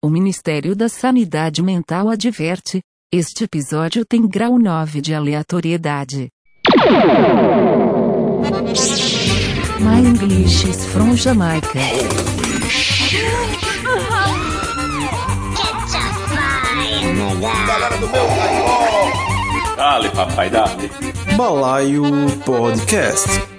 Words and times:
O 0.00 0.08
Ministério 0.08 0.76
da 0.76 0.88
Sanidade 0.88 1.60
Mental 1.60 2.08
adverte: 2.08 2.80
este 3.12 3.42
episódio 3.42 4.04
tem 4.06 4.28
grau 4.28 4.56
9 4.56 5.00
de 5.00 5.12
aleatoriedade. 5.12 6.28
My 9.80 10.06
English 10.06 10.68
is 10.68 10.84
from 10.86 11.16
Jamaica. 11.16 11.80
Galera 17.66 17.96
do 17.98 18.08
meu! 18.08 18.26
Dale, 19.76 20.10
papai, 20.10 20.48
dale. 20.48 20.90
Balaio 21.36 22.04
Podcast. 22.44 23.57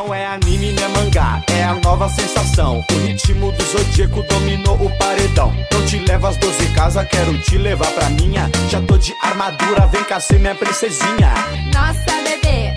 Não 0.00 0.14
é 0.14 0.26
anime, 0.26 0.72
nem 0.72 0.88
mangá, 0.88 1.42
é 1.52 1.62
a 1.62 1.74
nova 1.74 2.08
sensação. 2.08 2.82
O 2.90 3.06
ritmo 3.06 3.52
do 3.52 3.62
zodíaco 3.64 4.22
dominou 4.22 4.74
o 4.76 4.90
paredão. 4.96 5.52
Não 5.70 5.84
te 5.84 5.98
levo 5.98 6.26
às 6.26 6.38
12 6.38 6.68
casas, 6.72 7.06
quero 7.06 7.36
te 7.42 7.58
levar 7.58 7.92
pra 7.92 8.08
minha. 8.08 8.50
Já 8.70 8.80
tô 8.80 8.96
de 8.96 9.14
armadura, 9.22 9.86
vem 9.88 10.02
cá 10.04 10.18
ser 10.18 10.40
minha 10.40 10.54
princesinha. 10.54 11.34
Nossa, 11.74 12.16
bebê, 12.22 12.74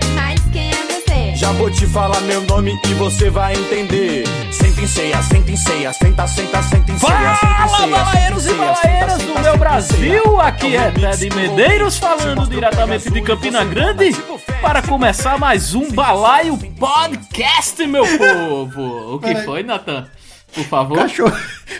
Já 1.36 1.52
vou 1.54 1.70
te 1.70 1.86
falar 1.88 2.22
meu 2.22 2.42
nome 2.42 2.78
e 2.90 2.94
você 2.94 3.30
vai 3.30 3.54
entender. 3.54 4.24
Senta 4.52 4.82
em 4.82 4.88
ceia, 4.88 5.22
senta 5.24 5.52
em 5.52 5.58
ceia, 5.58 5.94
senta, 5.94 6.28
senta, 6.28 6.64
senta 6.64 6.92
em 6.92 6.98
ceia, 6.98 7.36
Fala, 7.36 7.68
ceia. 7.78 7.88
balaeiros 7.88 8.46
e 8.46 8.54
balaeiras 8.54 9.18
do 9.24 9.40
meu 9.40 9.58
Brasil! 9.58 10.42
Aqui 10.42 10.76
é 10.76 10.92
Ted 10.92 11.30
Medeiros 11.36 11.98
falando 11.98 12.48
diretamente 12.48 13.10
de 13.10 13.22
Campina 13.22 13.64
Grande 13.66 14.14
para 14.62 14.82
começar 14.82 15.38
mais 15.40 15.74
um 15.74 15.92
Balaio 15.92 16.58
Podcast, 16.58 17.86
meu 17.88 18.06
povo! 18.18 19.16
O 19.16 19.20
que 19.20 19.36
foi, 19.44 19.64
Natan? 19.64 20.08
Por 20.54 20.64
favor? 20.66 20.98
Cachorro, 20.98 21.36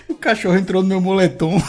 o 0.10 0.16
cachorro 0.16 0.58
entrou 0.58 0.82
no 0.82 0.88
meu 0.90 1.02
moletom. 1.02 1.62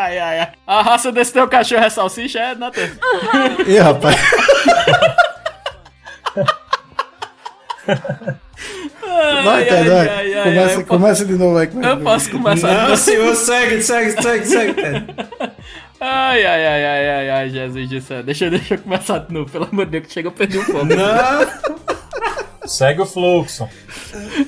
Ai, 0.00 0.18
ai, 0.18 0.38
ai. 0.40 0.48
A 0.66 0.82
raça 0.82 1.12
desse 1.12 1.32
teu 1.32 1.46
cachorro 1.46 1.84
é 1.84 1.90
salsicha, 1.90 2.38
é, 2.38 2.54
Natan? 2.54 2.88
Ih, 3.66 3.78
rapaz. 3.78 4.16
Vai, 9.44 9.64
Ted, 9.64 9.88
vai. 9.88 10.08
ai, 10.08 10.34
ai, 10.34 10.42
começa, 10.44 10.76
ai, 10.78 10.84
começa 10.84 11.24
de 11.24 11.32
novo 11.34 11.58
aí. 11.58 11.66
começa 11.66 11.88
Eu 11.90 11.96
de 11.96 12.02
novo. 12.02 12.14
posso 12.14 12.30
começar? 12.30 12.88
Não, 12.88 12.96
senhor, 12.96 13.34
segue, 13.34 13.82
segue, 13.82 14.22
segue, 14.22 14.46
segue. 14.46 14.74
Ted. 14.74 15.06
Ai, 16.00 16.46
ai, 16.46 16.66
ai, 16.66 16.84
ai, 16.84 17.08
ai, 17.10 17.30
ai, 17.30 17.50
Jesus 17.50 17.88
do 17.88 18.00
céu. 18.00 18.22
Deixa, 18.22 18.48
deixa 18.48 18.74
eu 18.74 18.78
começar 18.78 19.18
de 19.18 19.34
novo, 19.34 19.50
pelo 19.50 19.64
amor 19.70 19.84
de 19.86 19.92
Deus, 19.92 20.06
que 20.06 20.12
chega 20.14 20.28
eu 20.28 20.32
perdi 20.32 20.58
o 20.58 20.64
foco. 20.64 20.84
Não, 20.86 21.89
Segue 22.66 23.00
o 23.00 23.06
fluxo. 23.06 23.66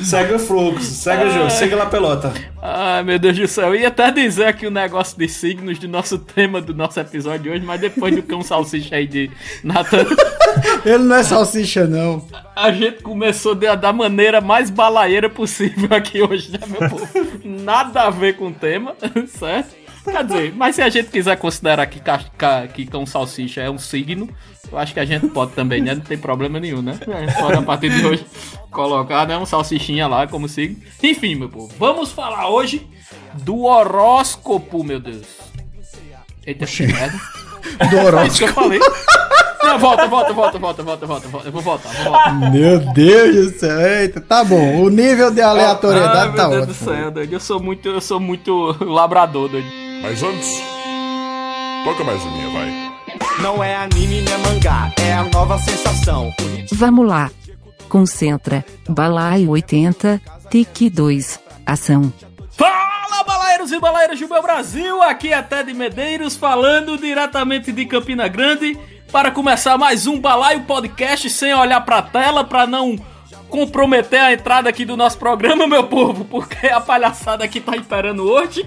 segue 0.02 0.34
o 0.34 0.38
fluxo, 0.38 0.84
segue 0.84 1.24
o 1.24 1.30
jogo, 1.30 1.50
segue 1.50 1.74
lá 1.74 1.84
a 1.84 1.86
pelota. 1.86 2.32
Ai, 2.60 3.02
meu 3.02 3.18
Deus 3.18 3.36
do 3.38 3.48
céu. 3.48 3.68
Eu 3.74 3.80
ia 3.80 3.88
até 3.88 4.10
dizer 4.10 4.46
aqui 4.46 4.66
o 4.66 4.70
negócio 4.70 5.16
de 5.18 5.28
signos 5.28 5.78
do 5.78 5.88
nosso 5.88 6.18
tema 6.18 6.60
do 6.60 6.74
nosso 6.74 7.00
episódio 7.00 7.40
de 7.44 7.50
hoje, 7.50 7.64
mas 7.64 7.80
depois 7.80 8.14
do 8.14 8.22
cão 8.22 8.42
salsicha 8.42 8.96
aí 8.96 9.06
de 9.06 9.30
Nathan, 9.64 10.04
Ele 10.84 10.98
não 11.04 11.16
é 11.16 11.22
salsicha, 11.22 11.86
não. 11.86 12.24
a 12.54 12.70
gente 12.70 13.02
começou 13.02 13.54
de- 13.54 13.74
da 13.76 13.92
maneira 13.92 14.40
mais 14.40 14.68
balaeira 14.68 15.30
possível 15.30 15.88
aqui 15.90 16.20
hoje, 16.22 16.52
né, 16.52 16.58
meu 16.66 16.88
povo? 16.90 17.08
Nada 17.42 18.02
a 18.02 18.10
ver 18.10 18.36
com 18.36 18.48
o 18.48 18.52
tema, 18.52 18.94
certo? 19.38 19.81
Quer 20.04 20.24
dizer, 20.24 20.54
mas 20.56 20.74
se 20.74 20.82
a 20.82 20.88
gente 20.88 21.10
quiser 21.10 21.36
considerar 21.36 21.86
que, 21.86 22.00
ca- 22.00 22.24
ca- 22.36 22.66
que 22.66 22.84
cão 22.86 23.06
salsicha 23.06 23.60
é 23.60 23.70
um 23.70 23.78
signo, 23.78 24.28
eu 24.70 24.76
acho 24.78 24.92
que 24.92 24.98
a 25.00 25.04
gente 25.04 25.28
pode 25.28 25.52
também, 25.52 25.80
né? 25.80 25.94
Não 25.94 26.02
tem 26.02 26.18
problema 26.18 26.58
nenhum, 26.58 26.82
né? 26.82 26.98
A 27.06 27.20
gente 27.20 27.38
pode, 27.38 27.56
a 27.58 27.62
partir 27.62 27.88
de 27.90 28.04
hoje, 28.04 28.26
colocar 28.70 29.26
né, 29.28 29.38
um 29.38 29.46
salsichinha 29.46 30.08
lá 30.08 30.26
como 30.26 30.48
signo. 30.48 30.76
Enfim, 31.02 31.36
meu 31.36 31.48
povo, 31.48 31.72
vamos 31.78 32.10
falar 32.10 32.48
hoje 32.50 32.84
do 33.44 33.62
horóscopo, 33.64 34.82
meu 34.82 34.98
Deus. 34.98 35.26
Eita, 36.44 36.66
que 36.66 36.86
merda. 36.86 37.18
Do 37.88 38.18
É 38.18 38.26
isso 38.26 38.38
que 38.38 38.44
eu 38.44 38.48
horóscopo. 38.48 38.52
falei. 38.54 38.80
Não, 39.62 39.78
volta, 39.78 40.08
volta, 40.08 40.32
volta, 40.32 40.58
volta, 40.58 40.82
volta, 40.82 41.06
volta, 41.06 41.28
volta. 41.28 41.46
Eu 41.48 41.52
vou 41.52 41.62
voltar, 41.62 41.88
vou 41.90 42.04
voltar. 42.12 42.50
Meu 42.50 42.80
Deus 42.92 43.52
do 43.52 43.58
céu. 43.60 43.80
Eita, 43.80 44.20
tá 44.20 44.42
bom. 44.42 44.82
O 44.82 44.88
nível 44.90 45.30
de 45.30 45.40
aleatoriedade 45.40 46.30
Ai, 46.30 46.36
tá 46.36 46.48
meu 46.48 46.50
Deus 46.66 46.68
ótimo. 46.70 46.86
do 46.90 46.92
céu, 46.96 47.10
doido. 47.12 47.32
Eu 47.32 47.38
sou 47.40 47.60
muito, 47.60 47.88
eu 47.88 48.00
sou 48.00 48.18
muito 48.18 48.76
labrador, 48.84 49.48
doido. 49.48 49.81
Mas 50.02 50.20
antes, 50.22 50.60
toca 51.84 52.02
mais 52.02 52.20
uma, 52.24 52.50
vai. 52.50 52.92
Não 53.40 53.62
é 53.62 53.76
anime, 53.76 54.20
nem 54.20 54.38
mangá, 54.38 54.92
é 55.00 55.12
a 55.12 55.24
nova 55.24 55.58
sensação. 55.58 56.34
Vamos 56.72 57.06
lá. 57.06 57.30
Concentra. 57.88 58.64
Balaio 58.88 59.50
80, 59.50 60.20
tique 60.50 60.90
2. 60.90 61.40
Ação. 61.64 62.12
Fala, 62.50 63.22
balaeiros 63.24 63.70
e 63.70 63.78
balaeiras 63.78 64.18
do 64.18 64.28
meu 64.28 64.42
Brasil! 64.42 65.00
Aqui 65.02 65.32
é 65.32 65.40
Ted 65.40 65.72
Medeiros 65.72 66.36
falando 66.36 66.98
diretamente 66.98 67.70
de 67.70 67.86
Campina 67.86 68.26
Grande 68.26 68.76
para 69.12 69.30
começar 69.30 69.78
mais 69.78 70.06
um 70.06 70.18
Balaio 70.18 70.62
Podcast 70.62 71.30
sem 71.30 71.54
olhar 71.54 71.80
pra 71.82 72.02
tela 72.02 72.42
para 72.42 72.66
não 72.66 72.96
comprometer 73.52 74.18
a 74.18 74.32
entrada 74.32 74.70
aqui 74.70 74.82
do 74.82 74.96
nosso 74.96 75.18
programa, 75.18 75.66
meu 75.66 75.84
povo, 75.84 76.24
porque 76.24 76.68
a 76.68 76.80
palhaçada 76.80 77.44
aqui 77.44 77.60
tá 77.60 77.76
imperando 77.76 78.22
hoje. 78.22 78.66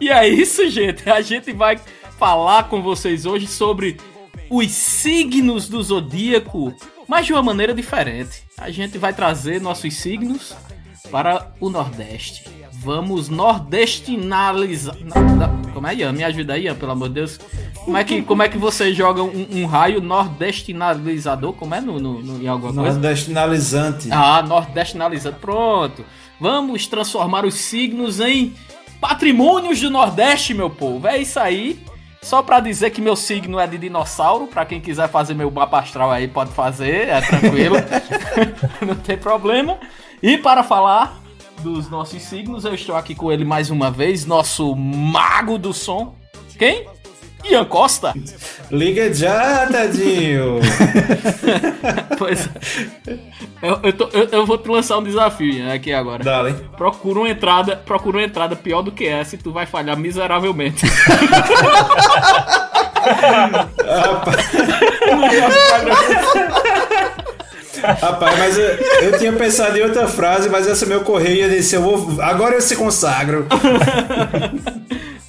E 0.00 0.08
é 0.08 0.28
isso, 0.28 0.70
gente. 0.70 1.10
A 1.10 1.20
gente 1.20 1.52
vai 1.52 1.80
falar 2.16 2.68
com 2.68 2.80
vocês 2.80 3.26
hoje 3.26 3.48
sobre 3.48 3.96
os 4.48 4.70
signos 4.70 5.68
do 5.68 5.82
zodíaco, 5.82 6.72
mas 7.08 7.26
de 7.26 7.32
uma 7.32 7.42
maneira 7.42 7.74
diferente. 7.74 8.44
A 8.56 8.70
gente 8.70 8.98
vai 8.98 9.12
trazer 9.12 9.60
nossos 9.60 9.94
signos 9.96 10.54
para 11.10 11.52
o 11.58 11.68
Nordeste. 11.68 12.44
Vamos 12.82 13.28
nordestinalizar. 13.28 14.96
na- 15.04 15.20
na- 15.48 15.70
Como 15.72 15.86
é, 15.86 15.94
Ian? 15.94 16.12
Me 16.12 16.24
ajuda 16.24 16.54
aí, 16.54 16.64
Ian, 16.64 16.74
pelo 16.74 16.92
amor 16.92 17.08
de 17.08 17.14
Deus. 17.16 17.38
Como 17.84 17.96
é 17.96 18.04
que, 18.04 18.22
como 18.22 18.42
é 18.42 18.48
que 18.48 18.56
você 18.58 18.92
joga 18.92 19.22
um, 19.22 19.46
um 19.52 19.66
raio 19.66 20.00
nordestinalizador? 20.00 21.52
Como 21.54 21.74
é 21.74 21.80
no, 21.80 21.98
no- 22.00 22.22
no- 22.22 22.42
em 22.42 22.48
alguma 22.48 22.72
coisa? 22.72 22.92
Nordestinalizante. 22.92 24.08
Ah, 24.10 24.42
nordestinalizado. 24.42 25.36
Pronto. 25.40 26.04
Vamos 26.40 26.86
transformar 26.86 27.44
os 27.44 27.54
signos 27.54 28.18
em 28.20 28.54
patrimônios 29.00 29.80
do 29.80 29.90
Nordeste, 29.90 30.54
meu 30.54 30.70
povo. 30.70 31.06
É 31.06 31.18
isso 31.18 31.38
aí. 31.38 31.78
Só 32.22 32.42
pra 32.42 32.60
dizer 32.60 32.90
que 32.90 33.00
meu 33.00 33.16
signo 33.16 33.58
é 33.58 33.66
de 33.66 33.78
dinossauro. 33.78 34.46
Pra 34.46 34.64
quem 34.64 34.80
quiser 34.80 35.08
fazer 35.08 35.34
meu 35.34 35.50
mapa 35.50 35.78
astral 35.80 36.10
aí, 36.10 36.28
pode 36.28 36.50
fazer. 36.52 37.08
É 37.08 37.20
tranquilo. 37.20 37.76
Não 38.86 38.94
tem 38.94 39.16
problema. 39.18 39.78
E 40.22 40.36
para 40.38 40.62
falar 40.62 41.20
dos 41.60 41.88
nossos 41.90 42.22
signos, 42.22 42.64
eu 42.64 42.74
estou 42.74 42.96
aqui 42.96 43.14
com 43.14 43.30
ele 43.30 43.44
mais 43.44 43.70
uma 43.70 43.90
vez. 43.90 44.24
Nosso 44.26 44.74
mago 44.76 45.58
do 45.58 45.72
som. 45.72 46.14
Quem? 46.58 46.86
Ian 47.44 47.64
Costa. 47.64 48.12
Liga 48.70 49.12
já, 49.14 49.66
Tadinho. 49.66 50.60
Pois 52.18 52.46
é. 53.06 53.18
Eu, 53.62 53.80
eu, 53.82 53.92
tô- 53.94 54.08
eu- 54.12 54.28
eu 54.30 54.44
vou 54.46 54.58
te 54.58 54.68
lançar 54.68 54.98
um 54.98 55.02
desafio 55.02 55.50
Ian, 55.50 55.72
aqui 55.72 55.90
agora. 55.90 56.22
Dale. 56.22 56.52
Procura 56.76 57.20
uma 57.20 57.30
entrada, 57.30 57.76
procura 57.76 58.18
uma 58.18 58.24
entrada 58.24 58.54
pior 58.54 58.82
do 58.82 58.92
que 58.92 59.06
essa 59.06 59.36
e 59.36 59.38
tu 59.38 59.50
vai 59.52 59.64
falhar 59.64 59.96
miseravelmente. 59.96 60.84
Rapaz, 63.80 64.46
mas 68.20 68.58
eu, 68.58 68.64
eu 69.02 69.18
tinha 69.18 69.32
pensado 69.32 69.76
em 69.76 69.82
outra 69.82 70.06
frase, 70.06 70.48
mas 70.48 70.66
essa 70.66 70.86
me 70.86 70.94
ocorreu 70.94 71.34
e 71.34 71.40
eu 71.40 71.50
disse, 71.50 71.76
eu 71.76 71.82
vou. 71.82 72.20
Agora 72.22 72.54
eu 72.54 72.60
se 72.60 72.76
consagro. 72.76 73.46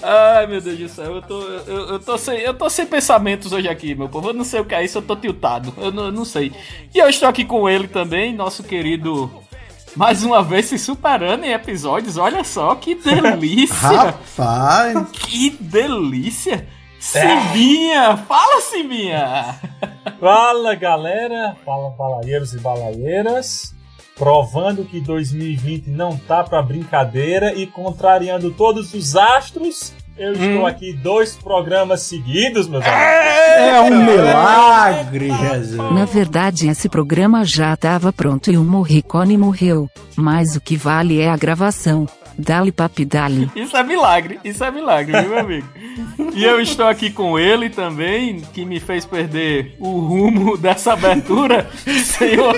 Ai, 0.04 0.48
meu 0.48 0.60
Deus 0.60 0.80
do 0.80 0.90
céu, 0.90 1.16
eu 1.16 1.22
tô, 1.22 1.42
eu, 1.42 1.90
eu 1.90 2.00
tô 2.00 2.18
sem, 2.18 2.40
eu 2.40 2.54
tô 2.56 2.70
sem 2.70 2.88
pensamentos 2.88 3.52
hoje 3.52 3.70
aqui, 3.70 3.94
meu 3.94 4.10
povo. 4.10 4.30
Eu 4.30 4.34
não 4.34 4.44
sei 4.44 4.60
o 4.60 4.66
que 4.66 4.74
é 4.74 4.84
isso, 4.84 4.98
eu 4.98 5.02
tô 5.02 5.16
tiltado. 5.16 5.74
Eu 5.78 5.92
não, 5.92 6.06
eu 6.06 6.12
não 6.12 6.26
sei. 6.26 6.52
E 6.94 6.98
eu 6.98 7.08
estou 7.08 7.30
aqui 7.30 7.46
com 7.46 7.70
ele 7.70 7.88
também, 7.88 8.34
nosso 8.34 8.64
querido. 8.64 9.32
Mais 9.96 10.24
uma 10.24 10.42
vez 10.42 10.68
se 10.68 10.80
superando 10.80 11.44
em 11.44 11.52
episódios. 11.52 12.18
Olha 12.18 12.44
só 12.44 12.74
que 12.76 12.96
delícia! 12.96 13.76
Rapaz. 13.76 15.10
que 15.12 15.50
delícia! 15.60 16.66
Simbinha! 17.02 18.16
Fala, 18.16 18.62
Simbinha! 18.62 19.60
Fala 20.20 20.76
galera, 20.76 21.56
fala 21.66 21.90
balaeiros 21.90 22.54
e 22.54 22.60
balaeiras. 22.60 23.74
Provando 24.16 24.86
que 24.86 25.02
2020 25.02 25.90
não 25.90 26.16
tá 26.16 26.44
pra 26.44 26.62
brincadeira 26.62 27.56
e 27.56 27.66
contrariando 27.66 28.52
todos 28.52 28.94
os 28.94 29.16
astros, 29.16 29.94
eu 30.16 30.34
estou 30.34 30.68
aqui 30.68 30.94
dois 30.94 31.36
programas 31.36 32.02
seguidos, 32.02 32.68
meus 32.68 32.86
amigos. 32.86 33.02
É 33.02 33.82
um 33.82 34.06
milagre, 34.06 35.32
Jesus. 35.32 35.92
Na 35.92 36.06
verdade, 36.06 36.70
esse 36.70 36.88
programa 36.88 37.44
já 37.44 37.74
estava 37.74 38.14
pronto 38.14 38.52
e 38.52 38.58
o 38.58 38.64
Morricone 38.64 39.36
morreu. 39.38 39.90
Mas 40.16 40.56
o 40.56 40.62
que 40.62 40.78
vale 40.78 41.20
é 41.20 41.30
a 41.30 41.38
gravação. 41.38 42.06
Dali 42.38 42.72
papi 42.72 43.06
dali. 43.06 43.50
Isso 43.56 43.76
é 43.76 43.84
milagre, 43.84 44.40
isso 44.44 44.64
é 44.64 44.72
milagre, 44.72 45.20
viu, 45.22 45.30
meu 45.30 45.40
amigo? 45.40 45.68
E 46.34 46.44
eu 46.44 46.62
estou 46.62 46.88
aqui 46.88 47.10
com 47.10 47.38
ele 47.38 47.70
também, 47.70 48.42
que 48.54 48.66
me 48.66 48.80
fez 48.80 49.06
perder 49.06 49.76
o 49.80 50.00
rumo 50.00 50.58
dessa 50.58 50.94
abertura, 50.94 51.70
senhor 51.86 52.58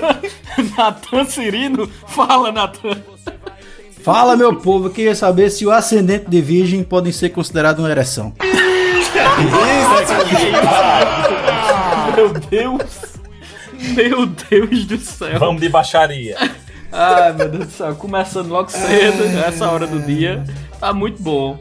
Natan 0.78 1.26
Cirino. 1.26 1.90
Fala, 2.08 2.52
Natan. 2.52 3.02
Fala, 4.04 4.36
meu 4.36 4.56
povo, 4.56 4.88
eu 4.88 4.92
queria 4.92 5.16
saber 5.16 5.50
se 5.50 5.66
o 5.66 5.72
ascendente 5.72 6.30
de 6.30 6.42
virgem 6.42 6.84
podem 6.84 7.12
ser 7.12 7.30
considerado 7.30 7.80
uma 7.80 7.90
ereção. 7.90 8.34
Meu 12.16 12.30
Deus! 12.50 13.14
Meu 13.96 14.26
Deus 14.26 14.86
do 14.86 14.98
céu! 14.98 15.40
Vamos 15.40 15.62
de 15.62 15.70
baixaria. 15.70 16.38
Ai, 16.94 17.34
meu 17.34 17.50
Deus 17.50 17.66
do 17.66 17.72
céu, 17.72 17.96
começando 17.96 18.50
logo 18.50 18.70
cedo, 18.70 19.24
essa 19.46 19.70
hora 19.70 19.88
do 19.88 20.00
dia. 20.00 20.44
Tá 20.80 20.94
muito 20.94 21.22
bom. 21.22 21.58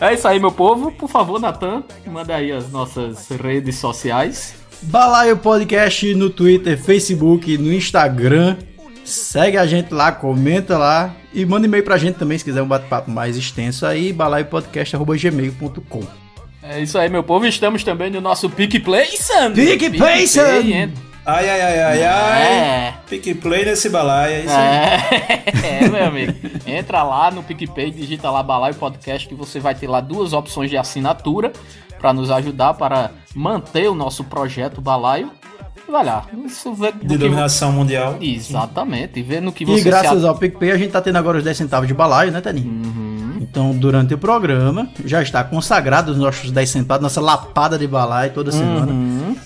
É 0.00 0.12
isso 0.12 0.26
aí, 0.26 0.40
meu 0.40 0.50
povo. 0.50 0.90
Por 0.90 1.08
favor, 1.08 1.40
Natan, 1.40 1.84
manda 2.06 2.34
aí 2.34 2.50
as 2.50 2.70
nossas 2.70 3.28
redes 3.28 3.76
sociais. 3.76 4.54
Balaio 4.82 5.36
Podcast 5.36 6.14
no 6.14 6.28
Twitter, 6.28 6.76
Facebook, 6.76 7.56
no 7.56 7.72
Instagram. 7.72 8.56
Segue 9.04 9.56
a 9.56 9.66
gente 9.66 9.94
lá, 9.94 10.10
comenta 10.10 10.76
lá 10.76 11.14
e 11.32 11.44
manda 11.44 11.66
e-mail 11.66 11.84
pra 11.84 11.96
gente 11.96 12.16
também 12.18 12.36
se 12.38 12.44
quiser 12.44 12.62
um 12.62 12.66
bate-papo 12.66 13.10
mais 13.10 13.36
extenso 13.36 13.86
aí, 13.86 14.12
balaiopodcast.gmail.com. 14.12 16.02
É 16.62 16.80
isso 16.80 16.98
aí, 16.98 17.08
meu 17.10 17.22
povo. 17.22 17.46
Estamos 17.46 17.84
também 17.84 18.10
no 18.10 18.20
nosso 18.20 18.48
PicPlay, 18.48 19.16
Sandro. 19.18 19.62
PicPlay, 19.62 20.26
Sandro. 20.26 21.13
Ai, 21.26 21.48
ai, 21.48 21.60
ai, 21.62 21.80
ai, 21.82 22.02
ai. 22.04 22.42
É. 22.42 22.94
Pique 23.08 23.34
play 23.34 23.64
nesse 23.64 23.88
balaio, 23.88 24.34
é 24.34 24.40
isso 24.40 24.54
aí. 24.54 24.66
É, 24.66 25.84
é, 25.84 25.88
meu 25.88 26.04
amigo. 26.06 26.32
Entra 26.66 27.02
lá 27.02 27.30
no 27.30 27.42
PicPay, 27.42 27.90
digita 27.90 28.30
lá 28.30 28.42
Balaio 28.42 28.74
Podcast 28.74 29.26
que 29.28 29.34
você 29.34 29.58
vai 29.58 29.74
ter 29.74 29.86
lá 29.88 30.00
duas 30.00 30.32
opções 30.34 30.68
de 30.70 30.76
assinatura 30.76 31.50
para 31.98 32.12
nos 32.12 32.30
ajudar 32.30 32.74
para 32.74 33.10
manter 33.34 33.88
o 33.88 33.94
nosso 33.94 34.22
projeto 34.24 34.80
Balaio. 34.82 35.30
E 35.88 35.90
vai 35.90 36.04
lá, 36.04 36.26
isso 36.44 36.74
vê 36.74 36.92
do 36.92 36.98
De 37.00 37.08
que- 37.08 37.18
dominação 37.18 37.72
mundial. 37.72 38.16
Exatamente, 38.20 39.22
vê 39.22 39.40
no 39.40 39.52
que 39.52 39.64
E 39.64 39.66
você 39.66 39.78
se 39.82 39.84
graças 39.84 40.24
ao 40.24 40.34
PicPay 40.36 40.72
a 40.72 40.78
gente 40.78 40.90
tá 40.90 41.00
tendo 41.00 41.16
agora 41.16 41.38
os 41.38 41.44
10 41.44 41.56
centavos 41.56 41.86
de 41.88 41.94
balaio, 41.94 42.32
né, 42.32 42.40
Taninho? 42.40 42.68
Uhum. 42.70 43.38
Então, 43.40 43.72
durante 43.72 44.12
o 44.14 44.18
programa, 44.18 44.88
já 45.04 45.22
está 45.22 45.44
consagrado 45.44 46.12
os 46.12 46.18
nossos 46.18 46.50
10 46.50 46.68
centavos, 46.70 47.02
nossa 47.02 47.20
lapada 47.20 47.78
de 47.78 47.86
balaio 47.86 48.32
toda 48.32 48.50
semana. 48.50 48.90
Uhum. 48.92 49.36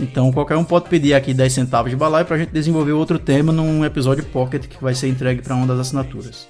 Então, 0.00 0.32
qualquer 0.32 0.56
um 0.56 0.64
pode 0.64 0.88
pedir 0.88 1.14
aqui 1.14 1.34
10 1.34 1.52
centavos 1.52 1.90
de 1.90 1.96
balaio 1.96 2.26
pra 2.26 2.38
gente 2.38 2.50
desenvolver 2.50 2.92
outro 2.92 3.18
tema 3.18 3.52
num 3.52 3.84
episódio 3.84 4.24
pocket 4.24 4.66
que 4.66 4.82
vai 4.82 4.94
ser 4.94 5.08
entregue 5.08 5.42
pra 5.42 5.54
uma 5.54 5.66
das 5.66 5.78
assinaturas. 5.78 6.46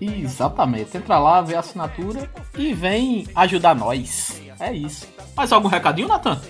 Exatamente. 0.00 0.96
Entra 0.96 1.18
lá, 1.18 1.40
vê 1.40 1.54
a 1.54 1.60
assinatura 1.60 2.28
e 2.56 2.72
vem 2.74 3.26
ajudar 3.34 3.74
nós. 3.74 4.40
É 4.58 4.72
isso. 4.72 5.06
Mais 5.36 5.52
algum 5.52 5.68
recadinho, 5.68 6.08
Natan? 6.08 6.40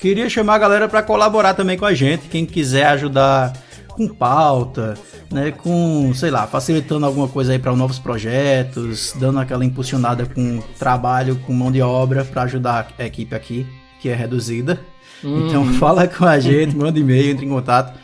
Queria 0.00 0.28
chamar 0.28 0.56
a 0.56 0.58
galera 0.58 0.88
pra 0.88 1.02
colaborar 1.02 1.54
também 1.54 1.78
com 1.78 1.86
a 1.86 1.94
gente, 1.94 2.28
quem 2.28 2.44
quiser 2.44 2.86
ajudar 2.88 3.54
com 3.88 4.08
pauta, 4.08 4.94
né, 5.30 5.50
com, 5.50 6.12
sei 6.14 6.30
lá, 6.30 6.46
facilitando 6.46 7.06
alguma 7.06 7.28
coisa 7.28 7.52
aí 7.52 7.58
para 7.58 7.74
novos 7.74 7.98
projetos, 7.98 9.14
dando 9.18 9.38
aquela 9.38 9.64
impulsionada 9.64 10.26
com 10.26 10.60
trabalho, 10.78 11.36
com 11.46 11.52
mão 11.52 11.72
de 11.72 11.80
obra 11.80 12.24
pra 12.24 12.42
ajudar 12.42 12.88
a 12.98 13.04
equipe 13.04 13.34
aqui, 13.34 13.66
que 14.00 14.08
é 14.08 14.14
reduzida. 14.14 14.78
Então 15.24 15.64
fala 15.74 16.06
com 16.06 16.24
a 16.24 16.38
gente, 16.38 16.76
manda 16.76 16.98
e-mail, 16.98 17.30
entre 17.30 17.46
em 17.46 17.48
contato, 17.48 17.98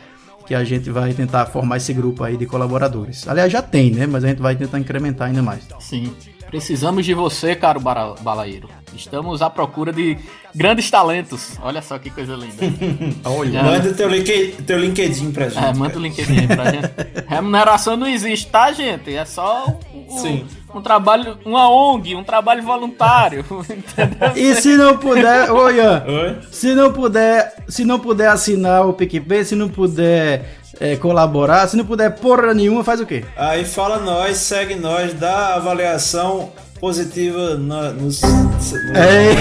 que 0.45 0.55
a 0.55 0.63
gente 0.63 0.89
vai 0.89 1.13
tentar 1.13 1.45
formar 1.45 1.77
esse 1.77 1.93
grupo 1.93 2.23
aí 2.23 2.35
de 2.35 2.45
colaboradores. 2.45 3.27
Aliás, 3.27 3.51
já 3.51 3.61
tem, 3.61 3.91
né, 3.91 4.07
mas 4.07 4.23
a 4.23 4.27
gente 4.27 4.41
vai 4.41 4.55
tentar 4.55 4.79
incrementar 4.79 5.27
ainda 5.27 5.41
mais. 5.41 5.67
Sim. 5.79 6.11
Precisamos 6.51 7.05
de 7.05 7.13
você, 7.13 7.55
caro 7.55 7.79
balaíro. 7.79 8.67
Estamos 8.93 9.41
à 9.41 9.49
procura 9.49 9.93
de 9.93 10.17
grandes 10.53 10.91
talentos. 10.91 11.57
Olha 11.63 11.81
só 11.81 11.97
que 11.97 12.09
coisa 12.09 12.35
linda. 12.35 12.55
Olha. 13.23 13.63
Manda 13.63 13.93
teu, 13.93 14.09
link, 14.09 14.57
teu 14.67 14.77
LinkedIn 14.77 15.31
pra 15.31 15.47
gente. 15.47 15.63
É, 15.63 15.73
manda 15.73 15.97
o 15.97 16.01
LinkedIn 16.01 16.39
aí 16.41 16.47
pra 16.47 16.65
gente. 16.71 16.89
Remuneração 17.25 17.95
não 17.95 18.05
existe, 18.05 18.47
tá, 18.47 18.69
gente? 18.73 19.15
É 19.15 19.23
só 19.23 19.65
um, 19.93 20.13
um- 20.13 20.17
Sim. 20.17 20.45
um 20.75 20.81
trabalho, 20.81 21.37
uma 21.45 21.69
ONG, 21.69 22.15
um 22.15 22.23
trabalho 22.23 22.61
voluntário. 22.63 23.45
Entendeu? 23.69 24.31
E 24.35 24.53
se 24.55 24.75
não 24.75 24.97
puder, 24.97 25.49
ô 25.49 25.69
Ian, 25.69 26.03
Oi? 26.05 26.37
Se 26.51 26.75
não 26.75 26.91
puder, 26.91 27.63
se 27.69 27.85
não 27.85 27.97
puder 27.97 28.27
assinar 28.27 28.85
o 28.85 28.91
PicPay, 28.91 29.45
se 29.45 29.55
não 29.55 29.69
puder 29.69 30.59
é, 30.79 30.95
colaborar, 30.95 31.67
se 31.67 31.75
não 31.77 31.85
puder 31.85 32.11
porra 32.15 32.53
nenhuma, 32.53 32.83
faz 32.83 32.99
o 33.01 33.05
quê? 33.05 33.23
Aí 33.35 33.63
fala 33.65 33.99
nós, 33.99 34.37
segue 34.37 34.75
nós, 34.75 35.13
dá 35.13 35.55
avaliação 35.55 36.51
positiva 36.79 37.55
na- 37.57 37.91
nos. 37.91 38.21
no- 38.21 38.51
É. 38.97 39.33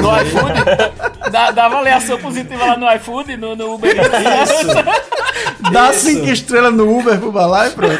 No 0.00 0.22
iFood? 0.22 1.30
Dá, 1.30 1.50
dá 1.50 1.66
avaliação 1.66 2.18
positiva 2.18 2.64
lá 2.64 2.76
no 2.78 2.90
iFood, 2.94 3.36
no, 3.36 3.54
no 3.54 3.74
Uber. 3.74 3.94
Isso, 3.94 5.70
Dá 5.72 5.90
Isso. 5.90 6.06
cinco 6.06 6.26
estrelas 6.28 6.72
no 6.72 6.98
Uber 6.98 7.18
pro 7.18 7.30
Balai, 7.32 7.70
pronto. 7.70 7.98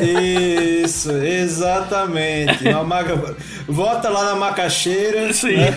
isso, 0.00 1.10
exatamente. 1.10 2.68
Uma 2.68 2.84
maca... 2.84 3.18
Volta 3.66 4.08
lá 4.08 4.24
na 4.24 4.34
macaxeira, 4.36 5.32
Sim. 5.32 5.56
né, 5.56 5.74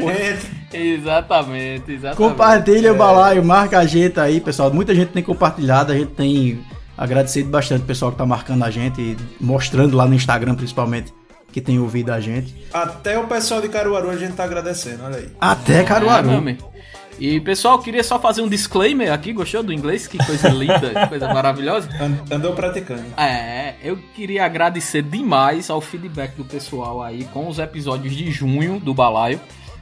no. 0.00 0.55
Exatamente, 0.80 1.92
exatamente. 1.92 2.16
Compartilha 2.16 2.92
o 2.92 2.96
balaio, 2.96 3.44
marca 3.44 3.78
a 3.78 3.86
gente 3.86 4.18
aí, 4.20 4.40
pessoal. 4.40 4.72
Muita 4.72 4.94
gente 4.94 5.08
tem 5.12 5.22
compartilhado, 5.22 5.92
a 5.92 5.96
gente 5.96 6.12
tem 6.12 6.60
agradecido 6.96 7.50
bastante 7.50 7.82
o 7.82 7.86
pessoal 7.86 8.12
que 8.12 8.18
tá 8.18 8.26
marcando 8.26 8.62
a 8.64 8.70
gente 8.70 9.00
e 9.00 9.16
mostrando 9.40 9.96
lá 9.96 10.06
no 10.06 10.14
Instagram, 10.14 10.54
principalmente, 10.54 11.12
que 11.52 11.60
tem 11.60 11.78
ouvido 11.78 12.10
a 12.12 12.20
gente. 12.20 12.54
Até 12.72 13.18
o 13.18 13.26
pessoal 13.26 13.60
de 13.60 13.68
Caruaru 13.68 14.10
a 14.10 14.16
gente 14.16 14.32
tá 14.34 14.44
agradecendo, 14.44 15.04
olha 15.04 15.16
aí. 15.16 15.28
Até 15.40 15.80
É, 15.80 15.84
Caruaru. 15.84 16.30
amigo. 16.30 16.76
E 17.18 17.40
pessoal, 17.40 17.78
queria 17.78 18.04
só 18.04 18.18
fazer 18.18 18.42
um 18.42 18.48
disclaimer 18.48 19.10
aqui. 19.10 19.32
Gostou 19.32 19.62
do 19.62 19.72
inglês? 19.72 20.06
Que 20.06 20.18
coisa 20.18 20.48
linda, 20.50 20.90
que 20.90 21.06
coisa 21.08 21.32
maravilhosa. 21.32 21.88
And- 21.98 22.34
Andou 22.36 22.52
praticando. 22.52 23.04
É, 23.16 23.72
eu 23.82 23.96
queria 24.14 24.44
agradecer 24.44 25.00
demais 25.00 25.70
ao 25.70 25.80
feedback 25.80 26.34
do 26.36 26.44
pessoal 26.44 27.02
aí 27.02 27.24
com 27.32 27.48
os 27.48 27.58
episódios 27.58 28.14
de 28.14 28.30
junho 28.30 28.78
do 28.78 28.92
Balaio. 28.92 29.40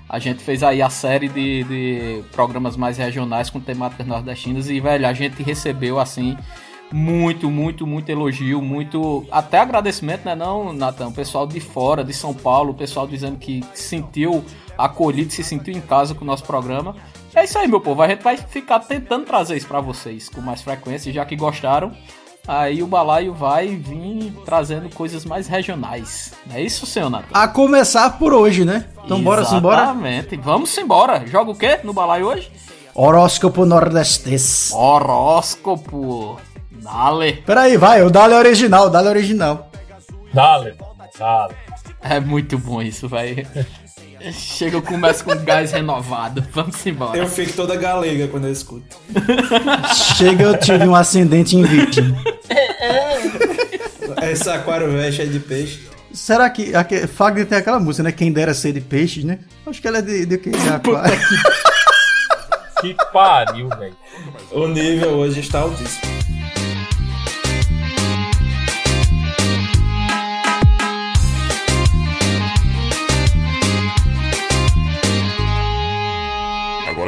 A 0.08 0.18
gente 0.18 0.42
fez 0.42 0.62
aí 0.62 0.82
a 0.82 0.90
série 0.90 1.28
de, 1.28 1.64
de 1.64 2.22
programas 2.32 2.76
mais 2.76 2.98
regionais 2.98 3.48
com 3.50 3.58
temáticas 3.58 4.06
nordestinas 4.06 4.68
e, 4.68 4.78
velho, 4.78 5.06
a 5.06 5.12
gente 5.12 5.42
recebeu 5.42 5.98
assim 5.98 6.36
muito, 6.92 7.50
muito, 7.50 7.86
muito 7.86 8.08
elogio, 8.10 8.60
muito. 8.60 9.26
Até 9.30 9.58
agradecimento, 9.58 10.24
né, 10.24 10.34
não, 10.34 10.72
Natan? 10.72 11.08
O 11.08 11.12
pessoal 11.12 11.46
de 11.46 11.58
fora, 11.58 12.04
de 12.04 12.12
São 12.12 12.34
Paulo, 12.34 12.70
o 12.70 12.74
pessoal 12.74 13.06
dizendo 13.06 13.38
que 13.38 13.64
se 13.72 13.88
sentiu 13.88 14.44
acolhido, 14.76 15.32
se 15.32 15.42
sentiu 15.42 15.74
em 15.74 15.80
casa 15.80 16.14
com 16.14 16.22
o 16.22 16.26
nosso 16.26 16.44
programa. 16.44 16.94
É 17.34 17.44
isso 17.44 17.58
aí, 17.58 17.66
meu 17.66 17.80
povo. 17.80 18.00
A 18.02 18.08
gente 18.08 18.22
vai 18.22 18.36
ficar 18.36 18.80
tentando 18.80 19.24
trazer 19.24 19.56
isso 19.56 19.66
pra 19.66 19.80
vocês 19.80 20.28
com 20.28 20.40
mais 20.40 20.62
frequência, 20.62 21.12
já 21.12 21.24
que 21.24 21.34
gostaram. 21.34 21.92
Aí 22.46 22.82
o 22.82 22.86
balaio 22.86 23.32
vai 23.32 23.68
vir 23.74 24.32
trazendo 24.44 24.88
coisas 24.94 25.24
mais 25.24 25.46
regionais. 25.46 26.32
É 26.52 26.60
isso, 26.60 26.84
senhor 26.84 27.08
Natan? 27.08 27.28
A 27.32 27.48
começar 27.48 28.18
por 28.18 28.34
hoje, 28.34 28.64
né? 28.64 28.86
Então 29.04 29.22
bora 29.22 29.44
simbora. 29.44 29.82
Exatamente. 29.82 30.36
Vamos 30.36 30.76
embora. 30.76 31.26
Joga 31.26 31.50
o 31.50 31.56
quê 31.56 31.80
no 31.82 31.92
balaio 31.92 32.26
hoje? 32.26 32.50
Horóscopo 32.94 33.64
nordestes. 33.64 34.70
Horóscopo. 34.72 36.38
Dale. 36.70 37.32
Peraí, 37.46 37.78
vai, 37.78 38.02
o 38.02 38.10
Dale 38.10 38.34
é 38.34 38.38
original, 38.38 38.86
o 38.86 38.90
Dale 38.90 39.08
é 39.08 39.10
original. 39.10 39.70
Dale, 40.32 40.76
dale. 41.18 41.54
É 42.02 42.20
muito 42.20 42.58
bom 42.58 42.82
isso, 42.82 43.08
velho. 43.08 43.46
Chega, 44.32 44.76
eu 44.78 44.82
começo 44.82 45.24
com 45.24 45.34
gás 45.44 45.72
renovado. 45.72 46.44
Vamos 46.52 46.84
embora. 46.86 47.16
Eu 47.18 47.28
fico 47.28 47.52
toda 47.52 47.76
galega 47.76 48.28
quando 48.28 48.46
eu 48.46 48.52
escuto. 48.52 48.96
Chega, 50.16 50.44
eu 50.44 50.58
tive 50.58 50.86
um 50.88 50.94
ascendente 50.94 51.56
em 51.56 51.62
virgem. 51.62 52.14
Esse 54.22 54.48
aquário 54.50 54.90
velho 54.90 55.12
cheio 55.12 55.28
de 55.30 55.40
peixe. 55.40 55.80
Será 56.12 56.48
que. 56.48 56.74
aque- 56.74 57.06
Fagner 57.06 57.46
tem 57.46 57.58
aquela 57.58 57.78
música, 57.80 58.04
né? 58.04 58.12
Quem 58.12 58.32
dera 58.32 58.54
ser 58.54 58.72
de 58.72 58.80
peixes, 58.80 59.24
né? 59.24 59.40
Acho 59.66 59.80
que 59.82 59.88
ela 59.88 59.98
é 59.98 60.02
de, 60.02 60.24
de, 60.26 60.38
que? 60.38 60.50
de 60.50 60.68
aquário. 60.68 61.18
Que 62.80 62.94
pariu, 63.12 63.68
velho. 63.70 63.96
O 64.52 64.68
nível 64.68 65.10
hoje 65.12 65.40
está 65.40 65.60
altíssimo. 65.60 66.13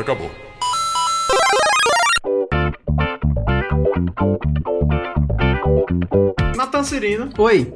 Acabou. 0.06 0.30
Natan 6.56 6.82
Cirino, 6.84 7.30
Oi. 7.38 7.72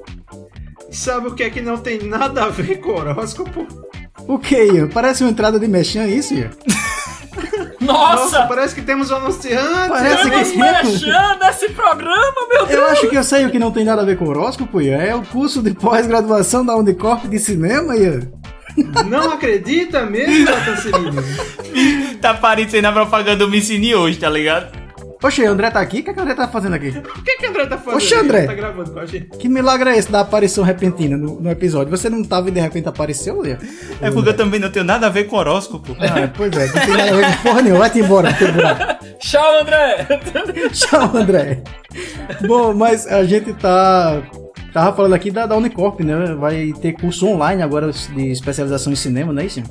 sabe 0.90 1.28
o 1.28 1.34
que 1.34 1.42
é 1.42 1.50
que 1.50 1.60
não 1.60 1.76
tem 1.78 2.02
nada 2.02 2.44
a 2.44 2.48
ver 2.48 2.80
com 2.80 2.90
horóscopo? 2.92 3.66
O 4.26 4.38
que, 4.38 4.56
Ian? 4.64 4.88
Parece 4.88 5.22
uma 5.22 5.30
entrada 5.30 5.58
de 5.58 5.66
mexão, 5.68 6.02
é 6.02 6.08
isso, 6.08 6.34
Ian? 6.34 6.50
Nossa! 7.80 8.46
parece 8.46 8.74
que 8.74 8.82
temos 8.82 9.10
um 9.10 9.16
anunciante. 9.16 9.88
Parece 9.88 10.28
Estamos 10.28 10.50
que- 10.52 10.58
mexendo 10.58 11.42
esse 11.48 11.68
programa, 11.70 12.34
meu 12.50 12.66
Deus! 12.66 12.70
Eu 12.70 12.86
acho 12.88 13.08
que 13.08 13.16
eu 13.16 13.24
sei 13.24 13.46
o 13.46 13.50
que 13.50 13.58
não 13.58 13.70
tem 13.72 13.84
nada 13.84 14.02
a 14.02 14.04
ver 14.04 14.16
com 14.18 14.26
horóscopo, 14.26 14.80
Ian. 14.80 14.98
É 14.98 15.14
o 15.14 15.22
curso 15.22 15.62
de 15.62 15.72
pós-graduação 15.74 16.64
da 16.64 16.76
Unicorp 16.76 17.24
de 17.26 17.38
cinema, 17.38 17.96
Ian. 17.96 18.20
Não 19.06 19.32
acredita 19.32 20.06
mesmo, 20.06 20.44
Natan 20.44 20.76
Cirino? 20.76 21.22
Tá 22.20 22.34
parecendo 22.34 22.88
a 22.88 22.92
propaganda 22.92 23.36
do 23.36 23.50
Micine 23.50 23.94
hoje, 23.94 24.18
tá 24.18 24.28
ligado? 24.28 24.78
Oxe, 25.22 25.44
André 25.44 25.70
tá 25.70 25.80
aqui? 25.80 26.00
O 26.00 26.02
que, 26.02 26.10
é 26.10 26.12
que 26.14 26.18
o 26.18 26.22
André 26.22 26.34
tá 26.34 26.48
fazendo 26.48 26.74
aqui? 26.74 26.88
O 26.88 27.22
que, 27.22 27.36
que 27.36 27.46
o 27.46 27.50
André 27.50 27.66
tá 27.66 27.76
fazendo? 27.76 27.96
Oxe, 27.96 28.14
aí? 28.14 28.20
André. 28.20 28.46
Tá 28.46 28.54
gravando 28.54 28.90
com 28.90 28.98
a 28.98 29.06
gente. 29.06 29.26
Que 29.38 29.48
milagre 29.50 29.90
é 29.90 29.98
esse 29.98 30.10
da 30.10 30.20
aparição 30.20 30.64
repentina 30.64 31.16
no, 31.16 31.40
no 31.40 31.50
episódio? 31.50 31.90
Você 31.90 32.08
não 32.08 32.24
tava 32.24 32.48
e 32.48 32.52
de 32.52 32.60
repente 32.60 32.88
apareceu, 32.88 33.40
Lê? 33.42 33.56
É 34.00 34.10
porque 34.10 34.30
eu 34.30 34.36
também 34.36 34.58
não 34.58 34.70
tenho 34.70 34.84
nada 34.84 35.06
a 35.06 35.10
ver 35.10 35.24
com 35.24 35.36
horóscopo. 35.36 35.94
Ah, 36.00 36.30
pois 36.34 36.50
é, 36.56 36.66
não 36.66 36.72
tem 36.72 36.96
nada 36.96 37.10
a 37.10 37.16
ver 37.16 37.36
com 37.36 37.42
porra 37.42 37.62
nenhuma. 37.62 37.80
Vai-te 37.80 37.98
embora, 37.98 38.32
teu 38.32 38.52
buraco. 38.52 39.04
Tchau, 39.20 39.60
André! 39.60 40.06
Tchau, 40.72 41.10
André. 41.14 41.62
Bom, 42.46 42.72
mas 42.72 43.06
a 43.06 43.22
gente 43.24 43.52
tá. 43.52 44.22
Tava 44.72 44.94
falando 44.94 45.14
aqui 45.14 45.30
da, 45.30 45.46
da 45.46 45.56
Unicorp, 45.56 46.00
né? 46.00 46.34
Vai 46.34 46.72
ter 46.80 46.92
curso 46.92 47.26
online 47.26 47.62
agora 47.62 47.90
de 47.90 48.30
especialização 48.30 48.92
em 48.92 48.96
cinema, 48.96 49.32
não 49.32 49.42
é 49.42 49.46
isso? 49.46 49.62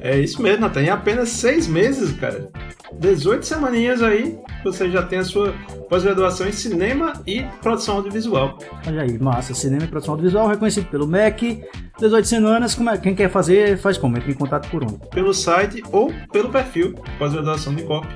É 0.00 0.18
isso 0.18 0.42
mesmo, 0.42 0.60
Natan. 0.60 0.82
Em 0.82 0.90
apenas 0.90 1.28
seis 1.30 1.66
meses, 1.66 2.12
cara. 2.12 2.48
18 2.92 3.44
semaninhas 3.44 4.02
aí, 4.02 4.38
você 4.64 4.90
já 4.90 5.02
tem 5.02 5.18
a 5.18 5.24
sua 5.24 5.52
pós-graduação 5.88 6.46
em 6.48 6.52
cinema 6.52 7.12
e 7.26 7.42
produção 7.60 7.96
audiovisual. 7.96 8.58
Olha 8.86 9.02
aí, 9.02 9.18
massa. 9.18 9.52
Cinema 9.54 9.84
e 9.84 9.88
produção 9.88 10.14
audiovisual 10.14 10.48
reconhecido 10.48 10.86
pelo 10.86 11.06
MEC. 11.06 11.62
18 11.98 12.26
semanas. 12.28 12.74
Como 12.74 12.90
é, 12.90 12.96
quem 12.98 13.14
quer 13.14 13.30
fazer, 13.30 13.78
faz 13.78 13.98
como? 13.98 14.16
Entra 14.16 14.30
em 14.30 14.34
contato 14.34 14.68
por 14.70 14.82
onde? 14.82 14.98
Pelo 15.10 15.34
site 15.34 15.82
ou 15.92 16.12
pelo 16.32 16.48
perfil 16.50 16.94
pós-graduação 17.18 17.72
Unicorp. 17.72 18.06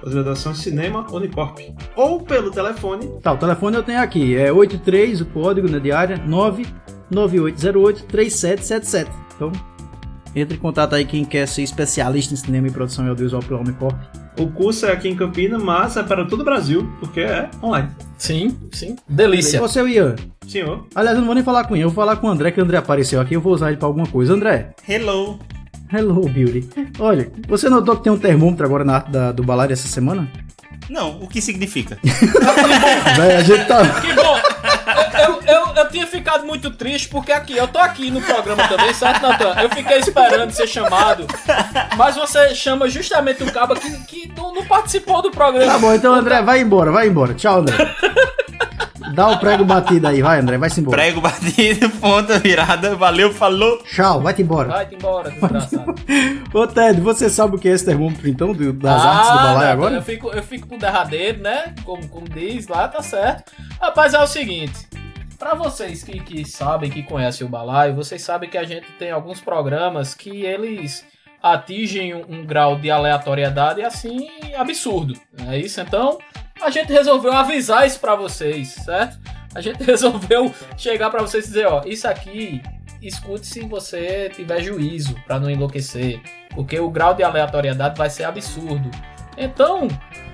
Pós-graduação 0.00 0.52
em 0.52 0.56
cinema 0.56 1.06
Unicorp. 1.12 1.58
Ou 1.96 2.20
pelo 2.20 2.50
telefone 2.50 3.10
Tá, 3.22 3.32
o 3.32 3.36
telefone 3.36 3.76
eu 3.76 3.82
tenho 3.82 4.00
aqui. 4.00 4.36
É 4.36 4.52
83, 4.52 5.20
o 5.20 5.26
código 5.26 5.68
né, 5.70 5.78
de 5.78 5.92
área, 5.92 6.18
99808-3777. 7.10 9.08
Então, 9.34 9.52
entre 10.34 10.56
em 10.56 10.60
contato 10.60 10.94
aí 10.94 11.04
quem 11.04 11.24
quer 11.24 11.46
ser 11.46 11.62
especialista 11.62 12.32
em 12.34 12.36
cinema 12.36 12.68
e 12.68 12.70
produção 12.70 13.06
audiovisual 13.08 13.42
pela 13.42 13.60
Unicorp. 13.60 13.96
O 14.38 14.46
curso 14.48 14.86
é 14.86 14.92
aqui 14.92 15.08
em 15.08 15.14
Campina, 15.14 15.58
mas 15.58 15.96
é 15.96 16.02
para 16.02 16.24
todo 16.24 16.40
o 16.40 16.44
Brasil, 16.44 16.90
porque 17.00 17.20
é 17.20 17.50
online. 17.62 17.90
Sim, 18.16 18.56
sim. 18.72 18.96
E 19.08 19.12
Delícia. 19.12 19.60
você, 19.60 19.82
Ian? 19.86 20.16
Senhor, 20.48 20.86
Aliás, 20.94 21.14
eu 21.16 21.20
não 21.20 21.26
vou 21.26 21.34
nem 21.34 21.44
falar 21.44 21.64
com 21.64 21.74
ele, 21.76 21.84
eu 21.84 21.90
vou 21.90 21.94
falar 22.04 22.16
com 22.16 22.26
o 22.26 22.30
André, 22.30 22.50
que 22.50 22.60
o 22.60 22.64
André 22.64 22.78
apareceu 22.78 23.20
aqui, 23.20 23.34
eu 23.34 23.40
vou 23.40 23.52
usar 23.52 23.68
ele 23.68 23.76
pra 23.76 23.86
alguma 23.86 24.06
coisa. 24.06 24.32
André, 24.32 24.70
Hello. 24.88 25.38
hello, 25.92 26.26
Beauty. 26.28 26.68
Olha, 26.98 27.30
você 27.46 27.68
notou 27.68 27.96
que 27.96 28.04
tem 28.04 28.12
um 28.12 28.18
termômetro 28.18 28.64
agora 28.64 28.84
na 28.84 28.94
arte 28.96 29.10
da- 29.10 29.32
do 29.32 29.42
balaio 29.42 29.72
essa 29.72 29.86
semana? 29.86 30.26
Não, 30.90 31.22
o 31.22 31.28
que 31.28 31.40
significa? 31.40 31.98
Véi, 33.16 33.36
a 33.36 33.42
gente 33.42 33.66
tá... 33.66 34.00
Que 34.00 34.12
bom! 34.14 34.71
Eu, 35.22 35.42
eu, 35.46 35.74
eu 35.76 35.88
tinha 35.88 36.06
ficado 36.06 36.44
muito 36.44 36.70
triste 36.70 37.08
porque 37.08 37.32
aqui, 37.32 37.56
eu 37.56 37.68
tô 37.68 37.78
aqui 37.78 38.10
no 38.10 38.20
programa 38.20 38.66
também, 38.68 38.92
certo, 38.94 39.22
Natan? 39.22 39.54
Eu 39.60 39.70
fiquei 39.70 39.98
esperando 39.98 40.50
ser 40.50 40.66
chamado, 40.66 41.26
mas 41.96 42.16
você 42.16 42.54
chama 42.54 42.88
justamente 42.88 43.42
o 43.42 43.52
cabo 43.52 43.74
que, 43.74 43.90
que 44.04 44.32
não, 44.36 44.54
não 44.54 44.64
participou 44.64 45.22
do 45.22 45.30
programa. 45.30 45.72
Tá 45.72 45.78
bom, 45.78 45.92
então 45.94 46.14
André, 46.14 46.42
vai 46.42 46.60
embora, 46.60 46.90
vai 46.90 47.08
embora. 47.08 47.34
Tchau, 47.34 47.58
André. 47.60 47.76
Dá 49.14 49.28
o 49.28 49.38
prego 49.38 49.64
batido 49.64 50.08
aí, 50.08 50.22
vai, 50.22 50.40
André, 50.40 50.58
vai-se 50.58 50.80
embora. 50.80 50.96
Prego 50.96 51.20
batido, 51.20 51.88
ponta 51.90 52.38
virada, 52.38 52.94
valeu, 52.96 53.32
falou. 53.32 53.78
Tchau, 53.84 54.20
vai-te 54.20 54.42
embora. 54.42 54.68
Vai-te 54.68 54.94
embora, 54.94 55.30
desgraçado. 55.30 55.94
Ô, 56.54 56.66
Ted, 56.66 57.00
você 57.00 57.28
sabe 57.30 57.56
o 57.56 57.58
que 57.58 57.68
é 57.68 57.72
esse 57.72 57.84
termômetro, 57.84 58.28
então, 58.28 58.52
do- 58.52 58.72
das 58.72 59.00
artes 59.04 59.30
do 59.30 59.38
Ah, 59.38 59.42
balaio 59.42 59.54
Natan, 59.58 59.72
agora? 59.72 59.94
Eu 59.96 60.02
fico, 60.02 60.28
eu 60.30 60.42
fico 60.42 60.66
pro 60.68 60.78
derradeiro, 60.78 61.40
né? 61.40 61.74
Como, 61.84 62.06
como 62.08 62.28
diz 62.28 62.66
lá, 62.68 62.88
tá 62.88 63.02
certo. 63.02 63.52
Rapaz, 63.80 64.14
é 64.14 64.18
o 64.20 64.26
seguinte. 64.26 64.86
Pra 65.38 65.54
vocês 65.54 66.04
que, 66.04 66.20
que 66.20 66.44
sabem, 66.48 66.88
que 66.90 67.02
conhecem 67.02 67.44
o 67.46 67.50
balaio, 67.50 67.94
vocês 67.96 68.22
sabem 68.22 68.48
que 68.48 68.56
a 68.56 68.64
gente 68.64 68.86
tem 68.98 69.10
alguns 69.10 69.40
programas 69.40 70.14
que 70.14 70.42
eles 70.44 71.04
atingem 71.42 72.14
um, 72.14 72.24
um 72.28 72.46
grau 72.46 72.76
de 72.76 72.88
aleatoriedade 72.90 73.82
assim 73.82 74.28
absurdo. 74.56 75.14
Não 75.36 75.50
é 75.50 75.58
isso? 75.58 75.80
Então, 75.80 76.18
a 76.62 76.70
gente 76.70 76.92
resolveu 76.92 77.32
avisar 77.32 77.86
isso 77.86 77.98
pra 78.00 78.14
vocês, 78.14 78.68
certo? 78.68 79.18
A 79.54 79.60
gente 79.60 79.82
resolveu 79.84 80.52
chegar 80.76 81.10
pra 81.10 81.20
vocês 81.20 81.44
e 81.44 81.48
dizer, 81.48 81.66
ó, 81.66 81.82
isso 81.84 82.06
aqui 82.08 82.62
escute 83.00 83.46
se 83.46 83.60
você 83.62 84.30
tiver 84.30 84.62
juízo 84.62 85.14
pra 85.26 85.40
não 85.40 85.50
enlouquecer, 85.50 86.20
porque 86.54 86.78
o 86.78 86.88
grau 86.88 87.14
de 87.14 87.22
aleatoriedade 87.22 87.98
vai 87.98 88.08
ser 88.08 88.24
absurdo. 88.24 88.90
Então, 89.36 89.88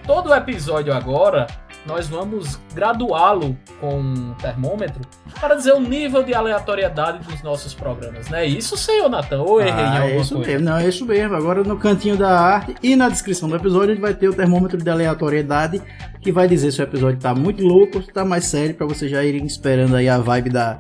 todo 0.06 0.34
episódio 0.34 0.92
agora 0.92 1.46
nós 1.88 2.06
vamos 2.06 2.60
graduá-lo 2.74 3.56
com 3.80 3.98
um 3.98 4.34
termômetro 4.34 5.00
para 5.40 5.54
dizer 5.54 5.72
o 5.72 5.80
nível 5.80 6.22
de 6.22 6.34
aleatoriedade 6.34 7.18
dos 7.26 7.42
nossos 7.42 7.72
programas, 7.72 8.28
não 8.28 8.36
é 8.38 8.44
isso, 8.46 8.76
senhor 8.76 9.08
Natan? 9.08 9.40
Ou 9.40 9.60
eu 9.60 9.66
errei 9.68 9.84
em 9.84 9.88
Ah, 9.88 9.94
é 9.96 10.02
alguma 10.02 10.20
isso 10.20 10.34
coisa? 10.34 10.50
mesmo, 10.52 10.64
não, 10.68 10.76
é 10.76 10.88
isso 10.88 11.06
mesmo. 11.06 11.34
Agora 11.34 11.64
no 11.64 11.78
cantinho 11.78 12.16
da 12.16 12.38
arte 12.38 12.74
e 12.82 12.94
na 12.94 13.08
descrição 13.08 13.48
do 13.48 13.56
episódio 13.56 13.90
a 13.90 13.94
gente 13.94 14.02
vai 14.02 14.12
ter 14.14 14.28
o 14.28 14.34
termômetro 14.34 14.76
de 14.76 14.90
aleatoriedade 14.90 15.80
que 16.20 16.30
vai 16.30 16.46
dizer 16.46 16.72
se 16.72 16.80
o 16.82 16.84
episódio 16.84 17.18
tá 17.18 17.34
muito 17.34 17.62
louco 17.64 17.96
ou 17.98 18.02
se 18.04 18.12
tá 18.12 18.24
mais 18.24 18.44
sério 18.44 18.74
pra 18.74 18.86
vocês 18.86 19.10
já 19.10 19.24
irem 19.24 19.46
esperando 19.46 19.96
aí 19.96 20.08
a 20.08 20.18
vibe 20.18 20.50
da, 20.50 20.78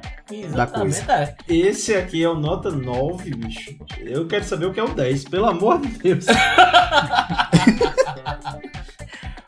da 0.54 0.66
coisa. 0.66 1.02
É. 1.10 1.34
esse 1.48 1.94
aqui 1.94 2.22
é 2.22 2.28
o 2.28 2.34
nota 2.34 2.70
9, 2.70 3.30
bicho. 3.34 3.74
Eu 4.00 4.26
quero 4.26 4.44
saber 4.44 4.66
o 4.66 4.72
que 4.72 4.80
é 4.80 4.84
o 4.84 4.88
10, 4.88 5.24
pelo 5.24 5.46
amor 5.46 5.80
de 5.80 5.88
Deus. 5.88 6.26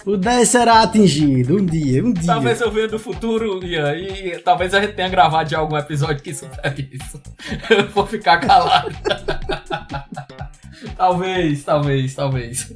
O 0.07 0.17
10 0.17 0.49
será 0.49 0.83
atingido 0.83 1.57
um 1.57 1.67
dia, 1.67 2.03
um 2.03 2.13
dia. 2.13 2.27
Talvez 2.27 2.61
eu 2.61 2.71
venha 2.71 2.89
do 2.89 2.99
futuro, 2.99 3.65
Ian, 3.65 3.95
e 3.97 4.39
talvez 4.39 4.73
a 4.73 4.81
gente 4.81 4.95
tenha 4.95 5.09
gravado 5.09 5.51
já 5.51 5.59
algum 5.59 5.77
episódio 5.77 6.23
que 6.23 6.33
supere 6.33 6.89
isso. 6.93 7.21
Eu 7.69 7.89
vou 7.89 8.07
ficar 8.07 8.39
calado. 8.39 8.95
talvez, 10.97 11.65
talvez, 11.65 12.15
talvez. 12.15 12.73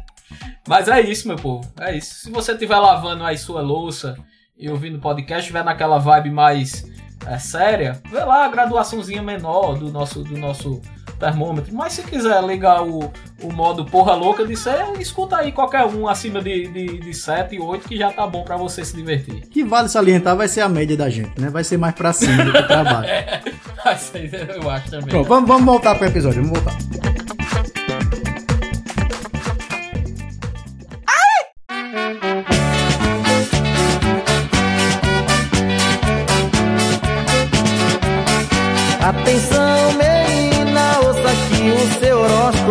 Mas 0.66 0.88
é 0.88 1.02
isso, 1.02 1.28
meu 1.28 1.36
povo. 1.36 1.70
É 1.78 1.96
isso. 1.96 2.14
Se 2.14 2.30
você 2.30 2.52
estiver 2.52 2.78
lavando 2.78 3.24
aí 3.24 3.36
sua 3.36 3.60
louça 3.60 4.16
e 4.56 4.70
ouvindo 4.70 4.98
podcast, 4.98 5.42
estiver 5.42 5.64
naquela 5.64 5.98
vibe 5.98 6.30
mais 6.30 6.86
é, 7.26 7.38
séria, 7.38 8.00
vê 8.10 8.24
lá 8.24 8.46
a 8.46 8.48
graduaçãozinha 8.48 9.22
menor 9.22 9.78
do 9.78 9.90
nosso, 9.90 10.24
do 10.24 10.38
nosso 10.38 10.80
termômetro. 11.24 11.74
Mas 11.74 11.94
se 11.94 12.02
quiser 12.02 12.42
ligar 12.44 12.82
o, 12.82 13.10
o 13.42 13.52
modo 13.52 13.84
porra 13.84 14.14
louca 14.14 14.46
de 14.46 14.56
ser, 14.56 14.84
escuta 14.98 15.38
aí 15.38 15.52
qualquer 15.52 15.84
um 15.86 16.06
acima 16.06 16.42
de, 16.42 16.68
de, 16.68 16.98
de 16.98 17.14
7 17.14 17.54
e 17.54 17.60
8 17.60 17.88
que 17.88 17.96
já 17.96 18.10
tá 18.10 18.26
bom 18.26 18.44
pra 18.44 18.56
você 18.56 18.84
se 18.84 18.94
divertir. 18.94 19.40
Que 19.48 19.64
vale 19.64 19.88
salientar 19.88 20.36
vai 20.36 20.48
ser 20.48 20.60
a 20.60 20.68
média 20.68 20.96
da 20.96 21.08
gente, 21.08 21.40
né? 21.40 21.48
Vai 21.48 21.64
ser 21.64 21.78
mais 21.78 21.94
pra 21.94 22.12
cima 22.12 22.44
do 22.44 22.52
que 22.52 22.62
pra 22.62 22.84
baixo. 22.84 23.10
Mas 23.84 24.12
eu 24.14 24.70
acho 24.70 24.90
também. 24.90 25.08
Pronto, 25.08 25.28
vamos, 25.28 25.48
vamos 25.48 25.64
voltar 25.64 25.94
pro 25.94 26.06
episódio, 26.06 26.42
vamos 26.42 26.60
voltar. 26.60 27.23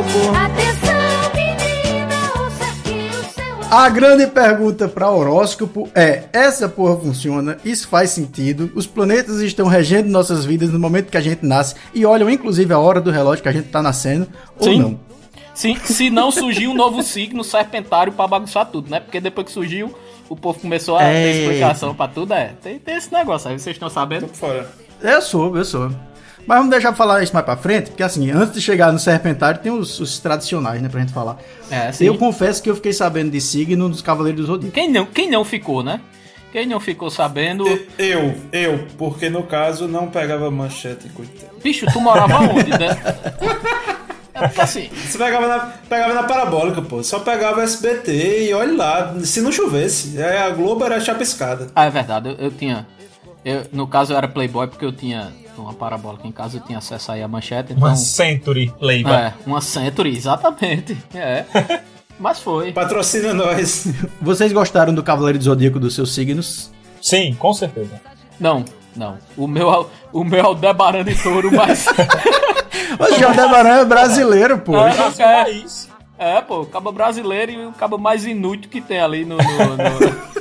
Horóscopo. 0.04 0.36
Atenção, 0.36 1.32
menina, 1.34 2.16
ouça 2.40 2.64
aqui 2.66 3.10
o 3.10 3.24
seu 3.34 3.78
A 3.78 3.90
grande 3.90 4.28
pergunta 4.28 4.88
para 4.88 5.10
horóscopo 5.10 5.90
é: 5.96 6.24
essa 6.34 6.68
porra 6.68 6.98
funciona? 6.98 7.58
Isso 7.64 7.88
faz 7.88 8.10
sentido? 8.12 8.72
Os 8.76 8.86
planetas 8.86 9.40
estão 9.42 9.68
regendo 9.68 10.10
nossas 10.10 10.46
vidas 10.46 10.70
no 10.72 10.80
momento 10.80 11.10
que 11.10 11.18
a 11.18 11.22
gente 11.22 11.46
nasce 11.46 11.76
e 11.94 12.06
olham 12.06 12.30
inclusive 12.30 12.74
a 12.74 12.80
hora 12.80 13.00
do 13.02 13.12
relógio 13.12 13.44
que 13.44 13.50
a 13.50 13.54
gente 13.54 13.70
tá 13.70 13.82
nascendo 13.82 14.28
ou 14.58 14.64
Sim. 14.66 14.80
não? 14.80 15.00
Se, 15.54 15.76
se 15.86 16.10
não 16.10 16.32
surgiu 16.32 16.72
um 16.72 16.74
novo 16.74 17.04
signo 17.04 17.44
serpentário 17.44 18.12
pra 18.12 18.28
bagunçar 18.28 18.66
tudo, 18.66 18.90
né? 18.90 19.00
Porque 19.00 19.22
depois 19.22 19.46
que 19.46 19.54
surgiu, 19.54 19.94
o 20.28 20.36
povo 20.36 20.60
começou 20.60 20.96
a 20.96 21.02
ter 21.02 21.14
Eita. 21.14 21.40
explicação 21.42 21.94
pra 21.94 22.08
tudo. 22.08 22.34
É, 22.34 22.54
tem, 22.60 22.80
tem 22.80 22.96
esse 22.96 23.14
negócio 23.14 23.52
aí, 23.52 23.60
vocês 23.60 23.76
estão 23.76 23.88
sabendo? 23.88 24.28
Fora. 24.30 24.68
Eu 25.00 25.22
sou, 25.22 25.56
eu 25.56 25.64
sou. 25.64 25.92
Mas 26.46 26.58
vamos 26.58 26.72
deixar 26.72 26.90
pra 26.90 26.98
falar 26.98 27.24
isso 27.24 27.34
mais 27.34 27.46
pra 27.46 27.56
frente, 27.56 27.90
porque 27.92 28.04
assim, 28.04 28.30
antes 28.32 28.54
de 28.54 28.62
chegar 28.62 28.92
no 28.92 29.00
serpentário 29.00 29.62
tem 29.62 29.72
os, 29.72 30.00
os 30.00 30.20
tradicionais, 30.20 30.82
né, 30.82 30.90
pra 30.90 31.00
gente 31.00 31.14
falar. 31.14 31.38
É, 31.72 31.92
sim. 31.92 32.06
Eu 32.06 32.18
confesso 32.18 32.62
que 32.62 32.70
eu 32.70 32.76
fiquei 32.76 32.92
sabendo 32.94 33.32
de 33.32 33.40
signo 33.40 33.88
dos 33.90 34.02
Cavaleiros 34.02 34.42
do 34.42 34.48
Zodíaco. 34.48 34.74
Quem 34.74 34.90
não, 34.92 35.06
quem 35.06 35.30
não 35.30 35.46
ficou, 35.46 35.82
né? 35.84 36.02
Quem 36.52 36.68
não 36.68 36.80
ficou 36.80 37.10
sabendo. 37.10 37.66
Eu, 37.98 38.36
eu, 38.52 38.86
porque 38.98 39.28
no 39.30 39.42
caso 39.44 39.88
não 39.88 40.08
pegava 40.08 40.52
manchete, 40.52 41.10
coitado. 41.10 41.54
Bicho, 41.64 41.86
tu 41.92 42.00
morava 42.00 42.40
onde, 42.42 42.70
né? 42.72 42.90
É 44.36 44.62
assim, 44.62 44.90
Você 44.90 45.18
pegava 45.18 45.48
na, 45.48 45.60
pegava 45.88 46.14
na 46.14 46.24
parabólica, 46.24 46.82
pô. 46.82 47.04
Só 47.04 47.20
pegava 47.20 47.62
SBT 47.64 48.50
e 48.50 48.54
olha 48.54 48.76
lá, 48.76 49.16
se 49.24 49.42
não 49.42 49.52
chovesse. 49.52 50.22
Aí 50.22 50.38
a 50.38 50.50
Globo 50.50 50.84
era 50.84 51.00
chapiscada. 51.00 51.68
Ah, 51.76 51.86
é 51.86 51.90
verdade, 51.90 52.30
eu, 52.30 52.36
eu 52.36 52.52
tinha. 52.52 52.86
eu- 53.46 53.64
no 53.72 53.88
caso 53.88 54.14
eu 54.14 54.18
era 54.18 54.28
Playboy 54.28 54.68
porque 54.68 54.86
eu 54.86 54.92
tinha 54.92 55.32
uma 55.58 55.74
parabólica 55.74 56.28
em 56.28 56.32
casa, 56.32 56.58
eu 56.58 56.62
tinha 56.62 56.78
acesso 56.78 57.12
aí 57.12 57.22
à 57.24 57.28
manchete. 57.28 57.74
Então, 57.74 57.88
Uma 57.88 57.96
Century 57.96 58.74
Playboy. 58.80 59.14
é, 59.14 59.34
uma 59.46 59.62
Century, 59.62 60.16
exatamente. 60.16 60.98
É. 61.14 61.46
Mas 62.20 62.40
foi. 62.40 62.72
Patrocina 62.72 63.34
nós. 63.34 63.88
Vocês 64.22 64.52
gostaram 64.54 64.94
do 64.94 65.02
Cavaleiro 65.04 65.38
do 65.40 65.44
Zodíaco 65.44 65.80
dos 65.80 65.96
seus 65.96 66.14
signos? 66.14 66.72
Sim, 67.02 67.34
com 67.34 67.54
certeza. 67.54 68.00
Não, 68.40 68.64
não. 68.96 69.18
O 69.36 69.48
meu, 69.48 69.72
é 69.74 69.80
o- 69.80 69.88
o 70.14 70.24
meu 70.24 70.40
é 70.46 70.48
o 70.48 70.54
Debarano 70.54 71.04
de 71.06 71.22
Touro, 71.22 71.52
mas. 71.52 71.86
O 73.00 73.20
João 73.20 73.32
Debaran 73.32 73.80
é 73.82 73.86
brasileiro, 73.86 74.60
pô. 74.60 74.78
É, 74.78 74.96
Nosso 74.96 75.22
é. 75.22 75.44
país. 75.44 75.90
É, 76.18 76.42
pô, 76.42 76.62
o 76.62 76.66
cabo 76.68 76.92
brasileiro 76.92 77.52
e 77.52 77.66
o 77.66 77.72
cabo 77.72 77.98
mais 77.98 78.24
inútil 78.24 78.70
que 78.70 78.80
tem 78.80 79.00
ali 79.00 79.26
no. 79.26 79.36
no- 79.38 79.78
no- 79.78 80.34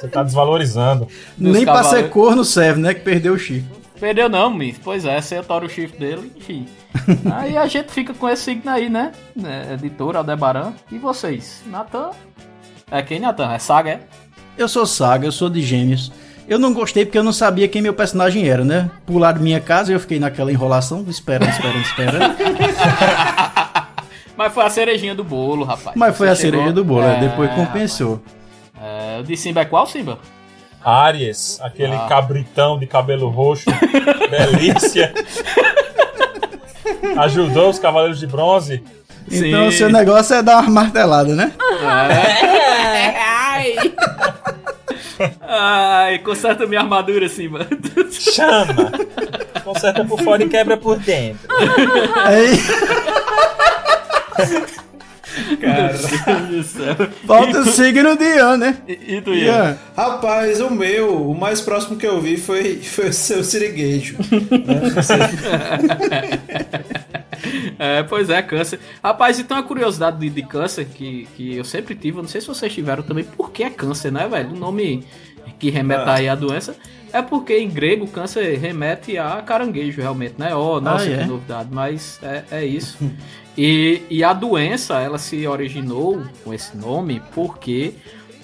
Você 0.00 0.08
tá 0.08 0.22
desvalorizando. 0.22 1.06
Nem 1.36 1.64
pra 1.64 1.82
ser 1.84 2.08
corno 2.08 2.42
serve, 2.44 2.80
né? 2.80 2.94
Que 2.94 3.00
perdeu 3.00 3.34
o 3.34 3.38
chifre. 3.38 3.68
Perdeu 4.00 4.28
não, 4.30 4.50
Miss. 4.50 4.80
Pois 4.82 5.04
é, 5.04 5.20
você 5.20 5.36
atora 5.36 5.66
o 5.66 5.68
chifre 5.68 5.98
dele, 5.98 6.32
enfim. 6.34 6.66
aí 7.32 7.56
a 7.56 7.66
gente 7.66 7.92
fica 7.92 8.14
com 8.14 8.28
esse 8.28 8.42
signo 8.44 8.70
aí, 8.70 8.88
né? 8.88 9.12
né? 9.36 9.74
Editor 9.74 10.16
Aldebaran. 10.16 10.72
E 10.90 10.98
vocês? 10.98 11.62
Natan? 11.66 12.10
É 12.90 13.02
quem, 13.02 13.20
Natan? 13.20 13.52
É 13.52 13.58
Saga, 13.58 13.90
é? 13.90 14.00
Eu 14.56 14.68
sou 14.68 14.86
Saga, 14.86 15.26
eu 15.26 15.32
sou 15.32 15.50
de 15.50 15.60
Gêmeos. 15.62 16.10
Eu 16.48 16.58
não 16.58 16.72
gostei 16.72 17.04
porque 17.04 17.18
eu 17.18 17.22
não 17.22 17.32
sabia 17.32 17.68
quem 17.68 17.80
meu 17.82 17.92
personagem 17.94 18.48
era, 18.48 18.64
né? 18.64 18.90
Pularam 19.06 19.40
minha 19.40 19.60
casa 19.60 19.92
eu 19.92 20.00
fiquei 20.00 20.18
naquela 20.18 20.50
enrolação, 20.50 21.04
esperando, 21.06 21.50
esperando, 21.50 21.82
esperando. 21.82 22.36
Mas 24.36 24.52
foi 24.54 24.64
a 24.64 24.70
cerejinha 24.70 25.14
do 25.14 25.22
bolo, 25.22 25.64
rapaz. 25.64 25.94
Mas 25.94 26.16
foi 26.16 26.26
Você 26.28 26.32
a 26.48 26.50
chegou- 26.50 26.72
do 26.72 26.82
bolo, 26.84 27.04
É, 27.04 27.20
depois 27.20 27.50
compensou. 27.54 28.20
É, 28.82 29.20
o 29.20 29.22
de 29.22 29.36
Simba 29.36 29.60
é 29.60 29.64
qual, 29.66 29.86
Simba? 29.86 30.18
Aries, 30.84 31.58
aquele 31.62 31.94
Ah. 31.94 32.06
cabritão 32.08 32.78
de 32.78 32.86
cabelo 32.86 33.28
roxo, 33.28 33.64
delícia. 34.30 35.12
Ajudou 37.18 37.70
os 37.70 37.78
Cavaleiros 37.78 38.18
de 38.18 38.26
Bronze. 38.26 38.82
Então 39.30 39.68
o 39.68 39.72
seu 39.72 39.90
negócio 39.90 40.34
é 40.34 40.42
dar 40.42 40.60
uma 40.62 40.70
martelada, 40.70 41.34
né? 41.34 41.52
Ai! 41.82 43.74
Ai, 45.42 46.18
conserta 46.20 46.66
minha 46.66 46.80
armadura, 46.80 47.28
Simba. 47.28 47.66
Chama! 48.10 48.90
Conserta 49.62 50.04
por 50.04 50.20
fora 50.22 50.42
e 50.42 50.48
quebra 50.48 50.76
por 50.78 50.96
dentro. 50.98 51.46
Aí, 52.24 52.58
Cara 55.60 55.92
do 56.46 56.62
céu. 56.62 56.96
falta 57.26 57.60
o 57.60 57.64
signo 57.66 58.16
de 58.16 58.24
Ian, 58.24 58.56
né? 58.56 58.76
E, 58.88 59.16
e 59.16 59.20
tu, 59.22 59.32
Ian. 59.34 59.44
Ian? 59.52 59.78
Rapaz, 59.96 60.60
o 60.60 60.70
meu, 60.70 61.30
o 61.30 61.38
mais 61.38 61.60
próximo 61.60 61.96
que 61.96 62.06
eu 62.06 62.20
vi 62.20 62.36
foi, 62.36 62.76
foi 62.76 63.08
o 63.08 63.12
seu 63.12 63.42
siriguejo. 63.44 64.16
né? 64.18 64.80
É, 67.78 68.02
pois 68.02 68.28
é, 68.28 68.42
câncer. 68.42 68.78
Rapaz, 69.02 69.38
e 69.38 69.44
tem 69.44 69.56
uma 69.56 69.62
curiosidade 69.62 70.18
de, 70.18 70.28
de 70.28 70.42
câncer 70.42 70.84
que, 70.84 71.26
que 71.36 71.56
eu 71.56 71.64
sempre 71.64 71.94
tive, 71.94 72.18
eu 72.18 72.22
não 72.22 72.28
sei 72.28 72.40
se 72.40 72.46
vocês 72.46 72.72
tiveram 72.72 73.02
também, 73.02 73.24
por 73.24 73.50
que 73.50 73.62
é 73.62 73.70
câncer, 73.70 74.12
né, 74.12 74.28
velho? 74.28 74.50
O 74.50 74.56
nome 74.56 75.04
que 75.58 75.70
remete 75.70 76.02
Ah. 76.06 76.14
aí 76.14 76.28
à 76.28 76.34
doença 76.34 76.76
é 77.12 77.22
porque 77.22 77.56
em 77.58 77.68
grego 77.70 78.06
câncer 78.06 78.58
remete 78.58 79.16
a 79.16 79.40
caranguejo, 79.42 80.00
realmente, 80.02 80.34
né? 80.38 80.54
Oh, 80.54 80.80
nossa, 80.80 81.06
Ah, 81.06 81.12
é? 81.12 81.18
que 81.18 81.24
novidade, 81.24 81.68
mas 81.72 82.18
é, 82.22 82.42
é 82.50 82.64
isso. 82.64 82.98
E, 83.62 84.00
e 84.08 84.24
a 84.24 84.32
doença, 84.32 85.00
ela 85.00 85.18
se 85.18 85.46
originou 85.46 86.22
com 86.42 86.54
esse 86.54 86.74
nome 86.74 87.20
porque 87.34 87.92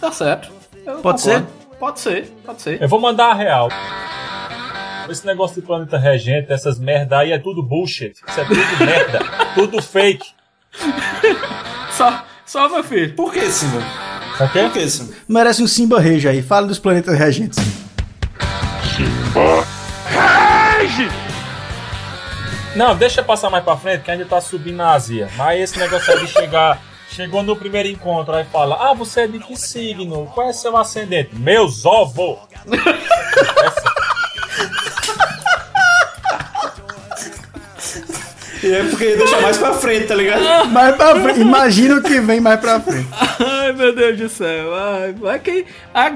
tá 0.01 0.11
certo. 0.13 0.51
Eu 0.87 0.97
Pode 0.99 1.23
concordo. 1.23 1.47
Pode 1.79 2.01
ser, 2.01 2.27
pode 2.45 2.61
ser. 2.63 2.81
Eu 2.83 2.89
vou 2.89 3.01
mandar 3.01 3.31
a 3.31 3.35
real. 3.35 3.69
Esse 5.09 5.27
negócio 5.27 5.61
de 5.61 5.67
planeta 5.67 5.99
regente, 5.99 6.53
essas 6.53 6.79
merda 6.79 7.19
aí 7.19 7.33
é 7.33 7.39
tudo 7.39 7.63
bullshit. 7.63 8.13
Isso 8.29 8.41
é 8.41 8.45
tudo 8.45 8.61
merda. 8.85 9.21
tudo 9.55 9.83
fake. 9.83 10.27
Só, 11.91 12.23
só 12.47 12.69
meu 12.69 12.85
filho. 12.85 13.15
Por 13.15 13.33
que, 13.33 13.41
Simba? 13.51 13.83
Sabe 14.39 14.53
quê? 14.53 14.61
Por 14.63 14.73
que, 14.73 14.89
Simba? 14.89 15.15
Merece 15.29 15.63
um 15.63 15.67
Simba 15.67 16.01
Rage 16.01 16.29
aí. 16.29 16.43
Fala 16.43 16.67
dos 16.67 16.79
planetas 16.79 17.19
regentes. 17.19 17.59
Não, 22.75 22.95
deixa 22.95 23.23
passar 23.23 23.51
mais 23.51 23.65
pra 23.65 23.77
frente 23.77 24.03
que 24.03 24.11
ainda 24.11 24.25
tá 24.25 24.41
subindo 24.41 24.77
na 24.77 24.93
Ásia. 24.93 25.29
Mas 25.37 25.61
esse 25.61 25.79
negócio 25.79 26.19
de 26.21 26.27
chegar. 26.29 26.81
Chegou 27.11 27.43
no 27.43 27.57
primeiro 27.57 27.89
encontro, 27.89 28.33
aí 28.33 28.45
fala: 28.45 28.89
Ah, 28.89 28.95
você 28.95 29.23
é 29.23 29.27
de 29.27 29.41
que 29.41 29.57
signo? 29.57 30.27
Qual 30.33 30.49
é 30.49 30.53
seu 30.53 30.77
ascendente? 30.77 31.35
Meus 31.35 31.85
ovos! 31.85 32.39
E 38.63 38.73
é 38.73 38.85
porque 38.85 39.17
deixa 39.17 39.41
mais 39.41 39.57
pra 39.57 39.73
frente, 39.73 40.07
tá 40.07 40.15
ligado? 40.15 40.69
Mais 40.71 40.95
pra 40.97 41.21
frente. 41.21 41.41
Imagina 41.41 41.97
o 41.97 42.03
que 42.03 42.21
vem 42.21 42.41
mais 42.41 42.61
pra 42.61 42.79
frente. 42.81 43.09
Ai, 43.39 43.73
meu 43.73 43.95
Deus 43.95 44.19
do 44.19 44.29
céu. 44.29 44.75
Ai, 44.75 45.15
vai, 45.19 45.39
quem, 45.39 45.65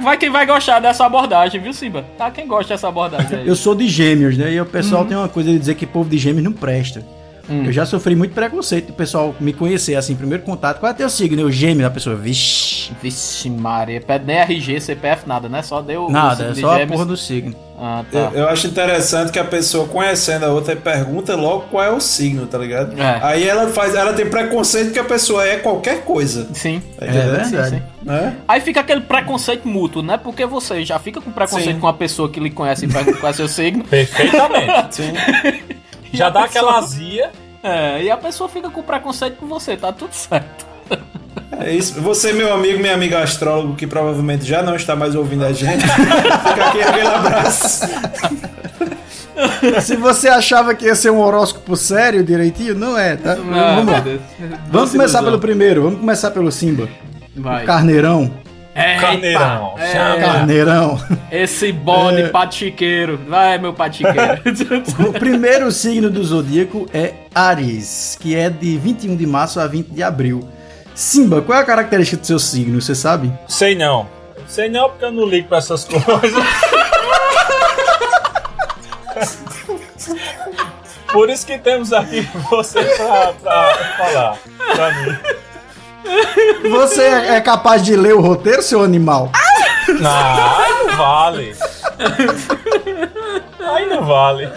vai 0.02 0.16
quem 0.16 0.30
vai 0.30 0.46
gostar 0.46 0.80
dessa 0.80 1.06
abordagem, 1.06 1.60
viu, 1.60 1.72
Simba? 1.72 2.04
Tá 2.18 2.30
quem 2.30 2.46
gosta 2.46 2.74
dessa 2.74 2.88
abordagem 2.88 3.38
aí. 3.38 3.48
Eu 3.48 3.56
sou 3.56 3.74
de 3.74 3.88
gêmeos, 3.88 4.36
né? 4.36 4.52
E 4.52 4.60
o 4.60 4.66
pessoal 4.66 5.04
tem 5.04 5.16
uma 5.16 5.28
coisa 5.28 5.50
de 5.50 5.58
dizer 5.58 5.74
que 5.74 5.86
povo 5.86 6.08
de 6.08 6.18
gêmeos 6.18 6.44
não 6.44 6.52
presta. 6.52 7.04
Eu 7.48 7.72
já 7.72 7.84
sofri 7.84 8.14
muito 8.14 8.34
preconceito 8.34 8.88
do 8.88 8.92
pessoal 8.92 9.34
me 9.38 9.52
conhecer, 9.52 9.94
assim, 9.96 10.14
primeiro 10.14 10.42
contato. 10.44 10.80
Qual 10.80 10.90
é 10.90 10.94
teu 10.94 11.08
signo? 11.10 11.40
Eu 11.40 11.50
gêmeo, 11.50 11.86
a 11.86 11.90
pessoa, 11.90 12.16
vixi. 12.16 12.92
Vixe, 13.02 13.50
Maria. 13.50 14.00
Pede 14.00 14.24
nem 14.24 14.36
RG, 14.36 14.80
CPF, 14.80 15.28
nada, 15.28 15.48
né? 15.48 15.62
Só 15.62 15.82
deu. 15.82 16.08
Nada, 16.08 16.44
é 16.44 16.52
de 16.52 16.60
só 16.60 16.82
a 16.82 16.86
porra 16.86 17.04
do 17.04 17.16
signo. 17.16 17.54
Ah, 17.78 18.04
tá. 18.10 18.30
Eu, 18.32 18.40
eu 18.40 18.48
acho 18.48 18.66
interessante 18.68 19.32
que 19.32 19.38
a 19.38 19.44
pessoa 19.44 19.86
conhecendo 19.88 20.44
a 20.44 20.48
outra 20.48 20.76
pergunta 20.76 21.34
logo 21.34 21.62
qual 21.70 21.82
é 21.82 21.90
o 21.90 22.00
signo, 22.00 22.46
tá 22.46 22.56
ligado? 22.56 22.98
É. 22.98 23.18
Aí 23.22 23.48
ela 23.48 23.68
faz, 23.68 23.94
ela 23.94 24.12
tem 24.12 24.26
preconceito 24.26 24.92
que 24.92 24.98
a 24.98 25.04
pessoa 25.04 25.44
é 25.44 25.56
qualquer 25.56 26.04
coisa. 26.04 26.48
Sim. 26.54 26.80
Tá 26.96 27.06
É 27.06 27.10
verdade. 27.10 27.70
sim. 27.70 27.82
Né? 28.02 28.36
Aí 28.46 28.60
fica 28.60 28.80
aquele 28.80 29.00
preconceito 29.00 29.66
mútuo, 29.66 30.02
né? 30.02 30.16
Porque 30.16 30.46
você 30.46 30.84
já 30.84 30.98
fica 30.98 31.20
com 31.20 31.32
preconceito 31.32 31.74
Sim. 31.74 31.80
com 31.80 31.88
a 31.88 31.94
pessoa 31.94 32.28
que 32.28 32.38
lhe 32.38 32.50
conhece 32.50 32.84
e 32.84 32.88
pergunta 32.88 33.18
qual 33.18 33.30
é 33.30 33.32
seu 33.32 33.48
signo. 33.48 33.82
Perfeitamente. 33.84 34.94
Sim. 34.94 35.12
Já 36.18 36.30
dá 36.30 36.42
pessoa- 36.42 36.62
aquela 36.70 36.78
azia. 36.78 37.30
É, 37.62 38.02
e 38.02 38.10
a 38.10 38.16
pessoa 38.16 38.48
fica 38.48 38.68
com 38.68 38.82
preconceito 38.82 39.36
com 39.36 39.46
você, 39.46 39.76
tá 39.76 39.92
tudo 39.92 40.12
certo. 40.12 40.66
É 41.56 41.72
isso. 41.72 42.00
Você, 42.00 42.32
meu 42.32 42.52
amigo, 42.52 42.80
minha 42.80 42.94
amiga 42.94 43.20
astrólogo, 43.22 43.76
que 43.76 43.86
provavelmente 43.86 44.44
já 44.44 44.60
não 44.60 44.74
está 44.74 44.96
mais 44.96 45.14
ouvindo 45.14 45.44
a 45.44 45.52
gente, 45.52 45.82
fica 45.86 46.64
aqui 46.66 46.82
aquele 46.82 47.06
abraço. 47.06 47.86
Se 49.82 49.96
você 49.96 50.28
achava 50.28 50.74
que 50.74 50.86
ia 50.86 50.94
ser 50.96 51.10
um 51.10 51.20
horóscopo 51.20 51.76
sério, 51.76 52.24
direitinho, 52.24 52.74
não 52.74 52.98
é, 52.98 53.16
tá? 53.16 53.34
vamos 53.34 53.92
lá. 53.92 54.04
Vamos 54.70 54.90
começar 54.90 55.22
pelo 55.22 55.38
primeiro, 55.38 55.82
vamos 55.82 56.00
começar 56.00 56.30
pelo 56.32 56.50
Simba. 56.50 56.88
Vai. 57.36 57.64
Carneirão. 57.64 58.32
Eita, 58.76 59.00
Carneirão. 59.00 59.74
é, 59.78 59.92
Chama. 59.92 60.16
Carneirão. 60.26 61.00
Esse 61.30 61.70
bode 61.72 62.22
É. 62.22 62.28
patiqueiro. 62.28 63.20
Vai, 63.28 63.56
meu 63.58 63.72
patiqueiro. 63.72 64.40
O 65.08 65.12
primeiro 65.12 65.70
signo 65.70 66.10
do 66.10 66.24
zodíaco 66.24 66.86
é 66.92 67.14
Ares, 67.34 68.16
que 68.20 68.34
é 68.34 68.50
de 68.50 68.76
21 68.76 69.14
de 69.16 69.26
março 69.26 69.60
a 69.60 69.66
20 69.66 69.88
de 69.90 70.02
abril. 70.02 70.48
Simba, 70.94 71.40
qual 71.40 71.58
é 71.58 71.62
a 71.62 71.64
característica 71.64 72.20
do 72.20 72.26
seu 72.26 72.38
signo, 72.38 72.80
você 72.80 72.94
sabe? 72.94 73.32
Sei 73.48 73.74
não. 73.76 74.08
Sei 74.48 74.68
não 74.68 74.88
porque 74.90 75.04
eu 75.04 75.12
não 75.12 75.24
ligo 75.26 75.48
pra 75.48 75.58
essas 75.58 75.84
coisas. 75.86 76.44
Por 81.12 81.30
isso 81.30 81.46
que 81.46 81.56
temos 81.58 81.92
aqui 81.92 82.28
você 82.50 82.82
pra, 82.82 83.32
pra 83.34 83.74
falar 83.98 84.38
pra 84.74 84.92
mim. 84.94 85.16
Você 86.70 87.02
é 87.02 87.40
capaz 87.40 87.82
de 87.82 87.96
ler 87.96 88.14
o 88.14 88.20
roteiro, 88.20 88.62
seu 88.62 88.82
animal? 88.82 89.30
Não, 90.00 90.58
aí 90.58 90.72
não 90.86 90.96
vale. 90.96 91.56
Aí 93.60 93.86
não 93.86 94.04
vale. 94.04 94.48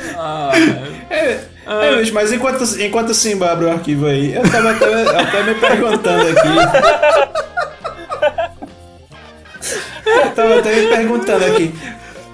É, 1.66 1.96
bicho, 1.98 2.14
mas 2.14 2.32
enquanto, 2.32 2.64
enquanto 2.82 3.14
Simba 3.14 3.52
abre 3.52 3.66
o 3.66 3.72
arquivo 3.72 4.06
aí, 4.06 4.34
eu 4.34 4.50
tava 4.50 4.72
até, 4.72 5.20
até 5.20 5.44
me 5.44 5.54
perguntando 5.56 6.30
aqui. 6.30 6.48
tava 10.34 10.60
até 10.60 10.76
me 10.76 10.88
perguntando 10.88 11.46
aqui. 11.46 11.74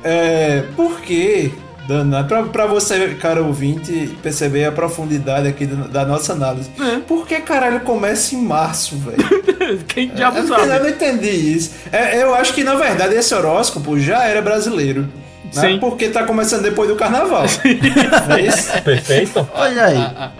É, 0.04 0.63
por 0.76 1.02
que, 1.02 1.52
danado, 1.88 2.28
pra, 2.28 2.43
pra 2.43 2.65
você, 2.65 3.10
cara 3.15 3.41
ouvinte, 3.41 4.17
perceber 4.22 4.65
a 4.65 4.72
profundidade 4.72 5.48
aqui 5.48 5.65
do- 5.65 5.88
da 5.89 6.06
nossa 6.06 6.34
análise. 6.34 6.69
Por 7.08 7.28
que 7.28 7.39
caralho 7.41 7.80
começa 7.82 8.36
em 8.36 8.41
março, 8.41 8.96
velho? 8.98 9.84
Quem 9.88 10.10
diabo 10.10 10.38
Eu, 10.38 10.48
sabe? 10.48 10.67
eu 10.69 10.80
não 10.84 10.89
entendi 10.89 11.30
isso. 11.30 11.72
É, 11.91 12.22
eu 12.22 12.34
acho 12.36 12.54
que, 12.54 12.63
na 12.63 12.76
verdade, 12.76 13.15
esse 13.15 13.34
horóscopo 13.34 14.00
já 14.00 14.24
era 14.24 14.41
brasileiro. 14.41 15.08
Né? 15.56 15.62
Sim. 15.74 15.80
Porque 15.80 16.10
tá 16.10 16.24
começando 16.24 16.63
depois 16.63 16.89
do 16.89 16.96
carnaval. 16.96 17.46
Não 18.28 18.36
é 18.36 18.41
isso? 18.41 18.72
Perfeito. 18.82 19.48
Olha 19.54 19.86
aí. 19.86 19.98
Ah, 19.98 20.13
ah. 20.17 20.32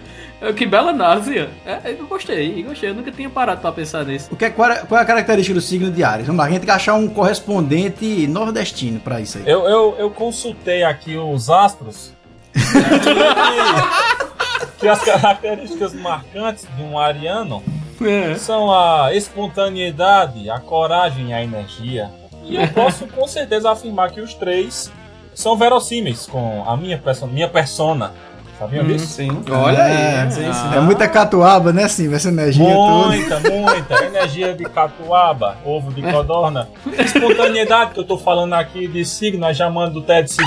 Que 0.52 0.66
bela 0.66 0.92
análise. 0.92 1.48
É, 1.66 1.96
eu 1.98 2.06
gostei, 2.08 2.62
eu 2.62 2.66
gostei. 2.68 2.90
Eu 2.90 2.96
nunca 2.96 3.12
tinha 3.12 3.30
parado 3.30 3.62
pra 3.62 3.72
pensar 3.72 4.04
nisso. 4.06 4.28
O 4.32 4.36
que 4.36 4.46
é, 4.46 4.50
qual, 4.50 4.70
é, 4.72 4.80
qual 4.86 5.00
é 5.00 5.04
a 5.04 5.06
característica 5.06 5.54
do 5.54 5.62
signo 5.62 5.90
de 5.90 6.04
Ares? 6.04 6.26
Vamos 6.28 6.40
lá, 6.40 6.46
a 6.46 6.50
gente 6.50 6.60
tem 6.60 6.66
que 6.66 6.72
achar 6.72 6.96
um 6.96 7.08
correspondente 7.08 8.28
nordestino 8.28 9.00
pra 9.00 9.22
isso 9.22 9.38
aí. 9.38 9.44
Eu, 9.46 9.64
eu, 9.68 9.96
eu 9.98 10.10
consultei 10.12 10.84
aqui 10.84 11.16
os 11.16 11.50
astros. 11.50 12.12
que, 12.54 12.60
que 14.80 14.88
as 14.88 15.02
características 15.04 15.94
marcantes 15.94 16.68
de 16.76 16.82
um 16.84 16.98
ariano 17.00 17.64
É. 18.04 18.36
são 18.36 18.72
a 18.72 19.14
espontaneidade, 19.14 20.50
a 20.50 20.60
coragem 20.60 21.30
e 21.30 21.34
a 21.34 21.44
energia. 21.44 22.10
E 22.46 22.56
eu 22.58 22.68
posso 22.70 23.08
com 23.08 23.26
certeza 23.28 23.72
afirmar 23.72 24.12
que 24.12 24.20
os 24.20 24.34
três 24.34 24.92
são 25.34 25.56
verossímeis 25.56 26.26
com 26.28 26.64
a 26.68 26.76
minha, 26.76 26.98
perso 26.98 27.26
minha 27.26 27.48
persona. 27.48 28.12
Sabiam 28.60 28.86
disso? 28.86 29.08
Sim. 29.08 29.44
Olha 29.52 29.78
É, 29.80 30.22
aí. 30.22 30.32
Sim, 30.32 30.54
sim. 30.54 30.76
É 30.76 30.80
muita 30.80 31.08
catuaba, 31.08 31.74
né, 31.74 31.88
sim? 31.88 32.14
Essa 32.14 32.30
energia 32.30 32.64
toda. 32.74 33.08
Muita, 33.08 33.40
muita. 33.40 34.06
Energia 34.06 34.54
de 34.54 34.64
catuaba, 34.66 35.58
ovo 35.66 35.92
de 35.92 36.02
codorna. 36.02 36.70
Espontaneidade 36.98 37.92
que 37.94 38.00
eu 38.00 38.04
tô 38.06 38.18
falando 38.18 38.54
aqui 38.54 38.88
de 38.88 39.04
signo, 39.04 39.40
nós 39.40 39.58
chamando 39.58 39.94
do 39.94 40.02
Ted 40.02 40.30
se 40.32 40.38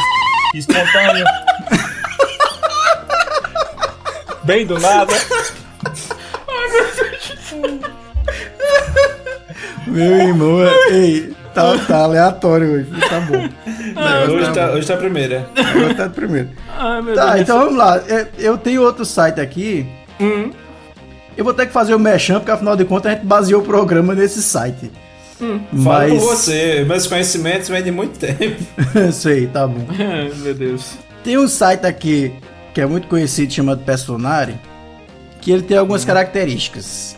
espontâneo. 0.54 1.24
Bem 4.44 4.64
do 4.64 4.78
nada. 4.78 5.12
Meu 9.86 10.18
irmão, 10.20 10.62
é- 10.64 10.92
ei, 10.92 11.36
tá, 11.62 11.78
tá 11.86 11.96
aleatório 12.04 12.72
hoje. 12.72 12.90
Tá 13.08 13.20
bom. 13.20 14.32
Hoje 14.34 14.52
tá, 14.52 14.70
hoje 14.72 14.86
tá 14.86 14.94
a 14.94 14.96
primeira. 14.96 15.48
Agora 15.56 15.94
tá. 15.94 16.12
Ai, 16.78 17.02
meu 17.02 17.14
Tá, 17.14 17.30
Deus. 17.32 17.40
então 17.42 17.58
vamos 17.58 17.76
lá. 17.76 17.98
É, 18.08 18.26
Eu 18.38 18.56
tenho 18.58 18.82
outro 18.82 19.04
site 19.04 19.40
aqui. 19.40 19.86
Hum. 20.20 20.50
Eu 21.36 21.44
vou 21.44 21.52
ter 21.52 21.66
que 21.66 21.72
fazer 21.72 21.94
o 21.94 21.98
mechamp, 21.98 22.38
porque 22.40 22.50
afinal 22.52 22.76
de 22.76 22.84
contas 22.84 23.12
a 23.12 23.14
gente 23.14 23.26
baseou 23.26 23.60
o 23.60 23.64
programa 23.64 24.14
nesse 24.14 24.42
site. 24.42 24.90
Fala 25.38 25.58
por 25.68 25.78
Mas. 25.82 26.22
você. 26.22 26.84
Meus 26.88 27.06
conhecimentos 27.06 27.68
vêm 27.68 27.82
de 27.82 27.90
muito 27.90 28.18
tempo. 28.18 28.56
Sei, 29.12 29.46
tá 29.46 29.66
bom. 29.66 29.84
Meu 30.42 30.54
Deus. 30.54 30.92
Tem 31.22 31.36
um 31.36 31.46
site 31.48 31.84
aqui 31.86 32.32
que 32.72 32.80
é 32.80 32.86
muito 32.86 33.06
conhecido 33.08 33.52
chamado 33.52 33.80
Personari, 33.84 34.54
que 35.42 35.50
ele 35.50 35.62
tem 35.62 35.76
algumas 35.76 36.04
características. 36.06 37.16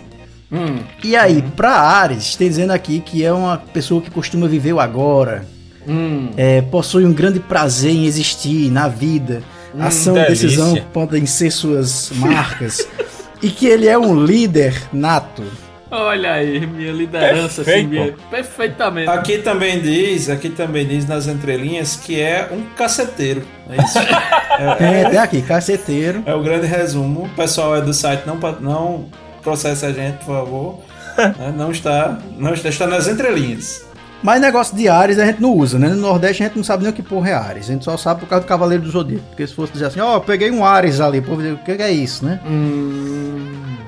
Hum. 0.50 0.78
E 1.04 1.14
aí, 1.14 1.42
pra 1.56 1.72
Ares, 1.72 2.34
tem 2.36 2.48
dizendo 2.48 2.72
aqui 2.72 3.00
que 3.00 3.24
é 3.24 3.32
uma 3.32 3.58
pessoa 3.58 4.00
que 4.00 4.10
costuma 4.10 4.46
viver 4.46 4.72
o 4.72 4.80
agora, 4.80 5.44
Hum. 5.86 6.30
é, 6.36 6.60
possui 6.60 7.06
um 7.06 7.12
grande 7.12 7.40
prazer 7.40 7.92
em 7.92 8.04
existir 8.04 8.70
na 8.70 8.88
vida, 8.88 9.42
ação 9.78 10.16
e 10.18 10.26
decisão 10.26 10.76
podem 10.92 11.24
ser 11.24 11.50
suas 11.50 12.10
marcas, 12.14 12.86
e 13.42 13.48
que 13.48 13.66
ele 13.66 13.86
é 13.88 13.98
um 13.98 14.22
líder 14.24 14.74
nato. 14.92 15.42
Olha 15.90 16.32
aí, 16.34 16.66
minha 16.66 16.92
liderança, 16.92 17.62
assim, 17.62 17.86
minha... 17.86 18.14
perfeitamente. 18.30 19.08
Aqui 19.08 19.38
também 19.38 19.80
diz, 19.80 20.28
aqui 20.28 20.50
também 20.50 20.86
diz 20.86 21.06
nas 21.06 21.26
entrelinhas 21.26 21.96
que 21.96 22.20
é 22.20 22.46
um 22.52 22.62
caceteiro. 22.76 23.42
É 23.70 23.82
isso? 23.82 23.98
É, 24.58 25.04
tem 25.08 25.18
aqui, 25.20 25.40
caceteiro. 25.40 26.24
É 26.26 26.34
o 26.34 26.42
grande 26.42 26.66
resumo. 26.66 27.26
O 27.26 27.28
pessoal 27.28 27.76
é 27.76 27.80
do 27.80 27.94
site 27.94 28.24
não, 28.26 28.34
não 28.60 29.06
processa 29.42 29.86
a 29.86 29.92
gente, 29.92 30.18
por 30.18 30.26
favor. 30.26 30.78
Né? 31.18 31.52
Não 31.56 31.72
está, 31.72 32.16
não 32.38 32.54
está, 32.54 32.68
está 32.68 32.86
nas 32.86 33.08
entrelinhas. 33.08 33.84
Mas 34.22 34.40
negócio 34.40 34.76
de 34.76 34.88
Ares 34.88 35.18
a 35.18 35.26
gente 35.26 35.40
não 35.40 35.52
usa, 35.52 35.78
né? 35.78 35.88
No 35.88 35.96
Nordeste 35.96 36.42
a 36.42 36.46
gente 36.46 36.56
não 36.56 36.64
sabe 36.64 36.82
nem 36.82 36.92
o 36.92 36.94
que 36.94 37.02
porra 37.02 37.30
é 37.30 37.34
Ares. 37.34 37.68
A 37.68 37.72
gente 37.72 37.84
só 37.84 37.96
sabe 37.96 38.20
por 38.20 38.28
causa 38.28 38.44
do 38.44 38.48
Cavaleiro 38.48 38.82
do 38.82 38.90
Zodíaco. 38.90 39.24
Porque 39.28 39.46
se 39.46 39.54
fosse 39.54 39.72
dizer 39.72 39.86
assim, 39.86 40.00
ó, 40.00 40.14
eu 40.14 40.20
peguei 40.20 40.50
um 40.50 40.64
Ares 40.64 41.00
ali, 41.00 41.18
o 41.18 41.58
que 41.58 41.70
é 41.70 41.90
isso, 41.90 42.24
né? 42.24 42.40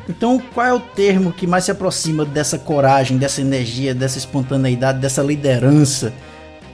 Então, 0.08 0.40
qual 0.52 0.66
é 0.66 0.72
o 0.72 0.80
termo 0.80 1.32
que 1.32 1.46
mais 1.46 1.64
se 1.64 1.70
aproxima 1.70 2.24
dessa 2.24 2.58
coragem, 2.58 3.16
dessa 3.16 3.40
energia, 3.40 3.94
dessa 3.94 4.18
espontaneidade, 4.18 4.98
dessa 4.98 5.22
liderança 5.22 6.12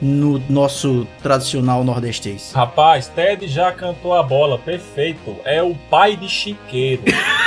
no 0.01 0.39
nosso 0.51 1.07
tradicional 1.23 1.83
nordestês? 1.83 2.53
Rapaz, 2.55 3.09
Ted 3.09 3.47
já 3.49 3.73
cantou 3.73 4.15
a 4.15 4.23
bola, 4.23 4.59
perfeito. 4.59 5.37
É 5.45 5.63
o 5.63 5.75
pai 5.91 6.17
de 6.17 6.29
Chiqueiro. 6.29 7.03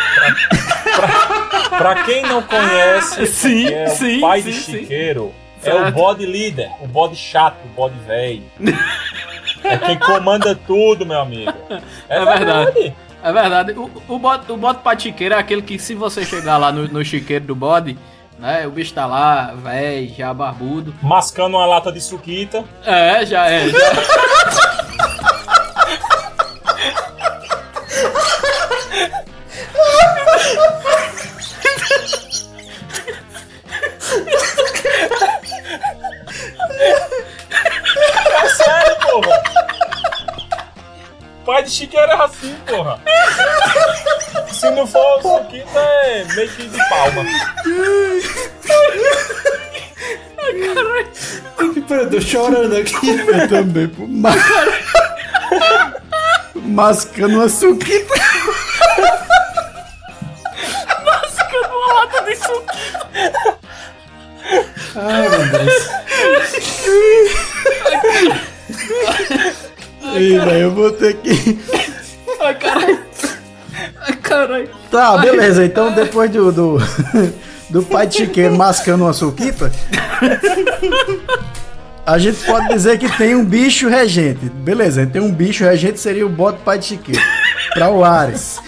pra, 0.96 1.78
pra- 1.78 2.04
quem 2.04 2.22
não 2.24 2.42
conhece, 2.42 3.28
Sim, 3.28 3.68
é 3.68 3.86
o 3.86 3.90
sim, 3.90 4.20
pai 4.22 4.42
sim, 4.42 4.52
de 4.52 4.58
sim. 4.58 4.72
Chiqueiro. 4.80 5.34
É 5.64 5.74
o 5.74 5.92
bode 5.92 6.26
líder, 6.26 6.72
o 6.80 6.88
bode 6.88 7.18
chato, 7.18 7.58
o 7.66 7.68
bode 7.70 7.96
velho. 8.08 8.44
É 9.64 9.78
quem 9.78 10.00
comanda 10.00 10.56
tudo, 10.56 11.06
meu 11.06 11.20
amigo. 11.20 11.52
É, 12.08 12.18
É 12.18 12.26
verdade. 12.26 12.96
É 13.22 13.34
verdade. 13.34 13.72
O, 13.74 13.92
o, 14.08 14.18
bode, 14.18 14.50
o 14.50 14.56
bode 14.56 14.80
patiqueiro 14.80 15.36
é 15.36 15.38
aquele 15.38 15.62
que 15.62 15.78
se 15.78 15.94
você 15.94 16.24
chegar 16.24 16.56
lá 16.58 16.72
no, 16.72 16.88
no 16.88 17.04
chiqueiro 17.04 17.44
do 17.44 17.56
bode, 17.56 17.98
né? 18.40 18.66
O 18.66 18.72
bicho 18.72 18.94
tá 18.94 19.06
lá, 19.06 19.54
velho, 19.54 20.14
já 20.18 20.34
barbudo. 20.34 20.96
Mascando 21.02 21.58
uma 21.58 21.66
lata 21.66 21.92
de 21.92 22.00
suquita. 22.00 22.64
É, 22.86 23.26
já 23.26 23.46
é. 23.50 23.68
Já. 23.68 23.78
É 38.42 38.50
sério, 38.50 38.96
porra. 39.02 39.44
Pai 41.46 41.64
de 41.64 41.72
Chiqueiro 41.72 42.12
é 42.12 42.16
assim, 42.24 42.56
porra. 42.68 43.00
Se 44.52 44.70
não 44.72 44.86
for 44.86 45.20
o 45.20 45.22
suquita, 45.40 45.80
é 45.80 46.24
meio 46.36 46.50
que 46.50 46.68
de 46.68 46.90
palma. 46.90 47.24
Pera, 51.88 52.02
eu 52.04 52.10
tô 52.12 52.22
chorando 52.22 52.76
aqui. 52.78 53.10
Eu 53.10 53.48
também, 53.50 53.88
pô. 53.88 54.06
Ma- 54.08 54.30
Mascando 56.56 57.36
uma 57.36 57.50
suquita. 57.50 58.14
Ai, 64.96 65.30
meu 65.30 65.48
Deus. 65.48 65.90
Ei, 70.16 70.40
velho, 70.40 70.52
eu 70.52 70.72
vou 70.72 70.92
ter 70.92 71.16
que. 71.18 71.60
Ai, 72.40 72.56
caralho. 72.56 73.00
Ai, 74.02 74.16
caralho. 74.16 74.70
Tá, 74.90 75.18
beleza. 75.18 75.66
Então, 75.66 75.92
depois 75.92 76.30
do, 76.32 76.52
do, 76.52 76.78
do 77.70 77.84
pai 77.84 78.08
de 78.08 78.18
chiqueiro 78.18 78.56
mascando 78.56 79.04
uma 79.04 79.14
suquita, 79.14 79.72
a 82.06 82.18
gente 82.18 82.44
pode 82.46 82.70
dizer 82.70 82.98
que 82.98 83.10
tem 83.18 83.36
um 83.36 83.46
bicho 83.46 83.88
regente. 83.88 84.50
Beleza, 84.50 85.06
tem 85.06 85.22
um 85.22 85.32
bicho 85.32 85.64
regente, 85.64 86.00
seria 86.00 86.26
o 86.26 86.30
bote 86.30 86.60
pai 86.64 86.80
de 86.80 86.86
chiqueiro. 86.86 87.22
Pra 87.74 87.90
o 87.90 88.04
Ares. 88.04 88.60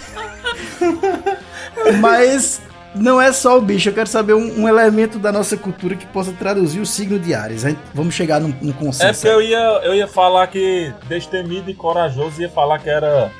Mas 1.99 2.61
não 2.95 3.21
é 3.21 3.31
só 3.31 3.57
o 3.57 3.61
bicho, 3.61 3.89
eu 3.89 3.93
quero 3.93 4.07
saber 4.09 4.33
um, 4.33 4.61
um 4.61 4.67
elemento 4.67 5.17
da 5.19 5.31
nossa 5.31 5.55
cultura 5.57 5.95
que 5.95 6.05
possa 6.05 6.31
traduzir 6.33 6.79
o 6.79 6.85
signo 6.85 7.17
de 7.19 7.33
Ares. 7.33 7.61
Gente- 7.61 7.79
Vamos 7.93 8.13
chegar 8.15 8.39
num, 8.39 8.53
num 8.61 8.71
É 8.71 8.73
consenso. 8.73 9.21
porque 9.21 9.27
eu 9.27 9.41
ia, 9.41 9.57
eu 9.83 9.93
ia 9.95 10.07
falar 10.07 10.47
que 10.47 10.93
destemido 11.07 11.69
e 11.69 11.73
corajoso 11.73 12.41
ia 12.41 12.49
falar 12.49 12.79
que 12.79 12.89
era 12.89 13.31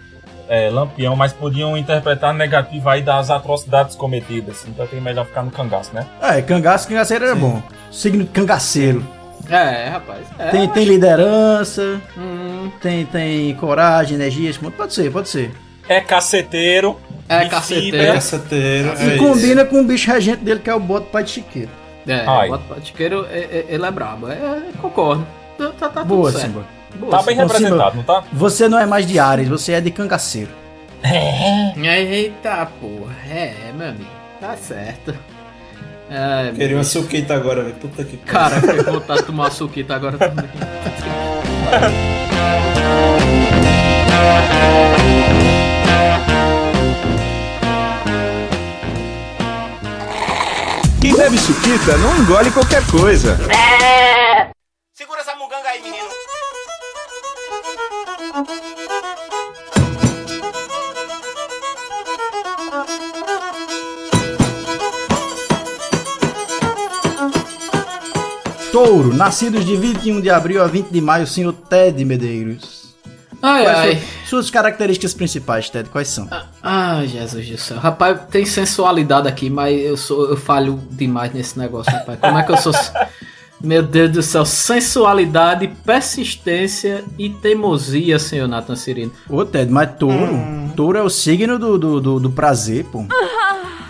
é, 0.50 0.70
lampião, 0.70 1.16
mas 1.16 1.32
podiam 1.34 1.78
interpretar 1.78 2.34
negativo 2.34 2.90
aí 2.90 3.02
das 3.02 3.30
atrocidades 3.30 3.96
cometidas. 3.96 4.66
Então 4.68 4.86
tem 4.88 5.00
melhor 5.00 5.26
ficar 5.26 5.44
no 5.44 5.52
cangaço, 5.52 5.92
né? 5.94 6.06
É, 6.22 6.42
cangaço, 6.42 6.88
cangaceiro 6.88 7.26
era 7.26 7.36
bom. 7.36 7.62
Signo 7.92 8.24
de 8.24 8.30
cangaceiro. 8.30 9.06
É, 9.50 9.90
rapaz. 9.90 10.26
É, 10.38 10.50
Tem, 10.50 10.68
tem 10.70 10.86
liderança, 10.86 12.00
Hum, 12.18 12.70
tem, 12.82 13.06
tem 13.06 13.54
coragem, 13.56 14.16
energia, 14.16 14.52
pode 14.78 14.94
ser, 14.94 15.12
pode 15.12 15.30
ser. 15.30 15.52
É 15.92 16.02
caceteiro. 16.02 17.00
é 17.28 17.44
de 17.44 17.50
caceteiro. 17.50 17.92
fibra. 17.98 18.14
Caceteiro. 18.14 18.94
E 19.00 19.12
é 19.12 19.18
combina 19.18 19.66
com 19.66 19.82
o 19.82 19.84
bicho 19.84 20.12
regente 20.12 20.44
dele, 20.44 20.60
que 20.60 20.70
é 20.70 20.76
o 20.76 20.80
bote 20.80 21.08
pai 21.12 21.24
de 21.24 21.32
chiqueiro. 21.32 21.70
É, 22.08 22.24
Ai. 22.28 22.48
o 22.48 22.52
bode 22.52 22.64
patiqueiro, 22.64 23.28
é- 23.32 23.38
é- 23.40 23.66
ele 23.70 23.86
é 23.86 23.92
brabo. 23.92 24.30
É, 24.30 24.34
é, 24.34 24.62
concordo. 24.82 25.26
Tá, 25.58 25.70
tá, 25.80 25.90
tá 25.90 26.04
Boa, 26.04 26.32
tudo 26.32 26.40
certo. 26.40 26.54
Simba. 26.54 26.66
Boa, 26.96 27.12
Tá 27.12 27.24
bem 27.24 27.36
Simba. 27.36 27.48
Representado, 27.54 27.96
não 27.98 28.04
tá? 28.04 28.24
Você 28.34 28.68
não 28.68 28.80
é 28.80 28.86
mais 28.86 29.06
de 29.06 29.20
Ares, 29.20 29.48
você 29.48 29.74
é 29.74 29.82
de 29.82 29.92
cangaceiro. 29.92 30.50
Eita 31.04 32.68
porra, 32.80 33.14
é, 33.30 33.54
meu 33.76 33.90
amigo, 33.90 34.06
tá 34.40 34.56
certo. 34.58 35.16
É, 36.10 36.52
Queria 36.54 36.76
uma 36.78 36.84
suquita 36.84 37.34
agora, 37.36 37.64
velho. 37.64 37.76
Puta 37.76 38.04
que 38.04 38.18
Cara, 38.18 38.60
fiquei 38.60 38.84
com 38.84 38.92
vontade 38.92 39.20
de 39.22 39.26
tomar 39.28 39.44
uma 39.46 39.52
suquita 39.52 39.96
agora 39.96 40.18
também. 40.18 40.50
Quem 51.02 51.16
bebe 51.16 51.38
suquita 51.38 51.98
não 51.98 52.16
engole 52.18 52.52
qualquer 52.52 52.86
coisa. 52.86 53.36
Segura 54.94 55.22
essa 55.22 55.36
muganga 55.36 55.68
aí, 55.70 55.82
menino. 55.82 56.08
Touro, 68.72 69.14
nascidos 69.14 69.66
de 69.66 69.76
21 69.76 70.22
de 70.22 70.30
abril 70.30 70.64
a 70.64 70.68
20 70.68 70.90
de 70.90 71.02
maio, 71.02 71.28
senhor 71.28 71.54
Ted 71.54 72.04
Medeiros. 72.06 72.96
Ai, 73.42 73.64
Quais 73.64 73.78
ai. 73.78 74.04
Suas 74.26 74.50
características 74.50 75.14
principais, 75.14 75.70
Ted, 75.70 75.90
quais 75.90 76.08
são? 76.08 76.30
Ai, 76.74 77.06
Jesus 77.08 77.50
do 77.50 77.58
céu. 77.58 77.78
Rapaz, 77.80 78.18
tem 78.30 78.46
sensualidade 78.46 79.28
aqui, 79.28 79.50
mas 79.50 79.78
eu 79.78 79.98
sou 79.98 80.30
eu 80.30 80.38
falho 80.38 80.80
demais 80.90 81.34
nesse 81.34 81.60
negócio, 81.60 81.92
rapaz. 81.92 82.18
Como 82.18 82.38
é 82.38 82.44
que 82.44 82.52
eu 82.54 82.58
sou. 82.58 82.72
Meu 83.60 83.84
Deus 83.84 84.10
do 84.10 84.22
céu, 84.24 84.46
sensualidade, 84.46 85.68
persistência 85.86 87.04
e 87.20 87.30
teimosia, 87.30 88.18
senhor 88.18 88.48
Nathan 88.48 88.76
Cirino. 88.78 89.12
Ô, 89.30 89.44
Ted, 89.44 89.70
mas 89.70 89.92
touro. 90.00 90.40
Touro 90.76 90.98
é 90.98 91.02
o 91.04 91.10
signo 91.10 91.60
do, 91.60 91.78
do, 91.78 92.00
do, 92.00 92.20
do 92.22 92.30
prazer, 92.32 92.86
pô. 92.86 93.04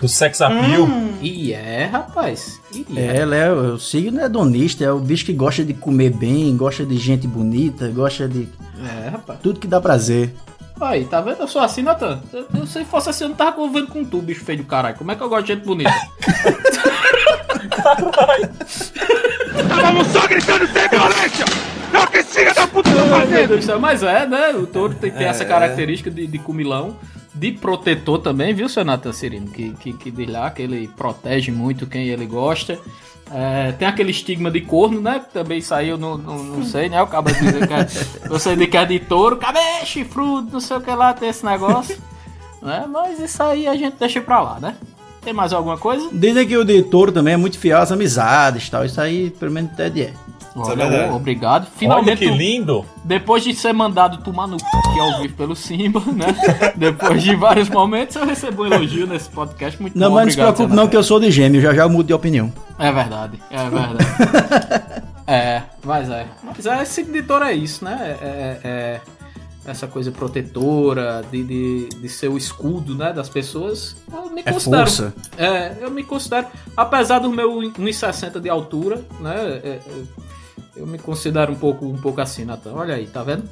Do 0.02 0.08
sex 0.08 0.42
appeal. 0.42 0.88
E 1.22 1.54
é, 1.54 1.86
rapaz. 1.86 2.60
E 2.74 2.84
É, 2.98 3.18
ela 3.18 3.36
é, 3.36 3.52
o 3.52 3.78
signo 3.78 4.20
é 4.20 4.26
hedonista, 4.26 4.84
é 4.84 4.92
o 4.92 4.98
bicho 4.98 5.24
que 5.24 5.34
gosta 5.34 5.64
de 5.64 5.76
comer 5.76 6.10
bem, 6.10 6.58
gosta 6.58 6.84
de 6.84 6.98
gente 6.98 7.28
bonita, 7.28 7.88
gosta 7.90 8.28
de 8.28 8.50
É, 8.84 9.10
rapaz. 9.10 9.40
tudo 9.44 9.60
que 9.60 9.68
dá 9.68 9.80
prazer. 9.80 10.34
Aí, 10.82 11.06
tá 11.06 11.22
vendo? 11.22 11.40
Eu 11.42 11.48
sou 11.48 11.62
assim, 11.62 11.82
Nathan. 11.84 12.20
Eu, 12.34 12.48
eu, 12.56 12.66
se 12.66 12.84
fosse 12.86 13.10
assim, 13.10 13.24
eu 13.26 13.30
não 13.30 13.36
tava 13.36 13.52
convivendo 13.54 13.88
com 13.92 14.04
tu, 14.04 14.20
bicho 14.22 14.44
feio 14.44 14.58
do 14.60 14.64
caralho. 14.66 14.96
Como 14.98 15.12
é 15.12 15.16
que 15.16 15.22
eu 15.22 15.30
gosto 15.30 15.44
de 15.46 15.54
gente 15.54 15.64
bonita? 15.66 15.92
Vamos 19.82 20.08
só 20.08 20.28
gritando 20.28 20.68
sem 20.68 20.90
violência! 20.90 21.46
É 21.94 22.00
o 22.00 22.08
que 22.08 22.24
filho 22.24 22.54
da 22.56 22.68
puta 22.68 22.90
tá 22.90 22.96
Ai, 23.02 23.08
meu 23.08 23.20
fazendo! 23.20 23.48
Deus 23.50 23.60
do 23.60 23.66
céu, 23.66 23.80
Mas 23.80 24.02
é, 24.04 24.26
né? 24.26 24.50
O 24.52 24.66
touro 24.66 24.94
tem, 24.96 25.12
tem 25.12 25.26
É. 25.28 25.30
essa 25.30 25.44
característica 25.46 26.10
de, 26.10 26.26
de 26.26 26.40
comilão, 26.40 26.96
de 27.34 27.52
protetor 27.54 28.20
também, 28.20 28.54
viu, 28.54 28.68
seu 28.68 28.84
Nathan 28.84 29.14
Cirino? 29.14 29.48
Que, 29.48 29.72
que, 29.74 29.94
que 29.94 30.12
diz 30.12 30.30
lá 30.30 30.50
que 30.52 30.62
ele 30.62 30.88
protege 30.88 31.52
muito 31.52 31.88
quem 31.88 32.08
ele 32.08 32.26
gosta. 32.26 32.78
É, 33.34 33.72
tem 33.72 33.88
aquele 33.88 34.12
estigma 34.12 34.52
de 34.52 34.60
corno, 34.60 35.00
né? 35.00 35.20
Que 35.20 35.32
também 35.32 35.62
saiu, 35.62 35.98
não, 35.98 36.18
não, 36.18 36.44
não 36.44 36.66
sei, 36.66 36.90
né? 36.90 37.02
O 37.02 37.08
cara 37.08 37.32
dizer 37.32 37.66
que 37.68 37.74
é, 37.74 38.28
você 38.28 38.56
de 38.56 38.68
que 38.68 38.76
é 38.76 38.86
de 38.86 39.00
touro, 39.00 39.38
cabelo, 39.38 39.86
chifrudo, 39.86 40.52
não 40.52 40.60
sei 40.60 40.78
o 40.78 40.82
que 40.82 40.92
lá, 40.92 41.14
tem 41.14 41.30
esse 41.30 41.46
negócio. 41.46 41.98
né? 42.62 42.86
Mas 42.90 43.20
isso 43.20 43.42
aí 43.42 43.68
a 43.68 43.76
gente 43.76 43.96
deixa 43.98 44.22
pra 44.22 44.42
lá, 44.42 44.60
né? 44.60 44.76
Tem 45.22 45.34
mais 45.34 45.54
alguma 45.54 45.78
coisa? 45.78 46.10
Dizem 46.12 46.48
que 46.48 46.58
o 46.58 46.64
de 46.66 46.82
touro 46.84 47.12
também 47.12 47.36
é 47.36 47.38
muito 47.38 47.58
fiel 47.60 47.78
às 47.80 47.92
amizades 47.92 48.68
e 48.68 48.72
tal. 48.72 48.84
Isso 48.84 49.00
aí, 49.00 49.30
pelo 49.30 49.52
menos, 49.52 49.72
Ted 49.76 50.02
é. 50.02 50.14
Olha, 50.56 50.90
verdade. 50.90 51.14
obrigado. 51.14 51.62
Olha 51.64 51.72
Finalmente, 51.78 52.18
que 52.20 52.30
lindo. 52.30 52.86
depois 53.06 53.42
de 53.44 53.54
ser 53.56 53.72
mandado 53.72 54.18
tomar 54.18 54.48
no 54.48 54.60
c... 54.60 54.66
que 54.66 55.00
é 55.00 55.02
ao 55.02 55.22
vivo 55.22 55.34
pelo 55.36 55.56
Simba, 55.56 56.02
né? 56.08 56.26
Depois 56.76 57.24
de 57.24 57.34
vários 57.36 57.70
momentos, 57.70 58.18
eu 58.18 58.26
recebo 58.26 58.64
um 58.64 58.66
elogio 58.66 59.08
nesse 59.08 59.30
podcast. 59.30 59.82
Muito 59.82 59.98
Não, 59.98 60.10
bom, 60.10 60.16
mas 60.16 60.26
não 60.26 60.32
se 60.32 60.38
preocupe 60.38 60.76
não 60.76 60.88
que 60.90 60.98
eu 60.98 61.04
sou 61.04 61.22
de 61.22 61.32
gêmeo, 61.32 61.62
já 61.62 61.74
já 61.74 61.84
eu 61.84 61.90
mudo 61.90 62.08
de 62.08 62.14
opinião. 62.14 62.52
É 62.78 62.92
verdade, 62.92 63.40
é 63.50 63.70
verdade. 63.70 63.98
é, 65.26 65.62
mas 65.86 66.10
é. 66.10 66.26
Mas 66.44 66.66
é, 66.66 66.82
esse 66.84 67.00
editor 67.02 67.44
é 67.44 67.54
isso, 67.54 67.86
né? 67.86 68.18
É, 68.22 68.26
é- 68.26 68.60
é 68.64 69.02
essa 69.66 69.86
coisa 69.88 70.12
protetora, 70.12 71.24
de, 71.32 71.44
de, 71.44 71.90
de 71.90 72.10
ser 72.10 72.28
o 72.30 72.38
escudo, 72.38 72.96
né, 72.96 73.14
das 73.14 73.30
pessoas. 73.30 73.96
Eu 74.12 74.30
me 74.32 74.42
É 74.46 74.52
considero. 74.52 74.82
força. 74.84 75.14
É, 75.38 75.78
eu 75.82 75.92
me 75.92 76.04
considero, 76.04 76.48
apesar 76.76 77.20
do 77.20 77.30
meu 77.30 77.52
1,60 77.58 78.40
de 78.40 78.50
altura, 78.50 79.04
né? 79.20 79.36
é- 79.64 79.68
é- 79.68 79.80
eu 80.76 80.88
me 80.88 80.98
considero 80.98 81.52
um 81.52 81.56
pouco, 81.56 81.86
um 81.86 81.98
pouco 81.98 82.20
assim, 82.22 82.44
Natan. 82.46 82.74
Olha 82.74 82.96
aí, 82.96 83.06
tá 83.06 83.22
vendo? 83.24 83.44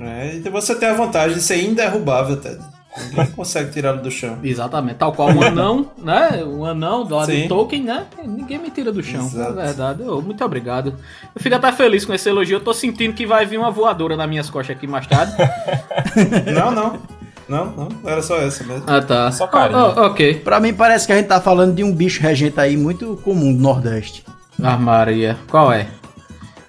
É, 0.00 0.36
e 0.36 0.48
você 0.50 0.74
tem 0.74 0.88
a 0.88 0.94
vantagem 0.94 1.36
de 1.36 1.42
ser 1.42 1.62
inderrubável, 1.62 2.40
Ted. 2.40 2.58
Ninguém 2.96 3.26
consegue 3.32 3.72
tirá-lo 3.72 4.00
do 4.00 4.10
chão. 4.10 4.38
Exatamente, 4.42 4.96
tal 4.96 5.12
qual 5.12 5.28
um 5.30 5.42
anão, 5.42 5.90
né? 5.98 6.44
Um 6.44 6.64
anão 6.64 7.04
do 7.04 7.14
lado 7.16 7.30
Sim. 7.32 7.42
de 7.42 7.48
Tolkien, 7.48 7.82
né? 7.82 8.04
Ninguém 8.24 8.58
me 8.58 8.70
tira 8.70 8.92
do 8.92 9.02
chão, 9.02 9.24
Exato. 9.26 9.58
é 9.58 9.64
verdade. 9.64 10.02
Ô, 10.04 10.20
muito 10.22 10.44
obrigado. 10.44 10.94
Eu 11.34 11.42
fico 11.42 11.54
até 11.56 11.72
feliz 11.72 12.04
com 12.04 12.14
esse 12.14 12.28
elogio. 12.28 12.56
Eu 12.56 12.60
tô 12.60 12.72
sentindo 12.72 13.12
que 13.14 13.26
vai 13.26 13.44
vir 13.46 13.58
uma 13.58 13.70
voadora 13.70 14.16
nas 14.16 14.28
minhas 14.28 14.48
costas 14.48 14.76
aqui 14.76 14.86
mais 14.86 15.06
tarde. 15.06 15.32
Não, 16.54 16.70
não. 16.70 16.98
Não, 17.46 17.66
não. 17.66 17.88
Era 18.06 18.22
só 18.22 18.36
essa 18.38 18.64
mesmo. 18.64 18.84
ah, 18.86 19.02
tá. 19.02 19.30
Só 19.30 19.46
carinho. 19.46 19.78
Oh, 19.78 20.00
oh, 20.00 20.06
ok. 20.06 20.36
Pra 20.36 20.58
mim 20.60 20.72
parece 20.72 21.06
que 21.06 21.12
a 21.12 21.16
gente 21.16 21.26
tá 21.26 21.40
falando 21.40 21.74
de 21.74 21.84
um 21.84 21.92
bicho 21.94 22.22
regente 22.22 22.58
aí 22.58 22.74
muito 22.76 23.20
comum 23.22 23.52
do 23.54 23.60
Nordeste. 23.60 24.24
Ah, 24.62 24.78
Maria. 24.78 25.36
Qual 25.50 25.70
é? 25.70 25.88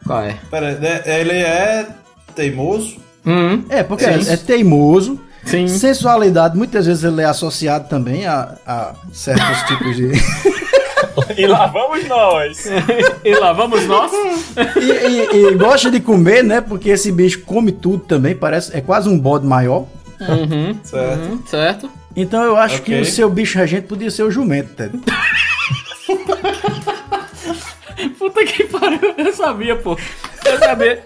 Qual 0.05 0.21
é? 0.21 0.35
Pera, 0.51 0.67
aí, 0.69 0.79
né, 0.79 1.01
ele 1.05 1.31
é 1.31 1.87
teimoso. 2.35 2.97
Hum, 3.25 3.63
É, 3.69 3.83
porque 3.83 4.03
é, 4.05 4.19
é 4.33 4.35
teimoso. 4.37 5.19
Sim. 5.45 5.67
Sensualidade, 5.67 6.57
muitas 6.57 6.85
vezes 6.85 7.03
ele 7.03 7.21
é 7.21 7.25
associado 7.25 7.87
também 7.87 8.25
a, 8.25 8.55
a 8.65 8.93
certos 9.13 9.61
tipos 9.67 9.95
de. 9.95 10.11
E 11.37 11.47
lá 11.47 11.67
vamos 11.67 12.05
nós. 12.07 12.65
e 13.23 13.35
lá 13.35 13.53
vamos 13.53 13.85
nós. 13.85 14.11
e, 14.75 15.35
e- 15.37 15.47
e 15.51 15.55
gosta 15.55 15.89
de 15.89 15.99
comer, 16.01 16.43
né? 16.43 16.59
Porque 16.61 16.89
esse 16.89 17.11
bicho 17.11 17.41
come 17.41 17.71
tudo 17.71 17.99
também, 18.03 18.35
parece. 18.35 18.75
É 18.75 18.81
quase 18.81 19.07
um 19.07 19.17
bode 19.17 19.45
maior. 19.45 19.85
Uhum, 20.19 20.77
Certo. 20.83 21.21
uhum, 21.23 21.43
certo. 21.45 21.89
Então 22.15 22.41
eu 22.43 22.55
acho 22.55 22.77
Ok. 22.77 22.95
que 22.95 23.01
o 23.01 23.05
seu 23.05 23.29
bicho 23.29 23.57
regente 23.57 23.87
podia 23.87 24.09
ser 24.09 24.23
o 24.23 24.31
jumento, 24.31 24.73
Ted. 24.75 24.97
Puta 28.17 28.45
que 28.45 28.63
pariu, 28.65 28.99
eu 29.17 29.33
sabia, 29.33 29.75
pô. 29.75 29.97
Eu 30.45 30.59
sabia. 30.59 31.03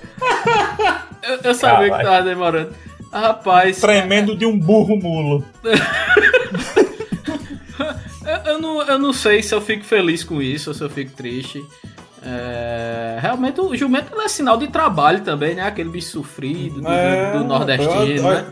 Eu, 1.24 1.40
eu 1.44 1.54
sabia 1.56 1.98
que 1.98 2.04
tava 2.04 2.22
demorando. 2.24 2.74
Rapaz. 3.12 3.80
Tremendo 3.80 4.36
de 4.36 4.46
um 4.46 4.58
burro 4.58 4.96
mulo. 4.98 5.44
Eu, 8.26 8.54
eu 8.54 8.62
não, 8.62 8.82
eu 8.84 9.00
não 9.00 9.12
sei 9.14 9.42
se 9.42 9.56
eu 9.56 9.62
fico 9.62 9.84
feliz 9.84 10.24
com 10.24 10.40
isso 10.42 10.70
ou 10.70 10.74
se 10.76 10.84
eu 10.84 10.90
fico 10.90 11.12
triste. 11.14 11.66
É, 12.24 13.18
realmente 13.20 13.60
o 13.60 13.76
jumento 13.76 14.20
é 14.22 14.28
sinal 14.28 14.56
de 14.58 14.68
trabalho 14.68 15.22
também, 15.22 15.56
né? 15.56 15.64
Aquele 15.64 15.90
bicho 15.90 16.10
sofrido 16.12 16.82
do, 16.82 16.88
É, 16.88 17.32
do 17.38 17.44
nordestino, 17.46 17.96
eu- 17.98 18.24
né? 18.24 18.46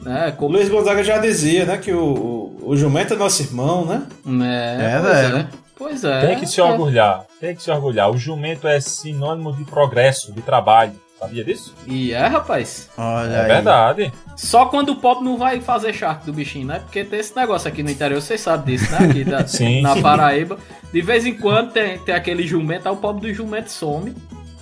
né? 0.00 0.28
O 0.28 0.32
Como, 0.32 0.56
Luiz 0.56 0.68
Gonzaga 0.68 1.02
já 1.02 1.16
dizia, 1.18 1.64
né, 1.64 1.78
que 1.78 1.92
o, 1.92 2.58
o, 2.62 2.76
jumento 2.76 3.14
é 3.14 3.16
nosso 3.16 3.40
irmão, 3.42 3.86
né? 3.86 4.02
é, 4.44 4.96
É, 4.96 5.00
pois 5.00 5.12
velho. 5.16 5.36
é. 5.36 5.46
Pois 5.78 6.04
é. 6.04 6.26
Tem 6.26 6.38
que 6.38 6.46
se 6.46 6.60
é. 6.60 6.64
orgulhar. 6.64 7.24
Tem 7.40 7.54
que 7.56 7.62
se 7.62 7.70
orgulhar. 7.70 8.10
O 8.10 8.18
jumento 8.18 8.66
é 8.68 8.80
sinônimo 8.80 9.52
de 9.54 9.64
progresso, 9.64 10.32
de 10.32 10.42
trabalho. 10.42 10.92
Sabia 11.22 11.44
disso? 11.44 11.72
E 11.86 12.12
é, 12.12 12.26
rapaz. 12.26 12.88
Olha 12.98 13.30
É 13.30 13.40
aí. 13.42 13.46
verdade. 13.46 14.12
Só 14.36 14.66
quando 14.66 14.90
o 14.90 14.96
pobre 14.96 15.24
não 15.24 15.38
vai 15.38 15.60
fazer 15.60 15.92
charque 15.92 16.26
do 16.26 16.32
bichinho, 16.32 16.66
né? 16.66 16.80
Porque 16.80 17.04
tem 17.04 17.20
esse 17.20 17.34
negócio 17.36 17.68
aqui 17.68 17.80
no 17.82 17.90
interior, 17.90 18.20
vocês 18.20 18.40
sabem 18.40 18.76
disso, 18.76 18.90
né? 18.90 18.98
Aqui 19.08 19.22
da- 19.24 19.46
Sim. 19.46 19.82
na 19.82 19.94
Paraíba. 19.96 20.58
De 20.92 21.00
vez 21.00 21.24
em 21.24 21.34
quando 21.34 21.70
tem, 21.72 21.98
tem 21.98 22.14
aquele 22.14 22.44
jumento, 22.46 22.88
aí 22.88 22.92
o 22.92 22.96
pobre 22.96 23.28
do 23.28 23.34
jumento 23.34 23.70
some. 23.70 24.14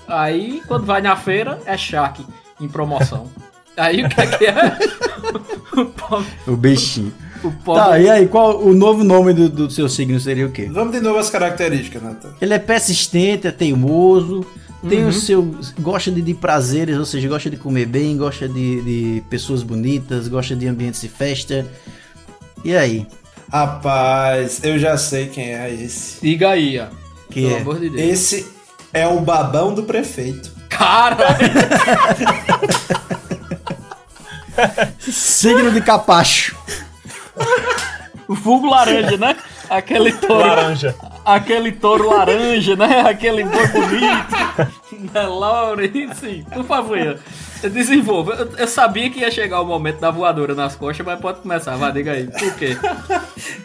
Aí, 0.06 0.60
quando 0.68 0.84
vai 0.84 1.00
na 1.00 1.16
feira, 1.16 1.58
é 1.64 1.76
charque 1.78 2.24
em 2.60 2.68
promoção. 2.68 3.26
Aí 3.76 4.04
o 4.04 4.08
que 4.08 4.20
é 4.20 4.26
que 4.26 4.44
é? 4.46 4.78
o 5.80 5.86
pobre. 5.86 6.26
O 6.46 6.56
bichinho. 6.56 7.14
O 7.42 7.50
pobre 7.50 7.82
Tá, 7.82 7.98
e 7.98 8.10
aí, 8.10 8.26
qual 8.28 8.60
o 8.60 8.74
novo 8.74 9.02
nome 9.02 9.32
do, 9.32 9.48
do 9.48 9.70
seu 9.70 9.88
signo 9.88 10.20
seria 10.20 10.44
o 10.46 10.50
quê? 10.50 10.68
Vamos 10.70 10.92
de 10.92 11.00
novo 11.00 11.18
às 11.18 11.30
características, 11.30 12.02
Nathan. 12.02 12.34
Ele 12.42 12.52
é 12.52 12.58
persistente, 12.58 13.46
é 13.46 13.50
teimoso, 13.52 14.44
tem 14.88 15.02
Uhum. 15.02 15.08
o 15.08 15.12
seu. 15.12 15.54
gosta 15.78 16.10
de, 16.10 16.22
de 16.22 16.34
prazeres, 16.34 16.96
ou 16.96 17.04
seja, 17.04 17.28
gosta 17.28 17.50
de 17.50 17.56
comer 17.56 17.86
bem, 17.86 18.16
gosta 18.16 18.48
de, 18.48 18.82
de 18.82 19.22
pessoas 19.28 19.62
bonitas, 19.62 20.28
gosta 20.28 20.56
de 20.56 20.66
ambientes 20.66 21.00
de 21.00 21.08
festa. 21.08 21.66
E 22.64 22.74
aí? 22.76 23.06
Rapaz, 23.52 24.60
eu 24.62 24.78
já 24.78 24.96
sei 24.96 25.26
quem 25.26 25.52
é 25.54 25.72
esse. 25.72 26.20
Diga 26.22 26.50
aí, 26.50 26.78
ó. 26.78 26.86
Que 27.30 27.42
Pelo 27.42 27.56
é? 27.56 27.60
amor 27.60 27.80
de 27.80 27.90
Deus. 27.90 28.02
Esse 28.10 28.46
é 28.92 29.06
o 29.06 29.20
babão 29.20 29.74
do 29.74 29.82
prefeito. 29.84 30.50
Cara! 30.68 31.36
Signo 34.98 35.70
de 35.72 35.80
capacho. 35.80 36.56
o 38.28 38.34
vulgo 38.34 38.68
laranja, 38.68 39.16
né? 39.16 39.36
Aquele 39.68 40.12
touro. 40.12 40.46
Laranja. 40.46 40.94
Aquele 41.34 41.72
touro 41.72 42.08
laranja, 42.10 42.76
né? 42.76 43.00
Aquele 43.00 43.44
boi 43.44 43.66
bonito. 43.68 45.12
né, 45.12 45.22
Laure? 45.26 46.10
Sim, 46.14 46.44
por 46.52 46.64
favor. 46.64 47.18
Desenvolva. 47.62 48.32
Eu, 48.34 48.48
eu 48.56 48.66
sabia 48.66 49.10
que 49.10 49.20
ia 49.20 49.30
chegar 49.30 49.60
o 49.60 49.66
momento 49.66 50.00
da 50.00 50.10
voadora 50.10 50.54
nas 50.54 50.74
costas, 50.74 51.04
mas 51.04 51.20
pode 51.20 51.40
começar, 51.40 51.76
vai, 51.76 51.92
diga 51.92 52.12
aí. 52.12 52.26
Por 52.26 52.54
quê? 52.54 52.74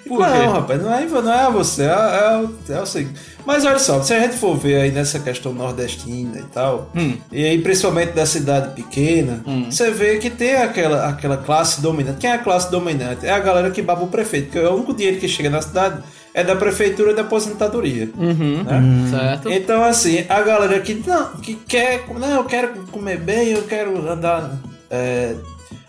Por 0.05 0.19
não, 0.19 0.31
quê? 0.41 0.45
rapaz, 0.47 0.81
não 0.83 0.93
é, 0.93 1.05
não 1.05 1.33
é 1.33 1.49
você, 1.51 1.83
é, 1.83 1.87
é, 1.87 2.37
o- 2.37 2.73
é 2.73 2.81
o 2.81 2.85
seguinte. 2.85 3.19
Mas 3.45 3.63
olha 3.63 3.79
só, 3.79 4.01
se 4.03 4.13
a 4.13 4.19
gente 4.19 4.35
for 4.35 4.55
ver 4.57 4.81
aí 4.81 4.91
nessa 4.91 5.17
questão 5.19 5.53
nordestina 5.53 6.39
e 6.39 6.43
tal, 6.43 6.89
Hum. 6.93 7.15
e 7.31 7.45
aí 7.45 7.57
principalmente 7.61 8.11
da 8.11 8.25
cidade 8.25 8.75
pequena, 8.75 9.41
você 9.69 9.89
vê 9.91 10.17
que 10.17 10.29
tem 10.29 10.55
aquela, 10.55 11.07
aquela 11.07 11.37
classe 11.37 11.81
dominante. 11.81 12.17
Quem 12.19 12.29
é 12.29 12.33
a 12.33 12.39
classe 12.39 12.69
dominante? 12.69 13.25
É 13.25 13.31
a 13.31 13.39
galera 13.39 13.71
que 13.71 13.81
baba 13.81 14.03
o 14.03 14.07
prefeito, 14.07 14.47
porque 14.51 14.59
o 14.59 14.75
único 14.75 14.93
dinheiro 14.93 15.19
que 15.21 15.27
chega 15.29 15.49
na 15.49 15.61
cidade 15.61 16.03
é 16.35 16.43
da 16.43 16.55
prefeitura 16.55 17.11
e 17.11 17.15
da 17.15 17.21
aposentadoria. 17.21 18.09
Uhum. 18.17 18.63
né? 18.63 18.81
Certo. 19.09 19.49
Então, 19.49 19.83
assim, 19.83 20.25
a 20.27 20.41
galera 20.41 20.79
que, 20.81 20.93
não, 20.95 21.29
que 21.37 21.55
quer, 21.55 22.05
não, 22.19 22.27
eu 22.29 22.43
quero 22.43 22.83
comer 22.91 23.17
bem, 23.17 23.49
eu 23.53 23.63
quero 23.63 24.07
andar 24.11 24.51
é, 24.91 25.33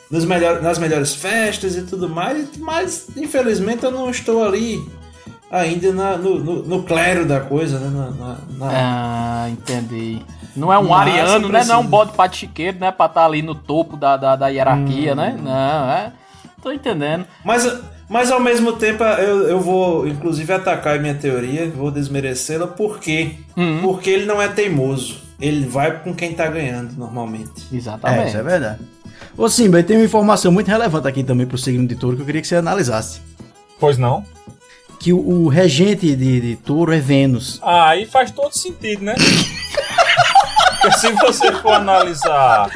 nos 0.09 0.24
melhor, 0.24 0.62
nas 0.62 0.78
melhores 0.78 1.14
festas 1.16 1.76
e 1.76 1.82
tudo 1.82 2.09
mais, 2.09 2.56
mas 2.59 3.09
infelizmente 3.16 3.82
eu 3.85 3.90
não 3.90 4.09
estou 4.09 4.44
ali 4.46 4.80
ainda 5.50 5.92
na- 5.92 6.16
no, 6.16 6.38
no, 6.38 6.62
no 6.62 6.82
clero 6.85 7.24
da 7.26 7.40
coisa, 7.40 7.78
né? 7.80 7.88
Na, 7.92 8.11
na- 8.11 8.38
na- 8.59 8.70
Ah, 8.72 9.48
entendi. 9.50 10.22
Não 10.54 10.72
é 10.72 10.78
um 10.78 10.88
Mas 10.88 11.09
ariano, 11.09 11.48
né? 11.48 11.64
Não 11.64 11.74
é 11.74 11.78
um 11.78 11.87
bode 11.87 12.12
patichiqueiro, 12.12 12.78
né? 12.78 12.90
Pra 12.92 13.06
estar 13.06 13.26
ali 13.26 13.42
no 13.42 13.54
topo 13.54 13.96
da, 13.96 14.16
da, 14.16 14.37
da 14.37 14.46
hierarquia, 14.48 15.12
Hum. 15.12 15.16
né? 15.16 15.37
Não, 15.42 15.90
é. 15.90 16.12
Tô 16.62 16.72
entendendo. 16.72 17.26
Mas, 17.44 17.64
mas 18.08 18.30
ao 18.30 18.40
mesmo 18.40 18.72
tempo 18.74 19.02
eu, 19.02 19.48
eu 19.48 19.60
vou, 19.60 20.06
inclusive, 20.06 20.52
atacar 20.52 20.96
a 20.96 21.00
minha 21.00 21.14
teoria, 21.14 21.68
vou 21.68 21.90
desmerecê-la, 21.90 22.66
por 22.66 23.00
quê? 23.00 23.32
Hum. 23.56 23.80
Porque 23.82 24.10
ele 24.10 24.26
não 24.26 24.40
é 24.40 24.48
teimoso. 24.48 25.20
Ele 25.40 25.66
vai 25.66 26.00
com 26.00 26.14
quem 26.14 26.32
tá 26.32 26.46
ganhando, 26.46 26.94
normalmente. 26.96 27.66
Exatamente. 27.72 28.22
É, 28.22 28.28
isso 28.28 28.36
é 28.36 28.42
verdade. 28.42 28.80
Ô 29.36 29.48
Simba, 29.48 29.80
e 29.80 29.82
tem 29.82 29.96
uma 29.96 30.04
informação 30.04 30.50
muito 30.50 30.68
relevante 30.68 31.08
aqui 31.08 31.22
também 31.22 31.46
pro 31.46 31.58
signo 31.58 31.86
de 31.86 31.94
touro 31.94 32.16
que 32.16 32.22
eu 32.22 32.26
queria 32.26 32.40
que 32.40 32.48
você 32.48 32.56
analisasse. 32.56 33.20
Pois 33.78 33.98
não? 33.98 34.24
Que 34.98 35.12
o, 35.12 35.18
o 35.18 35.48
regente 35.48 36.16
de, 36.16 36.40
de 36.40 36.56
touro 36.56 36.92
é 36.92 36.98
Vênus. 36.98 37.60
Ah, 37.62 37.90
aí 37.90 38.06
faz 38.06 38.30
todo 38.30 38.52
sentido, 38.52 39.04
né? 39.04 39.14
Porque 40.80 40.98
se 40.98 41.12
você 41.12 41.52
for 41.52 41.72
analisar 41.72 42.70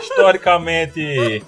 historicamente 0.00 1.42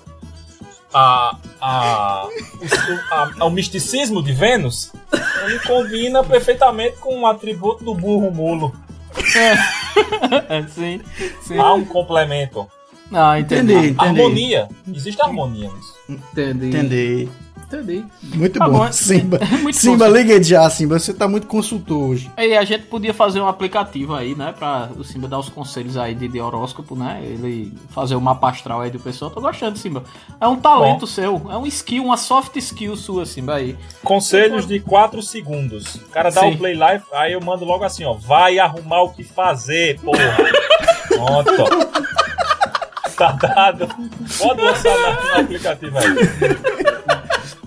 a, 0.98 1.36
a, 1.60 2.26
o, 2.28 3.14
a- 3.42 3.44
o 3.46 3.50
misticismo 3.50 4.22
de 4.22 4.32
Vênus, 4.32 4.92
ele 5.44 5.58
combina 5.60 6.22
perfeitamente 6.24 6.96
com 6.98 7.20
o 7.20 7.26
atributo 7.26 7.84
do 7.84 7.94
burro 7.94 8.30
mulo. 8.30 8.74
É, 10.48 10.62
sim, 10.68 11.00
sim. 11.42 11.58
Há 11.58 11.74
um 11.74 11.84
complemento. 11.84 12.66
Ah, 13.12 13.38
entendi. 13.38 13.72
Entendi, 13.72 13.88
entendi. 13.90 14.20
Harmonia. 14.20 14.68
Existe 14.92 15.22
harmonia 15.22 15.70
nisso. 15.70 15.94
Entendi. 16.08 16.66
Entendi. 16.68 17.28
Entendi. 17.66 18.04
Muito 18.22 18.58
Tá 18.58 18.68
bom. 18.68 18.78
bom. 18.78 18.90
Simba, 18.92 19.38
É 19.42 19.56
muito 19.58 19.76
Simba 19.76 20.06
bom. 20.08 20.12
liga 20.16 20.40
já, 20.42 20.68
Simba. 20.70 20.98
Você 20.98 21.12
tá 21.12 21.26
muito 21.26 21.46
consultor 21.48 22.10
hoje. 22.10 22.30
E 22.38 22.56
a 22.56 22.64
gente 22.64 22.84
podia 22.84 23.12
fazer 23.12 23.40
um 23.40 23.48
aplicativo 23.48 24.14
aí, 24.14 24.34
né? 24.36 24.54
Pra 24.56 24.88
o 24.96 25.02
Simba 25.02 25.26
dar 25.26 25.38
os 25.38 25.48
conselhos 25.48 25.96
aí 25.96 26.14
de, 26.14 26.28
de 26.28 26.40
horóscopo, 26.40 26.94
né? 26.94 27.20
Ele 27.24 27.72
fazer 27.90 28.14
o 28.14 28.20
mapa 28.20 28.50
astral 28.50 28.80
aí 28.82 28.90
do 28.90 29.00
pessoal. 29.00 29.30
Tô 29.30 29.40
gostando, 29.40 29.76
Simba. 29.78 30.04
É 30.40 30.46
um 30.46 30.56
talento 30.56 31.00
Bom. 31.00 31.06
seu. 31.06 31.42
É 31.50 31.56
um 31.56 31.66
skill, 31.66 32.04
uma 32.04 32.16
soft 32.16 32.54
skill 32.56 32.96
sua, 32.96 33.26
Simba 33.26 33.54
aí. 33.56 33.76
Conselhos 34.02 34.66
de 34.66 34.78
4 34.78 35.20
segundos. 35.22 35.96
O 35.96 36.08
cara 36.08 36.30
dá 36.30 36.42
Sim. 36.42 36.52
o 36.54 36.58
play 36.58 36.74
live, 36.74 37.02
aí 37.12 37.32
eu 37.32 37.40
mando 37.40 37.64
logo 37.64 37.82
assim, 37.84 38.04
ó. 38.04 38.12
Vai 38.14 38.58
arrumar 38.60 39.02
o 39.02 39.10
que 39.10 39.24
fazer, 39.24 39.98
porra. 40.00 40.36
Pronto. 41.08 42.06
Tá 43.16 43.32
dado. 43.32 43.88
Pode 44.38 44.60
lançar 44.60 44.94
no 45.34 45.40
aplicativo 45.40 45.96
aí. 45.96 46.95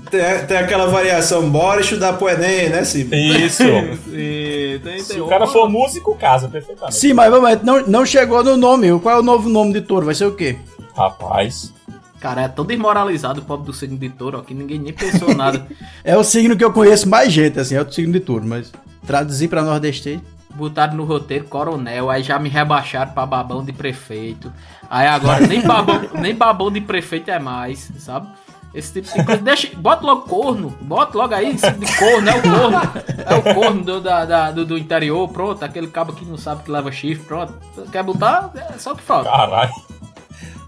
Tem, 0.10 0.46
tem 0.48 0.58
aquela 0.58 0.88
variação, 0.88 1.50
bora 1.50 1.82
estudar 1.82 2.14
pro 2.14 2.30
Enem, 2.30 2.70
né, 2.70 2.84
Simba? 2.84 3.16
Isso. 3.16 3.64
E, 4.12 4.80
tem, 4.84 5.00
Se 5.00 5.20
o 5.20 5.28
cara 5.28 5.48
for 5.48 5.70
músico, 5.70 6.16
casa 6.16 6.48
perfeitamente. 6.48 6.96
Sim, 6.98 7.14
mas 7.14 7.30
vamos, 7.30 7.62
não, 7.64 7.86
não 7.88 8.06
chegou 8.06 8.44
no 8.44 8.58
nome. 8.58 9.00
Qual 9.00 9.16
é 9.16 9.20
o 9.20 9.24
novo 9.24 9.48
nome 9.50 9.74
de 9.74 9.82
touro? 9.82 10.06
Vai 10.06 10.16
ser 10.16 10.26
o 10.26 10.36
quê? 10.36 10.58
Rapaz. 10.96 11.74
Cara, 12.20 12.42
é 12.42 12.48
tão 12.48 12.66
desmoralizado 12.66 13.40
o 13.40 13.46
pobre 13.46 13.66
do 13.66 13.74
signo 13.74 13.98
de 13.98 14.10
touro, 14.10 14.40
ó, 14.40 14.42
que 14.42 14.54
ninguém 14.54 14.78
nem 14.80 14.94
pensou 14.94 15.34
nada. 15.34 15.66
É 16.04 16.18
o 16.18 16.24
signo 16.24 16.58
que 16.58 16.64
eu 16.64 16.74
conheço 16.74 17.08
mais 17.08 17.32
gente, 17.32 17.60
assim, 17.60 17.76
é 17.76 17.82
o 17.82 17.92
signo 17.92 18.12
de 18.14 18.20
touro, 18.20 18.46
mas 18.46 18.72
traduzir 19.06 19.48
pra 19.48 19.64
nordestino. 19.64 20.22
Botaram 20.56 20.96
no 20.96 21.06
roteiro 21.06 21.46
coronel, 21.46 22.10
aí 22.10 22.24
já 22.24 22.40
me 22.40 22.50
rebaixaram 22.50 23.12
pra 23.12 23.26
babão 23.26 23.64
de 23.64 23.72
prefeito. 23.72 24.52
Aí 24.90 25.08
agora 25.08 25.46
nem 25.46 25.62
babão, 25.62 26.02
nem 26.20 26.36
babão 26.36 26.72
de 26.72 26.82
prefeito 26.82 27.30
é 27.30 27.40
mais, 27.40 27.92
sabe? 28.00 28.28
Esse 28.74 29.02
tipo 29.02 29.18
de 29.18 29.26
coisa. 29.26 29.42
Deixa, 29.42 29.70
bota 29.76 30.06
logo 30.06 30.22
corno, 30.24 30.70
bota 30.82 31.18
logo 31.18 31.34
aí, 31.34 31.50
esse 31.56 31.66
tipo 31.72 31.86
de 31.86 31.98
corno, 31.98 32.30
é 32.30 32.36
o 32.36 32.42
corno. 32.42 32.82
É 33.26 33.36
o 33.36 33.54
corno 33.56 33.84
do, 33.84 34.02
da- 34.02 34.26
da- 34.26 34.52
do, 34.52 34.66
do 34.66 34.78
interior, 34.78 35.28
pronto. 35.30 35.64
Aquele 35.66 35.88
cabo 35.88 36.14
que 36.14 36.24
não 36.24 36.38
sabe 36.38 36.64
que 36.64 36.72
leva 36.72 36.92
chifre, 36.92 37.26
pronto. 37.26 37.54
Quer 37.92 38.04
botar? 38.04 38.52
É 38.56 38.78
só 38.78 38.92
o 38.94 38.96
que 38.96 39.04
falta. 39.04 39.30
Caralho. 39.30 39.72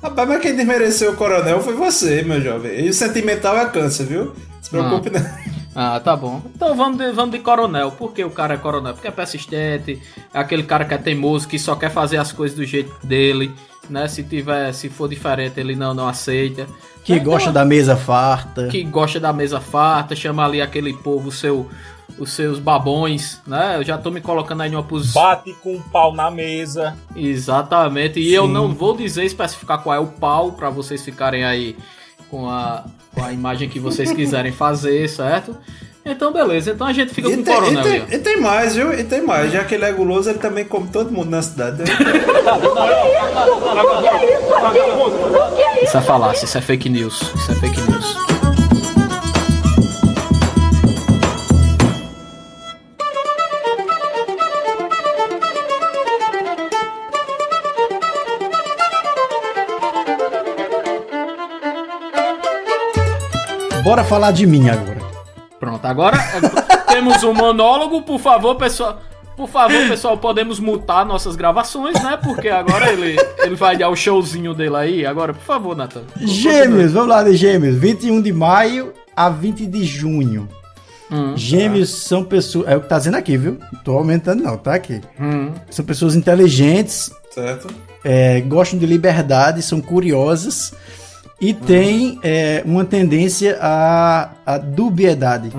Rapaz, 0.01 0.27
mas 0.29 0.41
quem 0.41 0.55
desmereceu 0.55 1.11
o 1.11 1.15
coronel 1.15 1.61
foi 1.61 1.75
você, 1.75 2.23
meu 2.23 2.41
jovem. 2.41 2.85
E 2.85 2.89
o 2.89 2.93
sentimental 2.93 3.55
é 3.57 3.65
câncer, 3.69 4.05
viu? 4.07 4.33
Se 4.61 4.69
preocupe 4.71 5.11
não. 5.11 5.21
Ah, 5.75 5.99
tá 6.03 6.15
bom. 6.17 6.41
Então 6.55 6.75
vamos 6.75 6.97
de, 6.97 7.11
vamos 7.11 7.31
de 7.31 7.39
coronel. 7.39 7.91
Por 7.91 8.11
que 8.11 8.23
o 8.25 8.31
cara 8.31 8.55
é 8.55 8.57
coronel? 8.57 8.93
Porque 8.93 9.07
é 9.07 9.11
persistente, 9.11 10.01
é 10.33 10.39
aquele 10.39 10.63
cara 10.63 10.85
que 10.85 10.93
é 10.93 10.97
teimoso, 10.97 11.47
que 11.47 11.59
só 11.59 11.75
quer 11.75 11.91
fazer 11.91 12.17
as 12.17 12.31
coisas 12.31 12.57
do 12.57 12.65
jeito 12.65 12.91
dele, 13.05 13.53
né? 13.89 14.07
Se 14.07 14.23
tiver, 14.23 14.71
se 14.73 14.89
for 14.89 15.07
diferente, 15.09 15.59
ele 15.59 15.75
não, 15.75 15.93
não 15.93 16.07
aceita. 16.07 16.67
Que 17.03 17.13
Então, 17.13 17.25
gosta 17.25 17.51
da 17.51 17.65
mesa 17.65 17.95
farta. 17.95 18.67
que 18.67 18.83
gosta 18.83 19.19
da 19.19 19.33
mesa 19.33 19.59
farta, 19.59 20.15
chama 20.15 20.45
ali 20.45 20.61
aquele 20.61 20.93
povo, 20.93 21.31
seu, 21.31 21.67
os 22.17 22.31
seus 22.31 22.59
babões, 22.59 23.41
né? 23.47 23.77
Eu 23.77 23.83
já 23.83 23.97
tô 23.97 24.11
me 24.11 24.21
colocando 24.21 24.61
aí 24.61 24.69
numa 24.69 24.83
posição. 24.83 25.21
Bate 25.21 25.53
com 25.63 25.75
o 25.75 25.81
pau 25.81 26.13
na 26.13 26.29
mesa. 26.29 26.95
Exatamente. 27.15 28.19
E 28.19 28.33
eu 28.33 28.47
não 28.47 28.73
vou 28.73 28.95
dizer 28.95 29.23
especificar 29.25 29.81
qual 29.81 29.95
é 29.95 29.99
o 29.99 30.07
pau 30.07 30.51
pra 30.51 30.69
vocês 30.69 31.03
ficarem 31.03 31.43
aí 31.43 31.75
com 32.29 32.47
a, 32.49 32.83
com 33.13 33.23
a 33.23 33.33
imagem 33.33 33.67
que 33.67 33.79
vocês 33.79 34.11
quiserem 34.11 34.51
fazer, 34.51 35.09
certo? 35.09 35.57
Então, 36.03 36.33
beleza. 36.33 36.71
Então 36.71 36.87
a 36.87 36.93
gente 36.93 37.13
fica 37.13 37.29
E 37.29 37.35
com 37.35 37.41
o 37.41 37.43
tem, 37.43 37.53
coronel. 37.53 37.85
e, 37.85 38.01
tem, 38.01 38.15
e 38.15 38.19
tem 38.19 38.41
mais, 38.41 38.75
viu? 38.75 38.91
E 38.93 39.03
tem 39.03 39.21
mais. 39.21 39.51
Já 39.51 39.63
que 39.63 39.75
ele 39.75 39.85
é 39.85 39.91
guloso, 39.91 40.29
ele 40.29 40.39
também 40.39 40.65
come 40.65 40.87
todo 40.87 41.11
mundo 41.11 41.29
na 41.29 41.41
cidade. 41.41 41.79
né? 41.79 41.85
Isso 45.83 45.97
é 45.97 46.01
falácia, 46.01 46.45
isso 46.45 46.57
é 46.57 46.61
fake 46.61 46.89
news. 46.89 47.21
Isso 47.35 47.51
é 47.51 47.55
fake 47.55 47.81
news. 47.81 48.15
Bora 63.83 64.03
falar 64.03 64.31
de 64.31 64.45
mim 64.45 64.69
agora. 64.69 65.00
Pronto, 65.61 65.85
agora 65.85 66.17
é, 66.17 66.93
temos 66.93 67.23
um 67.23 67.35
monólogo, 67.35 68.01
por 68.01 68.19
favor, 68.19 68.55
pessoal. 68.55 68.99
Por 69.37 69.47
favor, 69.47 69.87
pessoal, 69.87 70.17
podemos 70.17 70.59
mutar 70.59 71.05
nossas 71.05 71.35
gravações, 71.35 71.93
né? 72.03 72.17
Porque 72.21 72.49
agora 72.49 72.91
ele, 72.91 73.15
ele 73.39 73.55
vai 73.55 73.77
dar 73.77 73.89
o 73.89 73.95
showzinho 73.95 74.53
dele 74.55 74.75
aí. 74.75 75.05
Agora, 75.05 75.33
por 75.33 75.43
favor, 75.43 75.75
Nathan. 75.77 76.01
Gêmeos, 76.17 76.91
vamos 76.91 77.09
lá 77.09 77.23
de 77.23 77.35
Gêmeos. 77.35 77.75
21 77.75 78.21
de 78.21 78.33
maio 78.33 78.91
a 79.15 79.29
20 79.29 79.67
de 79.67 79.83
junho. 79.83 80.49
Hum. 81.11 81.33
Gêmeos 81.35 81.89
são 81.89 82.23
pessoas. 82.23 82.67
É 82.67 82.75
o 82.75 82.81
que 82.81 82.89
tá 82.89 82.97
dizendo 82.97 83.17
aqui, 83.17 83.37
viu? 83.37 83.57
Não 83.71 83.79
tô 83.83 83.97
aumentando, 83.97 84.43
não, 84.43 84.57
tá 84.57 84.73
aqui. 84.73 84.99
Hum. 85.19 85.51
São 85.69 85.85
pessoas 85.85 86.15
inteligentes, 86.15 87.11
Certo? 87.29 87.67
é, 88.03 88.41
gostam 88.41 88.79
de 88.79 88.85
liberdade, 88.87 89.61
são 89.61 89.79
curiosas 89.79 90.73
e 91.41 91.55
têm 91.55 92.19
é, 92.21 92.61
uma 92.63 92.85
tendência 92.85 93.57
à, 93.59 94.29
à 94.45 94.59
dubiedade. 94.59 95.51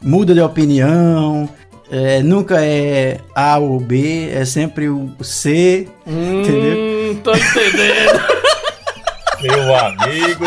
Muda 0.00 0.32
de 0.32 0.40
opinião, 0.40 1.48
é, 1.90 2.22
nunca 2.22 2.64
é 2.64 3.18
A 3.34 3.58
ou 3.58 3.80
B, 3.80 4.30
é 4.30 4.44
sempre 4.44 4.88
o 4.88 5.12
C, 5.20 5.88
entendeu? 6.06 6.76
Hum, 6.76 7.20
tô 7.22 7.32
entendendo. 7.34 8.42
Meu 9.42 9.76
amigo. 9.76 10.44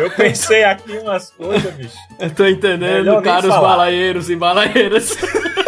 Eu 0.00 0.10
pensei 0.10 0.64
aqui 0.64 0.98
umas 0.98 1.30
coisas, 1.30 1.72
bicho. 1.74 1.94
Eu 2.18 2.30
tô 2.30 2.44
entendendo, 2.44 3.04
Melhor 3.04 3.22
caros 3.22 3.50
balaeiros 3.50 4.28
e 4.28 4.36
balaeiras. 4.36 5.16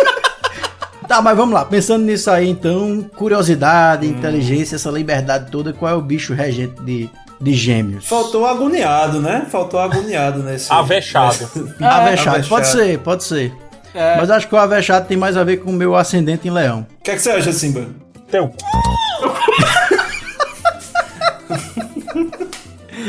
Tá, 1.07 1.21
mas 1.21 1.37
vamos 1.37 1.55
lá. 1.55 1.67
Pensando 1.67 2.03
nisso 2.03 2.31
aí, 2.31 2.49
então, 2.49 3.03
curiosidade, 3.15 4.07
inteligência, 4.07 4.77
essa 4.77 4.91
liberdade 4.91 5.51
toda, 5.51 5.71
qual 5.71 5.93
é 5.93 5.95
o 5.95 6.01
bicho 6.01 6.33
regente 6.33 6.81
de, 6.81 7.11
de 7.45 7.53
gêmeos? 7.55 8.07
Faltou 8.09 8.47
agoniado, 8.47 9.21
né? 9.21 9.47
Faltou 9.51 9.79
agoniado 9.79 10.43
nesse. 10.43 10.73
Avexado. 10.73 11.39
nesse- 11.55 11.75
Avexado, 11.85 12.49
pode 12.49 12.67
ser, 12.69 12.99
pode 13.01 13.23
ser. 13.25 13.53
É. 13.95 14.17
Mas 14.17 14.31
acho 14.31 14.49
que 14.49 14.55
o 14.55 14.59
avexado 14.59 15.07
tem 15.07 15.17
mais 15.17 15.37
a 15.37 15.45
ver 15.45 15.59
com 15.59 15.71
o 15.71 15.73
meu 15.73 15.95
ascendente 15.95 16.49
em 16.49 16.51
leão. 16.51 16.85
O 17.01 17.05
que, 17.05 17.11
é 17.13 17.15
que 17.15 17.21
você 17.23 17.31
acha, 17.31 17.53
Simba? 17.53 17.87
Teu. 18.31 18.51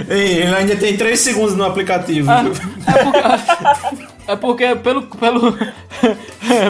Ei, 0.10 0.42
ele 0.44 0.54
ainda 0.56 0.76
tem 0.76 0.98
3 0.98 1.18
segundos 1.20 1.56
no 1.56 1.64
aplicativo. 1.64 2.30
Ah, 2.30 2.44
É 4.28 4.36
porque, 4.36 4.76
pelo, 4.84 5.04
pelo, 5.04 5.58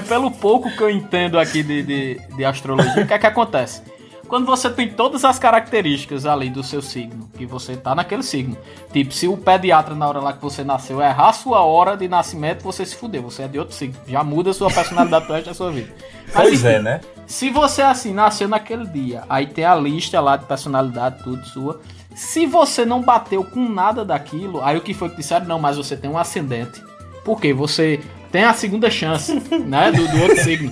pelo 0.07 0.31
pouco 0.31 0.69
que 0.75 0.81
eu 0.81 0.89
entendo 0.89 1.39
aqui 1.39 1.63
de, 1.63 1.81
de, 1.83 2.21
de 2.35 2.45
astrologia, 2.45 3.03
o 3.03 3.07
que 3.07 3.13
é 3.13 3.19
que 3.19 3.25
acontece? 3.27 3.81
Quando 4.27 4.45
você 4.45 4.69
tem 4.69 4.89
todas 4.89 5.23
as 5.23 5.37
características 5.37 6.25
ali 6.25 6.49
do 6.49 6.63
seu 6.63 6.81
signo, 6.81 7.29
que 7.37 7.45
você 7.45 7.77
tá 7.77 7.93
naquele 7.93 8.23
signo. 8.23 8.57
Tipo, 8.91 9.13
se 9.13 9.27
o 9.27 9.37
pediatra 9.37 9.93
na 9.93 10.07
hora 10.07 10.19
lá 10.19 10.33
que 10.33 10.41
você 10.41 10.63
nasceu 10.63 11.01
errar 11.01 11.29
a 11.29 11.33
sua 11.33 11.61
hora 11.61 11.95
de 11.95 12.07
nascimento, 12.07 12.63
você 12.63 12.85
se 12.85 12.95
fudeu, 12.95 13.21
você 13.21 13.43
é 13.43 13.47
de 13.47 13.59
outro 13.59 13.75
signo. 13.75 13.95
Já 14.07 14.23
muda 14.23 14.49
a 14.51 14.53
sua 14.53 14.69
personalidade 14.71 15.25
pro 15.25 15.35
resto 15.35 15.47
da 15.47 15.53
sua 15.53 15.71
vida. 15.71 15.93
Mas, 16.33 16.49
Pois 16.49 16.65
é, 16.65 16.81
né? 16.81 17.01
Se 17.27 17.49
você 17.49 17.81
assim 17.81 18.13
nasceu 18.13 18.47
naquele 18.47 18.85
dia, 18.85 19.23
aí 19.29 19.47
tem 19.47 19.65
a 19.65 19.75
lista 19.75 20.19
lá 20.19 20.37
de 20.37 20.45
personalidade, 20.45 21.23
tudo 21.23 21.45
sua. 21.45 21.79
Se 22.15 22.45
você 22.45 22.85
não 22.85 23.01
bateu 23.01 23.43
com 23.43 23.67
nada 23.67 24.05
daquilo, 24.05 24.63
aí 24.63 24.77
o 24.77 24.81
que 24.81 24.93
foi 24.93 25.09
que 25.09 25.17
disseram? 25.17 25.45
Não, 25.45 25.59
mas 25.59 25.77
você 25.77 25.97
tem 25.97 26.09
um 26.09 26.17
ascendente. 26.17 26.81
Por 27.23 27.41
quê? 27.41 27.53
Você 27.53 27.99
tem 28.31 28.43
a 28.43 28.53
segunda 28.53 28.89
chance, 28.89 29.33
né? 29.65 29.91
Do, 29.91 30.07
do 30.07 30.21
outro 30.21 30.43
signo. 30.43 30.71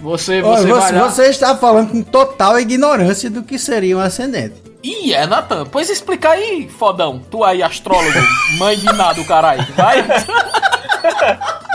Você, 0.00 0.42
Olha, 0.42 0.56
você, 0.62 0.66
você, 0.66 0.80
vai 0.80 0.92
lá- 0.92 1.08
você 1.10 1.26
está 1.26 1.56
falando 1.56 1.90
com 1.90 2.02
total 2.02 2.58
ignorância 2.58 3.30
do 3.30 3.42
que 3.42 3.58
seria 3.58 3.96
um 3.96 4.00
ascendente. 4.00 4.54
Ih, 4.82 5.12
é, 5.14 5.26
Natan. 5.26 5.66
Pois 5.66 5.90
explica 5.90 6.30
aí, 6.30 6.68
fodão. 6.68 7.20
Tu 7.30 7.42
aí, 7.42 7.62
astrólogo, 7.62 8.18
mãe 8.58 8.76
de 8.76 8.84
nada, 8.86 9.22
caralho. 9.24 9.66
Vai. 9.76 10.04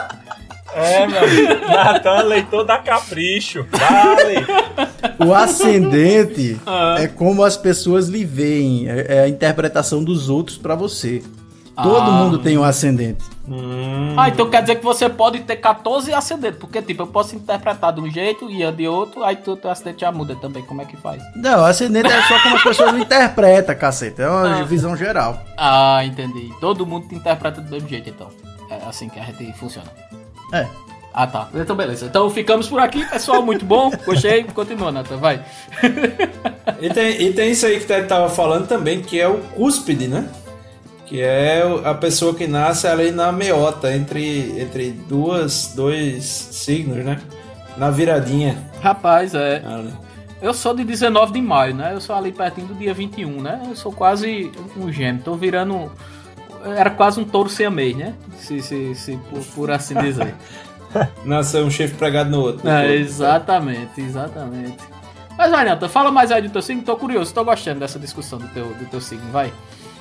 É, 0.74 1.05
meu 1.05 1.19
amigo. 1.24 1.67
Natan 1.67 2.15
é 2.19 2.24
leitor 2.24 2.63
da 2.63 2.78
Capricho. 2.78 3.65
Vale. 3.72 4.45
O 5.19 5.34
ascendente 5.34 6.57
Ah. 6.65 6.95
é 6.97 7.07
como 7.07 7.43
as 7.43 7.57
pessoas 7.57 8.07
lhe 8.07 8.24
veem, 8.24 8.88
é, 8.89 9.05
é 9.17 9.19
a 9.24 9.28
interpretação 9.28 10.01
dos 10.01 10.30
outros 10.30 10.57
pra 10.57 10.74
você. 10.74 11.22
Todo 11.76 12.01
Ah. 12.09 12.11
mundo 12.11 12.38
tem 12.39 12.57
um 12.57 12.63
ascendente. 12.63 13.24
Ah, 14.17 14.30
então 14.30 14.49
quer 14.49 14.61
dizer 14.61 14.76
que 14.76 14.84
você 14.84 15.09
pode 15.09 15.39
ter 15.41 15.55
14 15.55 16.13
ascendentes. 16.13 16.59
Porque, 16.59 16.82
tipo, 16.82 17.03
eu 17.03 17.07
posso 17.07 17.36
interpretar 17.36 17.93
de 17.93 18.01
um 18.01 18.09
jeito 18.09 18.49
e 18.51 18.69
de 18.72 18.88
outro, 18.88 19.24
aí 19.24 19.36
tu, 19.38 19.55
teu 19.55 19.72
ascendente 19.72 20.01
já 20.01 20.11
muda 20.11 20.36
também. 20.36 20.63
Como 20.63 20.82
é 20.82 20.86
que 20.86 20.95
faz? 20.97 21.22
Não, 21.36 21.63
ascendente 21.65 22.07
é 22.11 22.22
só 22.24 22.39
como 22.43 22.55
as 22.55 22.63
pessoas 22.63 22.93
interpretam, 22.99 23.76
caceta. 23.76 24.24
É 24.24 24.30
uma 24.30 24.59
Ah. 24.59 24.63
visão 24.63 24.95
geral. 24.95 25.41
Ah, 25.57 26.03
entendi. 26.05 26.51
Todo 26.59 26.86
mundo 26.86 27.07
te 27.07 27.15
interpreta 27.15 27.61
do 27.61 27.69
mesmo 27.72 27.88
jeito, 27.89 28.09
então. 28.09 28.28
É 28.69 28.88
assim 28.88 29.09
que 29.09 29.19
a 29.19 29.24
gente 29.24 29.51
funciona. 29.53 29.88
É. 30.53 30.67
Ah, 31.13 31.28
tá. 31.28 31.49
Então, 31.53 31.76
beleza. 31.76 32.05
Então 32.05 32.30
ficamos 32.30 32.69
por 32.69 32.80
aqui, 32.80 33.03
pessoal. 33.05 33.41
Muito 33.41 33.65
bom. 33.65 33.91
Gostei. 34.05 34.43
Continua, 34.45 34.91
Nathan. 34.93 35.17
Vai. 35.17 35.41
E 36.80 36.89
tem, 36.89 37.22
e 37.22 37.34
tem 37.34 37.51
isso 37.51 37.65
aí 37.65 37.80
que 37.80 37.86
tu 37.86 38.07
tava 38.07 38.30
falando 38.30 38.65
também, 38.67 39.01
que 39.01 39.19
é 39.19 39.28
o 39.28 39.38
cúspide, 39.55 40.07
né? 40.07 40.30
Que 41.12 41.20
é 41.20 41.62
a 41.84 41.93
pessoa 41.93 42.34
que 42.34 42.47
nasce 42.47 42.88
ali 42.88 43.12
na 43.12 43.34
meota, 43.34 43.93
entre, 43.93 44.57
entre 44.57 44.91
duas, 44.91 45.74
dois 45.76 46.24
signos, 46.24 47.03
né? 47.03 47.20
Na 47.76 47.89
viradinha. 47.91 48.57
Rapaz, 48.82 49.36
é. 49.36 49.62
Ali. 49.66 49.93
Eu 50.41 50.53
sou 50.53 50.74
de 50.74 50.86
19 50.86 51.34
de 51.34 51.41
maio, 51.41 51.76
né? 51.76 51.91
Eu 51.93 51.99
sou 51.99 52.16
ali 52.16 52.32
pertinho 52.32 52.68
do 52.68 52.76
dia 52.76 52.93
21, 52.93 53.41
né? 53.41 53.62
Eu 53.68 53.76
sou 53.76 53.91
quase 53.91 54.53
um 54.78 54.89
gêmeo. 54.89 55.22
Tô 55.22 55.36
virando. 55.36 55.91
Era 56.78 56.89
quase 56.89 57.20
um 57.20 57.26
touro 57.26 57.49
siamês, 57.49 57.93
né? 57.93 58.14
Se, 58.38 58.62
se, 58.62 58.95
se 58.95 59.18
por, 59.30 59.43
por 59.47 59.72
assim 59.72 59.95
dizer. 59.95 60.34
Nasceu 61.26 61.66
um 61.66 61.70
chifre 61.70 61.97
pregado 61.97 62.30
no 62.30 62.39
outro. 62.39 62.70
É, 62.70 62.95
exatamente, 62.95 63.99
exatamente. 63.99 64.78
Mas 65.38 65.51
vai, 65.51 65.66
Nathan, 65.66 65.89
fala 65.89 66.09
mais 66.09 66.32
aí 66.32 66.41
do 66.41 66.49
teu 66.49 66.62
signo. 66.62 66.84
Tô 66.84 66.95
curioso, 66.95 67.34
tô 67.34 67.43
gostando 67.43 67.82
dessa 67.82 67.99
discussão 67.99 68.39
do 68.39 68.47
teu, 68.47 68.68
do 68.68 68.86
teu 68.86 69.01
signo, 69.01 69.30
vai. 69.30 69.51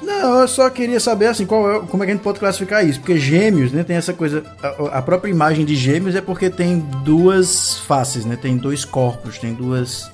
Não, 0.03 0.41
eu 0.41 0.49
só 0.49 0.69
queria 0.71 0.99
saber 0.99 1.27
assim, 1.27 1.45
qual 1.47 1.71
é- 1.71 1.81
como 1.87 2.03
é 2.03 2.07
que 2.07 2.13
a 2.13 2.15
gente 2.15 2.23
pode 2.25 2.39
classificar 2.39 2.85
isso? 2.87 3.01
Porque 3.01 3.19
gêmeos, 3.19 3.71
né, 3.73 3.83
tem 3.85 3.97
essa 3.97 4.13
coisa. 4.15 4.45
A, 4.63 4.99
a 4.99 5.03
própria 5.03 5.31
imagem 5.31 5.65
de 5.65 5.75
gêmeos 5.77 6.15
é 6.17 6.21
porque 6.21 6.49
tem 6.49 6.79
duas 7.05 7.79
faces, 7.81 8.25
né? 8.25 8.37
Tem 8.37 8.57
dois 8.57 8.85
corpos, 8.85 9.39
tem 9.39 9.53
duas. 9.53 10.11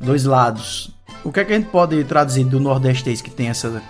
dois 0.00 0.24
lados. 0.24 0.90
O 1.24 1.32
que 1.32 1.40
é 1.40 1.44
que 1.44 1.52
a 1.52 1.56
gente 1.56 1.68
pode 1.70 2.02
traduzir 2.04 2.44
do 2.44 2.58
nordestês 2.60 3.20
que 3.20 3.30
tem 3.30 3.48
essa, 3.48 3.82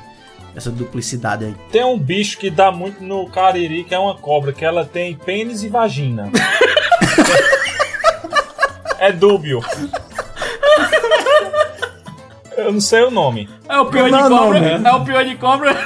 essa 0.57 0.71
duplicidade 0.71 1.45
aí? 1.45 1.55
Tem 1.71 1.85
um 1.85 1.99
bicho 1.99 2.39
que 2.39 2.51
dá 2.51 2.71
muito 2.73 3.03
no 3.05 3.29
Cariri, 3.31 3.85
que 3.85 3.95
é 3.95 3.99
uma 3.99 4.17
cobra, 4.17 4.53
que 4.53 4.65
ela 4.65 4.85
tem 4.85 5.15
pênis 5.15 5.63
e 5.63 5.69
vagina. 5.69 6.31
é 8.99 9.13
dúbio. 9.13 9.61
Eu 12.59 12.73
não 12.73 12.81
sei 12.81 13.03
o 13.05 13.11
nome. 13.11 13.49
É 13.69 13.79
o 13.79 13.87
pior 13.87 14.07
de 14.07 14.11
Não 14.11 14.19
é 14.19 14.29
cobra. 14.29 14.61
nome. 14.61 14.89
É 14.89 14.93
o 14.93 15.05
pior 15.05 15.25
de 15.25 15.37
cobra. 15.37 15.77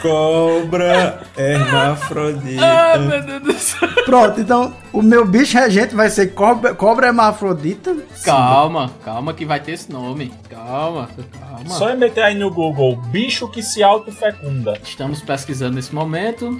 Cobra 0.00 1.22
hermafrodita. 1.36 2.62
ah, 2.94 2.98
meu 2.98 3.22
Deus 3.22 3.42
do 3.42 3.52
céu. 3.54 3.88
Pronto, 4.04 4.40
então 4.40 4.72
o 4.92 5.02
meu 5.02 5.26
bicho 5.26 5.58
regente 5.58 5.96
vai 5.96 6.08
ser 6.08 6.28
cobra, 6.28 6.74
cobra 6.74 7.08
hermafrodita. 7.08 7.96
Calma, 8.22 8.92
calma 9.04 9.34
que 9.34 9.44
vai 9.44 9.58
ter 9.58 9.72
esse 9.72 9.90
nome. 9.90 10.32
Calma, 10.48 11.08
calma. 11.40 11.68
Só 11.70 11.88
é 11.88 11.96
meter 11.96 12.22
aí 12.22 12.34
no 12.36 12.52
Google, 12.52 12.96
bicho 13.08 13.48
que 13.48 13.62
se 13.62 13.82
autofecunda. 13.82 14.78
Estamos 14.82 15.20
pesquisando 15.20 15.74
nesse 15.74 15.92
momento. 15.92 16.56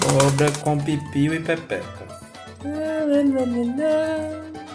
Cobra 0.00 0.50
com 0.62 0.78
pipio 0.78 1.34
e 1.34 1.40
pepeca. 1.40 2.04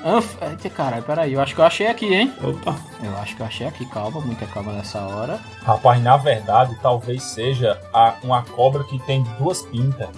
Ah, 0.04 0.18
f- 0.22 0.38
Eita, 0.42 0.70
caralho, 0.70 1.04
peraí. 1.04 1.34
Eu 1.34 1.42
acho 1.42 1.54
que 1.54 1.60
eu 1.62 1.66
achei 1.66 1.88
aqui, 1.88 2.14
hein? 2.14 2.34
Opa. 2.42 2.76
Eu 3.04 3.18
acho 3.18 3.36
que 3.36 3.42
eu 3.42 3.46
achei 3.46 3.68
aqui. 3.68 3.86
Calma, 3.86 4.22
muita 4.22 4.46
calma 4.46 4.72
nessa 4.72 5.00
hora. 5.02 5.40
Rapaz, 5.64 6.02
na 6.02 6.16
verdade, 6.18 6.76
talvez 6.82 7.22
seja 7.24 7.78
a- 7.94 8.16
uma 8.24 8.42
cobra 8.44 8.84
que 8.86 8.98
tem 9.00 9.24
duas 9.40 9.62
pintas. 9.64 10.08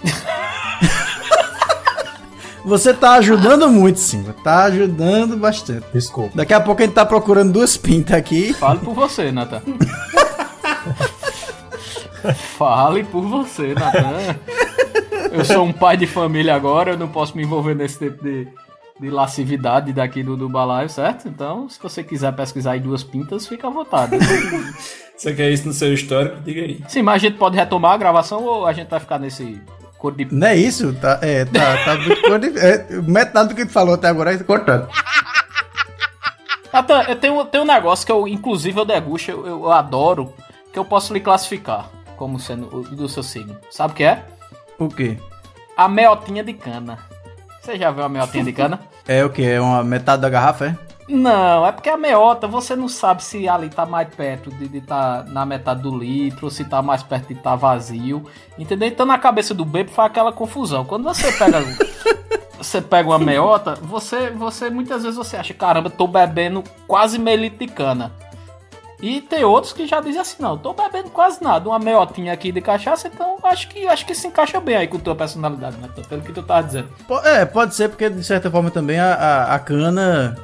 Você 2.64 2.94
tá 2.94 3.14
ajudando 3.14 3.68
muito, 3.68 3.98
Simba. 3.98 4.32
Tá 4.44 4.64
ajudando 4.64 5.36
bastante. 5.36 5.84
Desculpa. 5.92 6.30
Daqui 6.36 6.54
a 6.54 6.60
pouco 6.60 6.80
a 6.80 6.84
gente 6.84 6.94
tá 6.94 7.04
procurando 7.04 7.52
duas 7.52 7.76
pintas 7.76 8.16
aqui. 8.16 8.54
Fale 8.54 8.78
por 8.78 8.94
você, 8.94 9.32
Nathan. 9.32 9.62
Fale 12.56 13.02
por 13.02 13.22
você, 13.22 13.74
Nathan. 13.74 14.36
Eu 15.32 15.44
sou 15.44 15.64
um 15.64 15.72
pai 15.72 15.96
de 15.96 16.06
família 16.06 16.54
agora, 16.54 16.92
eu 16.92 16.98
não 16.98 17.08
posso 17.08 17.36
me 17.36 17.42
envolver 17.42 17.74
nesse 17.74 17.98
tipo 17.98 18.22
de, 18.22 18.46
de 19.02 19.10
lascividade 19.10 19.92
daqui 19.92 20.22
do, 20.22 20.36
do 20.36 20.48
balaio, 20.48 20.88
certo? 20.88 21.26
Então, 21.28 21.68
se 21.68 21.76
você 21.82 22.04
quiser 22.04 22.32
pesquisar 22.34 22.72
aí 22.72 22.80
duas 22.80 23.02
pintas, 23.02 23.48
fica 23.48 23.66
à 23.66 23.70
vontade. 23.70 24.16
Você 25.14 25.34
quer 25.34 25.50
isso 25.52 25.68
no 25.68 25.72
seu 25.72 25.92
histórico? 25.92 26.40
Diga 26.40 26.62
aí. 26.62 26.82
Sim, 26.88 27.02
mas 27.02 27.16
a 27.16 27.18
gente 27.18 27.36
pode 27.36 27.54
retomar 27.56 27.92
a 27.92 27.96
gravação 27.96 28.42
ou 28.44 28.66
a 28.66 28.72
gente 28.72 28.88
vai 28.88 28.98
ficar 28.98 29.18
nesse 29.20 29.60
cor 29.98 30.12
de. 30.12 30.26
Não 30.34 30.46
é 30.48 30.56
isso? 30.56 30.92
Tá, 30.94 31.18
é, 31.22 31.44
tá, 31.44 31.84
tá 31.84 31.96
muito 31.96 32.22
cor- 32.22 32.40
é, 32.58 32.86
metade 33.02 33.50
do 33.50 33.54
que 33.54 33.64
tu 33.66 33.70
falou 33.70 33.94
até 33.94 34.08
agora 34.08 34.32
é 34.34 34.38
cortando. 34.38 34.88
Nathan, 36.72 37.02
eu 37.10 37.16
tenho, 37.16 37.44
tenho 37.44 37.62
um 37.62 37.66
negócio 37.66 38.04
que 38.06 38.10
eu, 38.10 38.26
inclusive, 38.26 38.76
eu 38.80 38.84
degusto, 38.84 39.30
eu, 39.30 39.46
eu 39.46 39.70
adoro, 39.70 40.32
que 40.72 40.78
eu 40.78 40.84
posso 40.84 41.12
lhe 41.12 41.20
classificar 41.20 41.88
como 42.16 42.40
sendo 42.40 42.74
o 42.74 42.82
do 42.82 43.08
seu 43.08 43.22
signo. 43.22 43.56
Sabe 43.70 43.92
o 43.92 43.96
que 43.96 44.04
é? 44.04 44.24
O 44.78 44.88
quê? 44.88 45.18
A 45.76 45.88
meotinha 45.88 46.42
de 46.42 46.52
cana. 46.54 46.98
Você 47.60 47.76
já 47.78 47.92
viu 47.92 48.02
a 48.02 48.08
meotinha 48.08 48.42
de 48.42 48.52
cana? 48.52 48.80
É 49.06 49.24
o 49.24 49.30
quê? 49.30 49.42
É 49.42 49.60
uma 49.60 49.82
metade 49.82 50.22
da 50.22 50.28
garrafa, 50.28 50.66
é? 50.66 50.92
Não, 51.08 51.66
é 51.66 51.72
porque 51.72 51.90
a 51.90 51.96
meota, 51.96 52.46
você 52.46 52.76
não 52.76 52.88
sabe 52.88 53.22
se 53.22 53.48
ali 53.48 53.68
tá 53.68 53.84
mais 53.84 54.08
perto 54.14 54.50
de 54.50 54.78
estar 54.78 55.24
na 55.26 55.44
metade 55.44 55.82
do 55.82 55.96
litro, 55.96 56.46
ou 56.46 56.50
se 56.50 56.64
tá 56.64 56.80
mais 56.80 57.02
perto 57.02 57.28
de 57.28 57.34
estar 57.34 57.56
vazio. 57.56 58.24
Entendeu? 58.58 58.88
Então 58.88 59.04
na 59.04 59.18
cabeça 59.18 59.52
do 59.52 59.64
bebo 59.64 59.90
faz 59.90 60.10
aquela 60.10 60.32
confusão. 60.32 60.84
Quando 60.84 61.04
você 61.04 61.30
pega. 61.32 61.60
você 62.56 62.80
pega 62.80 63.08
uma 63.08 63.18
meota, 63.18 63.74
você, 63.82 64.30
você 64.30 64.70
muitas 64.70 65.02
vezes 65.02 65.16
você 65.16 65.36
acha, 65.36 65.52
caramba, 65.52 65.90
tô 65.90 66.06
bebendo 66.06 66.62
quase 66.86 67.18
meio 67.18 67.40
litro 67.40 67.58
de 67.58 67.72
cana. 67.72 68.12
E 69.02 69.20
tem 69.20 69.42
outros 69.44 69.72
que 69.72 69.84
já 69.84 70.00
dizem 70.00 70.20
assim, 70.20 70.36
não, 70.38 70.56
tô 70.56 70.72
bebendo 70.72 71.10
quase 71.10 71.42
nada, 71.42 71.68
uma 71.68 71.78
meotinha 71.78 72.32
aqui 72.32 72.52
de 72.52 72.60
cachaça, 72.60 73.08
então 73.12 73.36
acho 73.42 73.68
que 73.68 73.84
acho 73.88 74.06
que 74.06 74.14
se 74.14 74.28
encaixa 74.28 74.60
bem 74.60 74.76
aí 74.76 74.86
com 74.86 74.96
tua 74.98 75.16
personalidade, 75.16 75.76
né? 75.78 75.88
Pelo 76.08 76.22
que 76.22 76.32
tu 76.32 76.40
tava 76.42 76.62
dizendo. 76.66 76.88
Po- 77.08 77.18
É, 77.18 77.44
pode 77.44 77.74
ser 77.74 77.88
porque 77.88 78.08
de 78.08 78.22
certa 78.22 78.48
forma 78.48 78.70
também 78.70 79.00
a, 79.00 79.12
a, 79.14 79.54
a 79.56 79.58
cana 79.58 80.36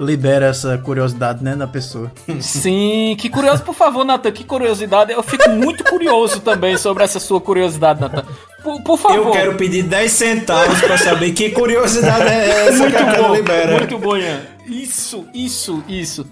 libera 0.00 0.46
essa 0.46 0.76
curiosidade, 0.78 1.44
né, 1.44 1.54
na 1.54 1.66
pessoa. 1.68 2.10
Sim, 2.40 3.14
que 3.18 3.28
curioso, 3.28 3.62
por 3.62 3.74
favor, 3.74 4.02
Nathan, 4.04 4.32
que 4.32 4.42
curiosidade. 4.44 5.12
Eu 5.12 5.22
fico 5.22 5.48
muito 5.50 5.84
curioso 5.84 6.40
também 6.40 6.76
sobre 6.78 7.04
essa 7.04 7.20
sua 7.20 7.40
curiosidade, 7.40 8.00
Nathan. 8.00 8.24
Por, 8.62 8.82
por 8.82 8.98
favor. 8.98 9.16
Eu 9.26 9.30
quero 9.30 9.54
pedir 9.56 9.82
10 9.84 10.10
centavos 10.10 10.80
pra 10.80 10.96
saber 10.98 11.32
que 11.32 11.50
curiosidade 11.50 12.24
é 12.28 12.68
essa 12.68 12.78
muito 12.78 12.96
que 12.96 13.02
a 13.02 13.22
bom, 13.22 13.34
libera. 13.34 13.72
muito 13.76 13.98
bom, 13.98 14.16
Ian. 14.16 14.40
Isso, 14.66 15.26
isso, 15.34 15.82
isso. 15.86 16.26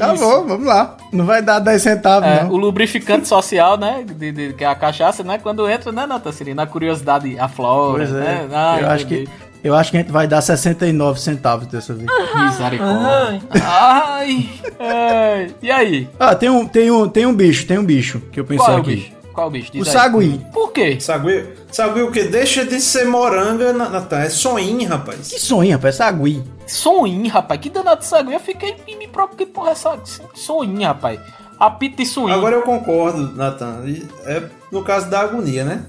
Tá 0.00 0.14
Isso. 0.14 0.24
bom, 0.24 0.46
vamos 0.46 0.66
lá. 0.66 0.96
Não 1.12 1.26
vai 1.26 1.42
dar 1.42 1.58
10 1.58 1.82
centavos, 1.82 2.26
É, 2.28 2.42
não. 2.44 2.50
o 2.52 2.56
lubrificante 2.56 3.28
social, 3.28 3.76
né? 3.76 4.02
De, 4.06 4.32
de- 4.32 4.52
que 4.54 4.64
é 4.64 4.66
a 4.66 4.74
cachaça, 4.74 5.22
né? 5.22 5.38
Quando 5.38 5.68
entra, 5.68 5.92
né, 5.92 6.06
Nathan 6.06 6.32
Siri? 6.32 6.54
Na 6.54 6.66
curiosidade 6.66 7.38
aflora, 7.38 7.98
Pois 7.98 8.10
é. 8.10 8.18
né? 8.18 8.48
Ah, 8.52 8.78
eu 8.80 8.88
acho 8.88 9.06
que 9.06 9.28
Eu 9.62 9.74
acho 9.74 9.90
que 9.90 9.98
a 9.98 10.00
gente 10.00 10.10
vai 10.10 10.26
dar 10.26 10.40
69 10.40 11.20
centavos 11.20 11.66
dessa 11.66 11.92
vez. 11.92 12.06
Misericórdia. 12.34 13.42
Ai. 13.62 14.48
ai. 14.78 15.54
E 15.62 15.70
aí? 15.70 16.08
Ah, 16.18 16.34
tem 16.34 16.48
um, 16.48 16.66
tem, 16.66 16.90
um, 16.90 17.06
tem 17.08 17.26
um 17.26 17.34
bicho, 17.34 17.66
tem 17.66 17.78
um 17.78 17.84
bicho 17.84 18.20
que 18.32 18.40
eu 18.40 18.44
pensei 18.44 18.64
Qual 18.64 18.78
é 18.78 18.80
o 18.80 18.82
aqui. 18.82 19.12
Qual 19.32 19.46
o 19.48 19.50
bicho? 19.50 19.70
Diz 19.72 19.86
O 19.86 19.90
aí. 19.90 19.92
sagui. 19.92 20.46
Por 20.52 20.72
quê? 20.72 20.98
Sagui, 21.00 21.44
sagui 21.70 22.02
o 22.02 22.10
que? 22.10 22.24
Deixa 22.24 22.64
de 22.64 22.80
ser 22.80 23.04
moranga, 23.06 23.72
Na- 23.72 23.88
Natan. 23.88 24.18
É 24.20 24.28
soinho, 24.30 24.88
rapaz. 24.88 25.28
Que 25.28 25.38
sonho, 25.40 25.72
rapaz, 25.72 25.94
sagui. 25.96 26.42
Soninho, 26.66 27.28
rapaz. 27.30 27.60
Que 27.60 27.70
danado 27.70 28.00
de 28.00 28.06
sagui. 28.06 28.32
Eu 28.34 28.40
fiquei 28.40 28.76
e 28.86 28.96
me 28.96 29.06
preocupei, 29.08 29.46
que 29.46 29.52
porra 29.52 29.70
é 29.70 29.72
essa? 29.72 29.98
Soninho, 30.34 30.86
rapaz. 30.88 31.20
Apito 31.58 31.96
de 31.98 32.06
soninho. 32.06 32.34
Agora 32.36 32.56
eu 32.56 32.62
concordo, 32.62 33.32
Natan. 33.36 33.82
E 33.86 34.06
É 34.24 34.42
no 34.72 34.82
caso 34.82 35.08
da 35.10 35.20
agonia, 35.20 35.64
né? 35.64 35.82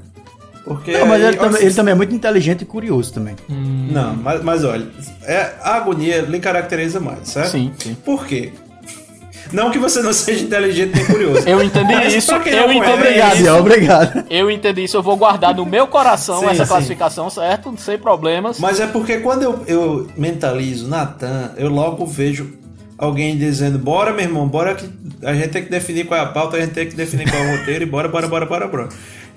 Porque 0.64 0.92
Não, 0.96 1.08
mas 1.08 1.22
aí- 1.22 1.28
ele 1.30 1.38
também, 1.38 1.62
ele 1.64 1.74
também 1.74 1.92
é 1.92 1.96
muito 1.96 2.14
inteligente 2.14 2.62
e 2.62 2.66
curioso 2.66 3.12
também. 3.14 3.36
Não, 3.50 4.16
mas, 4.16 4.44
mas 4.44 4.64
olha, 4.64 4.88
é, 5.24 5.54
a 5.62 5.76
agonia 5.76 6.22
lhe 6.22 6.40
caracteriza 6.40 7.00
mais, 7.00 7.28
certo? 7.30 7.50
Sim, 7.52 7.74
sim. 7.80 7.96
Por 7.96 8.26
quê? 8.28 8.54
Não 9.52 9.70
que 9.72 9.78
você 9.80 10.02
não 10.02 10.14
seja 10.14 10.44
inteligente 10.44 10.96
nem 10.96 11.06
curioso. 11.06 11.48
Eu 11.48 11.62
entendi 11.64 11.94
Mas 11.94 12.14
isso, 12.14 12.32
eu 12.32 12.40
não 12.40 12.48
entendi 12.48 12.80
conhece- 12.80 12.94
Obrigado, 12.94 13.36
isso. 13.40 13.54
Obrigado. 13.58 14.24
Eu 14.30 14.52
entendi 14.52 14.84
isso, 14.84 14.98
eu 14.98 15.04
vou 15.04 15.18
guardar 15.18 15.56
no 15.56 15.66
meu 15.66 15.88
coração 15.88 16.40
Sim, 16.40 16.48
essa 16.48 16.64
sim. 16.66 16.70
classificação, 16.72 17.30
certo? 17.30 17.74
Sem 17.78 17.98
problemas. 17.98 18.60
Mas 18.60 18.80
é 18.80 18.88
porque 18.88 19.18
quando 19.20 19.44
eu, 19.44 19.64
eu 19.68 20.08
mentalizo 20.18 20.88
Natan, 20.88 21.52
eu 21.58 21.70
logo 21.70 22.06
vejo 22.06 22.54
alguém 22.98 23.38
dizendo: 23.38 23.78
bora, 23.80 24.12
meu 24.14 24.24
irmão, 24.26 24.48
bora 24.48 24.76
que 24.76 24.90
a 25.24 25.34
gente 25.34 25.50
tem 25.50 25.64
que 25.64 25.70
definir 25.70 26.06
qual 26.06 26.20
é 26.20 26.24
a 26.24 26.28
pauta, 26.28 26.58
a 26.58 26.62
gente 26.62 26.72
tem 26.74 26.88
que 26.88 26.96
definir 26.96 27.30
qual 27.30 27.42
é 27.44 27.54
o 27.54 27.58
roteiro 27.58 27.84
e 27.84 27.88
bora, 27.88 28.08
bora, 28.08 28.28
bora, 28.28 28.46
bora, 28.46 28.68
bora. 28.68 28.90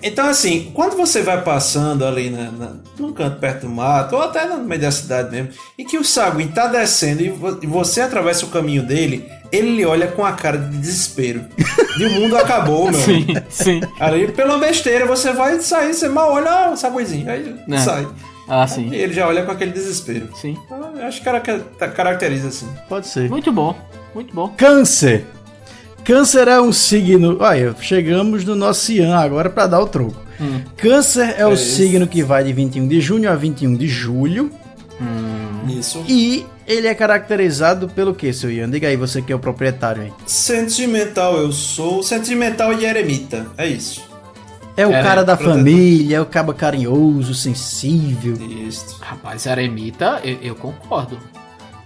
Então, 0.03 0.29
assim, 0.29 0.71
quando 0.75 0.97
você 0.97 1.23
vai 1.23 1.41
passando 1.41 2.05
ali 2.05 2.29
na, 2.29 2.51
na, 2.51 2.73
num 2.99 3.11
canto 3.15 3.39
perto 3.39 3.63
do 3.63 3.71
mato, 3.71 4.15
ou 4.17 4.23
até 4.23 4.45
no 4.47 4.59
meio 4.63 4.79
da 4.81 4.91
cidade 4.91 5.31
mesmo, 5.31 5.49
e 5.79 5.85
que 5.85 5.97
o 5.97 6.05
Saguin 6.05 6.49
tá 6.49 6.67
descendo 6.67 7.23
e, 7.23 7.31
vo- 7.31 7.59
e 7.63 7.67
você 7.67 8.03
atravessa 8.03 8.45
o 8.45 8.51
caminho 8.51 8.83
dele, 8.83 9.25
ele 9.55 9.77
lhe 9.77 9.85
olha 9.85 10.07
com 10.09 10.25
a 10.25 10.33
cara 10.33 10.59
de 10.59 10.77
desespero. 10.79 11.45
E 11.99 12.05
o 12.05 12.11
mundo 12.11 12.37
acabou, 12.37 12.91
meu. 12.91 13.01
Sim, 13.01 13.27
sim. 13.49 13.81
Ali, 14.01 14.29
pela 14.33 14.59
besteira, 14.59 15.07
você 15.07 15.33
vai 15.33 15.61
sair, 15.61 15.95
você 15.95 16.09
mal 16.09 16.33
olha, 16.33 16.51
ah, 16.51 16.71
o 16.73 16.77
Saguizinho, 16.77 17.31
aí 17.31 17.55
É. 17.71 17.79
sai. 17.79 18.07
Ah, 18.49 18.67
sim. 18.67 18.91
E 18.93 18.97
ele 18.97 19.13
já 19.15 19.27
olha 19.27 19.43
com 19.45 19.53
aquele 19.53 19.71
desespero. 19.71 20.29
Sim. 20.35 20.57
Então, 20.67 20.93
eu 20.97 21.07
acho 21.07 21.19
que 21.19 21.25
cara- 21.25 21.41
caracteriza 21.91 22.49
assim. 22.49 22.69
Pode 22.89 23.07
ser. 23.07 23.29
Muito 23.31 23.51
bom, 23.53 23.75
muito 24.15 24.35
bom. 24.35 24.49
Câncer. 24.57 25.25
Câncer 26.05 26.49
é 26.49 26.61
um 26.61 26.71
signo. 26.73 27.39
Olha, 27.41 27.75
chegamos 27.81 28.45
no 28.45 28.55
nosso 28.55 28.93
Ian 28.93 29.17
agora 29.17 29.49
para 29.49 29.67
dar 29.69 29.81
o 29.81 29.87
troco. 29.87 30.17
Hum. 30.39 30.61
Câncer 30.77 31.37
é 31.39 31.47
o 31.47 31.51
É 31.53 31.55
isso. 31.55 31.77
signo 31.77 32.07
que 32.07 32.23
vai 32.23 32.45
de 32.45 32.53
21 32.53 32.87
de 32.87 33.01
junho 33.01 33.31
a 33.31 33.35
21 33.35 33.75
de 33.77 33.87
julho. 33.89 34.51
Isso. 35.69 36.05
E 36.09 36.47
ele 36.67 36.87
é 36.87 36.95
caracterizado 36.95 37.89
pelo 37.89 38.15
que, 38.15 38.33
seu 38.33 38.51
Ian? 38.51 38.71
Diga 38.71 38.89
aí, 38.89 38.97
você 38.97 39.21
que 39.23 39.33
é 39.33 39.37
o 39.37 39.39
proprietário 39.39 40.03
aí. 40.03 40.13
Sentimental 40.27 41.37
eu 41.37 41.53
sou, 41.53 42.03
sentimental 42.03 42.73
e 42.73 42.85
eremita. 42.85 43.47
É 43.57 43.67
isso. 43.67 44.03
É 44.77 44.87
o 44.87 44.93
É, 44.93 45.03
cara 45.03 45.23
da 45.25 45.37
protetor. 45.37 45.59
família, 45.59 46.17
é 46.17 46.21
o 46.21 46.27
cabo 46.27 46.53
carinhoso, 46.53 47.33
sensível. 47.35 48.35
Isso. 48.67 48.99
Rapaz, 49.01 49.47
eremita, 49.47 50.21
eu, 50.25 50.39
eu 50.43 50.55
concordo. 50.57 51.19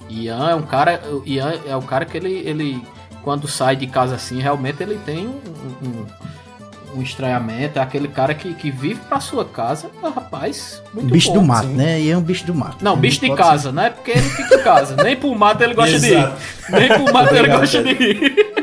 Ian 0.08 0.48
é 0.50 0.54
um 0.54 0.62
cara. 0.62 1.00
Ian 1.26 1.52
é 1.66 1.76
o 1.76 1.82
cara 1.82 2.04
que 2.06 2.16
ele, 2.16 2.32
ele. 2.46 2.82
Quando 3.22 3.46
sai 3.46 3.76
de 3.76 3.86
casa 3.86 4.14
assim, 4.14 4.40
realmente 4.40 4.82
ele 4.82 4.98
tem 5.04 5.26
um, 5.26 5.40
um, 5.86 6.06
um 6.95 7.03
estranhamento. 7.03 7.78
É 7.78 7.82
aquele 7.82 8.09
cara 8.09 8.34
que, 8.34 8.55
que 8.55 8.70
vive 8.70 9.01
pra 9.09 9.20
sua 9.20 9.45
casa. 9.45 9.91
Rapaz, 10.03 10.82
muito 10.93 11.11
bicho 11.11 11.28
bom, 11.28 11.41
do 11.41 11.43
mato, 11.43 11.68
sim. 11.68 11.74
né? 11.74 12.01
E 12.01 12.11
é 12.11 12.16
um 12.16 12.22
bicho 12.22 12.45
do 12.47 12.55
mato. 12.55 12.84
Não, 12.84 12.97
bicho 12.97 13.20
de 13.20 13.34
casa, 13.34 13.72
não 13.72 13.82
é 13.82 13.91
porque 13.91 14.12
ele 14.12 14.22
fica 14.22 14.55
em 14.55 14.62
casa. 14.62 14.97
Nem 15.03 15.16
pro 15.16 15.34
mato 15.34 15.62
ele 15.62 15.74
gosta 15.74 15.99
de 15.99 16.14
ir. 16.14 16.32
Nem 16.70 16.89
pro 16.89 17.12
mato 17.12 17.30
ele 17.34 17.39
Obrigado, 17.39 17.61
gosta 17.61 17.82
de 17.82 17.91
ir. 17.91 18.59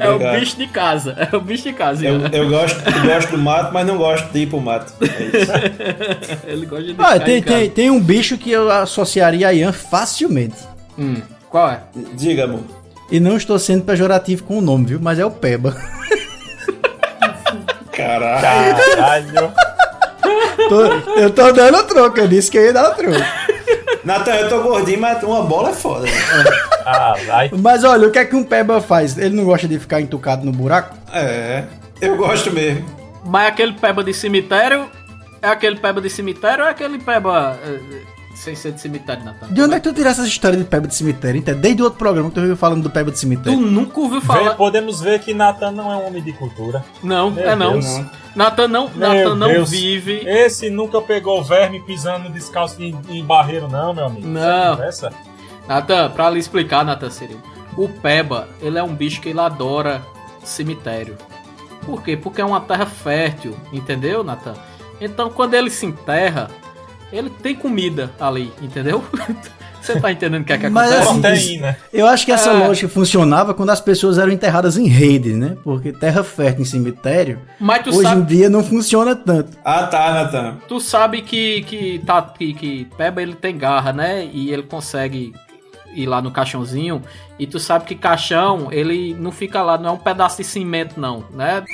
É 0.00 0.10
o 0.10 0.40
bicho 0.40 0.56
de 0.56 0.66
casa. 0.66 1.28
É 1.32 1.36
o 1.36 1.40
bicho 1.40 1.64
de 1.64 1.72
casa, 1.72 2.04
Eu, 2.04 2.20
eu 2.28 2.48
gosto, 2.48 2.80
eu 2.88 3.02
gosto 3.02 3.30
do 3.30 3.38
mato, 3.38 3.72
mas 3.72 3.86
não 3.86 3.98
gosto 3.98 4.32
de 4.32 4.40
ir 4.40 4.46
pro 4.46 4.60
mato. 4.60 4.92
É 5.02 5.38
isso. 5.38 6.42
Ele 6.48 6.66
gosta 6.66 6.84
de 6.84 6.94
Ah, 6.98 7.20
tem, 7.20 7.42
tem, 7.42 7.68
tem 7.68 7.90
um 7.90 8.00
bicho 8.00 8.38
que 8.38 8.50
eu 8.50 8.70
associaria 8.70 9.46
a 9.46 9.52
Ian 9.52 9.72
facilmente. 9.72 10.56
Hum, 10.98 11.20
qual 11.48 11.70
é? 11.70 11.80
Diga, 12.14 12.44
amor. 12.44 12.60
E 13.10 13.20
não 13.20 13.36
estou 13.36 13.58
sendo 13.58 13.84
pejorativo 13.84 14.44
com 14.44 14.58
o 14.58 14.60
nome, 14.62 14.86
viu? 14.86 14.98
Mas 15.00 15.18
é 15.18 15.24
o 15.26 15.30
Peba. 15.30 15.76
Caralho. 17.92 18.76
Caralho. 18.96 19.52
Tô- 20.68 21.12
eu 21.20 21.30
tô 21.30 21.52
dando 21.52 21.82
troco, 21.84 22.18
eu 22.20 22.28
disse 22.28 22.50
que 22.50 22.58
eu 22.58 22.64
ia 22.66 22.72
dar 22.72 22.90
troco. 22.90 23.16
Natan, 24.04 24.32
eu 24.34 24.48
tô 24.48 24.62
gordinho, 24.62 25.00
mas 25.00 25.22
uma 25.22 25.42
bola 25.42 25.70
é 25.70 25.72
foda. 25.74 26.06
né? 26.06 26.12
Caralho. 26.84 27.50
Mas 27.58 27.84
olha, 27.84 28.08
o 28.08 28.10
que 28.10 28.18
é 28.18 28.24
que 28.24 28.34
um 28.34 28.42
Peba 28.44 28.80
faz? 28.80 29.16
Ele 29.16 29.36
não 29.36 29.44
gosta 29.44 29.68
de 29.68 29.78
ficar 29.78 30.00
entucado 30.00 30.44
no 30.44 30.52
buraco? 30.52 30.96
É, 31.12 31.64
eu 32.00 32.16
gosto 32.16 32.50
mesmo. 32.50 32.84
Mas 33.24 33.46
aquele 33.48 33.72
peba 33.74 34.02
de 34.02 34.12
cemitério. 34.12 34.90
É 35.40 35.48
aquele 35.48 35.76
peba 35.76 36.00
de 36.00 36.10
cemitério 36.10 36.62
ou 36.64 36.68
é 36.68 36.72
aquele 36.72 36.98
peba. 36.98 37.56
Sem 38.42 38.54
ser 38.54 38.72
de 38.72 38.80
cemitério, 38.80 39.24
Natan? 39.24 39.46
De 39.52 39.62
onde 39.62 39.74
é 39.74 39.80
que 39.80 39.88
tu 39.88 39.94
tiraste 39.94 40.20
essa 40.20 40.28
história 40.28 40.58
de 40.58 40.64
Peba 40.64 40.86
de 40.86 40.94
cemitério? 40.94 41.38
Então, 41.38 41.54
desde 41.58 41.80
o 41.82 41.84
outro 41.84 41.98
programa 41.98 42.28
que 42.28 42.34
tu 42.34 42.40
veio 42.40 42.56
falando 42.56 42.82
do 42.82 42.90
Peba 42.90 43.10
de 43.10 43.16
Tu 43.16 43.20
cemitério. 43.20 43.58
nunca 43.60 44.00
ouviu 44.00 44.20
Vê- 44.20 44.26
falar. 44.26 44.54
podemos 44.54 45.00
ver 45.00 45.20
que 45.20 45.32
Nathan 45.32 45.70
não 45.72 45.92
é 45.92 45.96
um 45.96 46.06
homem 46.06 46.22
de 46.22 46.32
cultura. 46.32 46.84
Não, 47.02 47.30
Meu 47.30 47.48
é 47.48 47.54
não. 47.56 47.72
Deus. 47.72 48.00
Natan 48.34 48.68
não, 48.68 48.90
Natan 48.94 49.34
não 49.34 49.48
Deus. 49.48 49.70
vive. 49.70 50.22
Esse 50.26 50.70
nunca 50.70 51.00
pegou 51.00 51.42
verme 51.44 51.80
pisando 51.80 52.28
descalço 52.30 52.82
em, 52.82 52.98
em 53.08 53.24
barreiro, 53.24 53.68
não, 53.68 53.92
meu 53.94 54.06
amigo. 54.06 54.26
Não. 54.26 54.82
Essa? 54.82 55.12
Natan, 55.68 56.10
pra 56.10 56.28
lhe 56.30 56.38
explicar, 56.38 56.84
Natan 56.84 57.10
Cirilo. 57.10 57.40
O 57.76 57.88
peba, 57.88 58.48
ele 58.60 58.78
é 58.78 58.82
um 58.82 58.94
bicho 58.94 59.20
que 59.20 59.28
ele 59.28 59.40
adora 59.40 60.02
cemitério. 60.42 61.16
Por 61.86 62.02
quê? 62.02 62.16
Porque 62.16 62.40
é 62.40 62.44
uma 62.44 62.60
terra 62.60 62.86
fértil, 62.86 63.56
entendeu, 63.72 64.22
Natan? 64.22 64.54
Então, 65.00 65.30
quando 65.30 65.54
ele 65.54 65.70
se 65.70 65.84
enterra, 65.86 66.48
ele 67.12 67.30
tem 67.30 67.54
comida 67.54 68.10
ali, 68.18 68.52
entendeu? 68.62 69.04
Você 69.82 69.98
tá 69.98 70.12
entendendo 70.12 70.42
o 70.42 70.44
que 70.44 70.52
é 70.52 70.58
que 70.58 70.68
Mas 70.68 70.92
acontece? 70.92 71.08
assim, 71.10 71.58
Proteína. 71.58 71.76
eu 71.92 72.06
acho 72.06 72.24
que 72.24 72.30
essa 72.30 72.50
É. 72.50 72.52
lógica 72.52 72.88
funcionava 72.88 73.52
quando 73.52 73.70
as 73.70 73.80
pessoas 73.80 74.16
eram 74.16 74.30
enterradas 74.30 74.76
em 74.76 74.86
rede, 74.86 75.32
né? 75.32 75.56
Porque 75.64 75.90
terra 75.90 76.22
fértil 76.22 76.62
em 76.62 76.64
cemitério, 76.64 77.40
Mas 77.58 77.82
tu 77.82 77.90
hoje 77.90 78.02
sabe, 78.02 78.20
em 78.20 78.24
dia 78.24 78.48
não 78.48 78.62
funciona 78.62 79.16
tanto. 79.16 79.58
Ah, 79.64 79.84
tá, 79.88 80.12
Natan. 80.14 80.58
tu 80.68 80.78
sabe 80.78 81.20
que, 81.22 81.62
que, 81.62 82.00
tá, 82.06 82.22
que, 82.22 82.54
que 82.54 82.84
Peba 82.96 83.20
ele 83.20 83.34
tem 83.34 83.58
garra, 83.58 83.92
né? 83.92 84.24
E 84.32 84.52
ele 84.52 84.62
consegue 84.62 85.32
ir 85.92 86.06
lá 86.06 86.22
no 86.22 86.30
caixãozinho. 86.30 87.02
E 87.36 87.44
tu 87.44 87.58
sabe 87.58 87.84
que 87.84 87.96
caixão, 87.96 88.68
ele 88.70 89.14
não 89.18 89.32
fica 89.32 89.62
lá, 89.62 89.76
não 89.76 89.90
é 89.90 89.92
um 89.94 89.98
pedaço 89.98 90.36
de 90.36 90.44
cimento, 90.44 91.00
não, 91.00 91.24
né? 91.32 91.64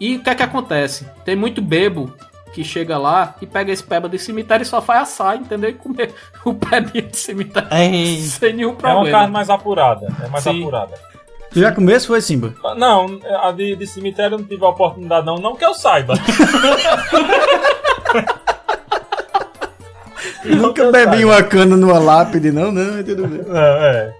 E 0.00 0.16
o 0.16 0.22
que 0.24 0.28
é 0.30 0.34
que 0.34 0.42
acontece? 0.42 1.06
Tem 1.24 1.36
muito 1.36 1.62
bebo 1.62 2.12
que 2.54 2.62
chega 2.62 2.96
lá 2.96 3.34
e 3.42 3.46
pega 3.46 3.72
esse 3.72 3.82
peba 3.82 4.08
de 4.08 4.16
cemitério 4.18 4.62
e 4.62 4.66
só 4.66 4.80
faz 4.80 5.02
assar, 5.02 5.36
entendeu? 5.36 5.70
E 5.70 5.74
comer 5.74 6.14
o 6.46 6.54
pebinho 6.54 7.08
de 7.08 7.16
cemitério 7.16 7.68
sem 8.22 8.52
nenhum 8.54 8.68
É 8.70 8.72
uma 8.72 8.78
problema. 8.78 9.18
carne 9.18 9.32
mais 9.32 9.50
apurada. 9.50 10.06
É 10.24 10.28
mais 10.28 10.44
Sim. 10.44 10.60
apurada. 10.62 10.94
Tu 11.50 11.60
já 11.60 11.70
comeu 11.72 11.96
esse 11.96 12.06
foi 12.06 12.20
Simba? 12.20 12.54
Não, 12.76 13.06
a 13.42 13.50
de, 13.52 13.76
de 13.76 13.86
cemitério 13.86 14.34
eu 14.34 14.38
não 14.38 14.46
tive 14.46 14.64
a 14.64 14.68
oportunidade, 14.68 15.24
não. 15.26 15.36
Não 15.36 15.54
que 15.56 15.64
eu 15.64 15.74
saiba. 15.74 16.14
Nunca 20.44 20.90
bebi 20.90 21.24
uma 21.24 21.42
cana 21.42 21.76
numa 21.76 21.98
lápide, 21.98 22.50
não, 22.52 22.70
não, 22.70 22.98
é 22.98 23.02
tudo 23.02 23.26
bem. 23.26 23.42
Não, 23.46 23.56
é. 23.56 24.14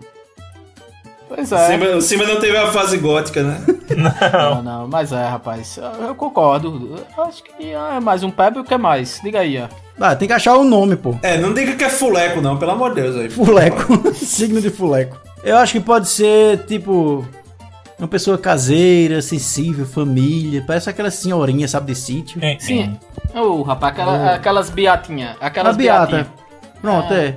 Pois 1.34 1.50
O 1.50 1.54
é. 1.56 1.66
Simba, 1.68 1.96
o 1.96 2.00
Simba 2.00 2.26
não 2.26 2.38
teve 2.40 2.56
a 2.56 2.70
fase 2.70 2.96
gótica, 2.98 3.42
né? 3.42 3.60
Não, 4.32 4.62
não, 4.62 4.88
mas 4.88 5.12
é, 5.12 5.26
rapaz. 5.26 5.78
Eu, 6.08 6.14
concordo. 6.14 6.96
Eu 7.16 7.24
acho 7.24 7.42
que 7.44 7.70
é 7.70 8.00
mais 8.00 8.22
um 8.22 8.30
pebe 8.30 8.58
o 8.58 8.64
que 8.64 8.76
mais? 8.78 9.20
Diga 9.22 9.40
aí, 9.40 9.58
ó. 9.62 9.68
Ah, 10.00 10.16
tem 10.16 10.26
que 10.26 10.32
achar 10.34 10.56
o 10.56 10.64
nome, 10.64 10.96
pô. 10.96 11.14
É, 11.22 11.36
não 11.38 11.52
diga 11.52 11.76
que 11.76 11.84
é 11.84 11.88
fuleco, 11.90 12.40
não, 12.40 12.56
pelo 12.56 12.72
amor 12.72 12.94
de 12.94 13.02
Deus 13.02 13.16
aí. 13.16 13.28
Fuleco. 13.30 14.12
Signo 14.14 14.60
de 14.60 14.70
fuleco. 14.70 15.18
Eu 15.44 15.58
acho 15.58 15.72
que 15.74 15.80
pode 15.80 16.08
ser, 16.08 16.64
tipo, 16.64 17.24
uma 17.98 18.08
pessoa 18.08 18.38
caseira, 18.38 19.20
sensível, 19.20 19.84
família. 19.86 20.64
Parece 20.66 20.88
aquela 20.88 21.10
senhorinha, 21.10 21.68
sabe, 21.68 21.92
de 21.92 21.98
sítio. 21.98 22.40
Sim. 22.58 22.98
Ô, 23.34 23.62
rapaz, 23.62 23.92
aquela- 23.92 24.34
aquelas 24.34 24.70
beatinhas. 24.70 25.36
Aquelas 25.40 25.74
A 25.74 25.76
beata. 25.78 26.06
beatinhas. 26.06 26.26
Pronto, 26.80 27.12
Ah. 27.12 27.16
é. 27.18 27.34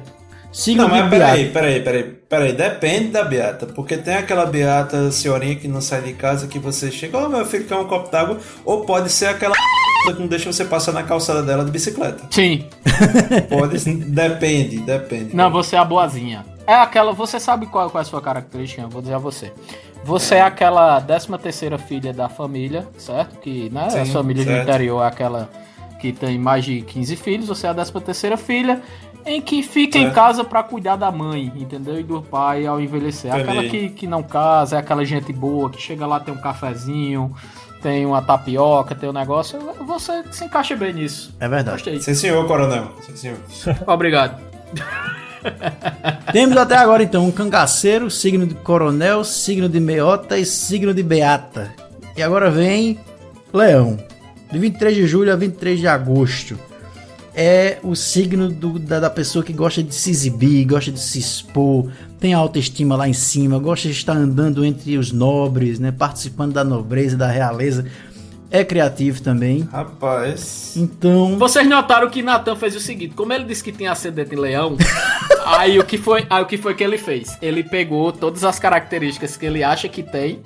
Signo 0.58 0.88
Não, 0.88 0.90
mas 0.90 1.08
peraí, 1.08 1.52
peraí, 1.52 1.82
peraí, 1.84 2.04
peraí. 2.04 2.54
Depende 2.54 3.10
da 3.10 3.24
beata. 3.24 3.68
Porque 3.68 3.96
tem 3.96 4.16
aquela 4.16 4.44
beata 4.44 5.12
senhorinha 5.12 5.56
que 5.56 5.68
não 5.68 5.80
sai 5.80 6.02
de 6.02 6.14
casa 6.14 6.48
que 6.48 6.58
você 6.58 6.90
chega, 6.90 7.16
ô 7.16 7.30
meu 7.30 7.46
filho, 7.46 7.66
quer 7.66 7.76
um 7.76 7.86
copo 7.86 8.10
d'água? 8.10 8.40
Ou 8.66 8.84
pode 8.84 9.12
ser 9.12 9.28
aquela 9.28 9.54
que 10.04 10.14
não 10.20 10.26
deixa 10.26 10.52
você 10.52 10.66
passar 10.66 10.94
na 10.94 11.04
calçada 11.04 11.44
dela 11.44 11.64
de 11.64 11.70
bicicleta. 11.70 12.24
Sim. 12.32 12.66
Pode, 13.48 13.78
depende, 14.06 14.80
depende. 14.80 15.36
Não, 15.36 15.52
você 15.52 15.76
é 15.76 15.80
a 15.80 15.86
boazinha. 15.86 16.44
É 16.66 16.74
aquela. 16.74 17.14
Você 17.14 17.40
sabe 17.40 17.68
qual, 17.68 17.92
qual 17.92 18.02
é 18.02 18.06
a 18.06 18.10
sua 18.10 18.22
característica? 18.22 18.82
Eu 18.82 18.90
vou 18.90 19.02
dizer 19.02 19.14
a 19.14 19.20
você. 19.20 19.54
Você 20.04 20.36
é 20.36 20.42
aquela 20.42 21.00
13 21.00 21.38
terceira 21.38 21.78
filha 21.78 22.12
da 22.12 22.30
família, 22.30 22.88
certo? 22.98 23.38
Que, 23.40 23.70
né? 23.70 23.92
Sim, 23.92 24.00
as 24.00 24.10
famílias 24.10 24.46
do 24.46 24.52
certo. 24.52 24.70
interior 24.70 25.04
é 25.04 25.08
aquela 25.08 25.50
que 25.98 26.12
tem 26.12 26.38
mais 26.38 26.64
de 26.64 26.82
15 26.82 27.16
filhos, 27.16 27.48
você 27.48 27.68
é 27.68 27.70
a 27.70 27.74
13 27.74 27.92
terceira 28.02 28.38
filha, 28.38 28.82
em 29.28 29.42
que 29.42 29.62
fica 29.62 29.98
em 29.98 30.04
Certo. 30.04 30.16
casa 30.16 30.44
pra 30.44 30.64
cuidar 30.64 30.96
da 30.96 31.12
mãe, 31.12 31.52
entendeu? 31.56 32.00
E 32.00 32.04
do 32.04 32.22
pai 32.22 32.66
ao 32.66 32.80
envelhecer. 32.80 33.34
Aquela 33.34 33.64
Entendi. 33.66 33.90
que, 33.90 33.96
que 33.96 34.08
não 34.08 34.24
casa, 34.24 34.78
é 34.78 34.80
aquela 34.80 35.04
gente 35.06 35.34
boa, 35.34 35.70
que 35.70 35.82
chega 35.82 36.08
lá, 36.08 36.20
tem 36.20 36.34
um 36.34 36.38
cafezinho, 36.42 37.34
tem 37.82 38.06
uma 38.06 38.22
tapioca, 38.22 38.96
tem 38.96 39.10
um 39.10 39.14
negócio, 39.14 39.60
você 39.86 40.24
se 40.32 40.46
encaixa 40.46 40.76
bem 40.76 40.94
nisso. 40.94 41.36
É 41.40 41.48
verdade. 41.48 41.78
Gostei. 41.78 42.00
Sim, 42.02 42.14
senhor, 42.14 42.48
coronel. 42.48 42.92
Sim, 43.02 43.16
senhor. 43.16 43.38
Obrigado. 43.86 44.42
Temos 46.32 46.58
até 46.58 46.76
agora 46.78 47.04
então 47.04 47.26
um 47.26 47.32
cangaceiro, 47.32 48.10
signo 48.10 48.46
de 48.46 48.56
coronel, 48.56 49.24
signo 49.24 49.70
de 49.70 49.80
meiota 49.80 50.38
e 50.38 50.46
signo 50.46 50.94
de 50.94 51.04
beata. 51.04 51.74
E 52.16 52.22
agora 52.24 52.50
vem 52.50 53.00
leão. 53.54 53.98
De 54.52 54.58
23 54.58 54.96
de 54.96 55.08
julho 55.08 55.32
a 55.32 55.36
23 55.36 55.80
de 55.80 55.88
agosto. 55.88 56.58
É 57.40 57.78
o 57.84 57.96
signo 57.96 58.50
do- 58.50 58.80
da, 58.80 59.00
da 59.00 59.10
pessoa 59.12 59.46
que 59.46 59.54
gosta 59.54 59.84
de 59.84 59.94
se 59.94 60.10
exibir, 60.10 60.66
gosta 60.66 60.92
de 60.92 61.00
se 61.00 61.20
expor, 61.20 61.88
tem 62.20 62.34
a 62.34 62.38
autoestima 62.40 62.96
lá 62.96 63.08
em 63.08 63.14
cima, 63.14 63.60
gosta 63.60 63.88
de 63.88 63.94
estar 63.94 64.14
andando 64.18 64.66
entre 64.66 64.98
os 64.98 65.12
nobres, 65.12 65.78
né, 65.78 65.92
participando 65.92 66.54
da 66.54 66.64
nobreza, 66.64 67.16
da 67.16 67.28
realeza. 67.28 67.86
É 68.50 68.64
criativo 68.64 69.22
também. 69.22 69.68
Rapaz. 69.72 70.74
Então. 70.78 71.38
Vocês 71.38 71.68
notaram 71.68 72.10
que 72.10 72.24
Natan 72.24 72.56
fez 72.56 72.76
o 72.76 72.80
seguinte: 72.80 73.14
como 73.14 73.32
ele 73.34 73.44
disse 73.44 73.62
que 73.64 73.72
tinha 73.74 73.92
ascendente 73.92 74.34
em 74.34 74.38
leão, 74.40 74.76
aí 75.46 75.78
o 75.78 75.84
que 75.84 75.98
foi, 75.98 76.26
aí 76.30 76.42
o 76.42 76.46
que 76.48 76.58
foi 76.58 76.74
que 76.74 76.84
ele 76.84 76.98
fez? 76.98 77.38
Ele 77.42 77.62
pegou 77.62 78.12
todas 78.12 78.44
as 78.46 78.58
características 78.58 79.36
que 79.38 79.46
ele 79.46 79.64
acha 79.64 79.88
que 79.90 80.02
tem 80.02 80.40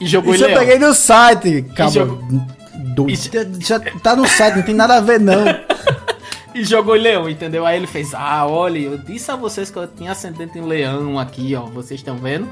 e 0.00 0.06
jogou 0.06 0.32
Isso 0.32 0.44
em 0.44 0.46
eu 0.46 0.54
leão. 0.54 0.60
peguei 0.60 0.78
no 0.78 0.94
site, 0.94 1.62
cabra. 1.76 1.92
jogo- 1.92 2.46
Doido. 2.94 3.10
Isso 3.10 3.28
já 3.60 3.78
tá 3.80 4.16
no 4.16 4.26
site, 4.26 4.56
não 4.56 4.62
tem 4.62 4.74
nada 4.74 4.96
a 4.96 5.00
ver 5.00 5.20
não. 5.20 5.44
E 6.54 6.64
jogou 6.64 6.96
em 6.96 7.00
leão, 7.00 7.28
entendeu? 7.28 7.64
Aí 7.64 7.76
ele 7.76 7.86
fez: 7.86 8.14
Ah, 8.14 8.46
olha, 8.46 8.78
eu 8.78 8.98
disse 8.98 9.30
a 9.30 9.36
vocês 9.36 9.70
que 9.70 9.78
eu 9.78 9.86
tinha 9.86 10.12
ascendente 10.12 10.58
em 10.58 10.62
leão 10.62 11.18
aqui, 11.18 11.54
ó. 11.54 11.62
Vocês 11.62 12.00
estão 12.00 12.16
vendo? 12.16 12.48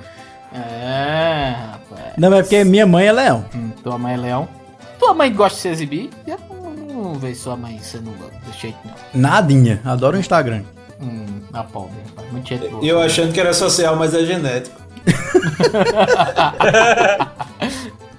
É, 0.53 1.55
rapaz. 1.73 2.15
Não, 2.17 2.33
é 2.35 2.43
porque 2.43 2.65
minha 2.65 2.87
mãe 2.87 3.07
é 3.07 3.13
leão. 3.13 3.45
Hum, 3.55 3.71
tua 3.83 3.99
mãe 3.99 4.15
é 4.15 4.17
leão. 4.17 4.49
Tua 4.99 5.15
mãe 5.15 5.33
gosta 5.33 5.57
de 5.57 5.63
se 5.63 5.69
exibir? 5.69 6.11
Eu 6.27 6.39
não, 6.49 7.03
não 7.03 7.15
vejo 7.15 7.41
sua 7.41 7.57
mãe 7.57 7.79
sendo 7.81 8.11
do 8.11 8.53
jeito 8.59 8.79
não. 8.85 8.95
Nadinha. 9.15 9.81
Adoro 9.85 10.17
o 10.17 10.21
Instagram. 10.21 10.63
Hum, 11.01 11.41
a 11.53 11.63
pobre, 11.63 11.97
rapaz. 12.09 12.33
Muito 12.33 12.71
boa. 12.71 12.85
E 12.85 12.89
eu 12.89 13.01
achando 13.01 13.33
que 13.33 13.41
era 13.41 13.53
social, 13.53 13.97
mas 13.97 14.15
é 14.15 14.25
genético. 14.25 14.77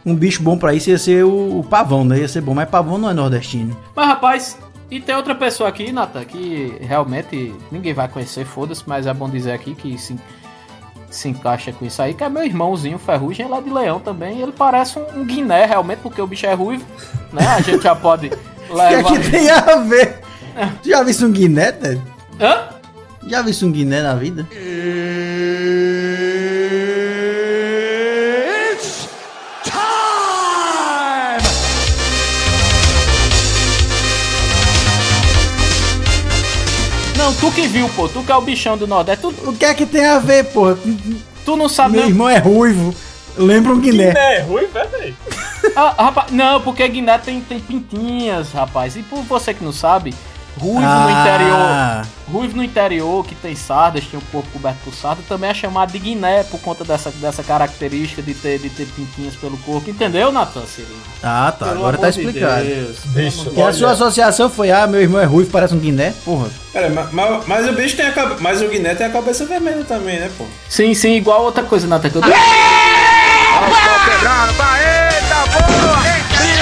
Um 0.06 0.16
bicho 0.16 0.42
bom 0.42 0.58
pra 0.58 0.74
isso 0.74 0.90
ia 0.90 0.98
ser 0.98 1.26
o, 1.26 1.60
o 1.60 1.64
pavão, 1.64 2.04
né? 2.04 2.20
Ia 2.20 2.28
ser 2.28 2.42
bom, 2.42 2.54
mas 2.54 2.70
pavão 2.70 2.98
não 2.98 3.10
é 3.10 3.14
nordestino. 3.14 3.76
Mas 3.96 4.08
rapaz, 4.08 4.58
e 4.90 5.00
tem 5.00 5.16
outra 5.16 5.36
pessoa 5.36 5.70
aqui, 5.70 5.92
Nata, 5.92 6.24
que 6.26 6.76
realmente 6.82 7.54
ninguém 7.72 7.94
vai 7.94 8.08
conhecer, 8.08 8.46
foda-se, 8.46 8.84
mas 8.88 9.06
é 9.06 9.14
bom 9.14 9.30
dizer 9.30 9.52
aqui 9.52 9.76
que 9.76 9.98
se, 9.98 10.16
se 11.10 11.30
encaixa 11.30 11.72
com 11.72 11.86
isso 11.86 12.02
aí, 12.02 12.14
que 12.14 12.24
é 12.24 12.30
meu 12.30 12.44
irmãozinho 12.44 12.98
Ferrugem, 12.98 13.46
ele 13.46 13.56
é 13.56 13.62
de 13.62 13.70
leão 13.70 14.00
também, 14.00 14.42
ele 14.42 14.52
parece 14.52 14.98
um, 14.98 15.22
um 15.22 15.26
guiné 15.26 15.66
realmente, 15.66 16.00
porque 16.00 16.22
o 16.22 16.28
bicho 16.28 16.46
é 16.46 16.54
ruivo, 16.54 16.86
né? 17.32 17.46
A 17.48 17.62
gente 17.62 17.84
já 17.84 17.96
pode 17.96 18.32
O 18.70 18.76
que 18.76 18.82
é 18.82 18.90
levar... 18.90 19.12
que 19.12 19.32
tem 19.32 19.50
a 19.50 19.76
ver? 19.78 20.20
Tu 20.84 20.90
já 20.90 21.04
visto 21.04 21.26
um 21.26 21.32
guiné, 21.32 21.72
Ted? 21.72 22.02
Hã? 22.40 22.70
Já 23.28 23.42
visto 23.42 23.66
um 23.66 23.72
guiné 23.72 24.02
na 24.02 24.16
vida? 24.16 24.48
Tu 37.50 37.56
que 37.56 37.68
viu, 37.68 37.90
pô, 37.90 38.08
tu 38.08 38.24
que 38.24 38.32
é 38.32 38.36
o 38.36 38.42
bichão 38.42 38.78
do 38.78 38.86
Nordeste, 38.88 39.22
tu, 39.22 39.50
O 39.50 39.54
que 39.56 39.66
é 39.66 39.74
que 39.74 39.86
tem 39.86 40.06
a 40.06 40.20
ver, 40.20 40.46
porra? 40.46 40.78
tu 41.46 41.56
não 41.56 41.68
sabe 41.70 41.94
Meu 41.94 42.02
não. 42.02 42.10
irmão 42.10 42.30
é 42.30 42.38
ruivo. 42.38 42.94
Lembra 43.38 43.72
um 43.74 43.80
guiné. 43.80 44.10
É 44.16 44.42
ruim, 44.42 44.68
velho. 44.68 45.16
Ah, 45.76 45.96
rapaz, 46.04 46.32
não, 46.32 46.60
porque 46.62 46.86
Guiné 46.88 47.18
tem, 47.18 47.40
tem 47.42 47.60
pintinhas, 47.60 48.52
rapaz. 48.52 48.98
E 48.98 49.04
por 49.04 49.22
você 49.24 49.54
que 49.54 49.64
não 49.64 49.72
sabe, 49.72 50.14
ruivo 50.60 50.82
no 50.82 50.88
Ah. 50.88 52.02
interior. 52.04 52.08
Ruivo 52.32 52.58
no 52.58 52.64
interior, 52.64 53.26
que 53.26 53.34
tem 53.34 53.56
sardas, 53.56 54.04
tem 54.06 54.20
o 54.20 54.24
corpo 54.32 54.48
coberto 54.52 54.78
por 54.84 54.94
sarda, 54.94 55.22
também 55.28 55.50
é 55.50 55.54
chamado 55.54 55.92
de 55.92 55.98
Guiné 55.98 56.44
por 56.44 56.60
conta 56.60 56.84
dessa, 56.84 57.10
dessa 57.12 57.42
característica 57.42 58.22
de 58.22 58.36
ter, 58.36 58.60
de 58.60 58.70
ter 58.70 58.86
pintinhas 58.88 59.36
pelo 59.36 59.58
corpo. 59.58 59.90
Entendeu, 59.90 60.32
Natan? 60.32 60.62
Ah, 61.24 61.52
tá. 61.58 61.66
Pelo 61.68 61.80
Agora 61.80 61.98
tá 61.98 62.10
de 62.12 62.20
explicado. 62.20 62.66
Bicho, 63.06 63.50
Que 63.50 63.62
a 63.62 63.74
sua 63.74 63.92
associação 63.92 64.48
foi, 64.50 64.70
ah, 64.72 64.86
meu 64.86 65.02
irmão 65.02 65.20
é 65.20 65.26
ruivo, 65.26 65.50
parece 65.50 65.74
um 65.74 65.80
guiné? 65.80 66.14
Porra. 66.24 66.50
Pera, 66.72 66.90
mas, 66.90 67.12
mas, 67.12 67.48
mas 67.48 67.68
o 67.68 67.74
bicho 67.74 67.96
tem 67.96 68.06
a 68.06 68.12
cabeça. 68.12 68.38
Mas 68.42 68.62
o 68.62 68.68
Guiné 68.68 68.94
tem 68.94 69.08
a 69.08 69.10
cabeça 69.10 69.44
vermelha 69.46 69.84
também, 69.86 70.20
né, 70.20 70.30
pô? 70.38 70.46
Sim, 70.70 70.94
sim, 70.94 71.16
igual 71.16 71.44
outra 71.44 71.64
coisa, 71.64 71.88
Natan, 71.88 72.10
que 72.12 72.18
eu 72.18 72.22
Quebrando, 72.22 72.44
vai, 74.54 74.84
eita 74.84 75.36
porra! 75.52 76.59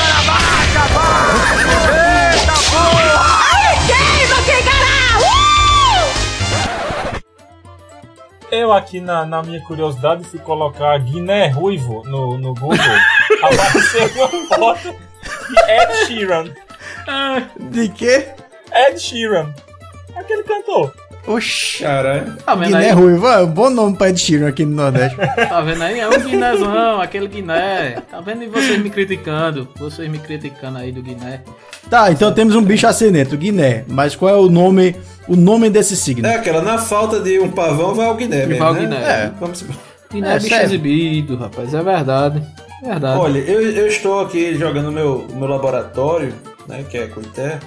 Eu 8.51 8.71
aqui 8.71 9.01
na, 9.01 9.25
na 9.25 9.43
minha 9.43 9.59
curiosidade 9.61 10.23
fui 10.23 10.39
colocar 10.39 10.97
Guiné 10.99 11.47
Ruivo 11.49 12.01
no, 12.05 12.37
no 12.37 12.53
Google. 12.53 12.77
apareceu 13.43 14.09
uma 14.15 14.47
foto 14.55 14.95
de 15.49 15.71
Ed 15.71 16.05
Sheeran. 16.05 16.45
De 17.59 17.89
quê? 17.89 18.29
Ed 18.73 18.99
Sheeran. 18.99 19.53
Aquele 20.15 20.43
cantor. 20.43 20.93
Oxi. 21.27 21.83
Caralho. 21.83 22.37
Tá 22.37 22.55
vendo 22.55 22.67
Guiné 22.67 22.85
aí? 22.85 22.91
ruivo. 22.93 23.27
Ah, 23.27 23.45
bom 23.45 23.69
nome 23.69 23.97
pra 23.97 24.09
Ed 24.09 24.17
Sheeran 24.19 24.47
aqui 24.47 24.63
no 24.63 24.75
Nordeste. 24.77 25.17
Tá 25.49 25.59
vendo 25.59 25.83
aí? 25.83 25.99
É 25.99 26.07
um 26.07 26.21
Guinézão, 26.21 27.01
aquele 27.01 27.27
Guiné. 27.27 28.01
Tá 28.09 28.21
vendo? 28.21 28.43
E 28.43 28.47
vocês 28.47 28.81
me 28.81 28.89
criticando. 28.89 29.67
Vocês 29.75 30.09
me 30.09 30.19
criticando 30.19 30.77
aí 30.77 30.93
do 30.93 31.01
Guiné. 31.01 31.41
tá, 31.89 32.09
então 32.13 32.33
temos 32.33 32.55
um 32.55 32.61
bicho 32.61 32.87
ascendente, 32.87 33.35
o 33.35 33.37
guiné. 33.37 33.83
Mas 33.89 34.15
qual 34.15 34.33
é 34.33 34.37
o 34.37 34.49
nome, 34.49 34.95
o 35.27 35.35
nome 35.35 35.69
desse 35.69 35.95
signo? 35.95 36.27
É 36.27 36.35
aquela, 36.35 36.61
na 36.61 36.77
falta 36.77 37.19
de 37.19 37.39
um 37.39 37.49
pavão, 37.51 37.93
vai 37.93 38.09
o 38.09 38.15
Guiné 38.15 38.45
mesmo, 38.45 38.63
Vai 38.63 38.71
o 38.71 38.73
né? 38.73 38.79
Guiné. 38.81 38.97
É, 38.97 39.31
vamos 39.39 39.63
Guiné 40.11 40.27
É, 40.29 40.31
é 40.31 40.35
bicho 40.35 40.49
sério. 40.49 40.65
exibido, 40.65 41.35
rapaz. 41.35 41.73
É 41.73 41.81
verdade. 41.83 42.43
É 42.83 42.87
verdade. 42.89 43.19
Olha, 43.19 43.39
eu, 43.39 43.61
eu 43.61 43.87
estou 43.87 44.21
aqui 44.21 44.55
jogando 44.55 44.91
meu, 44.91 45.27
meu 45.33 45.47
laboratório, 45.47 46.33
né, 46.67 46.83
que 46.89 46.97
é 46.97 47.07
Coité. 47.07 47.59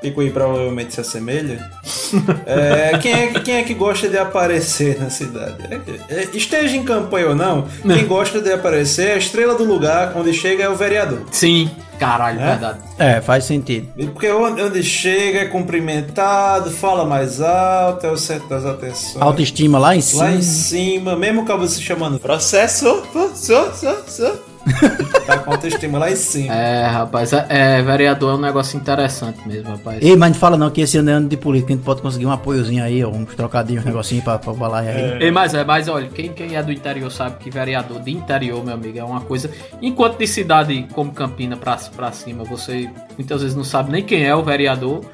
Picuí 0.00 0.30
provavelmente 0.30 0.94
se 0.94 1.00
assemelha. 1.00 1.70
É, 2.46 2.96
quem, 3.02 3.12
é, 3.12 3.26
que- 3.26 3.40
quem 3.40 3.54
é 3.56 3.62
que 3.62 3.74
gosta 3.74 4.08
de 4.08 4.16
aparecer 4.16 4.98
na 4.98 5.10
cidade? 5.10 5.56
É 5.70 6.14
é, 6.20 6.28
esteja 6.32 6.74
em 6.74 6.82
campanha 6.82 7.28
ou 7.28 7.34
não, 7.34 7.68
quem 7.82 8.06
gosta 8.06 8.40
de 8.40 8.50
aparecer, 8.50 9.10
a 9.12 9.16
estrela 9.16 9.54
do 9.54 9.64
lugar 9.64 10.14
onde 10.16 10.32
chega 10.32 10.64
é 10.64 10.68
o 10.70 10.74
vereador. 10.74 11.20
Sim, 11.30 11.70
caralho, 11.98 12.40
É? 12.40 12.46
verdade. 12.46 12.78
É, 12.98 13.20
faz 13.20 13.44
sentido. 13.44 13.88
Porque 14.14 14.30
onde 14.30 14.62
onde 14.62 14.82
chega 14.82 15.40
é 15.40 15.44
cumprimentado, 15.44 16.70
fala 16.70 17.04
mais 17.04 17.42
alto, 17.42 18.06
é 18.06 18.10
o 18.10 18.16
centro 18.16 18.48
das 18.48 18.64
atenções. 18.64 19.20
Autoestima 19.20 19.78
lá 19.78 19.94
em 19.94 20.00
cima. 20.00 20.22
Lá 20.24 20.32
em 20.32 20.40
cima, 20.42 21.14
mesmo 21.14 21.42
o 21.42 21.44
cabo 21.44 21.66
se 21.68 21.82
chamando 21.82 22.18
Processo, 22.18 23.02
so, 23.34 23.70
so, 23.74 23.96
so. 24.06 24.38
tá 25.26 25.38
com 25.38 25.52
autoestima 25.52 25.98
lá 25.98 26.10
em 26.10 26.16
cima. 26.16 26.54
É, 26.54 26.86
rapaz, 26.86 27.32
é, 27.32 27.46
é, 27.48 27.82
vereador 27.82 28.34
é 28.34 28.36
um 28.36 28.40
negócio 28.40 28.78
interessante 28.78 29.46
mesmo, 29.46 29.70
rapaz. 29.70 30.02
Ei, 30.02 30.16
mas 30.16 30.32
não 30.32 30.38
fala 30.38 30.56
não 30.56 30.70
que 30.70 30.80
esse 30.80 30.98
ano 30.98 31.10
é 31.10 31.12
ano 31.14 31.28
de 31.28 31.36
política, 31.36 31.72
a 31.72 31.76
gente 31.76 31.84
pode 31.84 32.02
conseguir 32.02 32.26
um 32.26 32.32
apoiozinho 32.32 32.82
aí, 32.82 33.04
ó, 33.04 33.08
uns 33.08 33.34
trocadinhos, 33.34 33.84
um 33.84 33.86
negocinho 33.86 34.22
pra, 34.22 34.38
pra 34.38 34.52
balar 34.52 34.84
aí. 34.84 35.22
Ei, 35.22 35.30
mas, 35.30 35.54
é, 35.54 35.64
mas 35.64 35.88
olha, 35.88 36.08
quem, 36.08 36.32
quem 36.32 36.56
é 36.56 36.62
do 36.62 36.72
interior 36.72 37.10
sabe 37.10 37.36
que 37.38 37.50
vereador 37.50 38.00
de 38.00 38.10
interior, 38.10 38.64
meu 38.64 38.74
amigo, 38.74 38.98
é 38.98 39.04
uma 39.04 39.20
coisa. 39.20 39.50
Enquanto 39.80 40.18
de 40.18 40.26
cidade 40.26 40.86
como 40.92 41.12
Campina 41.12 41.56
pra, 41.56 41.76
pra 41.96 42.12
cima, 42.12 42.44
você 42.44 42.88
muitas 43.16 43.42
vezes 43.42 43.56
não 43.56 43.64
sabe 43.64 43.90
nem 43.90 44.02
quem 44.02 44.24
é 44.24 44.34
o 44.34 44.42
vereador. 44.42 45.04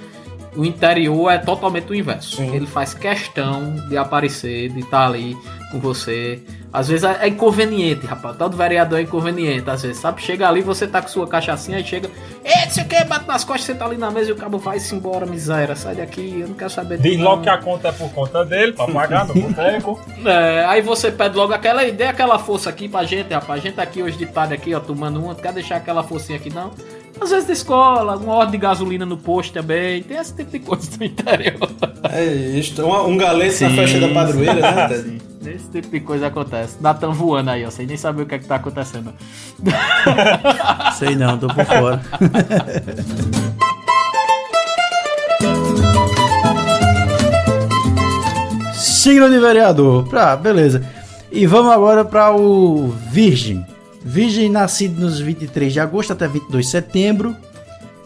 O 0.56 0.64
interior 0.64 1.30
é 1.30 1.38
totalmente 1.38 1.90
o 1.90 1.94
inverso. 1.96 2.40
Ele 2.40 2.66
faz 2.66 2.94
questão 2.94 3.74
de 3.88 3.96
aparecer, 3.96 4.68
de 4.70 4.80
estar 4.80 5.06
ali 5.06 5.36
com 5.74 5.80
você. 5.80 6.40
Às 6.72 6.88
vezes 6.88 7.04
é 7.04 7.28
inconveniente, 7.28 8.06
rapaz. 8.06 8.36
Todo 8.36 8.56
vereador 8.56 8.98
é 8.98 9.02
inconveniente, 9.02 9.68
às 9.68 9.82
vezes, 9.82 9.98
sabe? 9.98 10.22
Chega 10.22 10.48
ali, 10.48 10.60
você 10.60 10.86
tá 10.86 11.02
com 11.02 11.08
sua 11.08 11.26
cachaçinha 11.26 11.80
e 11.80 11.84
chega. 11.84 12.08
Ei, 12.44 12.68
você 12.68 12.84
quer 12.84 13.04
bate 13.06 13.26
nas 13.26 13.44
costas, 13.44 13.66
você 13.66 13.74
tá 13.74 13.84
ali 13.84 13.96
na 13.96 14.10
mesa 14.10 14.30
e 14.30 14.32
o 14.32 14.36
cabo 14.36 14.58
vai-se 14.58 14.94
embora, 14.94 15.26
miséria. 15.26 15.74
Sai 15.74 15.96
daqui, 15.96 16.40
eu 16.40 16.48
não 16.48 16.54
quero 16.54 16.70
saber 16.70 16.98
Diz 16.98 17.18
logo 17.18 17.42
que 17.42 17.48
a 17.48 17.58
conta 17.58 17.88
é 17.88 17.92
por 17.92 18.10
conta 18.12 18.44
dele, 18.44 18.72
pra 18.72 18.86
pagar 18.86 19.26
no 19.26 19.34
boteco. 19.34 20.00
É, 20.24 20.64
aí 20.66 20.80
você 20.80 21.10
pede 21.10 21.36
logo 21.36 21.52
aquela 21.52 21.84
ideia, 21.84 22.10
aquela 22.10 22.38
força 22.38 22.70
aqui 22.70 22.88
pra 22.88 23.04
gente, 23.04 23.32
rapaz. 23.32 23.60
A 23.60 23.62
gente 23.62 23.74
tá 23.74 23.82
aqui 23.82 24.02
hoje 24.02 24.16
de 24.16 24.26
tarde 24.26 24.54
aqui, 24.54 24.74
ó, 24.74 24.80
tomando 24.80 25.22
uma. 25.22 25.34
Quer 25.34 25.52
deixar 25.52 25.76
aquela 25.76 26.02
forcinha 26.02 26.38
aqui, 26.38 26.50
não? 26.50 26.70
às 27.20 27.30
vezes 27.30 27.46
da 27.46 27.52
escola, 27.52 28.12
alguma 28.12 28.34
ordem 28.34 28.52
de 28.52 28.58
gasolina 28.58 29.06
no 29.06 29.16
posto 29.16 29.52
também. 29.52 30.02
Tem 30.02 30.16
esse 30.16 30.34
tipo 30.34 30.50
de 30.50 30.58
coisa 30.60 30.90
do 30.96 31.04
interior. 31.04 31.70
É 32.10 32.24
isso. 32.24 32.84
Um, 32.84 33.10
um 33.10 33.16
galês 33.16 33.60
na 33.60 33.70
festa 33.70 34.00
da 34.00 34.08
padroeira, 34.08 34.54
né? 34.54 34.88
Sim. 34.96 35.18
Esse 35.46 35.68
tipo 35.70 35.88
de 35.90 36.00
coisa 36.00 36.28
acontece. 36.28 36.76
Natan 36.80 37.10
voando 37.10 37.50
aí, 37.50 37.64
ó. 37.64 37.70
Sem 37.70 37.86
nem 37.86 37.96
saber 37.96 38.22
o 38.22 38.26
que 38.26 38.34
é 38.34 38.38
que 38.38 38.46
tá 38.46 38.56
acontecendo. 38.56 39.12
Sei 40.98 41.14
não, 41.14 41.38
tô 41.38 41.48
por 41.48 41.64
fora. 41.64 42.00
Signo 48.74 49.28
de 49.28 49.38
vereador. 49.38 50.08
Pra, 50.08 50.34
beleza. 50.34 50.82
E 51.30 51.46
vamos 51.46 51.72
agora 51.72 52.04
para 52.04 52.34
o 52.34 52.88
Virgem. 53.10 53.66
Virgem 54.04 54.50
nascido 54.50 55.00
nos 55.00 55.18
23 55.18 55.72
de 55.72 55.80
agosto 55.80 56.12
até 56.12 56.28
22 56.28 56.66
de 56.66 56.70
setembro. 56.70 57.34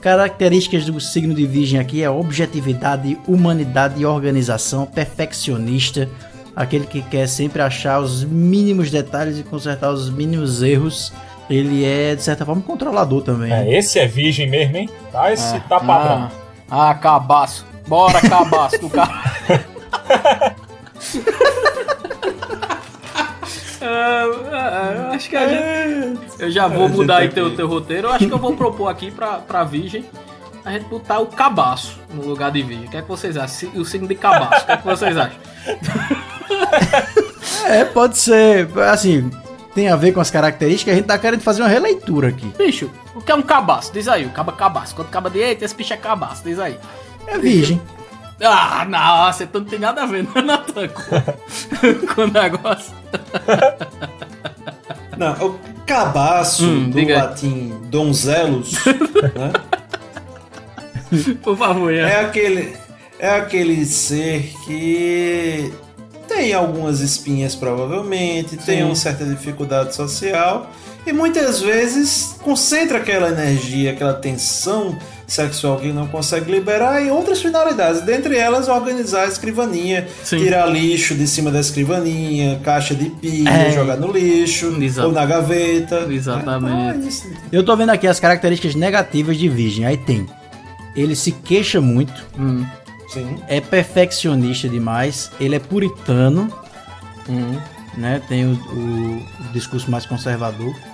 Características 0.01 0.85
do 0.85 1.01
signo 1.01 1.35
de 1.35 1.45
Virgem 1.45 1.81
aqui 1.81 2.03
é 2.05 2.09
objetividade, 2.09 3.19
humanidade 3.27 4.01
e 4.01 4.07
organização, 4.07 4.87
perfeccionista, 4.87 6.09
aquele 6.55 6.87
que 6.87 7.03
quer 7.03 7.27
sempre 7.27 7.61
achar 7.61 7.99
os 7.99 8.23
mínimos 8.23 8.93
detalhes 8.93 9.39
e 9.41 9.43
consertar 9.43 9.91
os 9.91 10.09
mínimos 10.09 10.63
erros. 10.63 11.13
Ele 11.51 11.85
é, 11.85 12.15
de 12.15 12.23
certa 12.23 12.47
forma, 12.47 12.63
controlador 12.63 13.23
também. 13.23 13.53
É, 13.53 13.77
esse 13.77 13.99
é 13.99 14.07
virgem 14.07 14.49
mesmo, 14.49 14.77
hein? 14.77 14.89
Tá, 15.11 15.33
esse 15.33 15.57
Ah, 15.57 15.61
tá 15.69 15.81
padrão. 15.81 16.31
Ah, 16.71 16.91
ah, 16.91 16.95
cabaço. 16.95 17.67
Bora, 17.89 18.21
cabaço 18.21 18.79
do 18.79 18.89
cara. 18.91 19.11
Ah, 23.81 24.25
ah, 24.53 25.11
acho 25.15 25.29
que 25.29 25.37
a 25.37 25.49
gente. 25.49 26.21
Eu 26.39 26.51
já 26.51 26.67
vou 26.67 26.85
A 26.85 26.89
gente 26.89 26.97
mudar 26.97 27.17
aí 27.19 27.29
teu, 27.29 27.55
teu 27.55 27.69
roteiro. 27.69 28.09
Eu 28.09 28.13
acho 28.13 28.27
que 28.27 28.33
eu 28.33 28.39
vou 28.39 28.55
propor 28.57 28.89
aqui 28.89 29.11
pra, 29.11 29.39
pra 29.39 29.65
Virgem 29.65 30.05
a 30.65 30.73
gente 30.73 30.85
botar 30.85 31.19
o 31.19 31.27
cabaço 31.27 31.99
no 32.13 32.27
lugar 32.27 32.51
de 32.51 32.63
Virgem. 32.63 32.87
O 32.87 32.91
que 32.91 32.97
é 32.99 33.03
que 33.03 33.09
vocês 33.09 33.37
acham? 33.37 33.71
O 33.75 33.85
signo 33.85 34.07
de 34.07 34.15
cabaço. 34.15 34.65
O 34.65 34.67
que 34.67 34.73
é 34.73 34.77
que 34.77 34.85
vocês 34.85 35.17
acham? 35.17 35.39
É, 37.65 37.85
pode 37.85 38.17
ser. 38.17 38.69
Assim, 38.91 39.31
tem 39.75 39.89
a 39.89 39.97
ver 39.97 40.13
com 40.13 40.21
as 40.21 40.31
características. 40.31 40.95
A 40.95 40.97
gente 40.97 41.07
tá 41.07 41.19
querendo 41.19 41.41
fazer 41.41 41.61
uma 41.61 41.69
releitura 41.69 42.29
aqui. 42.29 42.47
Bicho, 42.57 42.91
o 43.15 43.21
que 43.21 43.31
é 43.31 43.35
um 43.35 43.43
cabaço? 43.43 43.93
Diz 43.93 44.09
aí, 44.09 44.25
o 44.25 44.31
caba 44.31 44.53
cabaço. 44.53 44.95
Quando 44.95 45.09
acaba 45.09 45.29
de 45.29 45.39
eita, 45.39 45.65
esse 45.65 45.75
bicho 45.75 45.93
é 45.93 45.97
cabaço. 45.97 46.43
Diz 46.45 46.59
aí. 46.59 46.79
É 47.27 47.37
virgem. 47.37 47.81
Ah, 48.41 48.85
nossa, 48.89 49.45
então 49.45 49.61
não 49.61 49.69
tem 49.69 49.79
nada 49.79 50.03
a 50.03 50.07
ver, 50.07 50.23
né, 50.23 50.41
Natan? 50.43 50.89
Com, 50.89 52.07
com 52.15 52.21
o 52.23 52.27
negócio. 52.29 52.93
Não, 55.17 55.33
o 55.47 55.59
cabaço 55.85 56.65
Hum, 56.65 56.91
do 56.91 57.09
latim 57.13 57.73
donzelos, 57.85 58.73
né? 58.85 59.53
Por 61.43 61.57
favor, 61.57 61.93
É 61.93 61.99
é. 62.01 62.21
aquele, 62.21 62.77
é 63.19 63.31
aquele 63.31 63.85
ser 63.87 64.53
que 64.65 65.73
tem 66.29 66.53
algumas 66.53 67.01
espinhas, 67.01 67.55
provavelmente, 67.55 68.57
tem 68.59 68.79
Sim. 68.79 68.83
uma 68.85 68.95
certa 68.95 69.25
dificuldade 69.25 69.95
social 69.95 70.71
e 71.07 71.13
muitas 71.13 71.61
vezes 71.61 72.37
concentra 72.43 72.99
aquela 72.99 73.29
energia, 73.31 73.93
aquela 73.93 74.13
tensão 74.15 74.97
sexual 75.29 75.77
que 75.79 75.93
não 75.93 76.09
consegue 76.09 76.51
liberar 76.51 77.03
em 77.03 77.11
outras 77.11 77.41
finalidades, 77.43 78.01
dentre 78.01 78.37
elas 78.39 78.67
organizar 78.67 79.25
a 79.25 79.27
escrivaninha, 79.29 80.09
Sim. 80.25 80.39
tirar 80.39 80.67
lixo 80.67 81.15
de 81.15 81.27
cima 81.29 81.51
da 81.51 81.61
escrivaninha, 81.61 82.59
caixa 82.65 82.95
de 82.95 83.11
pilha, 83.11 83.51
É. 83.51 83.71
jogar 83.71 83.97
no 83.99 84.11
lixo 84.11 84.75
Exato. 84.83 85.09
ou 85.09 85.13
na 85.15 85.27
gaveta. 85.27 86.07
Exatamente. 86.11 87.19
Então, 87.19 87.31
é. 87.33 87.37
Eu 87.53 87.63
tô 87.63 87.77
vendo 87.77 87.91
aqui 87.91 88.07
as 88.07 88.19
características 88.19 88.75
negativas 88.75 89.37
de 89.37 89.49
virgem. 89.49 89.85
Aí 89.85 89.99
tem. 89.99 90.27
Ele 90.97 91.15
se 91.15 91.31
queixa 91.31 91.81
muito, 91.81 92.25
Hum, 92.39 92.65
Sim. 93.11 93.37
é 93.47 93.61
perfeccionista 93.61 94.69
demais, 94.69 95.31
ele 95.39 95.55
é 95.55 95.59
puritano, 95.59 96.51
hum. 97.29 97.57
né? 97.97 98.21
Tem 98.29 98.47
o, 98.47 98.53
o- 98.53 99.23
o 99.49 99.53
discurso 99.53 99.91
mais 99.91 100.07
conservador. 100.07 100.75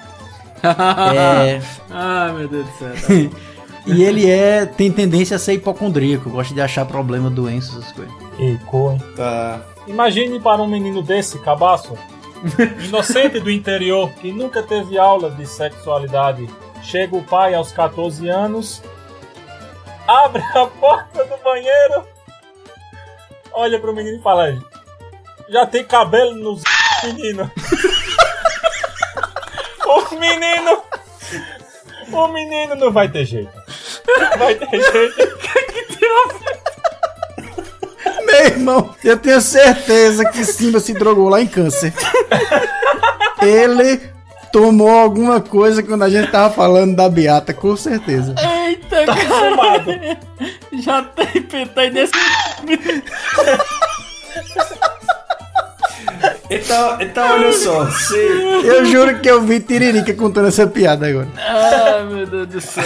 É, 0.64 1.60
Ai, 1.90 2.32
meu 2.32 2.48
Deus 2.48 2.66
do 2.66 2.72
céu. 2.78 3.30
tá 3.30 3.36
e 3.86 4.02
ele 4.02 4.28
é 4.30 4.64
tem 4.64 4.90
tendência 4.90 5.36
a 5.36 5.38
ser 5.38 5.54
hipocondríaco, 5.54 6.30
gosta 6.30 6.54
de 6.54 6.60
achar 6.60 6.86
problema, 6.86 7.28
doenças, 7.28 7.78
essas 7.78 7.92
coisas. 7.92 8.14
Eicou, 8.38 8.92
hein? 8.92 9.02
Tá. 9.14 9.60
Imagine 9.86 10.40
para 10.40 10.62
um 10.62 10.66
menino 10.66 11.02
desse, 11.02 11.38
cabaço, 11.38 11.96
inocente 12.86 13.38
do 13.40 13.50
interior, 13.50 14.10
que 14.14 14.32
nunca 14.32 14.62
teve 14.62 14.98
aula 14.98 15.30
de 15.30 15.46
sexualidade. 15.46 16.48
Chega 16.82 17.16
o 17.16 17.22
pai 17.22 17.54
aos 17.54 17.72
14 17.72 18.28
anos, 18.28 18.82
abre 20.06 20.42
a 20.54 20.66
porta 20.66 21.24
do 21.24 21.36
banheiro, 21.42 22.04
olha 23.52 23.78
pro 23.78 23.94
menino 23.94 24.18
e 24.18 24.22
fala: 24.22 24.58
Já 25.48 25.66
tem 25.66 25.84
cabelo 25.84 26.34
nos 26.34 26.62
menino. 27.04 27.50
o 29.86 30.14
menino. 30.18 30.82
O 32.12 32.28
menino 32.28 32.74
não 32.76 32.92
vai 32.92 33.08
ter 33.08 33.24
jeito. 33.24 33.63
Vai 34.38 34.54
ter 34.54 34.92
jeito. 34.92 35.38
Meu 38.26 38.44
irmão, 38.46 38.94
eu 39.04 39.16
tenho 39.16 39.40
certeza 39.40 40.24
que 40.30 40.44
Simba 40.44 40.80
se 40.80 40.92
drogou 40.92 41.28
lá 41.28 41.40
em 41.40 41.46
câncer. 41.46 41.92
Ele 43.40 44.00
tomou 44.52 44.90
alguma 44.90 45.40
coisa 45.40 45.82
quando 45.82 46.04
a 46.04 46.08
gente 46.08 46.30
tava 46.30 46.52
falando 46.52 46.96
da 46.96 47.08
Beata, 47.08 47.52
com 47.52 47.76
certeza. 47.76 48.34
Eita, 48.66 49.04
cara. 49.06 50.18
Já 50.72 51.02
tem 51.02 51.42
pentei 51.42 51.90
nesse. 51.90 52.12
Então, 56.50 57.00
então 57.00 57.32
olha 57.32 57.52
só, 57.52 57.90
se, 57.90 58.14
Eu 58.14 58.84
juro 58.84 59.18
que 59.20 59.28
eu 59.28 59.42
vi 59.42 59.60
Tiririca 59.60 60.12
contando 60.14 60.48
essa 60.48 60.66
piada 60.66 61.06
agora. 61.06 61.28
Ai, 61.36 62.04
meu 62.04 62.26
Deus 62.26 62.48
do 62.48 62.60
céu. 62.60 62.84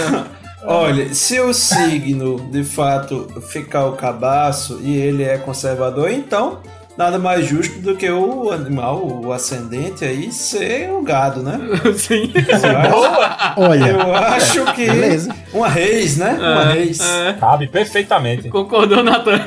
Olha, 0.63 1.13
se 1.13 1.39
o 1.39 1.53
signo 1.53 2.39
de 2.51 2.63
fato 2.63 3.27
ficar 3.49 3.85
o 3.85 3.93
cabaço 3.93 4.79
e 4.83 4.95
ele 4.95 5.23
é 5.23 5.37
conservador, 5.37 6.11
então 6.11 6.59
nada 6.97 7.17
mais 7.17 7.45
justo 7.47 7.79
do 7.79 7.95
que 7.95 8.09
o 8.09 8.51
animal, 8.51 9.05
o 9.23 9.31
ascendente 9.31 10.03
aí, 10.03 10.31
ser 10.33 10.91
o 10.91 11.01
gado, 11.01 11.41
né? 11.41 11.57
Sim. 11.95 12.31
Eu 12.35 12.77
acho, 12.77 13.61
Olha, 13.61 13.85
eu 13.87 14.15
acho 14.15 14.65
que 14.73 14.85
Beleza. 14.85 15.33
uma 15.53 15.69
reis, 15.69 16.17
né? 16.17 16.33
Uma 16.37 16.65
reis. 16.73 16.99
É, 16.99 17.33
Cabe 17.39 17.67
perfeitamente. 17.67 18.49
concordou, 18.49 19.01
Natan? 19.01 19.39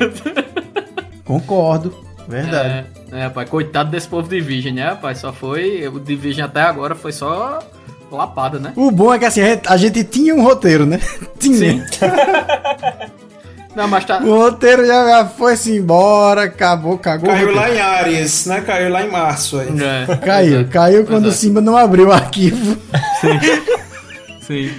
concordo. 1.23 1.93
Verdade. 2.27 2.85
É, 3.11 3.19
é, 3.19 3.23
rapaz, 3.25 3.49
coitado 3.49 3.91
desse 3.91 4.07
povo 4.07 4.27
de 4.27 4.39
virgem, 4.41 4.73
né, 4.73 4.85
rapaz? 4.89 5.19
Só 5.19 5.31
foi. 5.31 5.87
O 5.87 5.99
de 5.99 6.15
virgem 6.15 6.43
até 6.43 6.61
agora 6.61 6.95
foi 6.95 7.11
só 7.11 7.59
lapada, 8.17 8.59
né? 8.59 8.73
O 8.75 8.91
bom 8.91 9.13
é 9.13 9.19
que 9.19 9.25
assim, 9.25 9.41
a 9.41 9.45
gente, 9.45 9.67
a 9.67 9.77
gente 9.77 10.03
tinha 10.03 10.33
um 10.35 10.43
roteiro, 10.43 10.85
né? 10.85 10.99
Tinha. 11.39 11.85
Não, 13.75 13.87
mas 13.87 14.05
tá. 14.05 14.19
O 14.19 14.37
roteiro 14.37 14.85
já, 14.85 15.07
já 15.07 15.25
foi-se 15.25 15.75
embora, 15.75 16.43
acabou, 16.43 16.97
cagou. 16.97 17.29
o 17.29 17.33
Caiu 17.33 17.55
lá 17.55 17.71
em 17.71 17.79
Ares, 17.79 18.45
né? 18.45 18.61
Caiu 18.61 18.89
lá 18.91 19.03
em 19.03 19.09
março 19.09 19.59
aí. 19.59 19.69
É, 19.69 20.15
Caiu, 20.17 20.59
exato, 20.59 20.69
caiu 20.69 21.05
quando 21.05 21.25
o 21.25 21.27
exato. 21.29 21.41
Simba 21.41 21.59
não 21.61 21.75
abriu 21.75 22.09
o 22.09 22.11
arquivo. 22.11 22.77
Sim. 24.45 24.69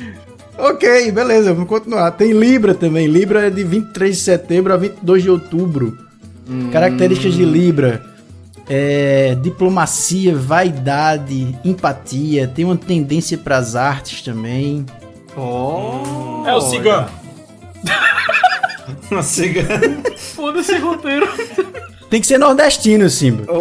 Ok, 0.56 1.10
beleza, 1.10 1.52
vamos 1.52 1.68
continuar. 1.68 2.12
Tem 2.12 2.32
Libra 2.32 2.74
também. 2.74 3.08
Libra 3.08 3.48
é 3.48 3.50
de 3.50 3.64
23 3.64 4.16
de 4.16 4.22
setembro 4.22 4.72
a 4.72 4.76
22 4.76 5.22
de 5.24 5.30
outubro. 5.30 5.98
Características 6.70 7.34
de 7.34 7.44
Libra. 7.44 8.13
É, 8.68 9.34
diplomacia, 9.42 10.34
vaidade, 10.36 11.56
empatia. 11.64 12.48
Tem 12.48 12.64
uma 12.64 12.76
tendência 12.76 13.36
para 13.36 13.56
as 13.58 13.76
artes 13.76 14.22
também. 14.22 14.86
Oh, 15.36 16.44
É 16.46 16.54
o 16.54 16.60
cigano. 16.60 17.08
Uma 19.10 19.22
cigana. 19.22 20.02
Foda-se 20.16 20.72
esse 20.72 20.80
roteiro. 20.80 21.28
Tem 22.10 22.20
que 22.20 22.26
ser 22.26 22.38
nordestino, 22.38 23.08
Simba. 23.10 23.50
Ô, 23.52 23.56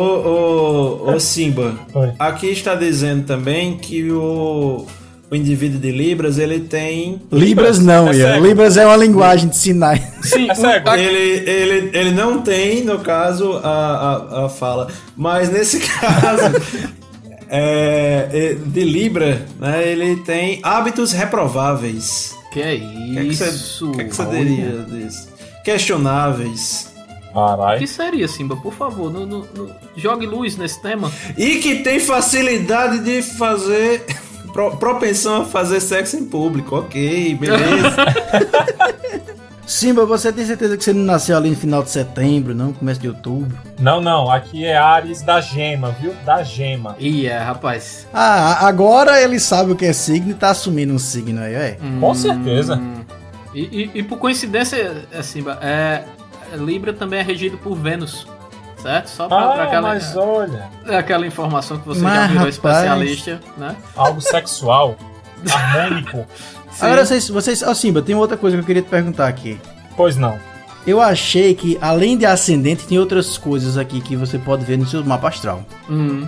ô, 1.07 1.13
ô 1.13 1.19
Simba, 1.19 1.75
Oi. 1.93 2.11
aqui 2.19 2.47
está 2.47 2.75
dizendo 2.75 3.25
também 3.25 3.77
que 3.77 4.11
o, 4.11 4.85
o 5.33 5.35
indivíduo 5.35 5.79
de 5.79 5.91
Libras 5.91 6.37
ele 6.37 6.59
tem. 6.59 7.19
Libras 7.31 7.79
não, 7.79 8.07
é 8.09 8.15
Ian. 8.15 8.37
Libras 8.39 8.77
é 8.77 8.85
uma 8.85 8.95
linguagem 8.95 9.49
de 9.49 9.57
sinais. 9.57 10.01
Sim, 10.21 10.49
É 10.49 10.53
cego. 10.55 10.89
Ele, 10.93 11.49
ele, 11.49 11.89
ele 11.97 12.11
não 12.11 12.41
tem, 12.41 12.83
no 12.83 12.99
caso, 12.99 13.59
a, 13.63 14.37
a, 14.41 14.45
a 14.45 14.49
fala. 14.49 14.87
Mas 15.17 15.49
nesse 15.51 15.79
caso, 15.89 16.55
é, 17.49 18.29
é, 18.31 18.53
de 18.65 18.83
Libra, 18.83 19.45
né, 19.59 19.87
ele 19.87 20.17
tem 20.17 20.59
hábitos 20.63 21.11
reprováveis. 21.11 22.35
Que 22.51 22.61
é 22.61 22.75
é 22.75 23.23
isso? 23.23 23.89
o 23.89 23.93
que 23.93 24.01
é 24.01 24.03
que 24.05 24.15
você 24.15 24.25
diria 24.25 24.85
disso? 24.87 25.27
Questionáveis. 25.63 26.93
O 27.33 27.47
Caralho. 27.47 27.79
que 27.79 27.87
seria, 27.87 28.27
Simba? 28.27 28.55
Por 28.57 28.73
favor, 28.73 29.11
no, 29.11 29.25
no- 29.25 29.47
no- 29.55 29.71
jogue 29.97 30.27
luz 30.27 30.55
nesse 30.55 30.79
tema. 30.81 31.11
E 31.35 31.55
que 31.55 31.77
tem 31.77 31.99
facilidade 31.99 32.99
de 32.99 33.23
fazer. 33.23 34.05
Pro- 34.53 34.77
propensão 34.77 35.41
a 35.41 35.45
fazer 35.45 35.81
sexo 35.81 36.15
em 36.15 36.23
público. 36.25 36.75
Ok, 36.77 37.35
beleza. 37.35 37.95
Simba, 39.65 40.05
você 40.05 40.31
tem 40.31 40.45
certeza 40.45 40.75
que 40.77 40.83
você 40.83 40.91
não 40.91 41.03
nasceu 41.05 41.37
ali 41.37 41.49
no 41.49 41.55
final 41.55 41.81
de 41.81 41.89
setembro, 41.89 42.53
não? 42.53 42.73
Começo 42.73 42.99
de 42.99 43.07
outubro? 43.07 43.57
Não, 43.79 44.01
não, 44.01 44.29
aqui 44.29 44.65
é 44.65 44.75
Ares 44.77 45.21
da 45.21 45.39
gema, 45.39 45.95
viu? 46.01 46.13
Da 46.25 46.43
gema. 46.43 46.95
Ih, 46.99 47.27
é, 47.27 47.37
rapaz. 47.37 48.05
Ah, 48.13 48.67
agora 48.67 49.21
ele 49.21 49.39
sabe 49.39 49.71
o 49.71 49.75
que 49.75 49.85
é 49.85 49.93
signo 49.93 50.31
e 50.31 50.33
tá 50.33 50.49
assumindo 50.49 50.93
um 50.93 50.99
signo 50.99 51.41
aí, 51.41 51.53
é. 51.55 51.77
Com 51.99 52.13
certeza. 52.13 52.79
E, 53.55 53.61
e- 53.61 53.91
e 53.99 54.03
por 54.03 54.17
coincidência, 54.17 55.05
é, 55.11 55.21
Simba, 55.21 55.57
é, 55.61 56.03
é, 56.51 56.57
Libra 56.57 56.91
também 56.91 57.19
é 57.19 57.23
regido 57.23 57.57
por 57.57 57.73
Vênus. 57.75 58.27
Certo? 58.83 59.07
Só 59.07 59.27
pra, 59.27 59.37
Ah, 59.37 59.53
pra 59.53 59.63
aquela, 59.63 59.81
mas 59.89 60.15
olha. 60.15 60.69
é 60.87 60.95
aquela 60.97 61.25
informação 61.25 61.79
que 61.79 61.87
você 61.87 61.99
já 62.01 62.05
Mas, 62.05 62.21
virou 62.31 62.35
rapaz. 62.37 62.55
especialista, 62.55 63.39
né? 63.57 63.75
Algo 63.95 64.21
sexual, 64.21 64.95
harmônico. 65.51 66.25
Agora 66.79 67.05
vocês, 67.05 67.29
vocês. 67.29 67.63
Ó, 67.63 67.73
Simba, 67.73 68.01
tem 68.01 68.13
outra 68.15 68.35
coisa 68.37 68.55
que 68.57 68.61
eu 68.61 68.65
queria 68.67 68.81
te 68.81 68.89
perguntar 68.89 69.27
aqui. 69.27 69.59
Pois 69.95 70.15
não. 70.17 70.37
Eu 70.85 70.99
achei 70.99 71.53
que, 71.55 71.77
além 71.81 72.17
de 72.17 72.25
ascendente, 72.25 72.85
tem 72.85 72.99
outras 72.99 73.37
coisas 73.37 73.77
aqui 73.77 74.01
que 74.01 74.15
você 74.17 74.37
pode 74.37 74.65
ver 74.65 74.77
no 74.77 74.85
seu 74.85 75.03
mapa 75.03 75.29
astral. 75.29 75.63
Hum. 75.89 76.27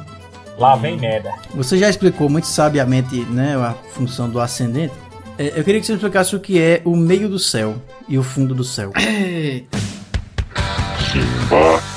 Lá 0.57 0.75
vem 0.77 0.97
merda. 0.97 1.33
Você 1.53 1.77
já 1.77 1.89
explicou 1.89 2.29
muito 2.29 2.47
sabiamente 2.47 3.17
né, 3.25 3.55
a 3.57 3.73
função 3.93 4.29
do 4.29 4.39
ascendente. 4.39 4.93
É, 5.37 5.51
eu 5.59 5.63
queria 5.65 5.81
que 5.81 5.85
você 5.87 5.93
explicasse 5.93 6.33
o 6.35 6.39
que 6.39 6.61
é 6.61 6.81
o 6.85 6.95
meio 6.95 7.27
do 7.27 7.37
céu 7.37 7.75
e 8.07 8.17
o 8.17 8.23
fundo 8.23 8.55
do 8.55 8.63
céu. 8.63 8.93
Eita. 8.95 9.77
Rage! 10.55 11.94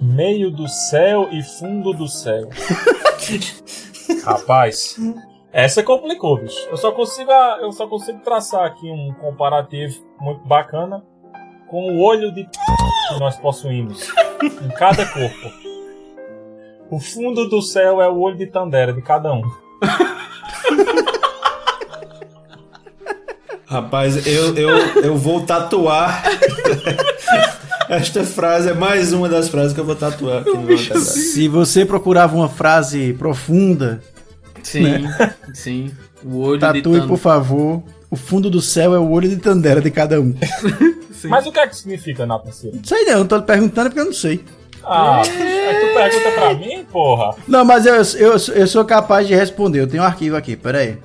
Meio 0.00 0.50
do 0.50 0.68
céu 0.68 1.28
e 1.32 1.42
fundo 1.42 1.92
do 1.92 2.06
céu. 2.06 2.48
Rapaz, 4.24 4.96
essa 5.52 5.82
complicou, 5.82 6.38
bicho. 6.38 6.68
Eu 6.70 6.76
só 6.76 6.92
consigo, 6.92 7.32
eu 7.60 7.72
só 7.72 7.86
consigo 7.86 8.20
traçar 8.20 8.64
aqui 8.64 8.90
um 8.90 9.12
comparativo 9.14 9.94
muito 10.20 10.46
bacana 10.46 11.02
com 11.68 11.92
o 11.92 12.02
olho 12.02 12.32
de 12.32 12.44
que 12.44 13.18
nós 13.18 13.36
possuímos 13.36 14.08
em 14.42 14.68
cada 14.70 15.04
corpo. 15.06 15.52
O 16.90 16.98
fundo 16.98 17.48
do 17.48 17.60
céu 17.60 18.00
é 18.00 18.08
o 18.08 18.18
olho 18.18 18.36
de 18.36 18.46
Tandera 18.46 18.92
de 18.92 19.02
cada 19.02 19.32
um. 19.32 19.42
Rapaz, 23.66 24.26
eu, 24.26 24.56
eu, 24.56 24.78
eu 25.02 25.16
vou 25.16 25.44
tatuar. 25.44 26.22
Esta 27.88 28.22
frase 28.24 28.68
é 28.70 28.74
mais 28.74 29.12
uma 29.12 29.28
das 29.28 29.48
frases 29.48 29.72
que 29.72 29.80
eu 29.80 29.84
vou 29.84 29.96
tatuar 29.96 30.40
aqui 30.42 30.50
no 30.50 30.62
meu 30.62 30.76
antebraço. 30.76 31.18
Se 31.18 31.48
você 31.48 31.84
procurava 31.86 32.36
uma 32.36 32.48
frase 32.48 33.14
profunda, 33.14 34.00
Sim, 34.62 34.82
Né? 34.82 35.34
sim. 35.54 35.90
O 36.22 36.38
olho 36.40 36.54
de 36.58 36.60
tatue, 36.60 36.82
Tandera. 36.82 37.06
por 37.06 37.16
favor. 37.18 37.82
O 38.10 38.16
fundo 38.16 38.50
do 38.50 38.60
céu 38.60 38.94
é 38.94 38.98
o 38.98 39.08
olho 39.10 39.28
de 39.28 39.36
Tandera 39.36 39.80
de 39.80 39.90
cada 39.90 40.20
um. 40.20 40.34
Mas 41.24 41.46
o 41.46 41.52
que 41.52 41.58
é 41.58 41.66
que 41.66 41.76
significa, 41.76 42.26
Nathan 42.26 42.52
Silva? 42.52 42.78
Sei 42.84 43.04
não, 43.04 43.18
eu 43.20 43.24
tô 43.24 43.40
perguntando 43.42 43.88
porque 43.90 44.00
eu 44.00 44.04
não 44.06 44.12
sei. 44.12 44.44
Ah, 44.84 45.20
tu 45.24 45.94
pergunta 45.94 46.30
pra 46.34 46.54
mim, 46.54 46.84
porra? 46.90 47.34
Não, 47.46 47.64
mas 47.64 47.84
eu, 47.84 47.94
eu, 47.96 48.36
eu 48.54 48.66
sou 48.66 48.84
capaz 48.84 49.26
de 49.26 49.34
responder. 49.34 49.80
Eu 49.80 49.86
tenho 49.88 50.02
um 50.02 50.06
arquivo 50.06 50.36
aqui, 50.36 50.56
peraí. 50.56 50.96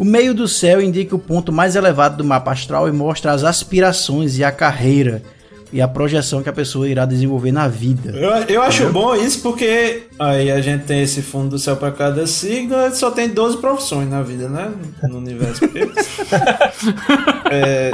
O 0.00 0.04
meio 0.04 0.32
do 0.32 0.48
céu 0.48 0.80
indica 0.80 1.14
o 1.14 1.18
ponto 1.18 1.52
mais 1.52 1.76
elevado 1.76 2.16
do 2.16 2.24
mapa 2.24 2.50
astral 2.52 2.88
e 2.88 2.92
mostra 2.92 3.32
as 3.32 3.44
aspirações 3.44 4.38
e 4.38 4.42
a 4.42 4.50
carreira 4.50 5.22
e 5.70 5.80
a 5.80 5.86
projeção 5.86 6.42
que 6.42 6.48
a 6.48 6.52
pessoa 6.52 6.88
irá 6.88 7.04
desenvolver 7.04 7.52
na 7.52 7.68
vida. 7.68 8.10
Eu, 8.16 8.30
eu 8.48 8.62
acho 8.62 8.88
bom 8.90 9.14
isso 9.14 9.40
porque 9.42 10.04
aí 10.18 10.50
a 10.50 10.60
gente 10.62 10.84
tem 10.84 11.02
esse 11.02 11.20
fundo 11.20 11.50
do 11.50 11.58
céu 11.58 11.76
pra 11.76 11.92
cada 11.92 12.26
signo, 12.26 12.74
só 12.94 13.10
tem 13.10 13.28
12 13.28 13.58
profissões 13.58 14.08
na 14.08 14.22
vida, 14.22 14.48
né? 14.48 14.72
No 15.02 15.18
universo. 15.18 15.60
É, 17.52 17.90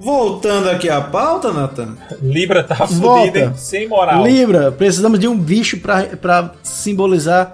voltando 0.00 0.70
aqui 0.70 0.88
à 0.88 0.98
pauta, 1.00 1.52
Nathan. 1.52 1.94
Libra 2.22 2.64
tá 2.64 2.86
Volta. 2.86 3.38
hein? 3.38 3.52
Sem 3.54 3.86
moral. 3.86 4.24
Libra, 4.26 4.72
precisamos 4.72 5.18
de 5.20 5.28
um 5.28 5.38
bicho 5.38 5.78
pra 5.78 6.52
simbolizar 6.62 7.52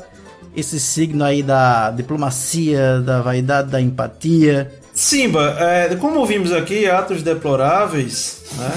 esse 0.56 0.78
signo 0.80 1.24
aí 1.24 1.42
da 1.42 1.90
diplomacia, 1.90 3.00
da 3.00 3.20
vaidade, 3.22 3.70
da 3.70 3.80
empatia. 3.80 4.72
Simba, 4.92 5.56
é, 5.58 5.94
como 5.96 6.24
vimos 6.26 6.52
aqui, 6.52 6.86
atos 6.86 7.22
deploráveis, 7.22 8.42
né? 8.56 8.72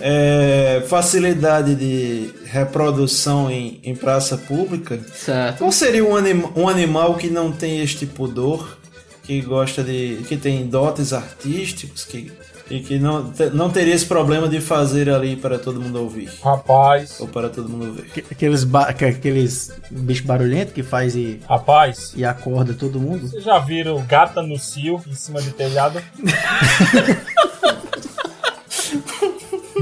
É, 0.00 0.84
facilidade 0.88 1.74
de 1.74 2.30
reprodução 2.46 3.50
em, 3.50 3.80
em 3.82 3.94
praça 3.94 4.36
pública. 4.36 4.98
Certo. 5.14 5.58
Qual 5.58 5.72
seria 5.72 6.04
um, 6.04 6.16
anima- 6.16 6.50
um 6.56 6.68
animal 6.68 7.14
que 7.14 7.28
não 7.30 7.52
tem 7.52 7.80
este 7.80 8.04
pudor, 8.06 8.76
que 9.22 9.40
gosta 9.40 9.82
de. 9.82 10.18
que 10.28 10.36
tem 10.36 10.66
dotes 10.66 11.12
artísticos, 11.12 12.04
que, 12.04 12.30
e 12.68 12.80
que 12.80 12.98
não, 12.98 13.32
não 13.52 13.70
teria 13.70 13.94
esse 13.94 14.06
problema 14.06 14.48
de 14.48 14.60
fazer 14.60 15.08
ali 15.08 15.36
para 15.36 15.58
todo 15.58 15.80
mundo 15.80 16.00
ouvir? 16.00 16.28
Rapaz. 16.42 17.20
Ou 17.20 17.28
para 17.28 17.48
todo 17.48 17.68
mundo 17.68 17.92
ver. 17.92 18.06
Que- 18.10 18.24
Aqueles, 18.30 18.64
ba- 18.64 18.92
que- 18.92 19.04
aqueles 19.04 19.72
bichos 19.90 20.26
barulhentos 20.26 20.72
que 20.74 20.82
faz 20.82 21.14
e, 21.14 21.40
Rapaz, 21.48 22.12
e 22.16 22.24
acorda 22.24 22.74
todo 22.74 22.98
mundo. 23.00 23.28
vocês 23.28 23.44
já 23.44 23.58
viram 23.58 24.04
gata 24.06 24.42
no 24.42 24.58
cio 24.58 25.00
em 25.06 25.14
cima 25.14 25.40
de 25.40 25.52
telhado? 25.52 26.02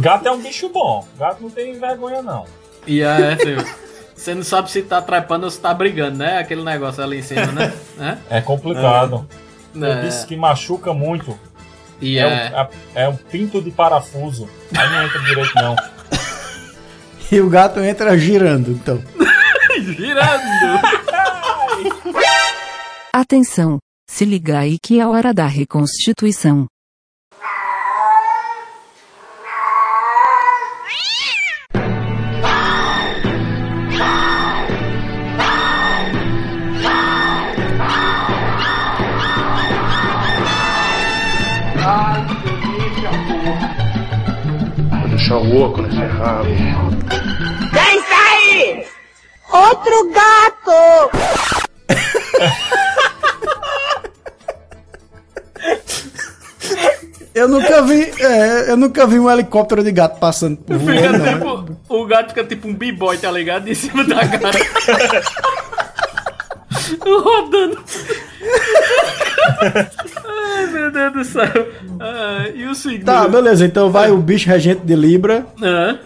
Gato 0.00 0.26
é 0.28 0.30
um 0.30 0.40
bicho 0.42 0.68
bom. 0.68 1.06
Gato 1.18 1.42
não 1.42 1.50
tem 1.50 1.78
vergonha, 1.78 2.20
não. 2.20 2.44
E 2.86 3.00
é, 3.00 3.36
filho, 3.36 3.64
você 4.14 4.34
não 4.34 4.42
sabe 4.42 4.70
se 4.70 4.82
tá 4.82 5.00
trepando 5.00 5.44
ou 5.46 5.50
se 5.50 5.58
tá 5.60 5.72
brigando, 5.72 6.18
né? 6.18 6.38
Aquele 6.38 6.62
negócio 6.62 7.02
ali 7.02 7.18
em 7.20 7.22
cima, 7.22 7.46
né? 7.46 7.72
né? 7.96 8.18
É 8.28 8.40
complicado. 8.40 9.26
É. 9.74 9.78
Eu 9.98 10.02
disse 10.02 10.26
que 10.26 10.36
machuca 10.36 10.92
muito. 10.92 11.38
E 12.04 12.18
é, 12.18 12.22
é. 12.22 12.26
um, 12.26 12.58
é, 12.58 12.68
é 13.04 13.08
um 13.08 13.16
pinto 13.16 13.62
de 13.62 13.70
parafuso. 13.70 14.48
Aí 14.76 14.88
não 14.90 15.04
entra 15.04 15.20
direito, 15.20 15.54
não. 15.54 15.76
E 17.32 17.40
o 17.40 17.48
gato 17.48 17.80
entra 17.80 18.16
girando, 18.16 18.70
então. 18.70 19.02
Girando! 19.96 20.80
Atenção! 23.12 23.78
Se 24.08 24.24
liga 24.24 24.60
aí 24.60 24.76
que 24.80 25.00
é 25.00 25.06
hora 25.06 25.34
da 25.34 25.46
reconstituição. 25.46 26.66
Deixar 45.24 45.38
o 45.38 45.62
oco 45.62 45.80
nesse 45.80 45.96
rabo. 45.96 46.50
Quem 47.72 47.98
está 47.98 48.30
aí? 48.30 48.84
Outro 49.50 50.10
gato! 50.12 51.10
Eu 57.34 57.48
nunca 57.48 57.80
vi, 57.80 58.12
é, 58.20 58.70
eu 58.70 58.76
nunca 58.76 59.06
vi 59.06 59.18
um 59.18 59.30
helicóptero 59.30 59.82
de 59.82 59.92
gato 59.92 60.20
passando 60.20 60.58
por 60.58 60.78
Fica 60.78 60.92
voando, 60.92 61.18
não. 61.18 61.64
tipo, 61.64 61.76
o 61.88 62.04
gato 62.06 62.28
fica 62.28 62.44
tipo 62.44 62.68
um 62.68 62.74
b-boy, 62.74 63.16
tá 63.16 63.30
ligado? 63.30 63.66
Em 63.66 63.74
cima 63.74 64.04
da 64.04 64.28
cara. 64.28 64.58
Rodando. 67.02 67.82
Meu 70.74 70.90
Deus 70.90 71.12
do 71.12 71.24
céu. 71.24 71.68
Ah, 72.00 72.48
e 72.54 72.66
o 72.66 72.74
signo? 72.74 73.04
Tá, 73.04 73.26
beleza, 73.28 73.64
então 73.64 73.90
vai 73.90 74.10
o 74.10 74.18
bicho 74.18 74.48
regente 74.48 74.84
de 74.84 74.94
Libra. 74.96 75.46
Hã? 75.62 75.98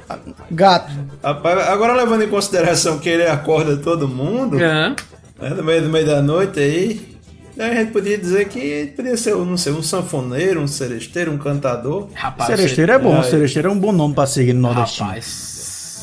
Gato. 0.50 0.92
Rapaz, 1.22 1.68
agora 1.68 1.92
levando 1.94 2.22
em 2.24 2.28
consideração 2.28 2.98
que 2.98 3.08
ele 3.08 3.26
acorda 3.26 3.76
todo 3.76 4.06
mundo, 4.06 4.56
Hã? 4.58 4.94
né, 5.40 5.48
no 5.50 5.64
meio, 5.64 5.82
no 5.82 5.88
meio 5.90 6.06
da 6.06 6.20
noite 6.22 6.60
aí, 6.60 7.16
a 7.58 7.74
gente 7.74 7.90
podia 7.90 8.16
dizer 8.16 8.46
que 8.48 8.92
podia 8.94 9.16
ser, 9.16 9.34
não 9.34 9.56
sei, 9.56 9.72
um 9.72 9.82
sanfoneiro, 9.82 10.60
um 10.60 10.68
seresteiro, 10.68 11.32
um 11.32 11.38
cantador. 11.38 12.08
Rapaz, 12.14 12.46
Seresteiro 12.50 12.92
é 12.92 12.98
bom, 12.98 13.18
Ah, 13.18 13.22
seresteiro 13.24 13.68
é 13.68 13.72
um 13.72 13.78
bom 13.78 13.90
nome 13.90 14.14
pra 14.14 14.26
seguir 14.26 14.52
no 14.52 14.60
nordestino. 14.60 15.08
Rapaz, 15.08 15.24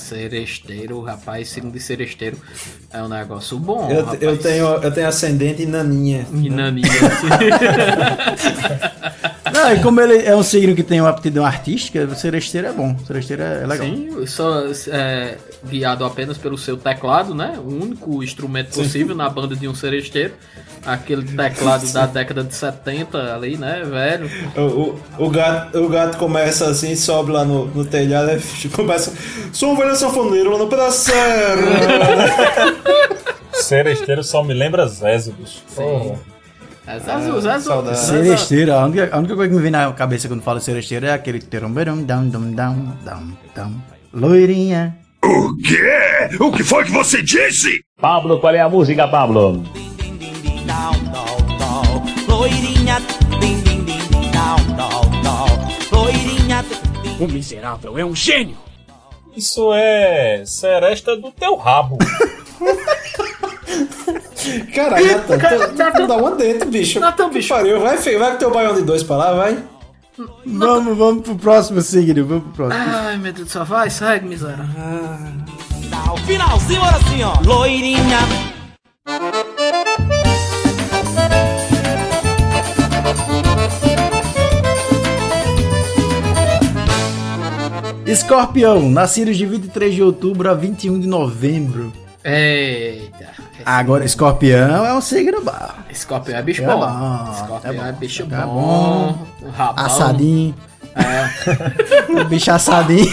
seresteiro, 0.06 1.01
rapaz, 1.01 1.49
signo 1.49 1.72
de 1.72 1.80
seresteiro 1.80 2.38
é 2.91 3.01
um 3.01 3.08
negócio 3.08 3.58
bom. 3.58 3.89
Eu, 3.89 4.06
rapaz. 4.06 4.22
eu, 4.22 4.38
tenho, 4.38 4.66
eu 4.66 4.91
tenho 4.91 5.08
ascendente 5.08 5.64
em 5.64 5.66
naninha. 5.66 6.28
E 6.32 6.49
naninha. 6.49 6.88
Não, 9.56 9.74
e 9.74 9.80
como 9.80 10.01
ele 10.01 10.26
é 10.26 10.36
um 10.36 10.43
signo 10.43 10.76
que 10.76 10.84
tem 10.84 10.99
uma 10.99 11.10
aptidão 11.10 11.45
artística, 11.45 12.14
seresteiro 12.16 12.68
é 12.68 12.74
bom. 12.74 12.97
Seresteiro 13.06 13.41
é, 13.41 13.66
legal. 13.66 13.88
Sim, 13.88 14.28
só 14.28 14.64
é, 14.89 15.38
guiado 15.66 16.03
apenas 16.03 16.38
pelo 16.38 16.58
seu 16.58 16.76
teclado, 16.76 17.34
né? 17.34 17.58
O 17.64 17.70
único 17.70 18.22
instrumento 18.22 18.74
possível 18.74 19.16
na 19.16 19.30
banda 19.30 19.56
de 19.56 19.68
um 19.68 19.74
seresteiro. 19.74 20.34
Aquele 20.86 21.24
teclado 21.24 21.91
da 21.91 22.06
década 22.06 22.43
de 22.43 22.53
70 22.53 23.34
ali, 23.34 23.58
né, 23.58 23.82
velho? 23.84 24.30
O, 24.56 25.22
o, 25.22 25.26
o 25.26 25.30
gato, 25.30 25.80
o 25.80 25.89
gato 25.89 26.18
começa 26.18 26.70
assim, 26.70 26.95
sobe 26.95 27.32
lá 27.32 27.45
no, 27.45 27.66
no 27.68 27.86
telhado 27.86 28.32
e 28.64 28.68
começa. 28.70 29.14
Sou 29.53 29.74
um 29.74 29.78
velho 29.78 29.95
sanfoneiro 29.96 30.52
lá 30.52 30.58
no 30.58 30.91
serra. 30.91 31.56
Seresteiro 33.54 34.24
só 34.24 34.43
me 34.43 34.54
lembra 34.54 34.86
Zézio, 34.88 35.34
bicho. 35.34 35.62
Porra. 35.76 36.20
É 36.88 37.00
Zazu, 37.00 37.41
Zazu. 37.41 37.68
saudade. 37.68 38.00
Seresteiro, 38.00 38.74
a 38.74 38.86
única, 38.86 39.10
a 39.12 39.18
única 39.18 39.36
coisa 39.36 39.50
que 39.50 39.56
me 39.56 39.62
vem 39.62 39.72
na 39.72 39.91
cabeça 39.93 40.28
quando 40.28 40.43
falo 40.43 40.60
seresteiro 40.60 41.08
é 41.08 41.14
aquele 41.14 41.39
teromberum, 41.39 42.04
dam, 42.04 42.28
dam, 42.28 42.52
dam, 42.52 42.98
dam, 43.04 43.38
dam. 43.56 43.72
Loirinha. 44.14 44.96
O 45.24 45.56
quê? 45.58 46.30
O 46.39 46.52
que 46.52 46.64
foi 46.64 46.86
que 46.86 46.91
você 46.91 47.24
disse? 47.24 47.82
Pablo, 48.00 48.39
qual 48.39 48.54
é 48.54 48.60
a 48.62 48.70
música, 48.70 49.08
Pablo? 49.08 49.64
Loirinha, 52.28 53.00
din, 53.39 53.62
din, 53.64 53.84
din, 53.84 53.98
din, 54.10 54.32
não, 54.32 54.58
não, 54.76 55.24
não. 55.24 56.00
Loirinha, 56.00 56.64
O 57.20 57.28
miserável 57.28 57.98
é 57.98 58.06
um 58.06 58.16
gênio! 58.16 58.58
Isso 59.36 59.74
é 59.74 60.44
seresta 60.46 61.16
do 61.18 61.32
teu 61.32 61.56
rabo. 61.56 61.98
Caralho, 64.74 65.06
Natan, 65.18 65.38
tu, 65.40 65.98
tu 65.98 66.08
dá 66.08 66.16
uma 66.18 66.32
dentro, 66.32 66.70
bicho. 66.70 67.00
Natan, 67.00 67.30
bicho. 67.30 67.50
Pariu. 67.50 67.80
Vai, 67.80 67.98
filho, 67.98 68.20
vai 68.20 68.32
com 68.32 68.38
teu 68.38 68.52
baião 68.52 68.76
de 68.76 68.82
dois 68.84 69.04
pra 69.04 69.18
lá, 69.18 69.34
vai. 69.34 69.58
Vamos, 70.46 70.98
vamos 70.98 71.24
pro 71.24 71.36
próximo 71.36 71.82
signo, 71.82 72.26
vamos 72.26 72.44
pro 72.44 72.68
próximo. 72.68 72.84
Ai, 72.88 73.18
meu 73.18 73.34
Deus 73.34 73.48
do 73.48 73.52
céu, 73.52 73.66
vai, 73.66 73.90
segue, 73.90 74.28
miséria. 74.28 74.58
não. 74.58 76.18
Finalzinho, 76.26 76.82
olha 76.82 76.96
assim, 76.96 77.24
ó. 77.24 77.34
Loirinha. 77.44 78.20
Escorpião, 88.20 88.89
nascidos 88.89 89.36
de 89.36 89.45
23 89.45 89.93
de 89.93 90.01
outubro 90.01 90.49
a 90.49 90.53
21 90.53 91.01
de 91.01 91.05
novembro. 91.05 91.91
Eita. 92.24 93.26
Agora, 93.66 94.05
escorpião 94.05 94.86
é 94.86 94.93
um 94.93 95.01
signo 95.01 95.41
bom. 95.43 95.51
Escorpião 95.89 96.38
é 96.38 96.41
bicho 96.41 96.63
É 96.63 96.66
bom. 96.66 96.80
bom, 96.80 97.32
Escorpião 97.34 97.86
é, 97.86 97.91
bicho 97.91 98.24
É 98.24 98.26
bom. 98.26 99.18
bom. 99.41 99.49
Rabão. 99.51 99.86
Assadinho. 99.86 100.55
É. 100.95 102.16
O 102.22 102.24
bicho 102.24 102.49
assadinho. 102.51 103.05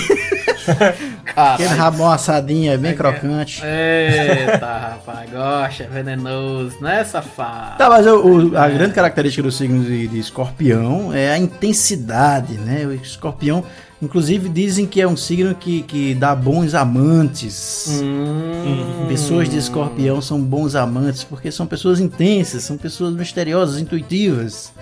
Caralho. 1.24 1.54
Aquele 1.54 1.68
rabão 1.74 2.08
assadinho, 2.12 2.72
é 2.72 2.76
bem 2.76 2.94
crocante. 2.94 3.60
Eita, 3.64 4.66
rapaz, 4.66 5.28
gosta, 5.30 5.82
é 5.82 5.86
venenoso, 5.88 6.76
né, 6.80 7.02
safado? 7.02 7.76
Tá, 7.78 7.88
mas 7.90 8.06
o- 8.06 8.20
o- 8.52 8.56
a 8.56 8.68
grande 8.68 8.94
característica 8.94 9.42
do 9.42 9.50
signo 9.50 9.82
de, 9.82 10.06
de 10.06 10.20
escorpião 10.20 11.12
é 11.12 11.32
a 11.32 11.38
intensidade, 11.38 12.52
né? 12.58 12.84
O 12.86 12.92
escorpião, 12.92 13.64
inclusive, 14.02 14.48
dizem 14.48 14.84
que 14.84 15.00
é 15.00 15.06
um 15.06 15.16
signo 15.16 15.54
que, 15.54 15.82
que 15.82 16.14
dá 16.14 16.34
bons 16.34 16.74
amantes. 16.74 18.00
Hum. 18.02 19.06
Pessoas 19.08 19.48
de 19.48 19.56
escorpião 19.56 20.20
são 20.20 20.40
bons 20.40 20.74
amantes 20.74 21.22
porque 21.22 21.52
são 21.52 21.66
pessoas 21.66 22.00
intensas, 22.00 22.64
são 22.64 22.76
pessoas 22.76 23.14
misteriosas, 23.14 23.80
intuitivas. 23.80 24.72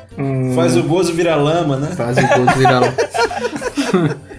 Faz 0.54 0.76
o 0.76 0.82
gozo 0.82 1.12
virar 1.12 1.36
lama, 1.36 1.76
né? 1.76 1.88
Faz 1.88 2.16
o 2.16 2.22
gozo 2.22 2.58
virar 2.58 2.80
lama. 2.80 2.96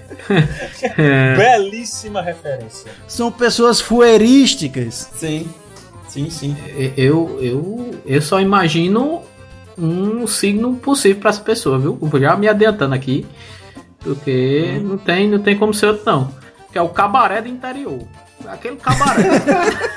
Belíssima 1.38 2.22
referência. 2.22 2.90
São 3.08 3.32
pessoas 3.32 3.80
fuerísticas. 3.80 5.10
Sim, 5.16 5.48
sim, 6.10 6.30
sim. 6.30 6.56
Eu, 6.98 7.38
eu, 7.42 7.96
eu 8.06 8.22
só 8.22 8.40
imagino 8.40 9.22
um 9.78 10.28
signo 10.28 10.76
possível 10.76 11.22
para 11.22 11.30
essa 11.30 11.42
pessoa, 11.42 11.80
viu? 11.80 11.98
Vou 12.00 12.20
já 12.20 12.36
me 12.36 12.48
adiantando 12.48 12.94
aqui, 12.96 13.26
porque 14.04 14.80
não, 14.84 14.98
tem, 14.98 15.30
não 15.30 15.40
tem 15.40 15.58
como 15.58 15.74
ser 15.74 15.88
outro, 15.88 16.04
não. 16.06 16.32
Que 16.72 16.78
é 16.78 16.82
o 16.82 16.90
cabaré 16.90 17.42
do 17.42 17.48
interior. 17.48 18.00
Aquele 18.48 18.78
cabaré. 18.78 19.24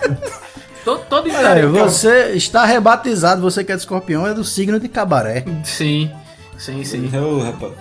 todo, 0.85 1.01
todo 1.09 1.29
É, 1.29 1.33
interior. 1.33 1.73
você 1.89 2.33
está 2.35 2.65
rebatizado, 2.65 3.41
você 3.41 3.65
que 3.65 3.73
é 3.73 3.75
de 3.75 3.81
escorpião, 3.83 4.27
é 4.27 4.35
do 4.35 4.45
signo 4.45 4.79
de 4.79 4.89
cabaré. 4.89 5.45
Sim, 5.65 6.11
sim, 6.59 6.85
sim. 6.85 7.09
Rapaz. 7.09 7.73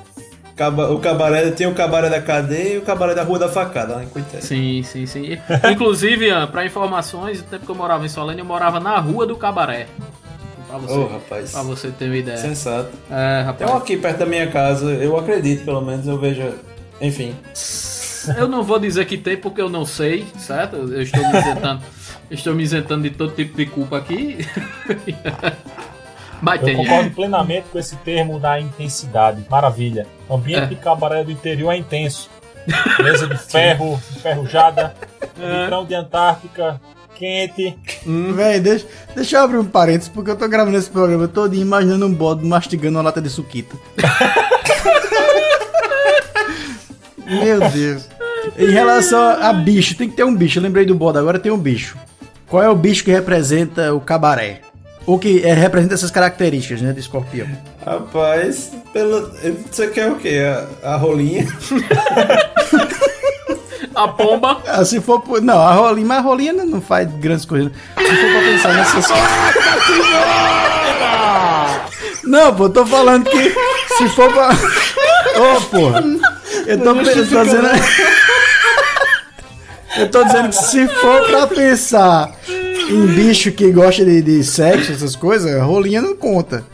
Caba- 0.56 0.92
O 0.92 1.00
cabaré 1.00 1.50
tem 1.50 1.66
o 1.66 1.74
cabaré 1.74 2.10
da 2.12 2.22
cadeia 2.22 2.76
e 2.76 2.78
o 2.78 2.84
cabaré 2.84 3.16
da 3.16 3.24
rua 3.24 3.40
da 3.40 3.50
facada, 3.50 3.96
lá 3.96 4.04
em 4.04 4.08
Coité. 4.08 4.40
Sim, 4.40 4.84
sim, 4.84 5.06
sim. 5.08 5.38
Inclusive, 5.72 6.28
Ian, 6.28 6.46
pra 6.46 6.64
informações, 6.64 7.40
no 7.40 7.46
tempo 7.46 7.66
que 7.66 7.72
eu 7.72 7.76
morava 7.76 8.06
em 8.06 8.10
Solane, 8.10 8.38
eu 8.40 8.46
morava 8.46 8.80
na 8.80 8.98
rua 9.00 9.26
do 9.26 9.36
Cabaré. 9.36 9.88
Pra 10.74 10.80
você, 10.88 10.94
Ô, 10.98 11.06
rapaz. 11.08 11.52
pra 11.52 11.62
você 11.62 11.92
ter 11.92 12.06
uma 12.06 12.18
ideia. 12.18 12.38
Sensato. 12.38 12.90
É, 13.12 13.38
Tem 13.38 13.46
rapaz. 13.46 13.72
um 13.72 13.78
aqui 13.78 13.96
perto 13.98 14.18
da 14.18 14.26
minha 14.26 14.48
casa, 14.50 14.86
eu 14.94 15.16
acredito, 15.18 15.64
pelo 15.66 15.82
menos, 15.82 16.08
eu 16.08 16.18
vejo. 16.18 16.52
Enfim. 17.00 17.36
Eu 18.38 18.48
não 18.48 18.64
vou 18.64 18.80
dizer 18.80 19.06
que 19.06 19.18
tem 19.18 19.38
porque 19.38 19.62
eu 19.62 19.70
não 19.70 19.86
sei, 19.86 20.26
certo? 20.38 20.78
Eu 20.78 21.02
estou 21.04 21.22
me 21.22 21.38
isentando, 21.38 21.84
estou 22.32 22.54
me 22.56 22.64
isentando 22.64 23.04
de 23.04 23.10
todo 23.12 23.36
tipo 23.36 23.56
de 23.56 23.66
culpa 23.68 23.98
aqui. 23.98 24.38
Mas 26.42 26.60
Eu 26.62 26.66
tem. 26.66 26.76
concordo 26.78 27.12
plenamente 27.12 27.68
com 27.72 27.78
esse 27.80 27.96
termo 27.98 28.40
da 28.40 28.60
intensidade. 28.60 29.46
Maravilha. 29.50 30.08
O 30.28 30.36
ambiente 30.36 30.64
É. 30.64 30.66
de 30.68 30.76
cabaré 30.76 31.24
do 31.24 31.32
interior 31.32 31.72
é 31.72 31.78
intenso. 31.78 32.30
Mesa 33.02 33.28
de 33.28 33.38
ferro, 33.52 33.94
enferrujada, 34.16 34.94
litrão 35.38 35.86
de 35.86 35.94
Antártica, 35.96 36.82
quente. 37.16 37.76
Véi, 38.06 38.60
deixa, 38.60 38.86
deixa 39.16 39.38
eu 39.38 39.44
abrir 39.44 39.58
um 39.58 39.66
parênteses, 39.66 40.10
porque 40.10 40.32
eu 40.32 40.36
tô 40.36 40.48
gravando 40.48 40.78
esse 40.78 40.90
programa 40.90 41.28
todo 41.28 41.56
imaginando 41.56 42.06
um 42.06 42.14
bode 42.14 42.46
mastigando 42.46 42.98
uma 42.98 43.04
lata 43.04 43.22
de 43.22 43.30
suquita. 43.30 43.76
Meu 47.26 47.60
Deus. 47.70 48.08
Em 48.58 48.70
relação 48.70 49.22
a 49.22 49.54
bicho, 49.54 49.96
tem 49.96 50.10
que 50.10 50.16
ter 50.16 50.24
um 50.24 50.36
bicho. 50.36 50.60
Eu 50.60 50.64
lembrei 50.64 50.86
do 50.86 50.94
bode, 50.94 51.18
agora 51.18 51.40
tem 51.40 51.52
um 51.52 51.58
bicho. 51.58 51.98
Qual 52.48 52.62
é 52.62 52.70
o 52.70 52.76
bicho 52.76 53.04
que 53.04 53.12
representa 53.12 53.94
o 53.94 54.00
cabaré? 54.00 54.62
Ou 55.06 55.20
que 55.20 55.44
é, 55.44 55.54
representa 55.54 55.96
essas 55.96 56.12
características, 56.12 56.82
né, 56.82 56.94
de 56.94 57.00
escorpião? 57.00 57.48
Rapaz, 57.86 58.72
pelo... 58.94 59.32
você 59.70 59.88
quer 59.88 60.12
o 60.12 60.16
quê? 60.16 60.40
A, 60.84 60.94
a 60.94 60.96
rolinha? 60.96 61.48
A 64.04 64.08
pomba. 64.08 64.62
Ah, 64.68 64.84
se 64.84 65.00
for 65.00 65.22
por... 65.22 65.42
Não, 65.42 65.60
a 65.60 65.74
rolinha, 65.74 66.06
mas 66.06 66.18
a 66.18 66.22
rolinha 66.22 66.54
não 66.54 66.82
faz 66.82 67.10
grandes 67.16 67.46
coisas. 67.46 67.72
Se 67.98 68.04
for 68.04 68.32
pra 68.32 68.42
pensar 68.42 68.74
nessas 68.74 69.06
Não, 72.24 72.54
pô, 72.54 72.70
tô 72.70 72.86
falando 72.86 73.30
que 73.30 73.56
se 73.98 74.10
for 74.10 74.32
pra. 74.34 74.50
Ô, 74.50 75.62
porra. 75.62 76.04
Eu 76.68 76.80
tô, 76.80 76.90
eu 76.92 77.30
tô 77.30 77.44
dizendo. 77.44 77.68
Eu 79.98 80.10
tô 80.10 80.24
dizendo 80.24 80.50
que 80.50 80.56
se 80.56 80.88
for 80.88 81.26
pra 81.28 81.48
pensar 81.48 82.32
em 82.90 83.06
bicho 83.08 83.52
que 83.52 83.72
gosta 83.72 84.04
de, 84.04 84.22
de 84.22 84.44
sexo, 84.44 84.92
essas 84.92 85.16
coisas, 85.16 85.62
rolinha 85.62 86.02
não 86.02 86.16
conta. 86.16 86.66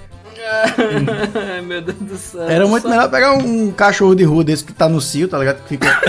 Ai, 0.49 1.61
Meu 1.65 1.81
Deus 1.81 1.97
do 1.99 2.17
céu. 2.17 2.49
Era 2.49 2.65
muito 2.65 2.87
melhor 2.87 3.09
pegar 3.09 3.33
um, 3.33 3.67
um 3.67 3.71
cachorro 3.71 4.15
de 4.15 4.23
rua 4.23 4.43
desse 4.43 4.63
que 4.63 4.73
tá 4.73 4.89
no 4.89 4.99
cio, 4.99 5.27
tá 5.27 5.37
ligado? 5.37 5.61
Que 5.63 5.69
fica. 5.69 5.99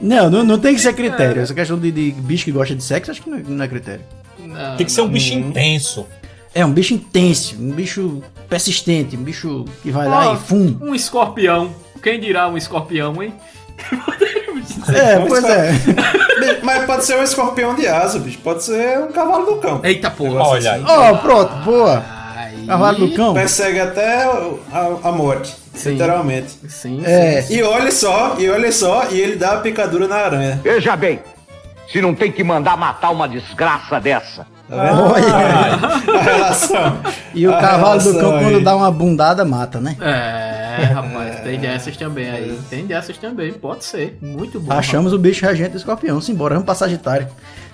Não, 0.00 0.30
não, 0.30 0.44
não 0.44 0.58
tem 0.58 0.74
que 0.74 0.80
ser 0.80 0.92
critério. 0.94 1.42
Essa 1.42 1.54
questão 1.54 1.78
de, 1.78 1.90
de 1.90 2.10
bicho 2.12 2.44
que 2.44 2.52
gosta 2.52 2.74
de 2.74 2.82
sexo, 2.82 3.10
acho 3.10 3.22
que 3.22 3.30
não 3.30 3.38
é, 3.38 3.42
não 3.46 3.64
é 3.64 3.68
critério. 3.68 4.04
Não, 4.38 4.76
Tem 4.76 4.86
que 4.86 4.92
ser 4.92 5.02
um 5.02 5.04
não. 5.04 5.12
bicho 5.12 5.34
intenso. 5.34 6.06
É 6.54 6.64
um 6.64 6.72
bicho 6.72 6.94
intenso, 6.94 7.56
um 7.60 7.70
bicho 7.70 8.22
persistente, 8.48 9.16
um 9.16 9.22
bicho 9.22 9.64
que 9.82 9.90
vai 9.92 10.08
lá 10.08 10.30
Ó, 10.30 10.34
e 10.34 10.38
fum. 10.38 10.76
Um 10.80 10.94
escorpião. 10.94 11.72
Quem 12.02 12.18
dirá 12.18 12.48
um 12.48 12.56
escorpião, 12.56 13.22
hein? 13.22 13.34
É, 14.92 15.18
pois 15.26 15.44
é. 15.44 15.72
Mas 16.62 16.84
pode 16.84 17.04
ser 17.04 17.18
um 17.18 17.22
escorpião 17.22 17.74
de 17.74 17.86
asa, 17.86 18.18
bicho. 18.18 18.38
Pode 18.38 18.62
ser 18.62 18.98
um 18.98 19.10
cavalo 19.10 19.46
do 19.46 19.56
cão. 19.56 19.80
Eita 19.82 20.10
porra. 20.10 20.42
Olha 20.42 20.72
aí. 20.72 20.84
Ó, 20.86 21.16
pronto, 21.16 21.54
boa. 21.64 22.04
Cavalo 22.66 22.98
do 22.98 23.14
cão. 23.14 23.34
Persegue 23.34 23.80
até 23.80 24.24
a, 24.24 24.98
a 25.04 25.12
morte, 25.12 25.54
Sim. 25.74 25.90
literalmente. 25.92 26.56
Sim, 26.68 27.02
É. 27.04 27.42
sim. 27.42 27.54
E 27.56 27.62
olha 27.62 27.90
só, 27.92 28.36
e 28.38 28.48
olha 28.48 28.72
só, 28.72 29.06
e 29.10 29.20
ele 29.20 29.36
dá 29.36 29.52
a 29.52 29.56
picadura 29.60 30.06
na 30.08 30.16
aranha. 30.16 30.60
Veja 30.62 30.96
bem, 30.96 31.20
se 31.90 32.00
não 32.00 32.14
tem 32.14 32.30
que 32.32 32.42
mandar 32.44 32.76
matar 32.76 33.10
uma 33.10 33.28
desgraça 33.28 34.00
dessa. 34.00 34.46
Tá 34.68 34.84
vendo? 34.84 35.02
Olha. 35.02 35.24
A 36.18 36.22
relação. 36.22 36.98
E 37.34 37.44
o 37.46 37.52
A 37.54 37.60
cavalo 37.60 38.00
do 38.00 38.18
cão, 38.18 38.36
aí. 38.36 38.44
quando 38.44 38.60
dá 38.62 38.76
uma 38.76 38.90
bundada, 38.90 39.44
mata, 39.44 39.80
né? 39.80 39.96
É, 40.00 40.84
rapaz, 40.84 41.40
tem 41.40 41.58
dessas 41.58 41.96
também 41.96 42.30
aí. 42.30 42.58
Tem 42.70 42.86
dessas 42.86 43.16
também, 43.18 43.52
pode 43.52 43.84
ser. 43.84 44.16
Muito 44.22 44.60
bom. 44.60 44.72
Achamos 44.72 45.12
o 45.12 45.18
bicho 45.18 45.44
regente 45.44 45.70
do 45.70 45.76
escorpião. 45.76 46.20
Simbora, 46.20 46.54
vamos 46.54 46.66
pra 46.66 46.74
Sagitário. 46.76 47.26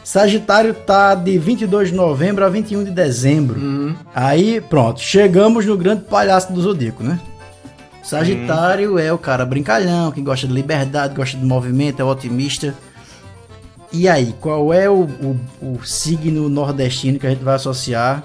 Sagitário 0.02 0.72
tá 0.72 1.14
de 1.14 1.36
22 1.36 1.88
de 1.90 1.94
novembro 1.94 2.44
a 2.44 2.48
21 2.48 2.84
de 2.84 2.90
dezembro. 2.92 3.58
Hum. 3.60 3.94
Aí, 4.14 4.60
pronto, 4.62 5.00
chegamos 5.00 5.66
no 5.66 5.76
grande 5.76 6.02
palhaço 6.04 6.50
do 6.52 6.60
Zodíaco, 6.62 7.02
né? 7.02 7.18
Sagitário 8.06 9.00
é 9.00 9.12
o 9.12 9.18
cara 9.18 9.44
brincalhão, 9.44 10.12
que 10.12 10.22
gosta 10.22 10.46
de 10.46 10.52
liberdade, 10.52 11.12
gosta 11.12 11.36
de 11.36 11.44
movimento, 11.44 12.00
é 12.00 12.04
otimista. 12.04 12.72
E 13.92 14.08
aí, 14.08 14.32
qual 14.40 14.72
é 14.72 14.88
o, 14.88 15.00
o, 15.00 15.40
o 15.60 15.84
signo 15.84 16.48
nordestino 16.48 17.18
que 17.18 17.26
a 17.26 17.30
gente 17.30 17.42
vai 17.42 17.56
associar 17.56 18.22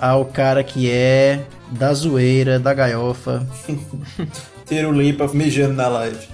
ao 0.00 0.24
cara 0.24 0.64
que 0.64 0.90
é 0.90 1.42
da 1.70 1.92
zoeira, 1.92 2.58
da 2.58 2.72
galhofa? 2.72 3.46
Tira 4.64 4.88
o 4.88 4.92
limpa 4.92 5.28
mijando 5.34 5.74
na 5.74 5.88
live. 5.88 6.26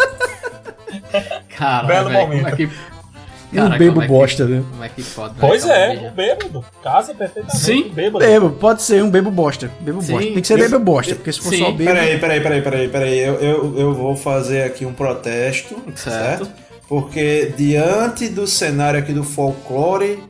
Cara, 1.56 1.86
Belo 1.86 2.10
velho, 2.10 2.20
momento. 2.20 2.42
Como 2.42 2.54
é 2.54 2.56
que... 2.56 2.70
E 3.52 3.60
um 3.60 3.76
bebo 3.76 4.00
bosta, 4.06 4.44
né? 4.46 4.62
Como 4.70 4.84
é 4.84 4.88
que 4.88 5.02
pode? 5.02 5.34
Pois 5.40 5.64
velho, 5.64 6.04
é, 6.04 6.08
o 6.08 6.10
bêbado. 6.12 6.64
Casa 6.82 7.12
perfeitamente. 7.14 7.58
Sim. 7.58 7.88
bêbado. 7.92 8.24
Bebo, 8.24 8.50
pode 8.50 8.82
ser 8.82 9.02
um 9.02 9.10
bebo 9.10 9.30
bosta. 9.30 9.70
Bebo 9.80 10.00
Sim. 10.00 10.12
bosta. 10.12 10.30
Tem 10.32 10.40
que 10.40 10.46
ser 10.46 10.56
bebo 10.58 10.78
bosta, 10.78 11.14
porque 11.16 11.32
se 11.32 11.40
for 11.40 11.50
Sim. 11.50 11.58
só 11.58 11.70
bebo. 11.72 11.84
Peraí, 11.90 12.18
peraí, 12.20 12.40
peraí, 12.40 12.62
peraí, 12.62 12.88
peraí. 12.88 13.18
Eu, 13.18 13.34
eu, 13.40 13.78
eu 13.78 13.94
vou 13.94 14.14
fazer 14.16 14.62
aqui 14.62 14.86
um 14.86 14.92
protesto, 14.92 15.74
Certo. 15.96 16.44
certo? 16.46 16.48
Porque 16.88 17.52
diante 17.56 18.28
do 18.28 18.46
cenário 18.46 18.98
aqui 19.00 19.12
do 19.12 19.22
folclore, 19.24 20.22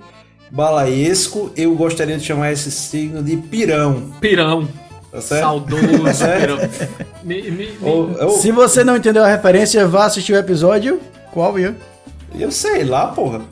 balaiesco, 0.50 1.50
eu 1.56 1.74
gostaria 1.74 2.16
de 2.18 2.24
chamar 2.24 2.52
esse 2.52 2.70
signo 2.70 3.22
de 3.22 3.36
pirão. 3.36 4.10
Pirão. 4.20 4.68
Tá 5.10 5.20
certo? 5.20 5.40
Saudoso 5.42 5.98
Tá 6.04 6.12
certo? 6.14 6.56
pirão. 6.58 6.88
Me- 7.24 7.42
me- 7.42 7.50
me- 7.50 7.70
Ou- 7.82 8.16
ou- 8.20 8.30
Se 8.38 8.50
você 8.52 8.84
não 8.84 8.96
entendeu 8.96 9.24
a 9.24 9.28
referência, 9.28 9.86
vá 9.86 10.04
assistir 10.06 10.32
o 10.32 10.36
episódio. 10.38 11.00
Qual, 11.32 11.58
Ian? 11.58 11.74
Eu 12.38 12.50
sei 12.50 12.84
lá, 12.84 13.08
porra. 13.08 13.42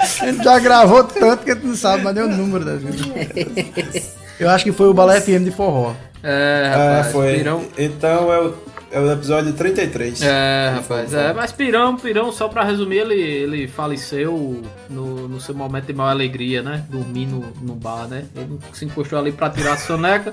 A 0.00 0.26
gente 0.26 0.42
já 0.42 0.58
gravou 0.58 1.04
tanto 1.04 1.44
que 1.44 1.50
a 1.50 1.54
gente 1.54 1.66
não 1.66 1.76
sabe 1.76 2.02
mais 2.02 2.16
nem 2.16 2.24
o 2.24 2.28
número 2.28 2.64
das 2.64 2.82
vezes. 2.82 4.16
Eu 4.38 4.50
acho 4.50 4.64
que 4.64 4.72
foi 4.72 4.88
o 4.88 4.94
Balé 4.94 5.20
FM 5.20 5.44
de 5.44 5.50
forró. 5.50 5.94
É, 6.22 6.70
rapaz, 6.74 7.12
foi. 7.12 7.34
pirão. 7.34 7.64
Então 7.78 8.32
é 8.32 8.40
o, 8.40 8.54
é 8.90 9.00
o 9.00 9.12
episódio 9.12 9.52
33. 9.52 10.22
É, 10.22 10.72
rapaz, 10.74 11.12
é, 11.12 11.32
mas 11.32 11.52
Pirão, 11.52 11.96
Pirão, 11.96 12.32
só 12.32 12.48
pra 12.48 12.64
resumir, 12.64 12.98
ele, 12.98 13.20
ele 13.20 13.68
faleceu 13.68 14.62
no, 14.88 15.28
no 15.28 15.40
seu 15.40 15.54
momento 15.54 15.86
de 15.86 15.92
maior 15.92 16.10
alegria, 16.10 16.62
né? 16.62 16.84
Dormindo 16.88 17.44
no 17.60 17.74
bar, 17.74 18.08
né? 18.08 18.24
Ele 18.34 18.58
se 18.72 18.84
encostou 18.84 19.18
ali 19.18 19.32
pra 19.32 19.50
tirar 19.50 19.74
a 19.74 19.76
soneca 19.78 20.32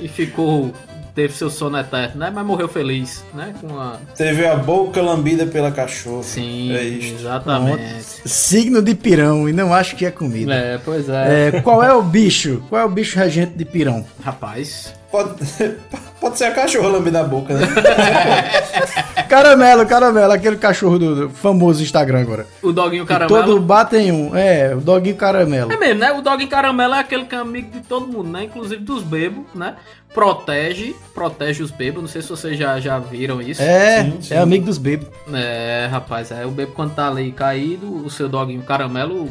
e 0.00 0.08
ficou. 0.08 0.72
Teve 1.14 1.34
seu 1.34 1.50
sono 1.50 1.78
eterno, 1.78 2.20
né? 2.20 2.30
Mas 2.34 2.46
morreu 2.46 2.68
feliz, 2.68 3.22
né? 3.34 3.54
Com 3.60 3.78
a. 3.78 3.98
Teve 4.16 4.46
a 4.46 4.56
boca 4.56 5.02
lambida 5.02 5.44
pela 5.44 5.70
cachorra. 5.70 6.22
Sim, 6.22 6.72
É 6.74 6.82
exatamente. 6.84 8.26
Signo 8.26 8.80
de 8.80 8.94
pirão, 8.94 9.46
e 9.46 9.52
não 9.52 9.74
acho 9.74 9.94
que 9.94 10.06
é 10.06 10.10
comida. 10.10 10.54
É, 10.54 10.78
pois 10.78 11.08
é. 11.10 11.48
É, 11.48 11.60
qual 11.60 11.82
é 11.82 11.92
o 11.92 12.02
bicho? 12.02 12.62
Qual 12.68 12.80
é 12.80 12.84
o 12.84 12.88
bicho 12.88 13.18
regente 13.18 13.52
de 13.52 13.64
pirão? 13.64 14.06
Rapaz. 14.24 14.94
Pode, 15.10 15.34
pode 16.18 16.38
ser 16.38 16.44
a 16.44 16.52
cachorra 16.52 16.88
lambida 16.88 17.20
a 17.20 17.24
boca, 17.24 17.52
né? 17.52 17.66
Caramelo, 19.32 19.86
caramelo, 19.86 20.30
aquele 20.30 20.56
cachorro 20.58 20.98
do, 20.98 21.14
do 21.14 21.30
famoso 21.30 21.82
Instagram 21.82 22.20
agora. 22.20 22.46
O 22.60 22.70
doguinho 22.70 23.06
caramelo. 23.06 23.42
Todo 23.42 23.58
bar 23.62 23.86
tem 23.86 24.12
um. 24.12 24.36
É, 24.36 24.74
o 24.74 24.80
doguinho 24.82 25.16
caramelo. 25.16 25.72
É 25.72 25.76
mesmo, 25.78 26.00
né? 26.00 26.12
O 26.12 26.20
dog 26.20 26.44
em 26.44 26.46
caramelo 26.46 26.92
é 26.92 26.98
aquele 26.98 27.24
que 27.24 27.34
é 27.34 27.38
amigo 27.38 27.70
de 27.70 27.80
todo 27.80 28.06
mundo, 28.06 28.28
né? 28.28 28.44
Inclusive 28.44 28.84
dos 28.84 29.02
bebos, 29.02 29.46
né? 29.54 29.76
Protege, 30.12 30.94
protege 31.14 31.62
os 31.62 31.70
bebos. 31.70 32.02
Não 32.02 32.08
sei 32.10 32.20
se 32.20 32.28
vocês 32.28 32.58
já, 32.58 32.78
já 32.78 32.98
viram 32.98 33.40
isso. 33.40 33.62
É, 33.62 34.12
é 34.28 34.36
amigo 34.36 34.66
dos 34.66 34.76
bebos. 34.76 35.08
É, 35.32 35.88
rapaz, 35.90 36.30
é 36.30 36.44
o 36.44 36.50
bebo 36.50 36.72
quando 36.72 36.94
tá 36.94 37.08
ali 37.08 37.32
caído, 37.32 38.04
o 38.04 38.10
seu 38.10 38.28
doguinho 38.28 38.60
caramelo 38.60 39.30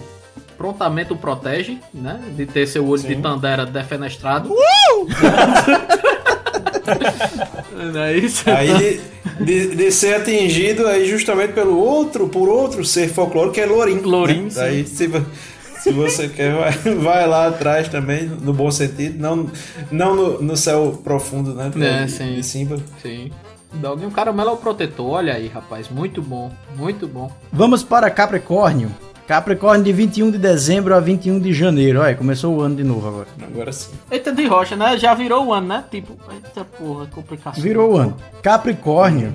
prontamente 0.57 1.13
o 1.13 1.15
protege, 1.15 1.77
né? 1.93 2.19
De 2.35 2.47
ter 2.47 2.65
seu 2.65 2.87
olho 2.87 3.03
de 3.03 3.15
tandera 3.17 3.67
defenestrado. 3.67 4.49
Não 4.49 5.05
é 7.99 8.17
isso? 8.17 8.43
Aí 8.49 9.01
de, 9.39 9.45
de- 9.45 9.75
de 9.75 9.91
ser 9.91 10.15
atingido 10.15 10.87
aí 10.87 11.05
justamente 11.05 11.53
pelo 11.53 11.77
outro, 11.77 12.27
por 12.27 12.49
outro 12.49 12.83
ser 12.85 13.09
folclórico 13.09 13.55
que 13.55 13.61
é. 13.61 13.65
Lourim, 13.65 14.43
né? 14.43 14.49
sim. 14.49 14.59
Aí 14.61 14.85
se, 14.87 15.09
se 15.79 15.91
você 15.91 16.27
quer, 16.27 16.53
vai, 16.53 16.71
vai 16.95 17.27
lá 17.27 17.47
atrás 17.47 17.87
também, 17.89 18.25
no 18.25 18.53
bom 18.53 18.69
sentido, 18.71 19.19
não, 19.19 19.49
não 19.91 20.15
no, 20.15 20.41
no 20.41 20.57
céu 20.57 20.99
profundo, 21.03 21.53
né? 21.53 21.71
É, 21.79 22.05
de, 22.05 22.11
sim. 22.11 22.35
de 22.35 22.43
Simba. 22.43 22.77
Sim. 23.01 23.31
O 23.73 23.77
doguinho 23.77 24.11
caramelo 24.11 24.49
é 24.49 24.53
o 24.53 24.57
protetor, 24.57 25.07
olha 25.11 25.33
aí, 25.33 25.47
rapaz. 25.47 25.87
Muito 25.89 26.21
bom, 26.21 26.51
muito 26.75 27.07
bom. 27.07 27.31
Vamos 27.53 27.83
para 27.83 28.09
Capricórnio. 28.09 28.91
Capricórnio 29.31 29.85
de 29.85 29.93
21 29.93 30.29
de 30.29 30.37
dezembro 30.37 30.93
a 30.93 30.99
21 30.99 31.39
de 31.39 31.53
janeiro. 31.53 32.01
Olha, 32.01 32.13
começou 32.13 32.53
o 32.53 32.59
ano 32.59 32.75
de 32.75 32.83
novo 32.83 33.07
agora. 33.07 33.27
Agora 33.41 33.71
sim. 33.71 33.89
Eita 34.11 34.29
de 34.33 34.45
rocha, 34.45 34.75
né? 34.75 34.97
Já 34.97 35.13
virou 35.13 35.45
o 35.45 35.53
ano, 35.53 35.67
né? 35.67 35.85
Tipo, 35.89 36.17
eita 36.33 36.65
porra, 36.65 37.05
complicação. 37.05 37.63
Virou 37.63 37.93
o 37.93 37.97
ano. 37.97 38.17
Capricórnio. 38.43 39.33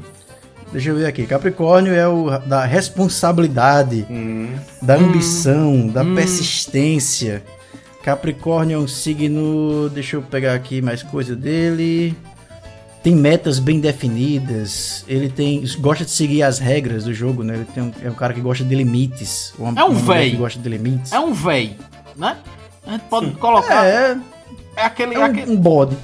Deixa 0.70 0.90
eu 0.90 0.96
ver 0.96 1.06
aqui. 1.06 1.26
Capricórnio 1.26 1.94
é 1.94 2.06
o 2.06 2.38
da 2.40 2.66
responsabilidade, 2.66 4.06
da 4.82 4.96
ambição, 4.96 5.88
da 5.88 6.04
persistência. 6.04 7.42
Capricórnio 8.04 8.76
é 8.76 8.78
um 8.78 8.86
signo. 8.86 9.88
Deixa 9.88 10.16
eu 10.16 10.20
pegar 10.20 10.52
aqui 10.52 10.82
mais 10.82 11.02
coisa 11.02 11.34
dele. 11.34 12.14
Tem 13.06 13.14
metas 13.14 13.60
bem 13.60 13.78
definidas. 13.78 15.04
Ele 15.06 15.28
tem 15.28 15.62
gosta 15.78 16.04
de 16.04 16.10
seguir 16.10 16.42
as 16.42 16.58
regras 16.58 17.04
do 17.04 17.14
jogo, 17.14 17.44
né? 17.44 17.54
Ele 17.54 17.64
tem 17.66 17.80
um- 17.84 17.92
é 18.02 18.10
um 18.10 18.14
cara 18.14 18.34
que 18.34 18.40
gosta 18.40 18.64
de 18.64 18.74
limites. 18.74 19.54
Uma- 19.56 19.80
É 19.80 19.84
um 19.84 19.94
véi. 19.94 20.30
que 20.32 20.36
gosta 20.36 20.58
de 20.58 20.68
limites. 20.68 21.12
É 21.12 21.20
um 21.20 21.32
véi, 21.32 21.76
né? 22.16 22.36
A 22.84 22.90
gente 22.90 23.02
pode 23.02 23.30
colocar. 23.34 23.86
É, 23.86 24.18
É 24.74 24.82
aquele. 24.82 25.14
é 25.14 25.20
um, 25.20 25.22
aquele 25.22 25.52
um 25.52 25.56
bode. 25.56 25.96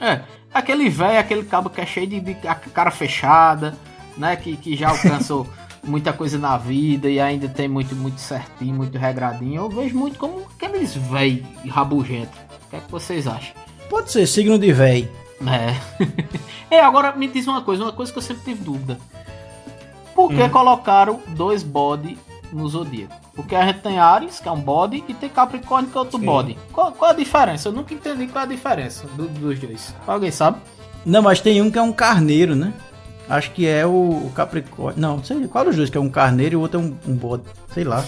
é, 0.00 0.22
aquele 0.52 0.88
velho, 0.90 1.20
aquele 1.20 1.44
cabo 1.44 1.70
que 1.70 1.80
é 1.80 1.86
cheio 1.86 2.08
de, 2.08 2.18
de 2.20 2.34
cara 2.34 2.90
fechada, 2.90 3.76
né? 4.16 4.34
Que, 4.34 4.56
que 4.56 4.74
já 4.76 4.88
alcançou 4.88 5.46
muita 5.86 6.12
coisa 6.12 6.36
na 6.36 6.58
vida 6.58 7.08
e 7.08 7.20
ainda 7.20 7.46
tem 7.48 7.68
muito, 7.68 7.94
muito 7.94 8.20
certinho, 8.20 8.74
muito 8.74 8.98
regradinho. 8.98 9.54
Eu 9.62 9.68
vejo 9.70 9.96
muito 9.96 10.18
como 10.18 10.42
aqueles 10.56 10.96
véi 10.96 11.44
rabugentos. 11.68 12.36
O 12.66 12.70
que 12.70 12.74
é 12.74 12.80
que 12.80 12.90
vocês 12.90 13.28
acham? 13.28 13.54
Pode 13.88 14.10
ser 14.10 14.26
signo 14.26 14.58
de 14.58 14.72
véi. 14.72 15.08
É. 15.46 15.74
é, 16.76 16.80
agora 16.80 17.12
me 17.16 17.26
diz 17.28 17.46
uma 17.46 17.62
coisa, 17.62 17.82
uma 17.84 17.92
coisa 17.92 18.12
que 18.12 18.18
eu 18.18 18.22
sempre 18.22 18.42
tive 18.44 18.62
dúvida. 18.64 18.98
Por 20.14 20.28
que 20.30 20.42
Hum. 20.42 20.50
colocaram 20.50 21.20
dois 21.28 21.62
bode 21.62 22.18
no 22.52 22.68
Zodíaco? 22.68 23.14
Porque 23.34 23.54
a 23.54 23.64
gente 23.66 23.80
tem 23.80 23.98
Ares, 23.98 24.38
que 24.40 24.48
é 24.48 24.52
um 24.52 24.60
bode, 24.60 25.02
e 25.08 25.14
tem 25.14 25.30
Capricórnio, 25.30 25.90
que 25.90 25.96
é 25.96 26.00
outro 26.00 26.18
Sim. 26.18 26.26
bode. 26.26 26.58
Qual, 26.72 26.92
qual 26.92 27.10
a 27.12 27.14
diferença? 27.14 27.68
Eu 27.68 27.72
nunca 27.72 27.94
entendi 27.94 28.26
qual 28.26 28.42
é 28.42 28.46
a 28.46 28.50
diferença 28.50 29.06
do- 29.16 29.28
dos 29.28 29.58
dois. 29.58 29.94
Alguém 30.06 30.30
sabe? 30.30 30.58
Não, 31.06 31.22
mas 31.22 31.40
tem 31.40 31.62
um 31.62 31.70
que 31.70 31.78
é 31.78 31.82
um 31.82 31.92
carneiro, 31.92 32.54
né? 32.54 32.74
Acho 33.28 33.52
que 33.52 33.66
é 33.66 33.86
o, 33.86 33.90
o 34.26 34.32
Capricórnio. 34.34 35.00
Não, 35.00 35.16
não 35.18 35.24
sei 35.24 35.46
qual 35.48 35.64
dos 35.64 35.76
dois, 35.76 35.88
que 35.88 35.96
é 35.96 36.00
um 36.00 36.10
carneiro 36.10 36.54
e 36.54 36.56
o 36.56 36.60
outro 36.60 36.78
é 36.80 36.82
um, 36.82 36.96
um 37.12 37.16
bode. 37.16 37.44
Sei 37.72 37.84
lá. 37.84 38.04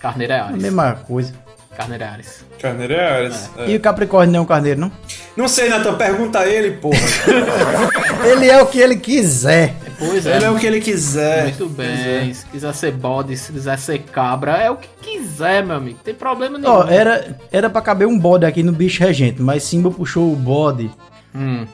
Carneiro 0.00 0.32
é 0.34 0.36
É 0.36 0.40
a 0.40 0.44
Ares. 0.46 0.60
mesma 0.62 0.92
coisa. 0.92 1.32
Carneiro 1.76 2.04
é 2.04 2.08
Ares. 2.08 2.44
Carneiro 2.60 2.92
é 2.94 3.06
Ares. 3.10 3.50
é. 3.58 3.70
E 3.70 3.76
o 3.76 3.80
Capricórnio 3.80 4.32
não 4.32 4.40
é 4.40 4.42
um 4.42 4.46
carneiro, 4.46 4.80
não? 4.80 4.92
Não 5.36 5.46
sei, 5.48 5.68
Natan, 5.68 5.94
pergunta 5.94 6.38
a 6.40 6.46
ele, 6.48 6.72
porra. 6.72 6.96
Ele 8.24 8.48
é 8.50 8.60
o 8.60 8.66
que 8.66 8.80
ele 8.80 8.96
quiser. 8.96 9.74
Pois 9.98 10.26
é. 10.26 10.36
ele 10.36 10.44
é 10.46 10.50
o 10.50 10.58
que 10.58 10.66
ele 10.66 10.80
quiser. 10.80 11.44
Muito 11.44 11.68
bem. 11.68 11.86
Pois 11.86 12.06
é. 12.06 12.32
Se 12.34 12.46
quiser 12.46 12.74
ser 12.74 12.92
bode, 12.92 13.36
se 13.36 13.52
quiser 13.52 13.78
ser 13.78 13.98
cabra, 14.00 14.52
é 14.56 14.68
o 14.70 14.76
que 14.76 14.88
quiser, 15.00 15.64
meu 15.64 15.76
amigo. 15.76 15.98
Tem 16.02 16.12
problema 16.14 16.58
nenhum. 16.58 16.70
Ó, 16.72 16.86
era, 16.88 17.38
era 17.52 17.70
pra 17.70 17.80
caber 17.80 18.08
um 18.08 18.18
bode 18.18 18.44
aqui 18.44 18.62
no 18.64 18.72
bicho 18.72 19.02
regente, 19.02 19.40
mas 19.40 19.62
Simba 19.62 19.90
puxou 19.90 20.32
o 20.32 20.36
bode 20.36 20.90
Hum, 21.34 21.66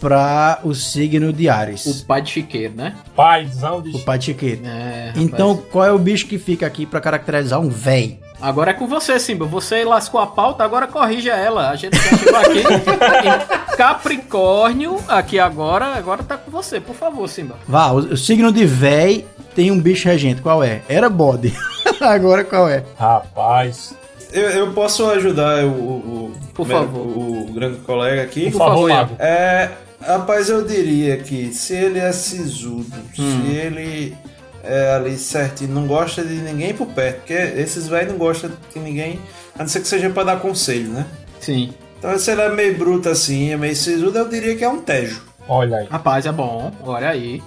pra 0.00 0.58
o 0.64 0.74
signo 0.74 1.32
de 1.32 1.48
Ares. 1.48 1.84
o 1.86 2.04
pai 2.06 2.22
de 2.22 2.30
chiqueiro, 2.30 2.74
né? 2.74 2.94
Paizão 3.14 3.82
de 3.82 3.94
O 3.96 3.98
pai 4.00 4.18
de 4.18 4.24
chiqueiro. 4.26 4.62
É. 4.64 5.12
Então, 5.16 5.56
qual 5.70 5.84
é 5.84 5.92
o 5.92 5.98
bicho 5.98 6.26
que 6.26 6.38
fica 6.38 6.66
aqui 6.66 6.86
pra 6.86 7.00
caracterizar 7.00 7.60
um 7.60 7.68
véi? 7.68 8.18
Agora 8.40 8.70
é 8.70 8.74
com 8.74 8.86
você, 8.86 9.18
Simba. 9.20 9.44
Você 9.44 9.84
lascou 9.84 10.18
a 10.18 10.26
pauta, 10.26 10.64
agora 10.64 10.86
corrija 10.86 11.32
ela. 11.34 11.68
A 11.68 11.76
gente 11.76 11.94
já 11.94 12.16
chegou 12.16 12.36
aqui 12.36 12.58
em 12.60 13.76
Capricórnio, 13.76 14.96
aqui 15.08 15.38
agora. 15.38 15.94
Agora 15.94 16.22
tá 16.22 16.38
com 16.38 16.50
você, 16.50 16.80
por 16.80 16.94
favor, 16.96 17.28
Simba. 17.28 17.56
Vá, 17.68 17.90
o, 17.90 17.96
o 17.98 18.16
signo 18.16 18.50
de 18.50 18.64
véi 18.64 19.26
tem 19.54 19.70
um 19.70 19.78
bicho 19.78 20.08
regente. 20.08 20.40
Qual 20.40 20.64
é? 20.64 20.80
Era 20.88 21.10
bode. 21.10 21.52
Agora 22.00 22.42
qual 22.42 22.66
é? 22.68 22.82
Rapaz. 22.98 23.94
Eu, 24.32 24.48
eu 24.50 24.72
posso 24.72 25.04
ajudar 25.10 25.64
o, 25.64 25.68
o, 25.70 26.32
Por 26.54 26.62
o- 26.62 26.70
favor. 26.70 27.00
o, 27.00 27.52
grande 27.52 27.78
colega 27.80 28.22
aqui? 28.22 28.50
Por 28.50 28.58
favor, 28.58 28.88
Iago. 28.88 29.16
É, 29.18 29.68
rapaz, 30.00 30.48
eu 30.48 30.64
diria 30.66 31.16
que 31.18 31.52
se 31.52 31.74
ele 31.74 31.98
é 31.98 32.12
sisudo, 32.12 32.96
Hum. 33.18 33.42
se 33.46 33.50
ele 33.56 34.16
é 34.62 34.94
ali 34.94 35.16
certinho, 35.16 35.72
não 35.72 35.86
gosta 35.86 36.22
de 36.24 36.34
ninguém 36.34 36.74
por 36.74 36.86
perto, 36.88 37.18
porque 37.18 37.32
esses 37.32 37.88
velhos 37.88 38.12
não 38.12 38.18
gostam 38.18 38.50
de 38.74 38.78
ninguém, 38.80 39.18
a 39.54 39.60
não 39.62 39.68
ser 39.68 39.80
que 39.80 39.88
seja 39.88 40.10
pra 40.10 40.22
dar 40.24 40.38
conselho, 40.40 40.88
né? 40.90 41.06
Sim. 41.40 41.72
Então 41.98 42.18
se 42.18 42.30
ele 42.30 42.40
é 42.42 42.48
meio 42.50 42.76
bruto 42.78 43.08
assim, 43.08 43.50
é 43.52 43.56
meio 43.56 43.76
sisudo, 43.76 44.18
eu 44.18 44.28
diria 44.28 44.56
que 44.56 44.64
é 44.64 44.68
um 44.68 44.80
tejo. 44.80 45.22
Olha 45.48 45.78
aí. 45.78 45.86
Rapaz, 45.90 46.26
é 46.26 46.32
bom. 46.32 46.72
Olha 46.82 47.08
aí. 47.10 47.42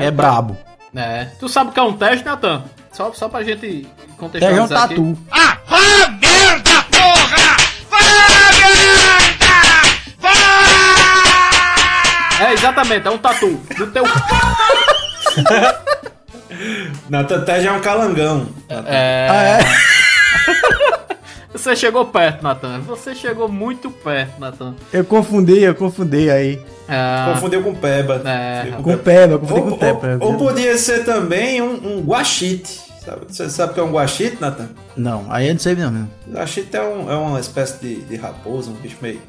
É, 0.00 0.10
brabo. 0.10 0.56
É. 0.94 1.26
Tu 1.38 1.48
sabe 1.48 1.70
o 1.70 1.72
que 1.72 1.78
é 1.80 1.82
um 1.82 1.96
teste, 1.96 2.24
Natan? 2.24 2.64
Só, 2.92 3.12
só 3.12 3.28
pra 3.28 3.42
gente 3.44 3.60
Tege 3.60 3.86
é 3.86 4.12
um 4.12 4.16
contextualizar 4.16 4.82
aqui. 4.84 4.94
tatu. 4.96 5.18
Ah, 5.30 5.58
vá 5.66 6.06
É, 12.40 12.52
exatamente, 12.52 13.06
é 13.06 13.10
um 13.10 13.18
tatu. 13.18 13.60
Do 13.76 13.86
teu... 13.88 14.02
Natan 17.08 17.40
tejo 17.44 17.68
é 17.68 17.72
um 17.72 17.80
calangão. 17.80 18.46
É... 18.68 19.28
Ah, 19.30 19.42
é? 19.44 19.60
Você 21.52 21.74
chegou 21.76 22.06
perto, 22.06 22.42
Natan. 22.42 22.80
Você 22.80 23.14
chegou 23.14 23.48
muito 23.48 23.90
perto, 23.90 24.40
Natan. 24.40 24.74
Eu 24.92 25.04
confundi, 25.04 25.60
eu 25.62 25.74
confundi 25.74 26.30
aí. 26.30 26.60
É... 26.88 27.32
Confundiu 27.32 27.62
com 27.62 27.74
peba. 27.74 28.22
É, 28.24 28.72
Com 28.82 28.96
peba, 28.96 29.34
eu 29.34 29.38
confundi 29.40 29.60
Ou, 29.60 29.70
com 29.70 29.76
tepa. 29.76 30.18
ou, 30.20 30.32
ou 30.32 30.38
podia 30.38 30.78
ser 30.78 31.04
também 31.04 31.60
um, 31.60 31.98
um 31.98 32.00
guachite. 32.02 32.80
Sabe? 33.04 33.22
Você 33.28 33.50
sabe 33.50 33.72
o 33.72 33.74
que 33.74 33.80
é 33.80 33.82
um 33.82 33.92
guachite, 33.92 34.38
Natan? 34.40 34.68
Não, 34.96 35.26
aí 35.28 35.48
eu 35.48 35.54
não 35.54 35.60
sei 35.60 35.74
não 35.74 35.90
mesmo. 35.90 36.10
Guachite 36.30 36.76
é, 36.76 36.82
um, 36.82 37.10
é 37.10 37.16
uma 37.16 37.40
espécie 37.40 37.80
de, 37.80 37.96
de 38.02 38.16
raposa, 38.16 38.70
um 38.70 38.74
bicho 38.74 38.96
meio, 39.00 39.20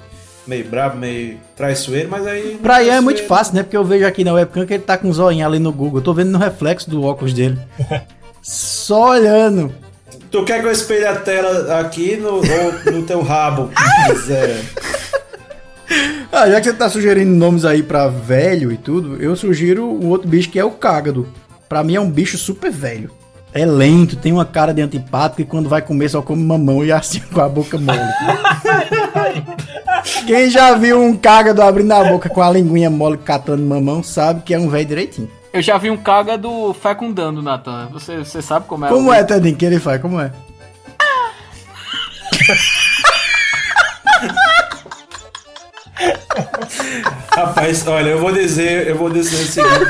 meio 0.47 0.65
brabo, 0.65 0.97
meio 0.97 1.37
traiçoeiro, 1.55 2.09
mas 2.09 2.25
aí. 2.27 2.59
Pra 2.61 2.83
Ian 2.83 2.95
é 2.95 3.01
muito 3.01 3.23
fácil, 3.25 3.55
né? 3.55 3.63
Porque 3.63 3.77
eu 3.77 3.85
vejo 3.85 4.05
aqui 4.05 4.23
na 4.23 4.33
webcam 4.33 4.65
que 4.65 4.73
ele 4.73 4.83
tá 4.83 4.97
com 4.97 5.07
um 5.07 5.13
zoinho 5.13 5.45
ali 5.45 5.59
no 5.59 5.71
Google. 5.71 5.99
Eu 5.99 6.03
tô 6.03 6.13
vendo 6.13 6.31
no 6.31 6.37
reflexo 6.37 6.89
do 6.89 7.03
óculos 7.03 7.33
dele. 7.33 7.59
Só 8.41 9.11
olhando. 9.11 9.73
Tu 10.31 10.43
quer 10.45 10.61
que 10.61 10.67
eu 10.67 10.71
espelhe 10.71 11.05
a 11.05 11.15
tela 11.15 11.79
aqui 11.79 12.15
no, 12.17 12.35
ou 12.35 12.91
no 12.91 13.03
teu 13.03 13.21
rabo? 13.21 13.69
Ah, 16.31 16.49
já 16.49 16.61
que 16.61 16.69
você 16.69 16.73
tá 16.73 16.89
sugerindo 16.89 17.35
nomes 17.35 17.65
aí 17.65 17.83
pra 17.83 18.07
velho 18.07 18.71
e 18.71 18.77
tudo, 18.77 19.21
eu 19.21 19.35
sugiro 19.35 19.85
um 19.85 20.07
outro 20.07 20.29
bicho 20.29 20.49
que 20.49 20.57
é 20.57 20.63
o 20.63 20.71
cágado. 20.71 21.27
Pra 21.67 21.83
mim 21.83 21.95
é 21.95 21.99
um 21.99 22.09
bicho 22.09 22.37
super 22.37 22.71
velho. 22.71 23.11
É 23.53 23.65
lento, 23.65 24.15
tem 24.15 24.31
uma 24.31 24.45
cara 24.45 24.73
de 24.73 24.81
antipático 24.81 25.41
e 25.41 25.45
quando 25.45 25.67
vai 25.67 25.81
comer 25.81 26.09
só 26.09 26.21
come 26.21 26.43
mamão 26.43 26.85
e 26.85 26.91
assim 26.91 27.19
com 27.33 27.41
a 27.41 27.49
boca 27.49 27.77
mole. 27.77 27.99
Quem 30.25 30.49
já 30.49 30.73
viu 30.75 31.01
um 31.01 31.17
cágado 31.17 31.61
abrindo 31.61 31.91
a 31.91 32.03
boca 32.03 32.29
com 32.29 32.41
a 32.41 32.49
linguinha 32.49 32.89
mole 32.89 33.17
catando 33.17 33.63
mamão 33.63 34.01
sabe 34.01 34.41
que 34.41 34.53
é 34.53 34.59
um 34.59 34.69
velho 34.69 34.85
direitinho. 34.85 35.29
Eu 35.51 35.61
já 35.61 35.77
vi 35.77 35.89
um 35.89 35.97
caga 35.97 36.37
do 36.37 36.73
fecundando, 36.73 37.41
Natan. 37.41 37.89
Você, 37.91 38.19
você 38.19 38.41
sabe 38.41 38.67
como 38.67 38.85
é? 38.85 38.89
Como 38.89 39.11
é, 39.11 39.21
Tedinho, 39.21 39.57
que 39.57 39.65
ele 39.65 39.79
faz? 39.79 40.01
Como 40.01 40.19
é? 40.19 40.31
Rapaz, 47.33 47.87
olha, 47.87 48.09
eu 48.09 48.19
vou 48.19 48.31
dizer, 48.31 48.87
eu 48.87 48.97
vou 48.97 49.09
dizer 49.09 49.35
o 49.35 49.47
seguinte, 49.47 49.85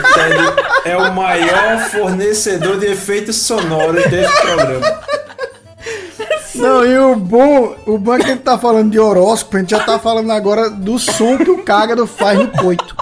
é 0.85 0.95
o 0.95 1.13
maior 1.13 1.79
fornecedor 1.89 2.79
de 2.79 2.87
efeitos 2.87 3.37
sonoros 3.37 4.03
desse 4.05 4.41
programa. 4.41 5.01
Não, 6.55 6.85
e 6.85 6.97
o 6.97 7.15
bom, 7.15 7.75
o 7.87 7.97
bom 7.97 8.15
é 8.15 8.19
que 8.19 8.29
ele 8.31 8.39
tá 8.39 8.57
falando 8.57 8.91
de 8.91 8.99
horóscopo, 8.99 9.57
a 9.57 9.59
gente 9.61 9.71
já 9.71 9.79
tá 9.79 9.97
falando 9.97 10.31
agora 10.31 10.69
do 10.69 10.99
som 10.99 11.37
que 11.37 11.49
o 11.49 11.63
cágado 11.63 12.05
faz 12.05 12.37
no 12.37 12.47
coito. 12.49 12.95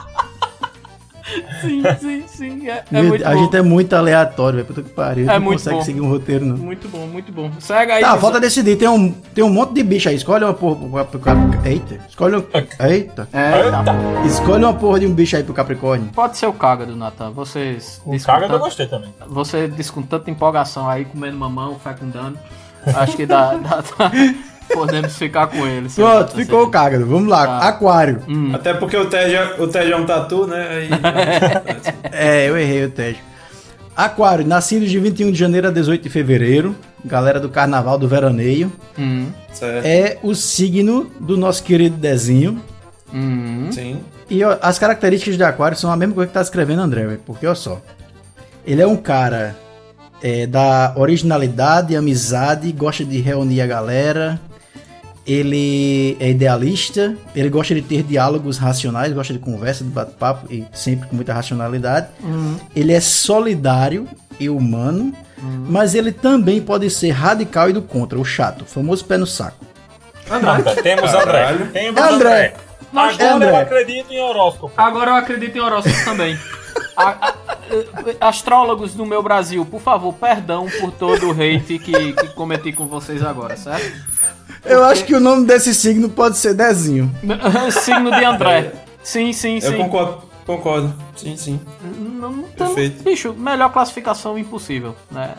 Sim, 1.62 1.84
sim, 2.00 2.24
sim. 2.28 2.70
É, 2.70 2.84
é 2.92 3.02
muito 3.02 3.26
a 3.26 3.32
bom. 3.34 3.38
gente 3.44 3.56
é 3.58 3.62
muito 3.62 3.94
aleatório, 3.96 4.56
velho. 4.58 4.68
Puta 4.68 4.82
que 4.82 4.90
pariu. 4.90 5.30
É 5.30 5.34
não 5.34 5.42
muito 5.42 5.58
consegue 5.60 5.78
bom. 5.78 5.84
seguir 5.84 6.02
um 6.02 6.10
roteiro, 6.10 6.46
não. 6.46 6.58
Muito 6.58 6.88
bom, 6.88 7.06
muito 7.08 7.32
bom. 7.32 7.52
Segue 7.60 7.92
aí. 7.92 8.02
Tá, 8.02 8.08
pessoal. 8.14 8.20
falta 8.22 8.40
decidir. 8.40 8.76
Tem 8.78 8.88
um, 8.88 9.12
tem 9.12 9.44
um 9.44 9.50
monte 9.50 9.74
de 9.74 9.84
bicho 9.84 10.10
aí. 10.10 10.16
Escolhe 10.16 10.44
uma 10.44 10.54
porra 10.54 11.06
pro 11.06 11.20
Capricórnio. 11.20 11.60
Eita. 11.66 12.00
Escolhe 12.08 12.36
um. 12.38 12.44
Eita. 12.54 13.28
Eita. 13.34 14.26
Escolhe 14.26 14.64
uma 14.64 14.74
porra 14.74 15.00
de 15.02 15.08
um 15.08 15.14
bicho 15.14 15.36
aí 15.36 15.44
pro 15.44 15.54
Capricórnio. 15.54 16.10
Pode 16.14 16.38
ser 16.38 16.48
o 16.48 16.54
cágado, 16.54 16.96
Natan. 16.96 17.32
Vocês. 17.32 18.02
O 18.06 18.18
cágado 18.24 18.54
eu 18.54 18.60
gostei 18.60 18.88
também. 18.88 19.14
Você 19.28 19.68
diz 19.68 19.90
com 19.92 20.02
tanta 20.02 20.32
empolgação 20.32 20.90
aí, 20.90 21.06
comendo 21.06 21.38
mamão, 21.38 21.78
fecundando. 21.80 22.38
Acho 22.96 23.16
que 23.18 23.26
dá, 23.26 23.56
dá- 23.56 23.84
dá- 23.98 24.12
podemos 24.70 25.16
ficar 25.18 25.48
com 25.48 25.68
ele. 25.68 25.90
Pronto, 25.94 26.36
ficou 26.36 26.64
o 26.64 26.70
cágado. 26.70 27.06
Vamos 27.06 27.28
lá. 27.30 27.46
Tá. 27.46 27.68
Aquário. 27.68 28.22
Hum. 28.28 28.52
Até 28.54 28.74
porque 28.74 28.96
o 28.96 29.10
Ted, 29.10 29.36
é- 29.36 29.56
o 29.60 29.78
é 29.78 29.96
um 29.98 30.06
tatu, 30.06 30.48
né? 30.48 30.68
Aí, 30.70 30.90
É, 32.12 32.50
eu 32.50 32.58
errei 32.58 32.86
o 32.86 32.90
teste. 32.90 33.22
Aquário, 33.96 34.48
nascido 34.48 34.86
de 34.86 34.98
21 34.98 35.32
de 35.32 35.38
janeiro 35.38 35.68
a 35.68 35.72
18 35.72 36.04
de 36.04 36.10
fevereiro. 36.10 36.74
Galera 37.04 37.40
do 37.40 37.50
carnaval 37.50 37.98
do 37.98 38.08
veraneio. 38.08 38.72
Hum. 38.98 39.28
certo. 39.52 39.86
É 39.86 40.18
o 40.24 40.34
signo 40.34 41.12
do 41.20 41.36
nosso 41.36 41.64
querido 41.64 41.98
Dezinho. 41.98 42.62
Hum. 43.14 43.68
Sim. 43.72 44.00
E 44.30 44.44
ó, 44.44 44.58
as 44.62 44.78
características 44.78 45.36
de 45.36 45.44
Aquário 45.44 45.78
são 45.78 45.92
a 45.92 45.98
mesma 45.98 46.14
coisa 46.14 46.28
que 46.28 46.34
tá 46.34 46.42
escrevendo 46.42 46.82
André, 46.82 47.06
velho, 47.06 47.22
porque 47.26 47.46
olha 47.46 47.56
só. 47.56 47.82
Ele 48.66 48.82
é 48.82 48.88
um 48.88 48.96
cara 48.96 49.56
é, 50.22 50.46
da 50.46 50.94
originalidade, 50.96 51.96
amizade, 51.96 52.72
gosta 52.72 53.04
de 53.04 53.20
reunir 53.20 53.62
a 53.62 53.68
galera. 53.68 54.40
Ele 55.32 56.18
é 56.20 56.32
idealista, 56.32 57.16
ele 57.36 57.50
gosta 57.50 57.76
de 57.76 57.84
ter 57.84 58.02
diálogos 58.02 58.58
racionais, 58.58 59.14
gosta 59.14 59.32
de 59.32 59.38
conversa, 59.38 59.84
de 59.84 59.92
bate-papo 59.92 60.52
e 60.52 60.66
sempre 60.74 61.08
com 61.08 61.16
muita 61.16 61.32
racionalidade. 61.34 62.08
Hum. 62.24 62.56
Ele 62.76 62.92
é 62.94 63.00
solidário 63.00 64.08
e 64.40 64.50
humano, 64.50 65.14
Hum. 65.38 65.66
mas 65.70 65.94
ele 65.94 66.12
também 66.12 66.60
pode 66.60 66.90
ser 66.90 67.12
radical 67.12 67.70
e 67.70 67.74
do 67.74 67.82
contra, 67.84 68.18
o 68.20 68.26
chato, 68.26 68.64
o 68.64 68.66
famoso 68.66 69.06
pé 69.06 69.18
no 69.18 69.28
saco. 69.28 69.64
André. 70.32 70.74
Temos 70.82 71.14
André. 71.14 71.54
Temos 71.72 72.02
André. 72.02 72.54
Nós 72.92 73.14
Agora 73.20 73.36
André. 73.36 73.50
eu 73.52 73.56
acredito 73.58 74.12
em 74.12 74.20
horóscopo. 74.20 74.74
Agora 74.76 75.12
eu 75.12 75.16
acredito 75.16 75.56
em 75.56 75.62
horóscopo 75.62 76.04
também. 76.06 76.38
A- 76.98 77.04
a- 77.04 77.34
a- 78.22 78.28
astrólogos 78.30 78.96
do 78.96 79.06
meu 79.06 79.22
Brasil, 79.22 79.64
por 79.64 79.80
favor, 79.80 80.12
perdão 80.14 80.68
por 80.80 80.92
todo 80.92 81.28
o 81.30 81.32
hate 81.32 81.78
que, 81.80 82.14
que 82.14 82.28
cometi 82.30 82.72
com 82.74 82.88
vocês 82.88 83.24
agora, 83.24 83.56
certo? 83.56 83.92
Eu 84.66 84.84
acho 84.86 85.06
que 85.06 85.16
o 85.16 85.20
nome 85.20 85.46
desse 85.46 85.74
signo 85.74 86.10
pode 86.10 86.38
ser 86.38 86.54
Dezinho. 86.54 87.14
Signo 87.72 88.12
de 88.12 88.24
André. 88.26 88.74
Sim, 89.04 89.32
sim, 89.34 89.56
Eu 89.56 89.72
sim. 89.72 89.78
concordo, 89.78 90.24
concordo. 90.46 90.94
Sim, 91.16 91.36
sim. 91.38 91.60
Não, 91.98 92.32
não 92.32 92.44
tamo- 92.50 92.74
Perfeito. 92.76 93.04
Bicho, 93.04 93.34
melhor 93.34 93.72
classificação 93.72 94.38
impossível, 94.38 94.96
né? 95.10 95.34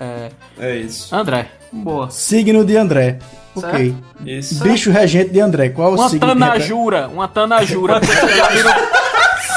É, 0.00 0.30
É 0.58 0.76
isso. 0.76 1.14
André, 1.14 1.48
boa. 1.72 2.10
Signo 2.10 2.64
de 2.64 2.76
André. 2.76 3.18
Certo. 3.56 3.74
Ok. 3.74 3.94
Isso. 4.24 4.62
Bicho 4.62 4.90
regente 4.90 5.30
de 5.30 5.40
André. 5.40 5.70
Qual 5.70 5.92
o 5.92 5.94
Uma 5.96 6.08
signo? 6.08 6.20
que 6.20 6.26
representa? 6.26 6.52
tanajura, 6.52 7.08
uma 7.08 7.28
tanajura. 7.28 8.00
Vocês 8.04 8.36
já 8.36 8.48
viram, 8.48 8.74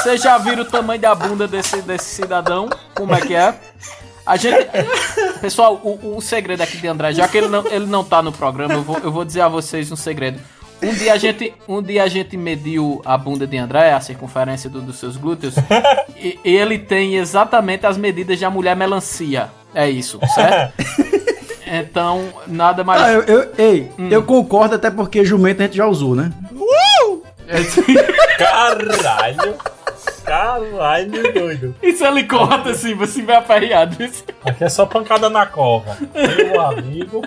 vocês 0.02 0.22
já 0.22 0.38
viram 0.38 0.62
o 0.62 0.64
tamanho 0.64 1.00
da 1.00 1.14
bunda 1.14 1.46
desse, 1.46 1.80
desse 1.82 2.06
cidadão? 2.06 2.68
Como 2.94 3.14
é 3.14 3.20
que 3.20 3.34
é? 3.34 3.54
A 4.24 4.36
gente. 4.36 4.68
Pessoal, 5.40 5.80
o, 5.82 6.16
o 6.16 6.20
segredo 6.20 6.60
aqui 6.62 6.76
de 6.76 6.86
André, 6.86 7.12
já 7.12 7.26
que 7.26 7.36
ele 7.38 7.48
não, 7.48 7.66
ele 7.66 7.86
não 7.86 8.04
tá 8.04 8.22
no 8.22 8.30
programa, 8.32 8.74
eu 8.74 8.82
vou, 8.82 8.98
eu 8.98 9.10
vou 9.12 9.24
dizer 9.24 9.40
a 9.40 9.48
vocês 9.48 9.90
um 9.90 9.96
segredo. 9.96 10.38
Um 10.82 10.92
dia 10.94 11.12
a 11.12 11.16
gente, 11.16 11.54
um 11.68 11.80
dia 11.82 12.02
a 12.02 12.08
gente 12.08 12.36
mediu 12.36 13.00
a 13.04 13.16
bunda 13.16 13.46
de 13.46 13.56
André, 13.56 13.92
a 13.92 14.00
circunferência 14.00 14.68
do- 14.68 14.80
dos 14.80 14.96
seus 14.96 15.16
glúteos, 15.16 15.54
e, 16.16 16.38
e 16.44 16.56
ele 16.56 16.76
tem 16.78 17.14
exatamente 17.16 17.86
as 17.86 17.96
medidas 17.96 18.36
de 18.38 18.44
a 18.44 18.50
mulher 18.50 18.74
melancia. 18.76 19.48
É 19.74 19.88
isso, 19.88 20.18
certo? 20.34 20.72
Então, 21.66 22.28
nada 22.46 22.82
mais. 22.84 23.00
Ah, 23.00 23.12
eu, 23.12 23.22
eu- 23.22 23.52
ei, 23.56 23.90
eu 24.10 24.22
concordo 24.24 24.74
até 24.74 24.90
porque 24.90 25.24
jumento 25.24 25.60
a 25.62 25.64
gente 25.66 25.76
já 25.76 25.86
usou, 25.86 26.14
né? 26.16 26.30
Caralho. 28.38 29.54
Caralho, 30.24 31.32
doido. 31.32 31.74
Isso 31.82 32.04
ele 32.04 32.24
corta 32.24 32.70
assim, 32.70 32.94
você 32.94 33.22
vai 33.22 33.36
aperreado. 33.36 33.96
Aqui 34.44 34.64
é 34.64 34.68
só 34.68 34.86
pancada 34.86 35.28
na 35.28 35.46
cova. 35.46 35.96
Meu 36.14 36.60
amigo. 36.60 37.22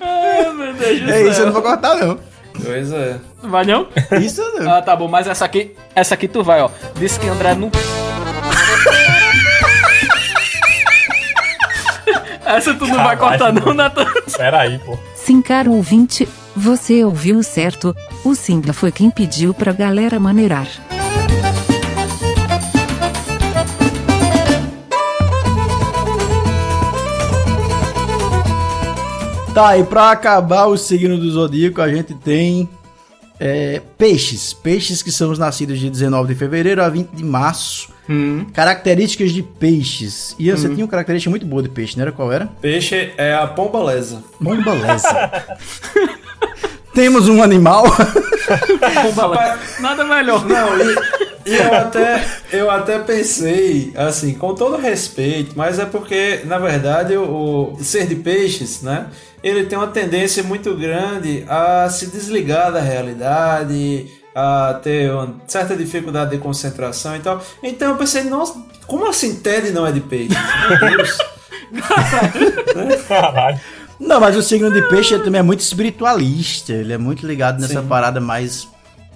Ai, 0.00 0.52
meu 0.52 0.72
Deus 0.74 1.00
do 1.00 1.10
É 1.10 1.20
isso, 1.20 1.28
eu 1.28 1.34
céu. 1.34 1.46
não 1.46 1.52
vou 1.52 1.62
cortar, 1.62 1.96
não. 1.96 2.18
Pois 2.64 2.92
é. 2.92 3.18
Vai 3.42 3.64
não? 3.64 3.86
Isso 4.20 4.42
não. 4.58 4.70
Ah, 4.72 4.82
tá 4.82 4.96
bom, 4.96 5.06
mas 5.08 5.26
essa 5.28 5.44
aqui, 5.44 5.74
essa 5.94 6.14
aqui 6.14 6.26
tu 6.26 6.42
vai, 6.42 6.60
ó. 6.60 6.70
Disse 6.96 7.20
que 7.20 7.28
André 7.28 7.54
não. 7.54 7.70
essa 12.44 12.74
tu 12.74 12.86
não 12.86 12.96
vai 12.96 13.16
cortar, 13.16 13.52
não. 13.52 13.72
Natan. 13.74 14.06
Pera 14.36 14.60
aí, 14.60 14.78
pô. 14.80 14.98
Sim, 15.14 15.40
caro 15.42 15.72
ouvinte, 15.72 16.26
você 16.56 17.04
ouviu 17.04 17.42
certo. 17.42 17.94
O 18.24 18.34
Simba 18.34 18.72
foi 18.72 18.90
quem 18.90 19.10
pediu 19.10 19.52
pra 19.54 19.72
galera 19.72 20.18
maneirar. 20.18 20.66
Tá, 29.58 29.76
e 29.76 29.82
pra 29.82 30.12
acabar 30.12 30.66
o 30.66 30.76
signo 30.76 31.18
do 31.18 31.28
zodíaco, 31.32 31.82
a 31.82 31.88
gente 31.92 32.14
tem 32.14 32.68
é, 33.40 33.82
peixes. 33.98 34.52
Peixes 34.52 35.02
que 35.02 35.10
são 35.10 35.32
os 35.32 35.38
nascidos 35.38 35.80
de 35.80 35.90
19 35.90 36.32
de 36.32 36.38
fevereiro 36.38 36.80
a 36.80 36.88
20 36.88 37.08
de 37.08 37.24
março. 37.24 37.92
Características 38.52 39.32
de 39.32 39.42
peixes. 39.42 40.36
E 40.38 40.48
você 40.48 40.68
tinha 40.68 40.84
uma 40.84 40.88
característica 40.88 41.28
muito 41.28 41.44
boa 41.44 41.60
de 41.60 41.68
peixe, 41.70 41.96
não 41.96 42.02
era? 42.02 42.12
Qual 42.12 42.30
era? 42.30 42.46
Peixe 42.60 43.12
é 43.16 43.34
a 43.34 43.48
pombalesa. 43.48 44.22
Bombalesa. 44.40 45.28
Temos 46.94 47.28
um 47.28 47.42
animal. 47.42 47.82
Nada 49.80 50.04
melhor. 50.04 50.46
Não, 50.46 50.78
e, 50.78 51.27
e 51.48 51.54
eu, 51.54 51.74
até, 51.74 52.26
eu 52.52 52.70
até 52.70 52.98
pensei, 52.98 53.92
assim, 53.96 54.34
com 54.34 54.54
todo 54.54 54.76
respeito, 54.76 55.52
mas 55.56 55.78
é 55.78 55.86
porque, 55.86 56.42
na 56.44 56.58
verdade, 56.58 57.16
o, 57.16 57.72
o 57.72 57.78
ser 57.82 58.06
de 58.06 58.16
peixes, 58.16 58.82
né? 58.82 59.06
Ele 59.42 59.64
tem 59.64 59.78
uma 59.78 59.86
tendência 59.86 60.42
muito 60.42 60.74
grande 60.74 61.44
a 61.48 61.88
se 61.88 62.08
desligar 62.08 62.72
da 62.72 62.80
realidade, 62.80 64.06
a 64.34 64.78
ter 64.82 65.10
uma 65.10 65.34
certa 65.46 65.76
dificuldade 65.76 66.32
de 66.32 66.38
concentração 66.38 67.16
e 67.16 67.20
tal. 67.20 67.42
Então 67.62 67.90
eu 67.90 67.96
pensei, 67.96 68.24
nossa, 68.24 68.60
como 68.86 69.08
assim 69.08 69.36
Ted 69.36 69.70
não 69.70 69.86
é 69.86 69.92
de 69.92 70.00
peixe? 70.00 70.36
Meu 70.68 70.96
Deus. 70.96 71.18
Caralho. 73.08 73.60
Não, 73.98 74.20
mas 74.20 74.36
o 74.36 74.42
signo 74.42 74.72
de 74.72 74.82
peixe 74.88 75.18
também 75.18 75.40
é 75.40 75.42
muito 75.42 75.60
espiritualista. 75.60 76.72
Ele 76.72 76.92
é 76.92 76.98
muito 76.98 77.26
ligado 77.26 77.60
nessa 77.60 77.80
Sim. 77.82 77.88
parada 77.88 78.20
mais 78.20 78.68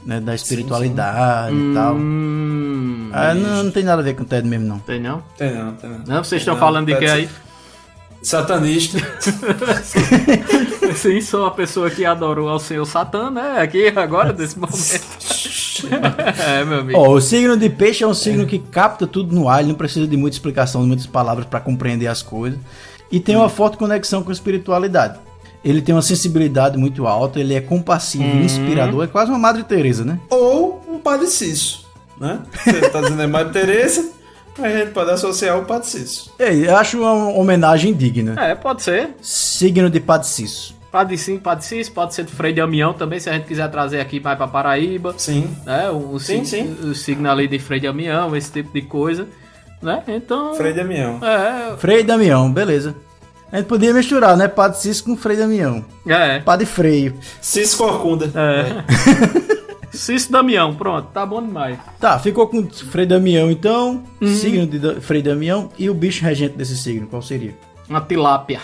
né, 0.05 0.21
da 0.21 0.35
espiritualidade 0.35 1.55
e 1.55 1.75
tal. 1.75 1.95
Hum, 1.95 3.11
Ah, 3.13 3.35
não, 3.35 3.65
não 3.65 3.71
tem 3.71 3.85
nada 3.85 4.01
a 4.03 4.05
ver 4.05 4.15
com 4.15 4.23
o 4.23 4.27
Ted 4.27 4.47
mesmo, 4.47 4.67
não. 4.67 4.79
tem 4.81 5.01
não? 5.01 5.23
Tem 5.37 5.55
não, 5.55 5.73
tem 5.75 5.91
não. 5.91 5.99
Não, 6.07 6.25
vocês 6.25 6.43
estão 6.43 6.55
Não, 6.55 6.61
falando 6.61 6.87
de 6.87 6.97
que 6.97 7.05
aí? 7.07 7.29
Satanista. 8.23 8.99
Sim, 10.95 11.21
sou 11.21 11.47
a 11.47 11.51
pessoa 11.51 11.91
que 11.91 12.05
adorou 12.05 12.49
ao 12.49 12.59
senhor 12.61 12.85
Satã, 12.87 13.31
né? 13.31 13.61
Aqui 13.61 13.89
agora, 13.97 14.33
desse 14.33 14.59
momento. 14.59 14.77
É, 16.47 16.65
meu 16.65 16.81
amigo. 16.81 16.97
Ó, 16.99 17.11
o 17.15 17.21
signo 17.21 17.57
de 17.57 17.69
peixe 17.69 18.05
é 18.05 18.07
um 18.07 18.15
signo 18.15 18.47
que 18.47 18.59
capta 18.59 19.05
tudo 19.05 19.35
no 19.35 19.49
ar, 19.49 19.61
ele 19.61 19.71
não 19.71 19.75
precisa 19.75 20.07
de 20.07 20.17
muita 20.17 20.37
explicação, 20.37 20.83
de 20.83 20.87
muitas 20.87 21.07
palavras 21.07 21.45
para 21.47 21.59
compreender 21.59 22.07
as 22.07 22.23
coisas. 22.23 22.61
E 23.11 23.19
tem 23.19 23.35
uma 23.35 23.49
forte 23.49 23.77
conexão 23.77 24.23
com 24.23 24.31
a 24.31 24.33
espiritualidade. 24.33 25.19
Ele 25.65 25.81
tem 25.81 25.95
uma 25.95 26.03
sensibilidade 26.03 26.77
muito 26.77 27.07
alta, 27.07 27.39
ele 27.39 27.55
é 27.55 27.61
compassivo, 27.61 28.25
Hum. 28.25 28.43
inspirador, 28.43 29.05
é 29.05 29.07
quase 29.07 29.31
uma 29.31 29.39
Madre 29.39 29.63
Teresa, 29.63 30.05
né? 30.05 30.19
Ou 30.31 30.83
um 30.89 30.99
Padre 30.99 31.27
Cício, 31.29 31.81
né? 32.21 32.41
Você 32.65 32.89
tá 32.91 33.01
dizendo 33.01 33.23
é 33.23 33.27
Madre 33.27 33.53
Teresa, 33.61 34.11
a 34.59 34.69
gente 34.69 34.91
pode 34.91 35.11
associar 35.11 35.59
o 35.59 35.65
Padre 35.65 35.89
Cício. 35.89 36.33
É, 36.39 36.53
eu 36.55 36.77
acho 36.77 36.99
uma 37.01 37.31
homenagem 37.39 37.95
digna. 37.95 38.35
É, 38.43 38.55
pode 38.55 38.83
ser. 38.83 39.11
Signo 39.23 39.89
de 39.89 40.01
Padre 40.01 40.27
Cício. 40.27 40.75
Pode 40.91 41.17
sim, 41.17 41.39
pode 41.39 41.65
sim, 41.65 41.83
pode 41.87 42.13
ser 42.15 42.25
do 42.25 42.33
Frei 42.33 42.53
Damião 42.53 42.93
também, 42.93 43.19
se 43.19 43.31
a 43.31 43.33
gente 43.33 43.47
quiser 43.47 43.67
trazer 43.71 43.99
aqui 43.99 44.21
mais 44.21 44.37
pra 44.37 44.47
Paraíba. 44.47 45.15
Sim. 45.17 45.49
Né? 45.65 45.89
O, 45.89 46.15
o 46.15 46.21
Sim, 46.21 46.45
sig- 46.45 46.69
o 46.85 46.95
signo 46.95 47.31
ali 47.31 47.49
de 47.49 47.59
Frei 47.59 47.81
Damião, 47.81 48.37
esse 48.37 48.53
tipo 48.53 48.71
de 48.75 48.83
coisa. 48.83 49.27
Né? 49.81 50.03
Então. 50.07 50.55
Frei 50.55 50.75
Damião. 50.75 51.19
É, 51.25 51.77
Frei 51.79 52.03
Damião, 52.03 52.53
beleza. 52.53 52.95
A 53.53 53.59
gente 53.59 53.67
podia 53.67 53.93
misturar, 53.93 54.35
né? 54.37 54.49
Padre 54.49 54.79
Cício 54.81 55.05
com 55.05 55.15
Frei 55.17 55.37
Damião. 55.37 55.85
é. 56.07 56.41
Padre 56.41 56.65
Freio. 56.67 57.15
Cício 57.41 57.77
Corcunda. 57.79 58.31
É. 58.35 58.83
Cício 59.95 60.33
Damião, 60.33 60.75
pronto, 60.75 61.09
tá 61.13 61.27
bom 61.27 61.43
demais. 61.43 61.79
Tá, 62.01 62.19
ficou 62.19 62.49
com 62.49 62.67
Frei 62.71 63.05
Damião 63.05 63.51
então, 63.51 64.03
Uhum. 64.23 64.35
signo 64.35 64.67
de 64.67 64.79
Da- 64.79 65.01
Frei 65.03 65.21
Damião 65.21 65.71
e 65.79 65.91
o 65.91 65.95
bicho 65.95 66.25
regente 66.25 66.57
desse 66.57 66.79
signo, 66.79 67.07
qual 67.07 67.21
seria? 67.21 67.55
Uma 67.91 68.01
tilápia. 68.01 68.59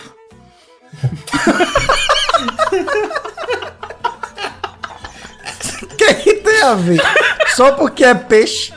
O 5.83 5.95
que, 5.97 6.13
que 6.15 6.33
tem 6.35 6.61
a 6.63 6.73
ver? 6.73 7.01
Só 7.55 7.71
porque 7.73 8.03
é 8.03 8.13
peixe. 8.15 8.73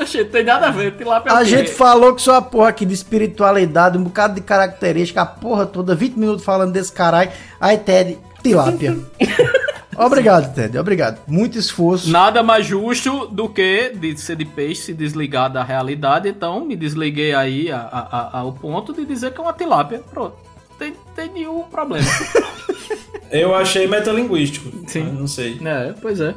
Oxe, 0.02 0.24
tem 0.24 0.44
nada 0.44 0.68
a 0.68 0.70
ver, 0.70 0.96
tilápia 0.96 1.30
é 1.30 1.34
A 1.34 1.44
gente 1.44 1.70
falou 1.70 2.14
que 2.14 2.22
só 2.22 2.36
a 2.36 2.42
porra 2.42 2.68
aqui 2.68 2.84
de 2.86 2.94
espiritualidade, 2.94 3.98
um 3.98 4.04
bocado 4.04 4.34
de 4.34 4.40
característica, 4.40 5.20
a 5.22 5.26
porra 5.26 5.66
toda, 5.66 5.94
20 5.94 6.16
minutos 6.16 6.44
falando 6.44 6.72
desse 6.72 6.92
caralho. 6.92 7.30
Aí, 7.60 7.76
Ted, 7.78 8.18
tilápia. 8.42 8.96
obrigado, 9.96 10.54
Ted, 10.54 10.78
obrigado. 10.78 11.20
Muito 11.26 11.58
esforço. 11.58 12.10
Nada 12.10 12.42
mais 12.42 12.64
justo 12.66 13.26
do 13.26 13.48
que 13.48 13.90
de 13.94 14.16
ser 14.18 14.36
de 14.36 14.44
peixe 14.44 14.82
se 14.82 14.94
desligar 14.94 15.50
da 15.52 15.62
realidade, 15.62 16.28
então 16.28 16.64
me 16.64 16.76
desliguei 16.76 17.34
aí 17.34 17.70
a- 17.70 17.78
a- 17.78 18.18
a- 18.38 18.38
ao 18.40 18.52
ponto 18.52 18.92
de 18.92 19.04
dizer 19.04 19.32
que 19.32 19.40
é 19.40 19.42
uma 19.44 19.52
tilápia. 19.52 20.02
Pronto. 20.10 20.36
Tem, 20.78 20.94
tem 21.14 21.30
nenhum 21.30 21.62
problema. 21.64 22.06
Eu 23.30 23.54
achei 23.54 23.86
metalinguístico. 23.86 24.70
Sim. 24.88 25.04
Não 25.04 25.28
sei. 25.28 25.60
é, 25.64 25.94
pois 26.00 26.20
é. 26.20 26.34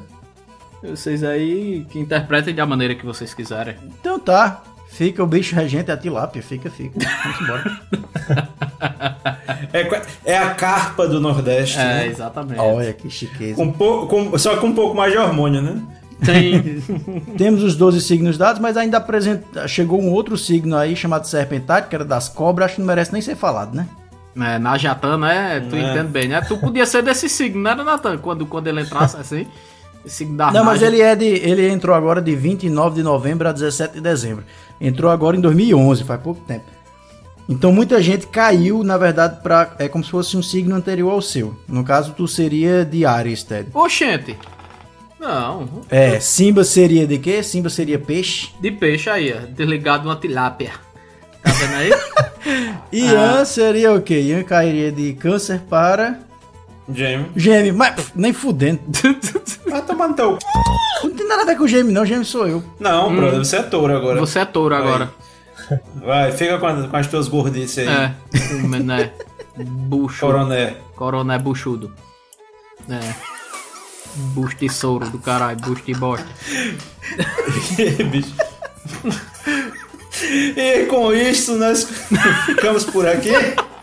Vocês 0.90 1.24
aí 1.24 1.86
que 1.90 1.98
interpretem 2.00 2.54
da 2.54 2.66
maneira 2.66 2.94
que 2.96 3.06
vocês 3.06 3.34
quiserem. 3.34 3.76
Então 4.00 4.20
tá. 4.20 4.64
Fica 4.90 5.24
o 5.24 5.28
bicho 5.28 5.56
regente, 5.56 5.90
a 5.92 5.98
tilápia, 5.98 6.44
fica, 6.44 6.70
fica. 6.70 7.00
Vamos 7.24 7.42
embora. 7.42 7.82
É, 9.74 10.34
é 10.34 10.38
a 10.38 10.52
carpa 10.54 11.08
do 11.08 11.20
Nordeste. 11.20 11.80
É, 11.80 11.84
né? 11.84 12.08
exatamente. 12.08 12.60
Olha 12.60 12.94
que 12.94 13.10
chiqueza. 13.10 13.56
Com 13.56 13.72
pou- 13.72 14.06
com- 14.08 14.38
só 14.38 14.58
com 14.58 14.68
um 14.68 14.74
pouco 14.76 14.96
mais 14.96 15.12
de 15.12 15.18
hormônio, 15.18 15.62
né? 15.64 15.82
Tem. 16.24 16.80
Temos 17.38 17.64
os 17.64 17.76
12 17.76 18.02
signos 18.02 18.38
dados, 18.38 18.62
mas 18.62 18.78
ainda 18.78 18.98
apresenta... 18.98 19.68
chegou 19.68 20.00
um 20.00 20.12
outro 20.12 20.38
signo 20.38 20.78
aí 20.78 20.96
chamado 20.96 21.26
Serpentário, 21.28 21.88
que 21.88 21.96
era 21.96 22.06
das 22.06 22.30
cobras, 22.30 22.66
acho 22.68 22.76
que 22.76 22.82
não 22.82 22.88
merece 22.88 23.12
nem 23.12 23.22
ser 23.22 23.36
falado, 23.36 23.74
né? 23.76 23.88
É, 24.36 24.60
Najatan, 24.60 25.18
né? 25.18 25.60
Tu 25.68 25.76
É. 25.76 25.92
entende 25.92 26.10
bem, 26.12 26.28
né? 26.28 26.42
Tu 26.42 26.56
podia 26.58 26.86
ser 26.86 27.02
desse 27.02 27.28
signo, 27.28 27.62
não 27.62 27.72
era, 27.72 27.84
Natan? 27.84 28.18
Quando, 28.20 28.46
quando 28.46 28.68
ele 28.68 28.82
entrasse 28.82 29.18
assim. 29.18 29.48
Esse 30.06 30.26
Não, 30.26 30.66
mas 30.66 30.82
ele 30.82 31.02
é 31.02 31.16
de. 31.16 31.26
Ele 31.26 31.70
entrou 31.70 31.96
agora 31.96 32.22
de 32.22 32.36
29 32.36 32.96
de 32.96 33.04
novembro 33.04 33.48
a 33.48 33.52
17 33.52 33.96
de 33.96 34.02
dezembro. 34.02 34.44
Entrou 34.80 35.10
agora 35.10 35.38
em 35.38 35.42
2011, 35.42 36.04
faz 36.04 36.22
pouco 36.22 36.42
tempo. 36.42 36.66
Então 37.48 37.72
muita 37.72 38.02
gente 38.02 38.28
caiu, 38.28 38.84
na 38.84 38.98
verdade, 38.98 39.42
pra, 39.42 39.76
é 39.78 39.88
como 39.88 40.04
se 40.04 40.10
fosse 40.10 40.36
um 40.38 40.42
signo 40.42 40.76
anterior 40.76 41.12
ao 41.12 41.22
seu. 41.22 41.58
No 41.68 41.84
caso, 41.84 42.14
tu 42.16 42.28
seria 42.28 42.86
de 42.86 43.06
Ares, 43.06 43.44
Ted. 43.44 43.70
Oxente. 43.74 44.38
Não. 45.20 45.70
É, 45.90 46.20
Simba 46.20 46.64
seria 46.64 47.08
de 47.08 47.18
quê? 47.18 47.42
Simba 47.42 47.70
seria 47.70 47.98
peixe. 47.98 48.50
De 48.60 48.72
peixe 48.72 49.10
aí, 49.10 49.34
ó. 49.34 49.46
Desligado 49.48 50.08
uma 50.08 50.18
tilápia. 50.18 50.72
Tá 51.42 51.52
vendo 51.52 51.76
aí? 51.76 51.92
Ian 52.92 53.46
seria 53.46 53.94
o 53.94 54.02
quê? 54.02 54.20
Ian 54.20 54.44
cairia 54.44 54.92
de 54.92 55.14
câncer 55.14 55.62
para 55.70 56.20
Gêmeo. 56.94 57.30
gêmeo. 57.36 57.74
Mas 57.76 57.96
pff, 57.96 58.12
nem 58.16 58.34
fudendo. 58.34 58.80
Ah, 59.74 59.82
tomar 59.82 60.08
no 60.10 60.14
teu. 60.14 60.38
Não 61.04 61.10
tem 61.16 61.28
nada 61.28 61.42
a 61.42 61.46
ver 61.46 61.58
com 61.58 61.66
gêmeo, 61.68 61.92
não. 61.92 62.06
Gêmeo 62.06 62.24
sou 62.24 62.48
eu. 62.48 62.64
Não, 62.80 63.10
Hum. 63.10 63.16
brother, 63.16 63.40
você 63.40 63.56
é 63.58 63.64
touro 63.64 63.96
agora. 63.96 64.20
Você 64.20 64.38
é 64.40 64.46
touro 64.46 64.76
agora. 64.76 65.12
Vai, 65.96 66.32
fica 66.32 66.60
com, 66.60 66.68
a- 66.68 66.88
com 66.88 66.96
as 66.98 67.08
tuas 67.08 67.28
gordices 67.28 67.80
aí. 67.80 67.88
É. 67.88 68.14
Né? 68.80 69.12
Bucho. 69.58 70.20
Coroné. 70.28 70.76
Coroné 70.96 71.40
buchudo. 71.40 71.92
É. 72.88 73.14
Bucho 74.36 74.56
de 74.58 74.70
souro 74.70 75.10
do 75.10 75.18
caralho, 75.18 75.58
bucho 75.62 75.84
de 75.84 75.94
bosta. 75.96 76.28
Bicho. 78.12 78.34
E 80.56 80.86
com 80.86 81.12
isso 81.14 81.56
nós 81.58 81.84
ficamos 82.46 82.84
por 82.86 83.08
aqui. 83.08 83.32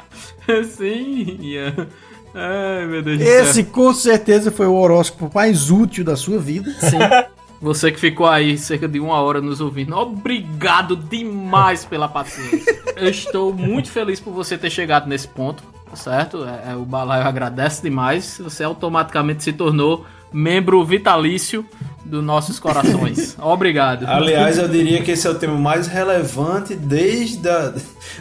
Sim, 0.76 1.36
Ian. 1.40 1.88
Ai, 2.34 2.86
meu 2.86 3.02
Deus 3.02 3.20
Esse 3.20 3.64
com 3.64 3.92
certeza 3.92 4.50
foi 4.50 4.66
o 4.66 4.74
horóscopo 4.74 5.30
mais 5.34 5.70
útil 5.70 6.04
da 6.04 6.16
sua 6.16 6.38
vida. 6.38 6.70
Sim. 6.80 6.98
Você 7.60 7.92
que 7.92 8.00
ficou 8.00 8.26
aí 8.26 8.56
cerca 8.56 8.88
de 8.88 8.98
uma 8.98 9.20
hora 9.20 9.38
nos 9.38 9.60
ouvindo, 9.60 9.94
obrigado 9.94 10.96
demais 10.96 11.84
pela 11.84 12.08
paciência. 12.08 12.80
Eu 12.96 13.10
estou 13.10 13.52
muito 13.52 13.90
feliz 13.90 14.18
por 14.18 14.32
você 14.32 14.56
ter 14.56 14.70
chegado 14.70 15.06
nesse 15.06 15.28
ponto, 15.28 15.62
certo? 15.92 16.46
É, 16.46 16.72
é, 16.72 16.74
o 16.74 16.86
Balaio 16.86 17.26
agradece 17.26 17.82
demais. 17.82 18.40
Você 18.42 18.64
automaticamente 18.64 19.44
se 19.44 19.52
tornou 19.52 20.06
membro 20.32 20.82
vitalício 20.86 21.62
dos 22.02 22.24
nossos 22.24 22.58
corações. 22.58 23.36
Obrigado. 23.40 24.06
Aliás, 24.06 24.56
eu 24.56 24.66
diria 24.66 25.02
que 25.02 25.10
esse 25.10 25.26
é 25.26 25.30
o 25.30 25.34
tema 25.34 25.58
mais 25.58 25.86
relevante 25.86 26.74
desde 26.74 27.46
a 27.46 27.74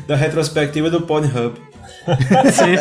da 0.06 0.18
retrospectiva 0.18 0.90
do 0.90 1.02
Pornhub. 1.02 1.56
Sim, 2.52 2.76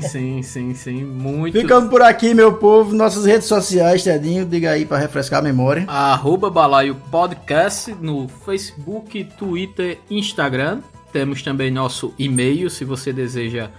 sim, 0.00 0.42
sim, 0.42 0.74
sim. 0.74 1.04
Muito. 1.04 1.58
Ficamos 1.58 1.88
por 1.88 2.02
aqui, 2.02 2.34
meu 2.34 2.54
povo. 2.54 2.94
Nossas 2.94 3.24
redes 3.24 3.46
sociais, 3.46 4.04
Tedinho, 4.04 4.44
diga 4.44 4.70
aí 4.70 4.84
pra 4.84 4.98
refrescar 4.98 5.40
a 5.40 5.42
memória. 5.42 5.84
Arroba 5.88 6.50
Balaio 6.50 6.94
Podcast 7.10 7.94
no 8.00 8.28
Facebook, 8.28 9.24
Twitter, 9.38 9.98
Instagram. 10.10 10.80
Temos 11.12 11.42
também 11.42 11.70
nosso 11.70 12.12
e-mail 12.18 12.68
se 12.68 12.84
você 12.84 13.12
deseja 13.12 13.70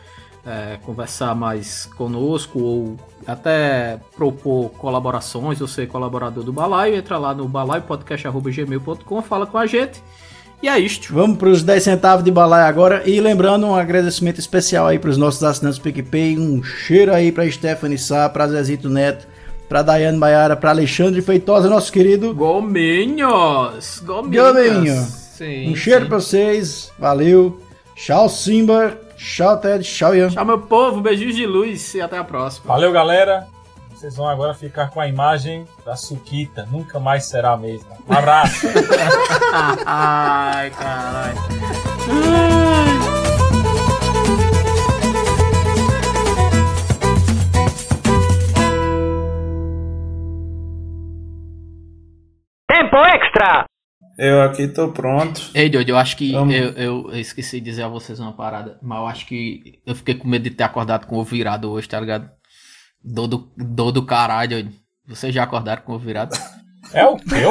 é, 0.45 0.77
conversar 0.83 1.35
mais 1.35 1.85
conosco 1.85 2.59
ou 2.59 2.97
até 3.27 3.99
propor 4.15 4.69
colaborações 4.71 5.61
ou 5.61 5.67
ser 5.67 5.87
colaborador 5.87 6.43
do 6.43 6.51
Balaio. 6.51 6.95
Entra 6.95 7.17
lá 7.17 7.33
no 7.33 7.47
balaiopodcast.gmail.com, 7.47 9.21
fala 9.21 9.45
com 9.45 9.57
a 9.57 9.65
gente. 9.65 10.01
E 10.61 10.67
é 10.67 10.77
isto. 10.77 11.13
Vamos 11.13 11.37
pros 11.37 11.63
10 11.63 11.81
centavos 11.83 12.23
de 12.23 12.31
balaia 12.31 12.65
agora. 12.67 13.03
E 13.05 13.19
lembrando, 13.21 13.65
um 13.65 13.75
agradecimento 13.75 14.39
especial 14.39 14.87
aí 14.87 14.99
pros 14.99 15.17
nossos 15.17 15.43
assinantes 15.43 15.79
do 15.79 15.83
PicPay. 15.83 16.37
Um 16.37 16.61
cheiro 16.61 17.13
aí 17.13 17.31
pra 17.31 17.49
Stephanie 17.49 17.97
Sá, 17.97 18.27
pra 18.27 18.47
Zezito 18.47 18.89
Neto, 18.89 19.25
pra 19.69 19.81
Daiane 19.81 20.17
Maiara, 20.17 20.57
pra 20.57 20.71
Alexandre 20.71 21.21
Feitosa, 21.21 21.69
nosso 21.69 21.91
querido. 21.91 22.33
Gominhos! 22.33 24.01
Gominhos! 24.05 24.53
Gominho. 24.53 24.95
Sim, 25.39 25.69
Um 25.71 25.75
cheiro 25.75 26.07
pra 26.07 26.19
vocês. 26.19 26.91
Valeu. 26.99 27.61
Tchau, 27.95 28.27
Simba. 28.27 28.97
Tchau, 29.15 29.57
Ted. 29.57 29.83
Tchau, 29.85 30.15
Ian. 30.15 30.29
Tchau, 30.29 30.45
meu 30.45 30.59
povo. 30.59 30.99
Beijos 31.01 31.35
de 31.35 31.45
luz 31.45 31.93
e 31.93 32.01
até 32.01 32.17
a 32.17 32.23
próxima. 32.23 32.67
Valeu, 32.67 32.91
galera. 32.91 33.47
Vocês 33.99 34.15
vão 34.15 34.29
agora 34.29 34.53
ficar 34.53 34.91
com 34.91 35.01
a 35.01 35.09
imagem 35.09 35.65
da 35.83 35.93
Suquita. 35.97 36.65
Nunca 36.71 37.01
mais 37.01 37.25
será 37.25 37.51
a 37.51 37.57
mesma. 37.57 37.97
Um 38.07 38.13
abraço. 38.13 38.65
Ai, 39.85 40.69
caralho. 40.69 41.37
Tempo 52.71 52.95
extra! 52.95 53.65
Eu 54.17 54.41
aqui 54.43 54.69
tô 54.69 54.93
pronto. 54.93 55.41
Ei, 55.53 55.69
Doido, 55.69 55.89
eu 55.89 55.97
acho 55.97 56.15
que 56.15 56.33
eu, 56.33 56.49
eu, 56.49 57.11
eu 57.11 57.19
esqueci 57.19 57.59
de 57.59 57.65
dizer 57.65 57.83
a 57.83 57.89
vocês 57.89 58.17
uma 58.21 58.31
parada, 58.31 58.77
mas 58.81 58.97
eu 58.97 59.07
acho 59.07 59.25
que 59.25 59.81
eu 59.85 59.93
fiquei 59.93 60.15
com 60.15 60.25
medo 60.25 60.43
de 60.43 60.51
ter 60.51 60.63
acordado 60.63 61.05
com 61.05 61.17
o 61.17 61.19
ovo 61.19 61.29
virado 61.31 61.69
hoje, 61.69 61.89
tá 61.89 61.99
ligado? 61.99 62.38
Dor 63.03 63.27
do, 63.27 63.51
dor 63.57 63.91
do 63.91 64.05
caralho. 64.05 64.71
Vocês 65.07 65.33
já 65.33 65.43
acordaram 65.43 65.81
com 65.81 65.93
o 65.93 65.95
ovo 65.95 66.05
virado? 66.05 66.35
É 66.91 67.05
o 67.05 67.17
quê? 67.17 67.43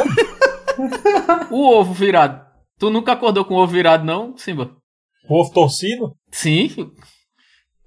O 1.50 1.78
ovo 1.78 1.92
virado. 1.92 2.44
Tu 2.78 2.90
nunca 2.90 3.12
acordou 3.12 3.44
com 3.44 3.54
o 3.54 3.58
ovo 3.58 3.72
virado, 3.72 4.04
não, 4.04 4.36
Simba? 4.36 4.76
O 5.28 5.40
ovo 5.40 5.52
torcido? 5.52 6.16
Sim. 6.30 6.90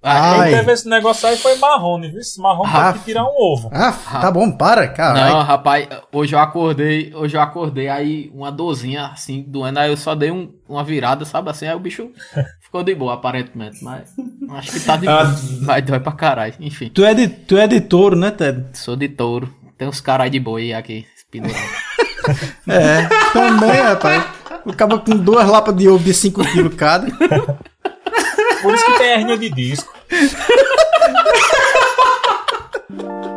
Quem 0.02 0.10
Ai. 0.12 0.50
teve 0.52 0.72
esse 0.72 0.90
negócio 0.90 1.28
aí 1.30 1.38
foi 1.38 1.56
Marrone, 1.58 2.10
viu? 2.10 2.20
Esse 2.20 2.42
Marrone 2.42 2.72
Ah. 2.74 2.88
teve 2.88 3.00
que 3.00 3.06
tirar 3.06 3.24
um 3.24 3.36
ovo. 3.38 3.70
Ah, 3.72 3.92
tá 4.20 4.32
bom, 4.32 4.52
para, 4.52 4.88
Não, 4.88 4.94
caralho. 4.96 5.38
rapaz, 5.44 5.88
hoje 6.12 6.34
eu 6.36 6.40
acordei, 6.40 7.14
hoje 7.14 7.38
eu 7.38 7.42
acordei 7.42 7.88
aí 7.88 8.32
uma 8.34 8.52
dorzinha 8.52 9.06
assim, 9.14 9.46
doendo, 9.48 9.78
aí 9.80 9.92
eu 9.92 9.98
só 9.98 10.16
dei 10.16 10.32
um- 10.32 10.52
uma 10.68 10.84
virada, 10.84 11.24
sabe 11.24 11.52
assim, 11.52 11.68
aí 11.68 11.76
o 11.76 11.80
bicho 11.80 12.10
ficou 12.62 12.84
de 12.84 12.96
boa, 12.96 13.14
aparentemente, 13.14 13.84
mas 13.84 14.12
acho 14.54 14.72
que 14.72 14.80
tá 14.80 14.98
de 14.98 15.06
boa. 15.06 15.36
Vai 15.62 15.84
dói 15.84 16.00
pra 16.00 16.14
caralho, 16.14 16.56
enfim. 16.60 16.90
Tu 16.90 17.06
é 17.06 17.14
de, 17.14 17.28
tu 17.28 17.56
é 17.58 17.68
de 17.68 17.80
touro, 17.80 18.16
né, 18.16 18.32
Ted? 18.32 18.66
Sou 18.74 18.96
de 18.96 19.08
touro, 19.08 19.54
tem 19.78 19.88
uns 19.88 20.02
carai 20.02 20.32
de 20.32 20.40
boi 20.40 20.74
aqui, 20.74 21.06
pendurados. 21.30 21.62
É, 22.68 23.08
também, 23.34 23.82
rapaz. 23.82 24.24
O 24.66 24.74
cabo 24.74 25.00
com 25.00 25.16
duas 25.18 25.48
lapas 25.48 25.76
de 25.76 25.88
ovo 25.90 26.04
de 26.04 26.14
5 26.14 26.44
quilos 26.52 26.76
cada. 26.76 27.08
Por 28.62 28.74
isso 28.74 28.86
que 28.86 28.98
tem 28.98 29.12
hernia 29.12 29.38
de 29.38 29.50
disco. 29.50 29.94